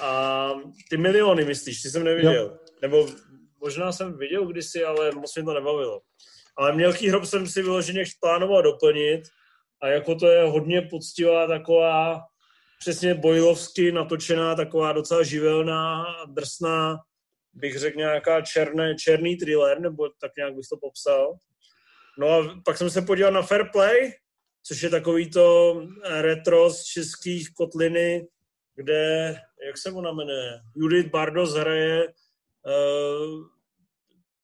A 0.00 0.50
ty 0.90 0.96
miliony, 0.96 1.44
myslíš, 1.44 1.82
ty 1.82 1.90
jsem 1.90 2.04
neviděl. 2.04 2.34
Jo. 2.34 2.56
Nebo 2.82 3.08
možná 3.60 3.92
jsem 3.92 4.18
viděl 4.18 4.46
kdysi, 4.46 4.84
ale 4.84 5.10
moc 5.10 5.34
mě 5.34 5.44
to 5.44 5.54
nebavilo. 5.54 6.00
Ale 6.58 6.72
Mělký 6.72 7.08
hrob 7.08 7.24
jsem 7.24 7.46
si 7.46 7.62
vyloženě 7.62 8.04
plánoval 8.20 8.62
doplnit 8.62 9.22
a 9.82 9.88
jako 9.88 10.14
to 10.14 10.28
je 10.28 10.42
hodně 10.42 10.82
poctivá 10.82 11.46
taková 11.46 12.20
přesně 12.78 13.14
bojlovsky 13.14 13.92
natočená, 13.92 14.54
taková 14.54 14.92
docela 14.92 15.22
živelná, 15.22 16.04
drsná, 16.28 16.96
bych 17.52 17.78
řekl 17.78 17.98
nějaká 17.98 18.40
černé, 18.40 18.94
černý 18.94 19.36
thriller, 19.36 19.80
nebo 19.80 20.08
tak 20.20 20.32
nějak 20.36 20.54
bych 20.54 20.66
to 20.70 20.76
popsal. 20.76 21.36
No 22.18 22.28
a 22.28 22.60
pak 22.64 22.78
jsem 22.78 22.90
se 22.90 23.02
podíval 23.02 23.32
na 23.32 23.42
Fair 23.42 23.64
Play, 23.72 24.12
což 24.62 24.82
je 24.82 24.90
takový 24.90 25.30
to 25.30 25.76
retro 26.04 26.70
z 26.70 26.84
českých 26.84 27.54
kotliny, 27.54 28.26
kde, 28.74 29.36
jak 29.66 29.78
se 29.78 29.90
ona 29.92 30.12
jmenuje, 30.12 30.60
Judith 30.76 31.10
Bardos 31.10 31.54
hraje 31.54 32.06
uh, 32.06 33.55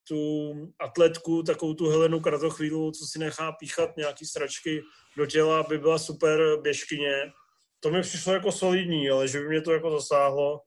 tu 0.08 0.52
atletku, 0.80 1.42
takovou 1.42 1.74
tu 1.74 1.88
Helenu 1.88 2.20
Kratochvílu, 2.20 2.90
co 2.90 3.06
si 3.06 3.18
nechá 3.18 3.52
píchat 3.52 3.96
nějaký 3.96 4.26
sračky 4.26 4.82
do 5.16 5.26
těla, 5.26 5.60
aby 5.60 5.78
byla 5.78 5.98
super 5.98 6.40
běžkyně. 6.62 7.32
To 7.80 7.90
mi 7.90 8.02
přišlo 8.02 8.32
jako 8.32 8.52
solidní, 8.52 9.10
ale 9.10 9.28
že 9.28 9.40
by 9.40 9.48
mě 9.48 9.60
to 9.60 9.72
jako 9.72 9.90
zasáhlo 9.90 10.60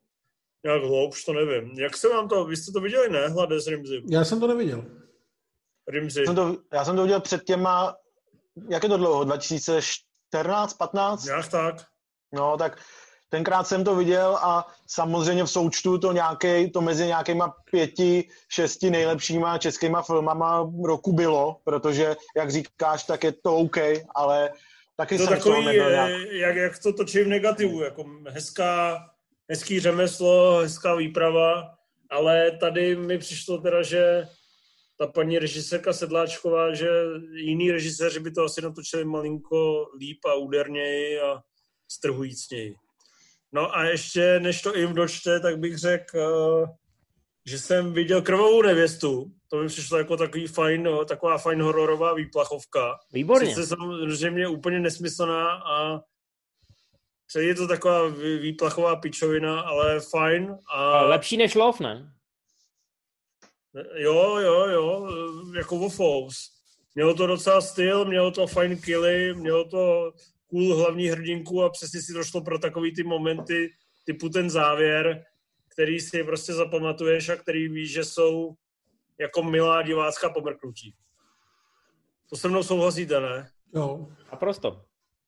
nějak 0.66 0.84
hloubš, 0.84 1.24
to 1.24 1.34
nevím. 1.34 1.80
Jak 1.80 1.98
se 1.98 2.10
vám 2.10 2.30
to, 2.30 2.46
vy 2.46 2.58
jste 2.58 2.72
to 2.72 2.82
viděli, 2.82 3.10
ne, 3.10 3.28
Hlade 3.28 3.56
Rimzy? 3.68 4.02
Já 4.10 4.26
jsem 4.26 4.40
to 4.40 4.48
neviděl. 4.48 4.86
Rimzy. 5.88 6.20
Já 6.20 6.26
jsem 6.26 6.36
to, 6.36 6.58
já 6.74 6.86
jsem 6.86 6.96
to 6.96 7.02
viděl 7.04 7.22
před 7.22 7.44
těma 7.44 7.96
jak 8.70 8.84
je 8.84 8.90
to 8.90 8.98
dlouho, 8.98 9.24
2014, 9.24 10.74
15? 10.74 11.26
Jak 11.26 11.48
tak. 11.48 11.76
No, 12.34 12.58
tak 12.58 12.82
tenkrát 13.36 13.68
jsem 13.68 13.84
to 13.84 13.96
viděl 13.96 14.38
a 14.42 14.68
samozřejmě 14.88 15.44
v 15.44 15.50
součtu 15.50 15.98
to, 15.98 16.12
nějaký, 16.12 16.72
to 16.72 16.82
mezi 16.82 17.06
nějakýma 17.06 17.56
pěti, 17.72 18.30
šesti 18.50 18.90
nejlepšíma 18.90 19.58
českýma 19.58 20.02
filmama 20.02 20.72
roku 20.86 21.14
bylo, 21.14 21.58
protože, 21.64 22.16
jak 22.38 22.52
říkáš, 22.52 23.04
tak 23.04 23.24
je 23.24 23.32
to 23.32 23.56
OK, 23.56 23.78
ale 24.16 24.50
taky 24.98 25.18
to 25.18 25.24
jsem 25.24 25.34
takový, 25.34 25.66
nějak... 25.66 26.12
jak, 26.32 26.56
jak 26.56 26.80
to 26.80 26.94
točí 26.94 27.20
v 27.20 27.28
negativu, 27.28 27.84
jako 27.84 28.06
hezká, 28.28 28.98
hezký 29.50 29.80
řemeslo, 29.80 30.58
hezká 30.58 30.96
výprava, 30.96 31.76
ale 32.10 32.52
tady 32.52 32.96
mi 32.96 33.18
přišlo 33.18 33.58
teda, 33.58 33.84
že 33.84 34.28
ta 34.98 35.08
paní 35.08 35.40
režisérka 35.40 35.94
Sedláčková, 35.94 36.74
že 36.74 36.88
jiný 37.34 37.72
režiséři 37.72 38.20
by 38.20 38.32
to 38.32 38.44
asi 38.44 38.62
natočili 38.62 39.06
malinko 39.06 39.88
líp 40.00 40.20
a 40.26 40.34
úderněji 40.34 41.20
a 41.20 41.42
strhujícněji. 41.92 42.85
No 43.56 43.78
a 43.78 43.84
ještě, 43.84 44.40
než 44.40 44.62
to 44.62 44.78
jim 44.78 44.94
dočte, 44.94 45.40
tak 45.40 45.60
bych 45.60 45.78
řekl, 45.78 46.20
eh, 46.20 46.76
že 47.46 47.60
jsem 47.60 47.94
viděl 47.94 48.22
Krvavou 48.22 48.62
nevěstu. 48.62 49.32
To 49.50 49.58
mi 49.58 49.68
přišlo 49.68 49.98
jako 49.98 50.18
takový 50.18 50.48
fajn, 50.48 50.90
taková 51.08 51.38
fajn 51.38 51.62
hororová 51.62 52.14
výplachovka. 52.14 53.00
Výborně. 53.14 53.56
Sice 53.56 53.68
samozřejmě 53.68 54.48
úplně 54.48 54.80
nesmyslná 54.80 55.54
a 55.54 56.02
je 57.40 57.56
to 57.56 57.68
taková 57.68 58.08
výplachová 58.42 58.96
pičovina, 58.96 59.62
ale 59.62 60.00
fajn. 60.00 60.58
A... 60.74 61.02
Lepší 61.02 61.38
než 61.38 61.56
Love, 61.56 61.78
ne? 61.82 62.14
Jo, 63.96 64.38
jo, 64.38 64.68
jo, 64.68 65.10
jako 65.58 65.78
Wofous. 65.78 66.52
Mělo 66.96 67.14
to 67.14 67.28
docela 67.28 67.62
styl, 67.62 68.06
mělo 68.06 68.32
to 68.32 68.48
fajn 68.48 68.82
killy, 68.82 69.34
mělo 69.34 69.66
to 69.66 70.14
cool 70.50 70.76
hlavní 70.76 71.08
hrdinku 71.08 71.64
a 71.64 71.70
přesně 71.70 72.02
si 72.02 72.14
došlo 72.14 72.42
pro 72.42 72.60
takový 72.60 72.96
ty 72.96 73.04
momenty, 73.04 73.70
typu 74.06 74.30
ten 74.30 74.50
závěr, 74.50 75.26
který 75.70 76.00
si 76.00 76.24
prostě 76.24 76.54
zapamatuješ 76.54 77.30
a 77.30 77.36
který 77.36 77.68
víš, 77.68 77.92
že 77.92 78.06
jsou 78.06 78.56
jako 79.20 79.44
milá 79.44 79.82
divácká 79.82 80.30
pomrknutí. 80.30 80.96
To 82.30 82.36
se 82.36 82.48
mnou 82.48 82.64
souhlasíte, 82.64 83.20
ne? 83.20 83.50
Jo. 83.76 84.08
A 84.30 84.36
prosto. 84.36 84.82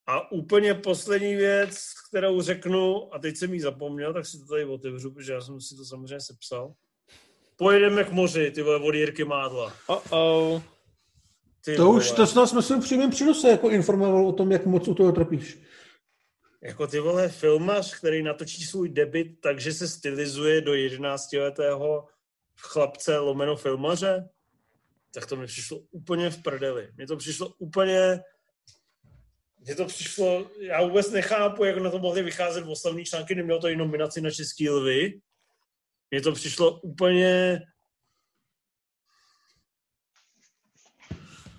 A 0.07 0.31
úplně 0.31 0.73
poslední 0.73 1.35
věc, 1.35 1.77
kterou 2.09 2.41
řeknu, 2.41 3.15
a 3.15 3.19
teď 3.19 3.37
jsem 3.37 3.53
ji 3.53 3.61
zapomněl, 3.61 4.13
tak 4.13 4.25
si 4.25 4.39
to 4.39 4.45
tady 4.45 4.65
otevřu, 4.65 5.11
protože 5.11 5.33
já 5.33 5.41
jsem 5.41 5.61
si 5.61 5.75
to 5.75 5.85
samozřejmě 5.85 6.21
sepsal. 6.21 6.73
Pojedeme 7.55 8.03
k 8.03 8.11
moři, 8.11 8.51
ty 8.51 8.61
vole, 8.61 8.79
od 8.79 8.95
Jirky 8.95 9.23
Mádla. 9.23 9.73
Oh-oh. 9.87 10.61
Ty 11.65 11.75
To 11.75 11.89
už, 11.89 12.11
to 12.11 12.27
snad 12.27 12.47
jsme 12.47 12.61
si 12.61 12.73
v 12.73 12.81
přímém 12.81 13.09
přinose 13.09 13.49
jako 13.49 13.69
informoval 13.69 14.27
o 14.27 14.33
tom, 14.33 14.51
jak 14.51 14.65
moc 14.65 14.87
u 14.87 14.93
toho 14.93 15.11
trpíš. 15.11 15.59
Jako 16.61 16.87
ty 16.87 16.99
vole 16.99 17.29
filmař, 17.29 17.95
který 17.95 18.23
natočí 18.23 18.63
svůj 18.63 18.89
debit, 18.89 19.41
takže 19.41 19.73
se 19.73 19.87
stylizuje 19.87 20.61
do 20.61 20.71
11-letého 20.71 22.07
chlapce 22.59 23.17
lomeno 23.17 23.55
filmaře, 23.55 24.29
tak 25.13 25.25
to 25.25 25.35
mi 25.35 25.47
přišlo 25.47 25.79
úplně 25.91 26.29
v 26.29 26.43
prdeli. 26.43 26.89
Mně 26.97 27.07
to 27.07 27.17
přišlo 27.17 27.53
úplně... 27.57 28.19
Mně 29.59 29.75
to 29.75 29.85
přišlo... 29.85 30.51
Já 30.59 30.81
vůbec 30.81 31.11
nechápu, 31.11 31.63
jak 31.63 31.77
na 31.77 31.91
to 31.91 31.99
mohli 31.99 32.23
vycházet 32.23 32.63
v 32.63 32.69
oslavní 32.69 33.05
články, 33.05 33.35
nemělo 33.35 33.59
to 33.59 33.67
i 33.67 33.75
nominaci 33.75 34.21
na 34.21 34.31
Český 34.31 34.69
lvy. 34.69 35.19
Mně 36.11 36.21
to 36.21 36.31
přišlo 36.31 36.79
úplně... 36.79 37.61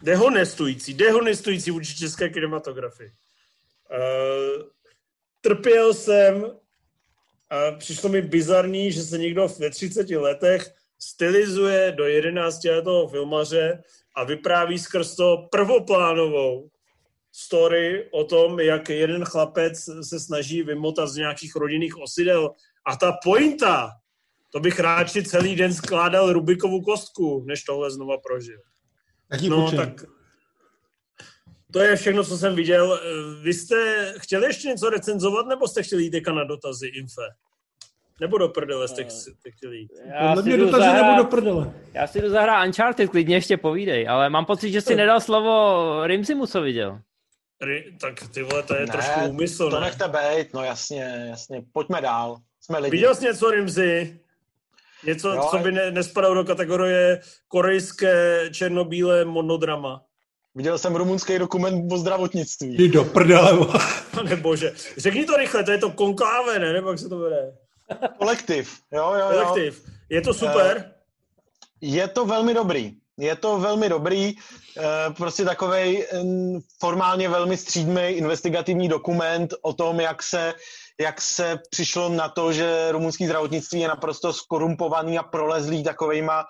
Dehonestující, 0.02 0.94
dehonestující 0.94 1.70
vůči 1.70 1.96
české 1.96 2.28
kinematografii. 2.28 3.10
Uh, 3.10 4.62
trpěl 5.40 5.94
jsem 5.94 6.44
a 7.50 7.72
přišlo 7.72 8.08
mi 8.08 8.22
bizarní, 8.22 8.92
že 8.92 9.02
se 9.02 9.18
někdo 9.18 9.48
ve 9.58 9.70
30 9.70 10.10
letech 10.10 10.70
stylizuje 10.98 11.92
do 11.92 12.04
11 12.04 12.64
letého 12.64 13.08
filmaře 13.08 13.82
a 14.16 14.24
vypráví 14.24 14.78
skrz 14.78 15.16
to 15.16 15.48
prvoplánovou 15.50 16.70
story 17.32 18.08
o 18.12 18.24
tom, 18.24 18.60
jak 18.60 18.88
jeden 18.88 19.24
chlapec 19.24 19.84
se 20.02 20.20
snaží 20.20 20.62
vymotat 20.62 21.08
z 21.08 21.16
nějakých 21.16 21.56
rodinných 21.56 21.98
osidel. 21.98 22.50
A 22.86 22.96
ta 22.96 23.12
pointa, 23.24 23.90
to 24.52 24.60
bych 24.60 24.80
radši 24.80 25.22
celý 25.22 25.56
den 25.56 25.74
skládal 25.74 26.32
Rubikovu 26.32 26.82
kostku, 26.82 27.44
než 27.46 27.62
tohle 27.62 27.90
znova 27.90 28.18
prožil. 28.18 28.60
Jaký 29.32 29.48
No, 29.48 29.62
počin? 29.64 29.78
tak 29.78 30.04
to 31.72 31.80
je 31.80 31.96
všechno, 31.96 32.24
co 32.24 32.38
jsem 32.38 32.54
viděl. 32.54 33.00
Eh, 33.02 33.42
Vy 33.42 33.54
jste 33.54 34.14
chtěli 34.18 34.46
ještě 34.46 34.68
něco 34.68 34.90
recenzovat, 34.90 35.46
nebo 35.46 35.68
jste 35.68 35.82
chtěli 35.82 36.02
jít 36.02 36.10
teďka 36.10 36.32
na 36.32 36.44
dotazy, 36.44 36.86
Infe? 36.86 37.22
Nebo 38.20 38.38
do 38.38 38.48
prdele 38.48 38.88
jste, 38.88 39.10
jste 39.10 39.50
chtěli 39.50 39.76
jít? 39.78 39.90
Já 40.06 40.28
Podle 40.28 40.42
si, 40.42 40.48
mě 40.48 40.56
jdu 40.58 40.64
dotazy 40.64 40.84
nebo 40.86 40.96
zahrát, 40.98 41.16
do 41.18 41.24
prdele. 41.24 41.72
já 41.92 42.06
si 42.06 42.20
jdu 42.20 42.28
zahrát 42.30 42.66
Uncharted, 42.66 43.10
klidně 43.10 43.36
ještě 43.36 43.56
povídej, 43.56 44.08
ale 44.08 44.30
mám 44.30 44.44
pocit, 44.44 44.72
že 44.72 44.80
si 44.80 44.96
nedal 44.96 45.20
slovo 45.20 46.06
Rimsimu, 46.06 46.46
co 46.46 46.60
viděl. 46.60 47.00
Ry- 47.60 47.96
Tak 48.00 48.14
ty 48.34 48.42
vole, 48.42 48.62
to 48.62 48.74
je 48.74 48.80
Ne, 48.80 48.92
trošku 48.92 49.20
úmysl, 49.28 49.70
To 49.70 49.80
ne? 49.80 49.86
nechte 49.86 50.04
být, 50.08 50.54
no 50.54 50.64
jasně, 50.64 51.26
jasně. 51.30 51.62
Pojďme 51.72 52.00
dál. 52.00 52.36
Jsme 52.60 52.78
lidi. 52.78 52.90
Viděl 52.90 53.14
jsi 53.14 53.24
něco, 53.24 53.50
Rimzi? 53.50 54.20
Něco, 55.06 55.28
Jo, 55.32 55.48
co 55.50 55.58
by 55.58 55.72
ne, 55.72 55.90
nespadalo 55.90 56.34
do 56.34 56.44
kategorie 56.44 57.20
korejské 57.48 58.48
černobílé 58.52 59.24
monodrama. 59.24 60.02
Viděl 60.54 60.78
jsem 60.78 60.96
rumunský 60.96 61.38
dokument 61.38 61.92
o 61.92 61.98
zdravotnictví. 61.98 62.74
Jdi 62.74 62.88
do 62.88 63.04
prdele. 63.04 63.66
Pane 64.14 64.36
bože. 64.36 64.72
Řekni 64.96 65.24
to 65.24 65.36
rychle, 65.36 65.64
to 65.64 65.70
je 65.70 65.78
to 65.78 65.90
konkláve, 65.90 66.58
ne? 66.58 66.72
Nebo 66.72 66.90
jak 66.90 66.98
se 66.98 67.08
to 67.08 67.28
jde? 67.28 67.52
Kolektiv. 68.18 68.78
Jo, 68.92 69.12
jo, 69.14 69.30
jo. 69.32 69.44
Kolektiv. 69.44 69.84
Je 70.10 70.20
to 70.20 70.34
super? 70.34 70.94
Je 71.80 72.08
to 72.08 72.26
velmi 72.26 72.54
dobrý. 72.54 72.92
Je 73.18 73.36
to 73.36 73.58
velmi 73.58 73.88
dobrý, 73.88 74.34
eh, 74.78 74.82
prostě 75.16 75.44
takový 75.44 76.04
formálně 76.80 77.28
velmi 77.28 77.56
střídmý 77.56 78.02
investigativní 78.02 78.88
dokument 78.88 79.54
o 79.62 79.72
tom, 79.72 80.00
jak 80.00 80.22
se, 80.22 80.54
jak 81.00 81.20
se 81.20 81.58
přišlo 81.70 82.08
na 82.08 82.28
to, 82.28 82.52
že 82.52 82.92
rumunský 82.92 83.26
zdravotnictví 83.26 83.80
je 83.80 83.88
naprosto 83.88 84.32
skorumpovaný 84.32 85.18
a 85.18 85.22
prolezlý 85.22 85.84
takovejma 85.84 86.44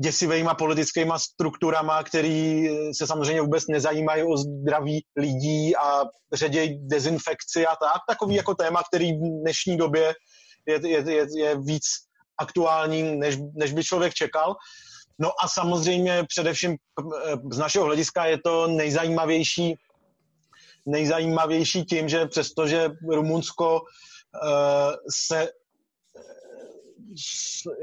děsivejma 0.00 0.54
politickýma 0.54 1.18
strukturama, 1.18 2.02
který 2.02 2.68
se 2.92 3.06
samozřejmě 3.06 3.40
vůbec 3.40 3.66
nezajímají 3.66 4.22
o 4.22 4.36
zdraví 4.36 5.04
lidí 5.16 5.76
a 5.76 6.04
ředějí 6.32 6.88
dezinfekci 6.88 7.66
a 7.66 7.70
tak. 7.70 8.02
Takový 8.08 8.34
jako 8.34 8.54
téma, 8.54 8.82
který 8.88 9.12
v 9.12 9.40
dnešní 9.42 9.76
době 9.76 10.14
je, 10.66 10.88
je, 10.88 11.12
je, 11.12 11.26
je 11.36 11.58
víc 11.58 11.84
aktuální, 12.40 13.16
než, 13.16 13.36
než 13.54 13.72
by 13.72 13.84
člověk 13.84 14.14
čekal. 14.14 14.54
No 15.18 15.30
a 15.42 15.48
samozřejmě 15.48 16.24
především 16.28 16.70
eh, 16.72 17.36
z 17.52 17.58
našeho 17.58 17.84
hlediska 17.84 18.26
je 18.26 18.38
to 18.44 18.66
nejzajímavější, 18.66 19.74
nejzajímavější 20.86 21.84
tím, 21.84 22.08
že 22.08 22.26
přestože 22.26 22.90
Rumunsko 23.08 23.80
uh, 23.80 24.92
se 25.10 25.42
eh, 25.42 25.50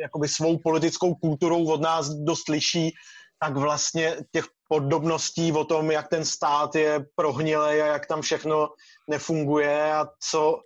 jakoby 0.02 0.28
svou 0.28 0.58
politickou 0.58 1.16
kulturou 1.16 1.66
od 1.66 1.82
nás 1.82 2.10
dost 2.10 2.50
liší, 2.50 2.92
tak 3.40 3.58
vlastně 3.58 4.16
těch 4.32 4.46
podobností 4.68 5.52
o 5.52 5.66
tom, 5.66 5.92
jak 5.92 6.08
ten 6.08 6.26
stát 6.26 6.76
je 6.76 7.06
prohnilý 7.16 7.82
a 7.82 7.86
jak 7.86 8.08
tam 8.08 8.22
všechno 8.22 8.70
nefunguje 9.10 9.94
a 9.94 10.08
co, 10.20 10.60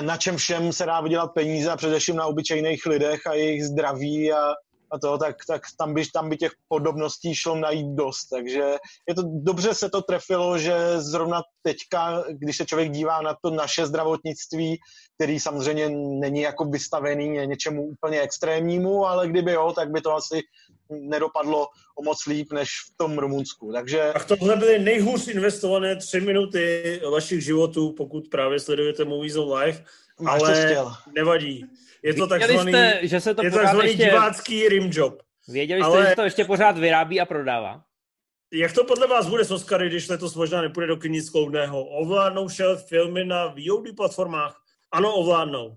na 0.00 0.16
čem 0.16 0.36
všem 0.36 0.72
se 0.72 0.86
dá 0.86 1.00
vydělat 1.00 1.26
peníze 1.34 1.70
a 1.70 1.76
především 1.76 2.16
na 2.16 2.26
obyčejných 2.26 2.86
lidech 2.86 3.26
a 3.26 3.34
jejich 3.34 3.64
zdraví 3.64 4.32
a, 4.32 4.52
a 4.92 4.98
to, 4.98 5.18
tak, 5.18 5.36
tak 5.46 5.62
tam, 5.78 5.94
by, 5.94 6.02
tam 6.12 6.28
by 6.28 6.36
těch 6.36 6.52
podobností 6.68 7.34
šlo 7.34 7.54
najít 7.56 7.86
dost. 7.86 8.24
Takže 8.24 8.76
je 9.08 9.14
to, 9.14 9.22
dobře 9.26 9.74
se 9.74 9.90
to 9.90 10.02
trefilo, 10.02 10.58
že 10.58 11.00
zrovna 11.00 11.42
teďka, 11.62 12.24
když 12.30 12.56
se 12.56 12.66
člověk 12.66 12.90
dívá 12.90 13.22
na 13.22 13.36
to 13.42 13.50
naše 13.50 13.86
zdravotnictví, 13.86 14.78
který 15.14 15.40
samozřejmě 15.40 15.88
není 16.20 16.40
jako 16.40 16.64
vystavený 16.64 17.28
něčemu 17.28 17.82
úplně 17.82 18.20
extrémnímu, 18.20 19.06
ale 19.06 19.28
kdyby 19.28 19.52
jo, 19.52 19.72
tak 19.76 19.90
by 19.90 20.00
to 20.00 20.14
asi 20.14 20.42
nedopadlo 20.90 21.66
o 21.98 22.02
moc 22.02 22.26
líp 22.26 22.52
než 22.52 22.68
v 22.70 22.96
tom 22.96 23.18
Rumunsku. 23.18 23.72
Takže 23.72 24.10
Tak 24.12 24.24
tohle 24.24 24.56
byly 24.56 24.78
nejhůř 24.78 25.28
investované 25.28 25.96
tři 25.96 26.20
minuty 26.20 27.00
vašich 27.10 27.44
životů, 27.44 27.92
pokud 27.92 28.28
právě 28.28 28.60
sledujete 28.60 29.04
Movies 29.04 29.36
on 30.20 30.26
máš 30.26 30.40
co 30.40 30.46
ale 30.46 30.94
nevadí. 31.14 31.64
Je 32.02 32.14
to 32.14 32.26
takzvaný, 32.26 32.72
jste, 32.72 33.00
že 33.02 33.20
se 33.20 33.34
to 33.34 33.44
je 33.44 33.50
takzvaný 33.50 33.88
ještě, 33.88 34.04
divácký 34.04 34.68
rim 34.68 34.90
job. 34.92 35.22
věděli 35.48 35.80
jste, 35.80 35.86
ale- 35.86 36.06
že 36.08 36.16
to 36.16 36.22
ještě 36.22 36.44
pořád 36.44 36.78
vyrábí 36.78 37.20
a 37.20 37.24
prodává? 37.24 37.84
Jak 38.52 38.72
to 38.72 38.84
podle 38.84 39.06
vás 39.06 39.28
bude 39.28 39.44
s 39.44 39.50
Oscary, 39.50 39.88
když 39.88 40.08
letos 40.08 40.34
možná 40.34 40.62
nepůjde 40.62 40.86
do 40.86 40.96
kin 40.96 41.12
nic 41.12 41.30
kloudného? 41.30 41.84
Ovládnou 41.84 42.48
šel 42.48 42.76
filmy 42.76 43.24
na 43.24 43.46
VOD 43.46 43.92
platformách? 43.96 44.62
Ano, 44.92 45.14
ovládnou. 45.14 45.76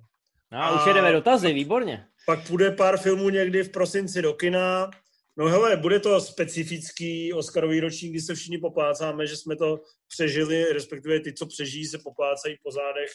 No 0.51 0.63
a 0.63 0.71
už 0.75 0.81
A- 0.85 0.87
jedeme 0.87 1.11
dotazy, 1.11 1.53
výborně. 1.53 2.05
Pak 2.25 2.47
půjde 2.47 2.71
pár 2.71 2.97
filmů 2.97 3.29
někdy 3.29 3.63
v 3.63 3.69
prosinci 3.69 4.21
do 4.21 4.33
kina. 4.33 4.91
No 5.37 5.47
hele, 5.47 5.77
bude 5.77 5.99
to 5.99 6.21
specifický 6.21 7.33
Oscarový 7.33 7.79
ročník, 7.79 8.11
kdy 8.11 8.21
se 8.21 8.35
všichni 8.35 8.57
poplácáme, 8.57 9.27
že 9.27 9.37
jsme 9.37 9.55
to 9.55 9.79
přežili, 10.07 10.73
respektive 10.73 11.19
ty, 11.19 11.33
co 11.33 11.45
přežijí, 11.45 11.85
se 11.85 11.97
poplácají 11.97 12.55
po 12.63 12.71
zádech, 12.71 13.09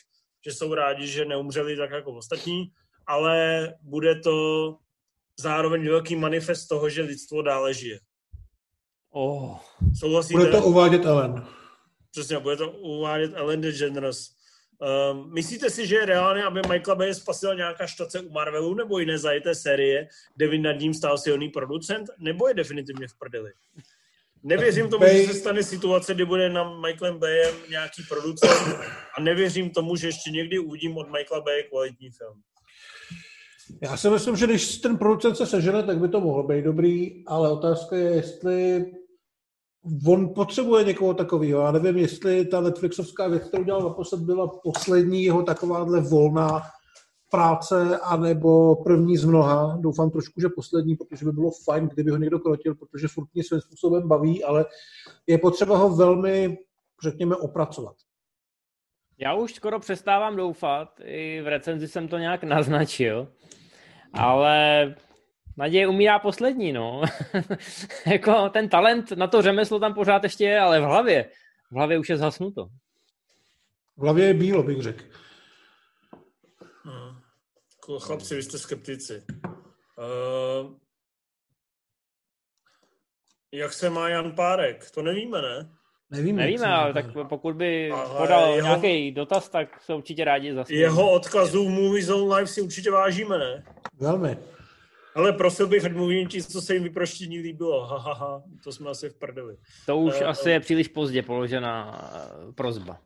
že 0.47 0.53
jsou 0.53 0.75
rádi, 0.75 1.07
že 1.07 1.25
neumřeli 1.25 1.77
tak 1.77 1.91
jako 1.91 2.13
ostatní, 2.13 2.65
ale 3.09 3.69
bude 3.83 4.21
to 4.21 4.77
zároveň 5.41 5.89
velký 5.89 6.17
manifest 6.17 6.67
toho, 6.67 6.89
že 6.89 7.03
lidstvo 7.03 7.43
dále 7.43 7.75
žije. 7.75 8.01
Oh. 9.11 9.59
Souhlasíte? 9.99 10.39
Bude 10.39 10.51
to 10.51 10.63
uvádět 10.63 11.05
Ellen. 11.05 11.47
Přesně, 12.11 12.39
bude 12.39 12.57
to 12.57 12.71
uvádět 12.71 13.33
Ellen 13.35 13.61
DeGeneres. 13.61 14.39
Um, 15.13 15.35
myslíte 15.35 15.71
si, 15.71 15.87
že 15.87 15.95
je 15.97 16.07
reálné, 16.07 16.45
aby 16.45 16.61
Michaela 16.69 16.95
Bay 16.95 17.15
spasila 17.15 17.55
nějaká 17.55 17.87
štace 17.87 18.21
u 18.21 18.31
Marvelu 18.31 18.75
nebo 18.75 18.99
jiné 18.99 19.19
zajeté 19.19 19.55
série, 19.55 20.09
kde 20.37 20.49
by 20.49 20.59
nad 20.59 20.73
ním 20.73 20.95
stál 20.95 21.19
silný 21.19 21.49
producent, 21.49 22.11
nebo 22.19 22.49
je 22.49 22.55
definitivně 22.55 23.09
v 23.09 23.19
prdeli? 23.19 23.53
Nevěřím 24.43 24.91
tomu, 24.91 25.05
Bay- 25.05 25.27
že 25.27 25.33
se 25.33 25.39
stane 25.39 25.63
situace, 25.63 26.15
kdy 26.15 26.25
bude 26.25 26.49
na 26.49 26.81
Michaelem 26.81 27.19
Bayem 27.19 27.55
nějaký 27.71 28.03
producent 28.09 28.79
a 29.19 29.21
nevěřím 29.21 29.71
tomu, 29.71 29.97
že 29.97 30.09
ještě 30.09 30.31
někdy 30.31 30.59
uvidím 30.59 30.97
od 30.97 31.11
Michaela 31.11 31.45
Baye 31.45 31.63
kvalitní 31.63 32.11
film. 32.11 32.43
Já 33.83 33.97
si 33.97 34.11
myslím, 34.11 34.37
že 34.37 34.47
když 34.47 34.79
ten 34.79 34.99
producent 34.99 35.37
se 35.37 35.47
sežene, 35.47 35.83
tak 35.83 35.99
by 35.99 36.09
to 36.09 36.21
mohlo 36.21 36.43
být 36.43 36.65
dobrý, 36.65 37.25
ale 37.27 37.53
otázka 37.53 37.97
je, 37.97 38.11
jestli 38.11 38.87
on 40.07 40.35
potřebuje 40.35 40.85
někoho 40.85 41.15
takového. 41.15 41.61
Já 41.63 41.73
nevím, 41.73 41.97
jestli 41.97 42.45
ta 42.45 42.61
Netflixovská 42.61 43.29
věc, 43.29 43.43
kterou 43.49 43.65
dělal 43.65 43.83
naposled, 43.83 44.21
byla 44.21 44.49
poslední 44.65 45.25
jeho 45.25 45.43
takováhle 45.43 46.01
volná 46.01 46.61
práce, 47.31 47.99
anebo 47.99 48.77
první 48.77 49.17
z 49.17 49.25
mnoha. 49.25 49.77
Doufám 49.81 50.11
trošku, 50.11 50.41
že 50.41 50.49
poslední, 50.49 50.97
protože 50.97 51.25
by 51.25 51.33
bylo 51.33 51.51
fajn, 51.65 51.89
kdyby 51.95 52.11
ho 52.11 52.17
někdo 52.17 52.39
krotil, 52.39 52.75
protože 52.75 53.09
furt 53.09 53.29
mě 53.35 53.45
svým 53.45 53.61
způsobem 53.61 54.09
baví, 54.09 54.45
ale 54.45 54.65
je 55.27 55.39
potřeba 55.39 55.77
ho 55.77 55.97
velmi, 55.97 56.59
řekněme, 57.03 57.37
opracovat. 57.37 57.97
Já 59.19 59.35
už 59.35 59.55
skoro 59.55 59.81
přestávám 59.81 60.37
doufat, 60.37 61.01
i 61.05 61.41
v 61.41 61.47
recenzi 61.47 61.89
jsem 61.89 62.09
to 62.09 62.19
nějak 62.19 62.45
naznačil, 62.45 63.29
ale 64.13 64.95
Naděje 65.59 65.89
umírá 65.89 66.19
poslední, 66.19 66.73
no. 66.73 67.03
jako 68.07 68.49
ten 68.49 68.69
talent 68.69 69.11
na 69.13 69.27
to 69.27 69.43
řemeslo 69.43 69.81
tam 69.81 69.95
pořád 69.95 70.23
ještě 70.23 70.45
je, 70.45 70.61
ale 70.61 70.81
v 70.81 70.85
hlavě. 70.85 71.31
V 71.71 71.75
hlavě 71.75 71.99
už 71.99 72.09
je 72.09 72.17
zhasnuto. 72.17 72.65
V 73.97 74.03
hlavě 74.03 74.27
je 74.27 74.35
bílo, 74.35 74.63
bych 74.63 74.83
řekl. 74.83 75.05
Hmm. 76.85 77.19
Chlapci, 78.01 78.35
vy 78.35 78.43
jste 78.43 78.59
skeptici. 78.59 79.23
Uh, 79.97 80.75
jak 83.53 83.73
se 83.73 83.91
má 83.91 84.09
Jan 84.09 84.33
Párek? 84.33 84.91
To 84.91 85.03
nevíme, 85.03 85.43
ne? 85.43 85.71
Nevíme, 86.11 86.43
Nevíme, 86.43 86.67
ale 86.67 86.95
tak 86.95 87.07
pokud 87.29 87.57
by 87.57 87.91
Ale 87.91 88.19
podal 88.19 88.55
jeho- 88.55 88.67
nějaký 88.69 89.13
dotaz, 89.13 89.49
tak 89.49 89.83
se 89.83 89.95
určitě 89.95 90.25
rádi 90.25 90.55
zastavíme. 90.55 90.83
Jeho 90.83 91.13
odkazů 91.13 91.69
Movie 91.69 92.05
Zone 92.05 92.35
Live 92.35 92.47
si 92.47 92.61
určitě 92.61 92.91
vážíme, 92.91 93.39
ne? 93.39 93.65
Velmi. 94.01 94.39
Ale 95.15 95.33
prosil 95.33 95.67
bych, 95.67 95.85
ať 95.85 95.93
mluvím 95.93 96.29
ti, 96.29 96.43
co 96.43 96.63
se 96.63 96.75
jim 96.75 96.83
vyproštění 96.83 97.39
líbilo. 97.39 97.87
Ha, 97.87 97.99
ha, 97.99 98.13
ha, 98.13 98.43
to 98.65 98.73
jsme 98.73 98.91
asi 98.91 99.09
v 99.11 99.15
prdeli. 99.15 99.57
To 99.87 99.97
už 99.99 100.15
Eh, 100.21 100.25
asi 100.25 100.51
je 100.51 100.61
příliš 100.61 100.89
pozdě 100.89 101.23
položená 101.23 102.01
eh, 102.15 102.53
prozba. 102.53 103.01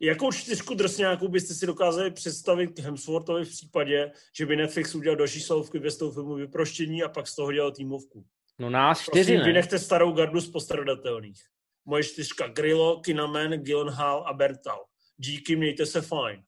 Jakou 0.00 0.32
čtyřku 0.32 0.74
drsňáků 0.74 1.28
byste 1.28 1.54
si 1.54 1.66
dokázali 1.66 2.10
představit 2.10 2.66
k 2.66 2.78
Hemsworthovi 2.78 3.44
v 3.44 3.48
případě, 3.48 4.12
že 4.36 4.46
by 4.46 4.56
Netflix 4.56 4.94
udělal 4.94 5.16
další 5.16 5.40
slovky 5.40 5.78
ve 5.78 5.90
toho 5.90 6.10
filmu 6.10 6.34
Vyproštění 6.34 7.02
a 7.02 7.08
pak 7.08 7.28
z 7.28 7.36
toho 7.36 7.52
dělal 7.52 7.70
týmovku? 7.72 8.24
No 8.58 8.70
nás 8.70 9.00
čtyři, 9.00 9.24
Prosím, 9.24 9.38
ne? 9.38 9.44
vynechte 9.44 9.78
starou 9.78 10.12
gardu 10.12 10.40
z 10.40 10.50
postradatelných. 10.50 11.42
Moje 11.84 12.04
čtyřka 12.04 12.48
Grillo, 12.48 13.00
Kinaman, 13.00 13.50
Gyllenhaal 13.50 14.24
a 14.26 14.32
Bertal. 14.32 14.84
Díky, 15.16 15.56
mějte 15.56 15.86
se 15.86 16.00
fajn. 16.00 16.42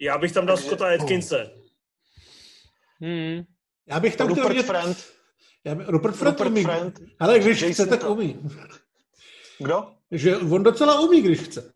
Já 0.00 0.18
bych 0.18 0.32
tam 0.32 0.46
dal 0.46 0.56
Scotta 0.56 0.94
Atkinse. 0.94 1.61
Hmm. 3.02 3.42
Já 3.86 4.00
bych 4.00 4.16
tam 4.16 4.26
chtěl 4.26 4.36
Rupert 4.36 4.48
vidět... 4.56 4.66
Friend. 4.66 5.04
Já 5.64 5.74
by... 5.74 5.84
Rupert 5.86 6.16
Friend 6.16 6.32
Rupert 6.38 6.50
umí. 6.50 6.62
Friend. 6.64 7.00
Ale 7.20 7.38
když 7.38 7.60
Jason 7.60 7.72
chce, 7.72 7.86
tak 7.86 8.00
Todd. 8.00 8.10
umí. 8.18 8.40
Kdo? 9.58 9.92
Že 10.10 10.36
on 10.36 10.62
docela 10.62 11.00
umí, 11.00 11.22
když 11.22 11.40
chce. 11.40 11.72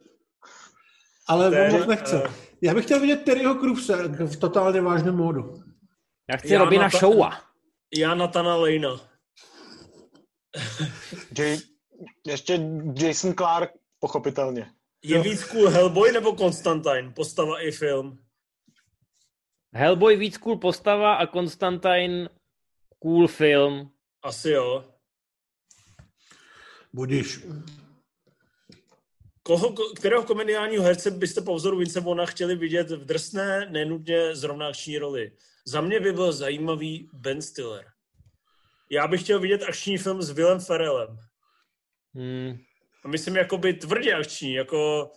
Ale 1.28 1.50
Ten, 1.50 1.74
on 1.74 1.78
moc 1.80 1.88
nechce. 1.88 2.22
eh, 2.24 2.30
Já 2.62 2.74
bych 2.74 2.84
chtěl 2.84 3.00
vidět 3.00 3.16
Terryho 3.24 3.54
Kruse 3.54 4.08
v 4.08 4.36
totálně 4.36 4.80
vážném 4.80 5.16
módu. 5.16 5.62
Já 6.30 6.36
chci 6.36 6.52
Já 6.52 6.58
Robina 6.64 6.82
na 6.82 6.90
to- 6.90 6.98
Showa. 6.98 7.40
Já 7.96 8.14
Natana 8.14 8.56
Lejna. 8.56 9.00
J- 11.38 11.58
ještě 12.26 12.60
Jason 12.94 13.34
Clark, 13.34 13.70
pochopitelně. 14.00 14.70
Je 15.04 15.20
víc 15.22 15.44
cool 15.44 15.68
Hellboy 15.68 16.12
nebo 16.12 16.32
Konstantin? 16.32 17.12
Postava 17.16 17.60
i 17.60 17.70
film. 17.70 18.18
Hellboy 19.76 20.16
víc 20.16 20.36
cool 20.38 20.58
postava 20.58 21.14
a 21.14 21.26
Konstantin 21.26 22.28
cool 22.98 23.28
film. 23.28 23.90
Asi 24.22 24.50
jo. 24.50 24.84
Budíš. 26.92 27.40
Koho, 29.42 29.68
ko- 29.72 29.92
kterého 29.96 30.22
komediálního 30.22 30.84
herce 30.84 31.10
byste 31.10 31.40
po 31.40 31.54
vzoru 31.54 31.76
Vince 31.78 32.00
Vaughna 32.00 32.26
chtěli 32.26 32.56
vidět 32.56 32.90
v 32.90 33.04
drsné, 33.04 33.66
nenutně 33.70 34.36
zrovna 34.36 34.68
akční 34.68 34.98
roli? 34.98 35.32
Za 35.66 35.80
mě 35.80 36.00
by 36.00 36.12
byl 36.12 36.32
zajímavý 36.32 37.10
Ben 37.12 37.42
Stiller. 37.42 37.84
Já 38.90 39.06
bych 39.08 39.22
chtěl 39.22 39.40
vidět 39.40 39.62
akční 39.62 39.98
film 39.98 40.22
s 40.22 40.30
Willem 40.30 40.60
Ferrellem. 40.60 41.18
Hmm. 42.14 42.58
A 43.04 43.08
myslím 43.08 43.36
jakoby 43.36 43.74
tvrdě 43.74 44.14
akční, 44.14 44.52
jako 44.54 45.10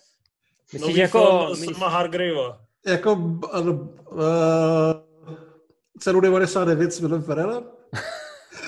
Myslíš 0.73 0.81
nový 0.89 0.99
jako... 0.99 1.19
film 1.19 1.61
mys- 1.61 1.73
Sama 1.73 1.87
Hargravea. 1.89 2.65
Jako 2.85 3.13
uh, 3.13 3.49
cenu 5.99 6.19
99 6.19 6.93
s 6.93 6.99
Willem 6.99 7.23
Ferrellem? 7.23 7.63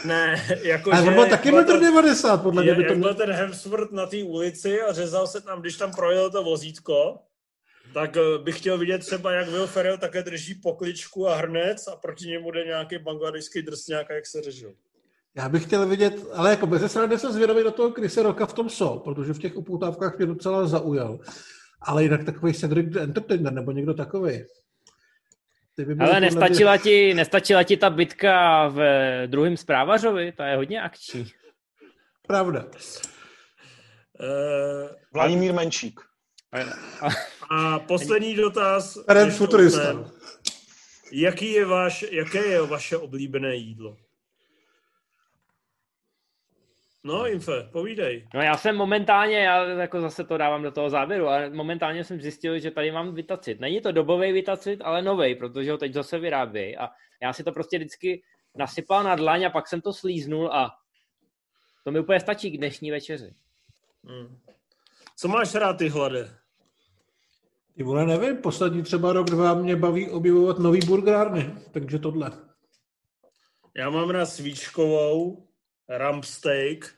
Ne, 0.05 0.47
jako 0.63 0.93
Ale 0.93 1.07
on 1.07 1.13
byl 1.13 1.29
taky 1.29 1.51
metr 1.51 1.79
90, 1.79 2.37
podle 2.37 2.63
mě 2.63 2.75
by 2.75 2.83
to 2.83 2.89
byl 2.89 2.97
měl. 2.97 3.13
ten 3.13 3.31
Hemsworth 3.31 3.91
na 3.91 4.05
té 4.05 4.23
ulici 4.23 4.81
a 4.81 4.93
řezal 4.93 5.27
se 5.27 5.41
tam, 5.41 5.61
když 5.61 5.77
tam 5.77 5.91
projel 5.91 6.29
to 6.29 6.43
vozítko, 6.43 7.17
tak 7.93 8.17
eh, 8.17 8.37
bych 8.43 8.57
chtěl 8.57 8.77
vidět 8.77 8.99
třeba, 8.99 9.31
jak 9.31 9.49
Will 9.49 9.67
Ferrell 9.67 9.97
také 9.97 10.23
drží 10.23 10.55
pokličku 10.55 11.27
a 11.27 11.35
hrnec 11.35 11.87
a 11.87 11.95
proti 11.95 12.27
němu 12.27 12.51
jde 12.51 12.65
nějaký 12.65 12.97
bangladeský 12.97 13.61
drsňák, 13.61 14.11
a 14.11 14.13
jak 14.13 14.25
se 14.25 14.41
řežil. 14.41 14.73
Já 15.35 15.49
bych 15.49 15.63
chtěl 15.63 15.87
vidět, 15.87 16.13
ale 16.33 16.49
jako 16.49 16.67
bez 16.67 16.91
srandy 16.91 17.19
se 17.19 17.33
zvědavý 17.33 17.63
do 17.63 17.71
toho 17.71 17.91
Chrisa 17.91 18.23
Roka 18.23 18.45
v 18.45 18.53
tom 18.53 18.69
Sol, 18.69 18.99
protože 18.99 19.33
v 19.33 19.39
těch 19.39 19.57
upoutávkách 19.57 20.17
mě 20.17 20.25
docela 20.25 20.67
zaujal. 20.67 21.19
Ale 21.81 22.03
jinak 22.03 22.23
takový 22.23 22.53
Cedric 22.53 22.89
the 22.89 22.99
Entertainer 22.99 23.53
nebo 23.53 23.71
někdo 23.71 23.93
takový. 23.93 24.43
Ale 25.99 26.19
nestačila 26.19 26.77
ti, 26.77 27.13
nestačila 27.13 27.63
ti 27.63 27.77
ta 27.77 27.89
bitka 27.89 28.67
v 28.67 28.79
druhém 29.27 29.57
zprávařovi, 29.57 30.31
ta 30.31 30.47
je 30.47 30.55
hodně 30.55 30.81
akční. 30.81 31.27
Pravda. 32.27 32.65
Uh, 32.65 32.71
Vladimír 35.13 35.53
Menšík. 35.53 35.99
a 37.49 37.79
poslední 37.79 38.35
dotaz. 38.35 38.93
To 38.93 39.31
Futurista. 39.31 40.11
Jaký 41.11 41.51
je 41.51 41.65
váš, 41.65 42.05
jaké 42.11 42.45
je 42.45 42.61
vaše 42.61 42.97
oblíbené 42.97 43.55
jídlo? 43.55 43.97
No, 47.03 47.27
Infe, 47.27 47.69
povídej. 47.71 48.27
No 48.33 48.41
já 48.41 48.57
jsem 48.57 48.75
momentálně, 48.75 49.37
já 49.37 49.65
jako 49.65 50.01
zase 50.01 50.23
to 50.23 50.37
dávám 50.37 50.63
do 50.63 50.71
toho 50.71 50.89
závěru, 50.89 51.27
ale 51.27 51.49
momentálně 51.49 52.03
jsem 52.03 52.21
zjistil, 52.21 52.59
že 52.59 52.71
tady 52.71 52.91
mám 52.91 53.15
vitacit. 53.15 53.59
Není 53.59 53.81
to 53.81 53.91
dobový 53.91 54.31
vitacit, 54.31 54.81
ale 54.83 55.01
novej, 55.01 55.35
protože 55.35 55.71
ho 55.71 55.77
teď 55.77 55.93
zase 55.93 56.19
vyrábějí 56.19 56.77
a 56.77 56.89
já 57.21 57.33
si 57.33 57.43
to 57.43 57.51
prostě 57.51 57.77
vždycky 57.77 58.23
nasypal 58.55 59.03
na 59.03 59.15
dlaň 59.15 59.43
a 59.43 59.49
pak 59.49 59.67
jsem 59.67 59.81
to 59.81 59.93
slíznul 59.93 60.51
a 60.51 60.71
to 61.83 61.91
mi 61.91 61.99
úplně 61.99 62.19
stačí 62.19 62.51
k 62.51 62.57
dnešní 62.57 62.91
večeři. 62.91 63.33
Hmm. 64.03 64.37
Co 65.17 65.27
máš 65.27 65.55
rád 65.55 65.73
ty 65.73 65.89
hlade? 65.89 66.35
Ty 67.75 67.83
vole, 67.83 68.05
nevím, 68.05 68.37
poslední 68.37 68.83
třeba 68.83 69.13
rok, 69.13 69.29
dva 69.29 69.53
mě 69.53 69.75
baví 69.75 70.09
objevovat 70.09 70.59
nový 70.59 70.79
burgerárny, 70.79 71.55
takže 71.71 71.99
tohle. 71.99 72.31
Já 73.75 73.89
mám 73.89 74.09
rád 74.09 74.25
svíčkovou, 74.25 75.47
rump 75.97 76.23
steak. 76.25 76.95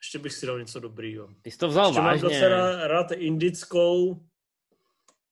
Ještě 0.00 0.18
bych 0.18 0.32
si 0.32 0.46
dal 0.46 0.58
něco 0.58 0.80
dobrýho. 0.80 1.28
Ty 1.42 1.50
jsi 1.50 1.58
to 1.58 1.68
vzal 1.68 1.86
Ještě 1.86 2.00
mám 2.00 2.06
vážně. 2.10 2.28
docela 2.28 2.86
rád 2.88 3.12
indickou, 3.12 4.20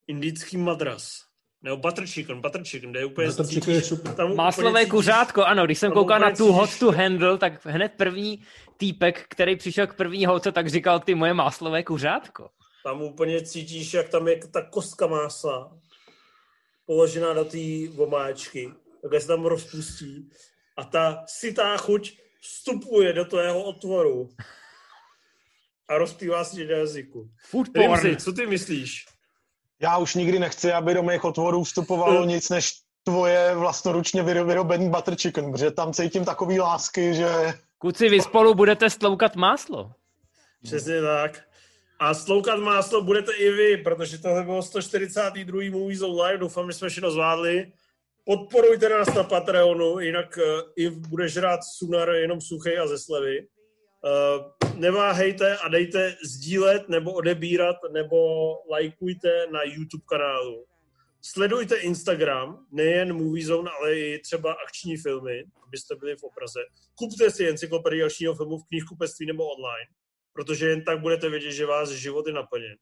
indický 0.06 0.56
madras. 0.56 1.30
Nebo 1.62 1.76
butter 1.76 2.06
chicken, 2.06 2.40
butter 2.40 2.64
chicken, 2.64 2.90
kde 2.90 3.00
je 3.00 3.04
úplně 3.06 3.28
Butter 3.28 3.46
chicken 3.46 3.74
je 3.74 3.82
super. 3.82 4.14
tam 4.14 4.36
Máslové 4.36 4.70
úplně 4.70 4.84
cítíš- 4.84 4.90
kuřátko, 4.90 5.44
ano, 5.44 5.64
když 5.64 5.78
jsem 5.78 5.92
koukal 5.92 6.18
na 6.20 6.30
tu 6.30 6.52
hot 6.52 6.78
to 6.78 6.90
handle, 6.92 7.38
tak 7.38 7.66
hned 7.66 7.92
první 7.96 8.44
týpek, 8.76 9.26
který 9.28 9.56
přišel 9.56 9.86
k 9.86 9.94
první 9.96 10.26
holce, 10.26 10.52
tak 10.52 10.68
říkal 10.68 11.00
ty 11.00 11.14
moje 11.14 11.34
máslové 11.34 11.82
kuřátko. 11.82 12.50
Tam 12.84 13.02
úplně 13.02 13.44
cítíš, 13.46 13.94
jak 13.94 14.08
tam 14.08 14.28
je 14.28 14.48
ta 14.48 14.62
kostka 14.62 15.06
másla 15.06 15.78
položená 16.86 17.32
do 17.32 17.44
té 17.44 17.58
vomáčky, 17.94 18.70
tak 19.02 19.20
se 19.20 19.26
tam 19.26 19.44
rozpustí 19.44 20.30
a 20.76 20.84
ta 20.84 21.24
sytá 21.26 21.76
chuť 21.76 22.18
vstupuje 22.40 23.12
do 23.12 23.24
toho 23.24 23.62
otvoru 23.62 24.30
a 25.88 25.98
rozpívá 25.98 26.44
si 26.44 26.56
tě 26.56 26.66
do 26.66 26.74
jazyku. 26.74 27.30
Food 27.50 27.66
Rimzi, 27.76 28.16
co 28.16 28.32
ty 28.32 28.46
myslíš? 28.46 29.06
Já 29.80 29.98
už 29.98 30.14
nikdy 30.14 30.38
nechci, 30.38 30.72
aby 30.72 30.94
do 30.94 31.02
mých 31.02 31.24
otvorů 31.24 31.64
vstupovalo 31.64 32.24
nic 32.34 32.48
než 32.48 32.72
tvoje 33.04 33.54
vlastnoručně 33.54 34.22
vyro- 34.22 34.46
vyrobený 34.46 34.90
butter 34.90 35.16
chicken, 35.16 35.52
protože 35.52 35.70
tam 35.70 35.92
cítím 35.92 36.24
takový 36.24 36.60
lásky, 36.60 37.14
že 37.14 37.28
Kuci, 37.78 38.08
vy 38.08 38.20
spolu 38.20 38.54
budete 38.54 38.90
stloukat 38.90 39.36
máslo. 39.36 39.92
Přesně 40.62 41.02
tak. 41.02 41.42
A 41.98 42.14
sloukat 42.14 42.58
máslo 42.58 43.02
budete 43.02 43.32
i 43.32 43.50
vy, 43.50 43.76
protože 43.76 44.18
tohle 44.18 44.42
bylo 44.44 44.62
142. 44.62 45.70
Movie 45.70 45.98
Zone 45.98 46.22
Live. 46.22 46.38
Doufám, 46.38 46.66
že 46.66 46.72
jsme 46.72 46.88
všechno 46.88 47.10
zvládli. 47.10 47.72
Podporujte 48.24 48.88
nás 48.88 49.14
na 49.14 49.24
Patreonu, 49.24 50.00
jinak 50.00 50.36
uh, 50.36 50.44
i 50.76 50.90
budeš 50.90 51.36
rád 51.36 51.60
sunar 51.64 52.08
jenom 52.08 52.40
suchej 52.40 52.78
a 52.78 52.86
ze 52.86 52.98
slevy. 52.98 53.40
Uh, 53.40 54.70
neváhejte 54.76 55.56
a 55.56 55.68
dejte 55.68 56.16
sdílet 56.24 56.88
nebo 56.88 57.12
odebírat 57.12 57.76
nebo 57.92 58.16
lajkujte 58.70 59.46
na 59.52 59.62
YouTube 59.62 60.04
kanálu. 60.08 60.64
Sledujte 61.22 61.76
Instagram, 61.76 62.66
nejen 62.72 63.12
Movie 63.12 63.46
Zone, 63.46 63.70
ale 63.70 63.98
i 63.98 64.18
třeba 64.18 64.52
akční 64.52 64.96
filmy, 64.96 65.44
abyste 65.66 65.96
byli 65.96 66.16
v 66.16 66.22
obraze. 66.22 66.60
Kupte 66.94 67.30
si 67.30 67.48
encyklopedii 67.48 68.02
akčního 68.02 68.34
filmu 68.34 68.58
v 68.58 68.66
knihkupectví 68.68 69.26
nebo 69.26 69.44
online 69.44 69.90
protože 70.32 70.68
jen 70.68 70.84
tak 70.84 71.00
budete 71.00 71.30
vědět, 71.30 71.52
že 71.52 71.66
vás 71.66 71.90
život 71.90 72.26
je 72.26 72.32
naplněn. 72.32 72.76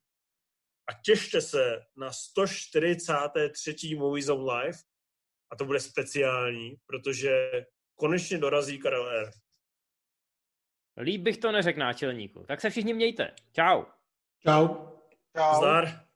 A 0.89 0.93
těšte 1.05 1.41
se 1.41 1.81
na 1.97 2.13
143. 2.13 3.95
Movie 3.97 4.23
Zone 4.23 4.53
Live 4.53 4.79
a 5.51 5.57
to 5.57 5.65
bude 5.65 5.81
speciální, 5.81 6.77
protože 6.87 7.51
konečně 7.95 8.39
dorazí 8.39 8.79
Karel 8.79 9.09
R. 9.09 9.31
Líp 10.97 11.23
bych 11.23 11.39
to 11.39 11.53
neřekl 11.53 11.81
náčelníku. 11.81 12.45
Tak 12.49 12.61
se 12.61 12.71
všichni 12.71 12.95
mějte. 12.95 13.31
Čau. 13.53 13.85
Čau. 14.43 14.69
Čau. 15.37 15.59
Zdar. 15.59 16.08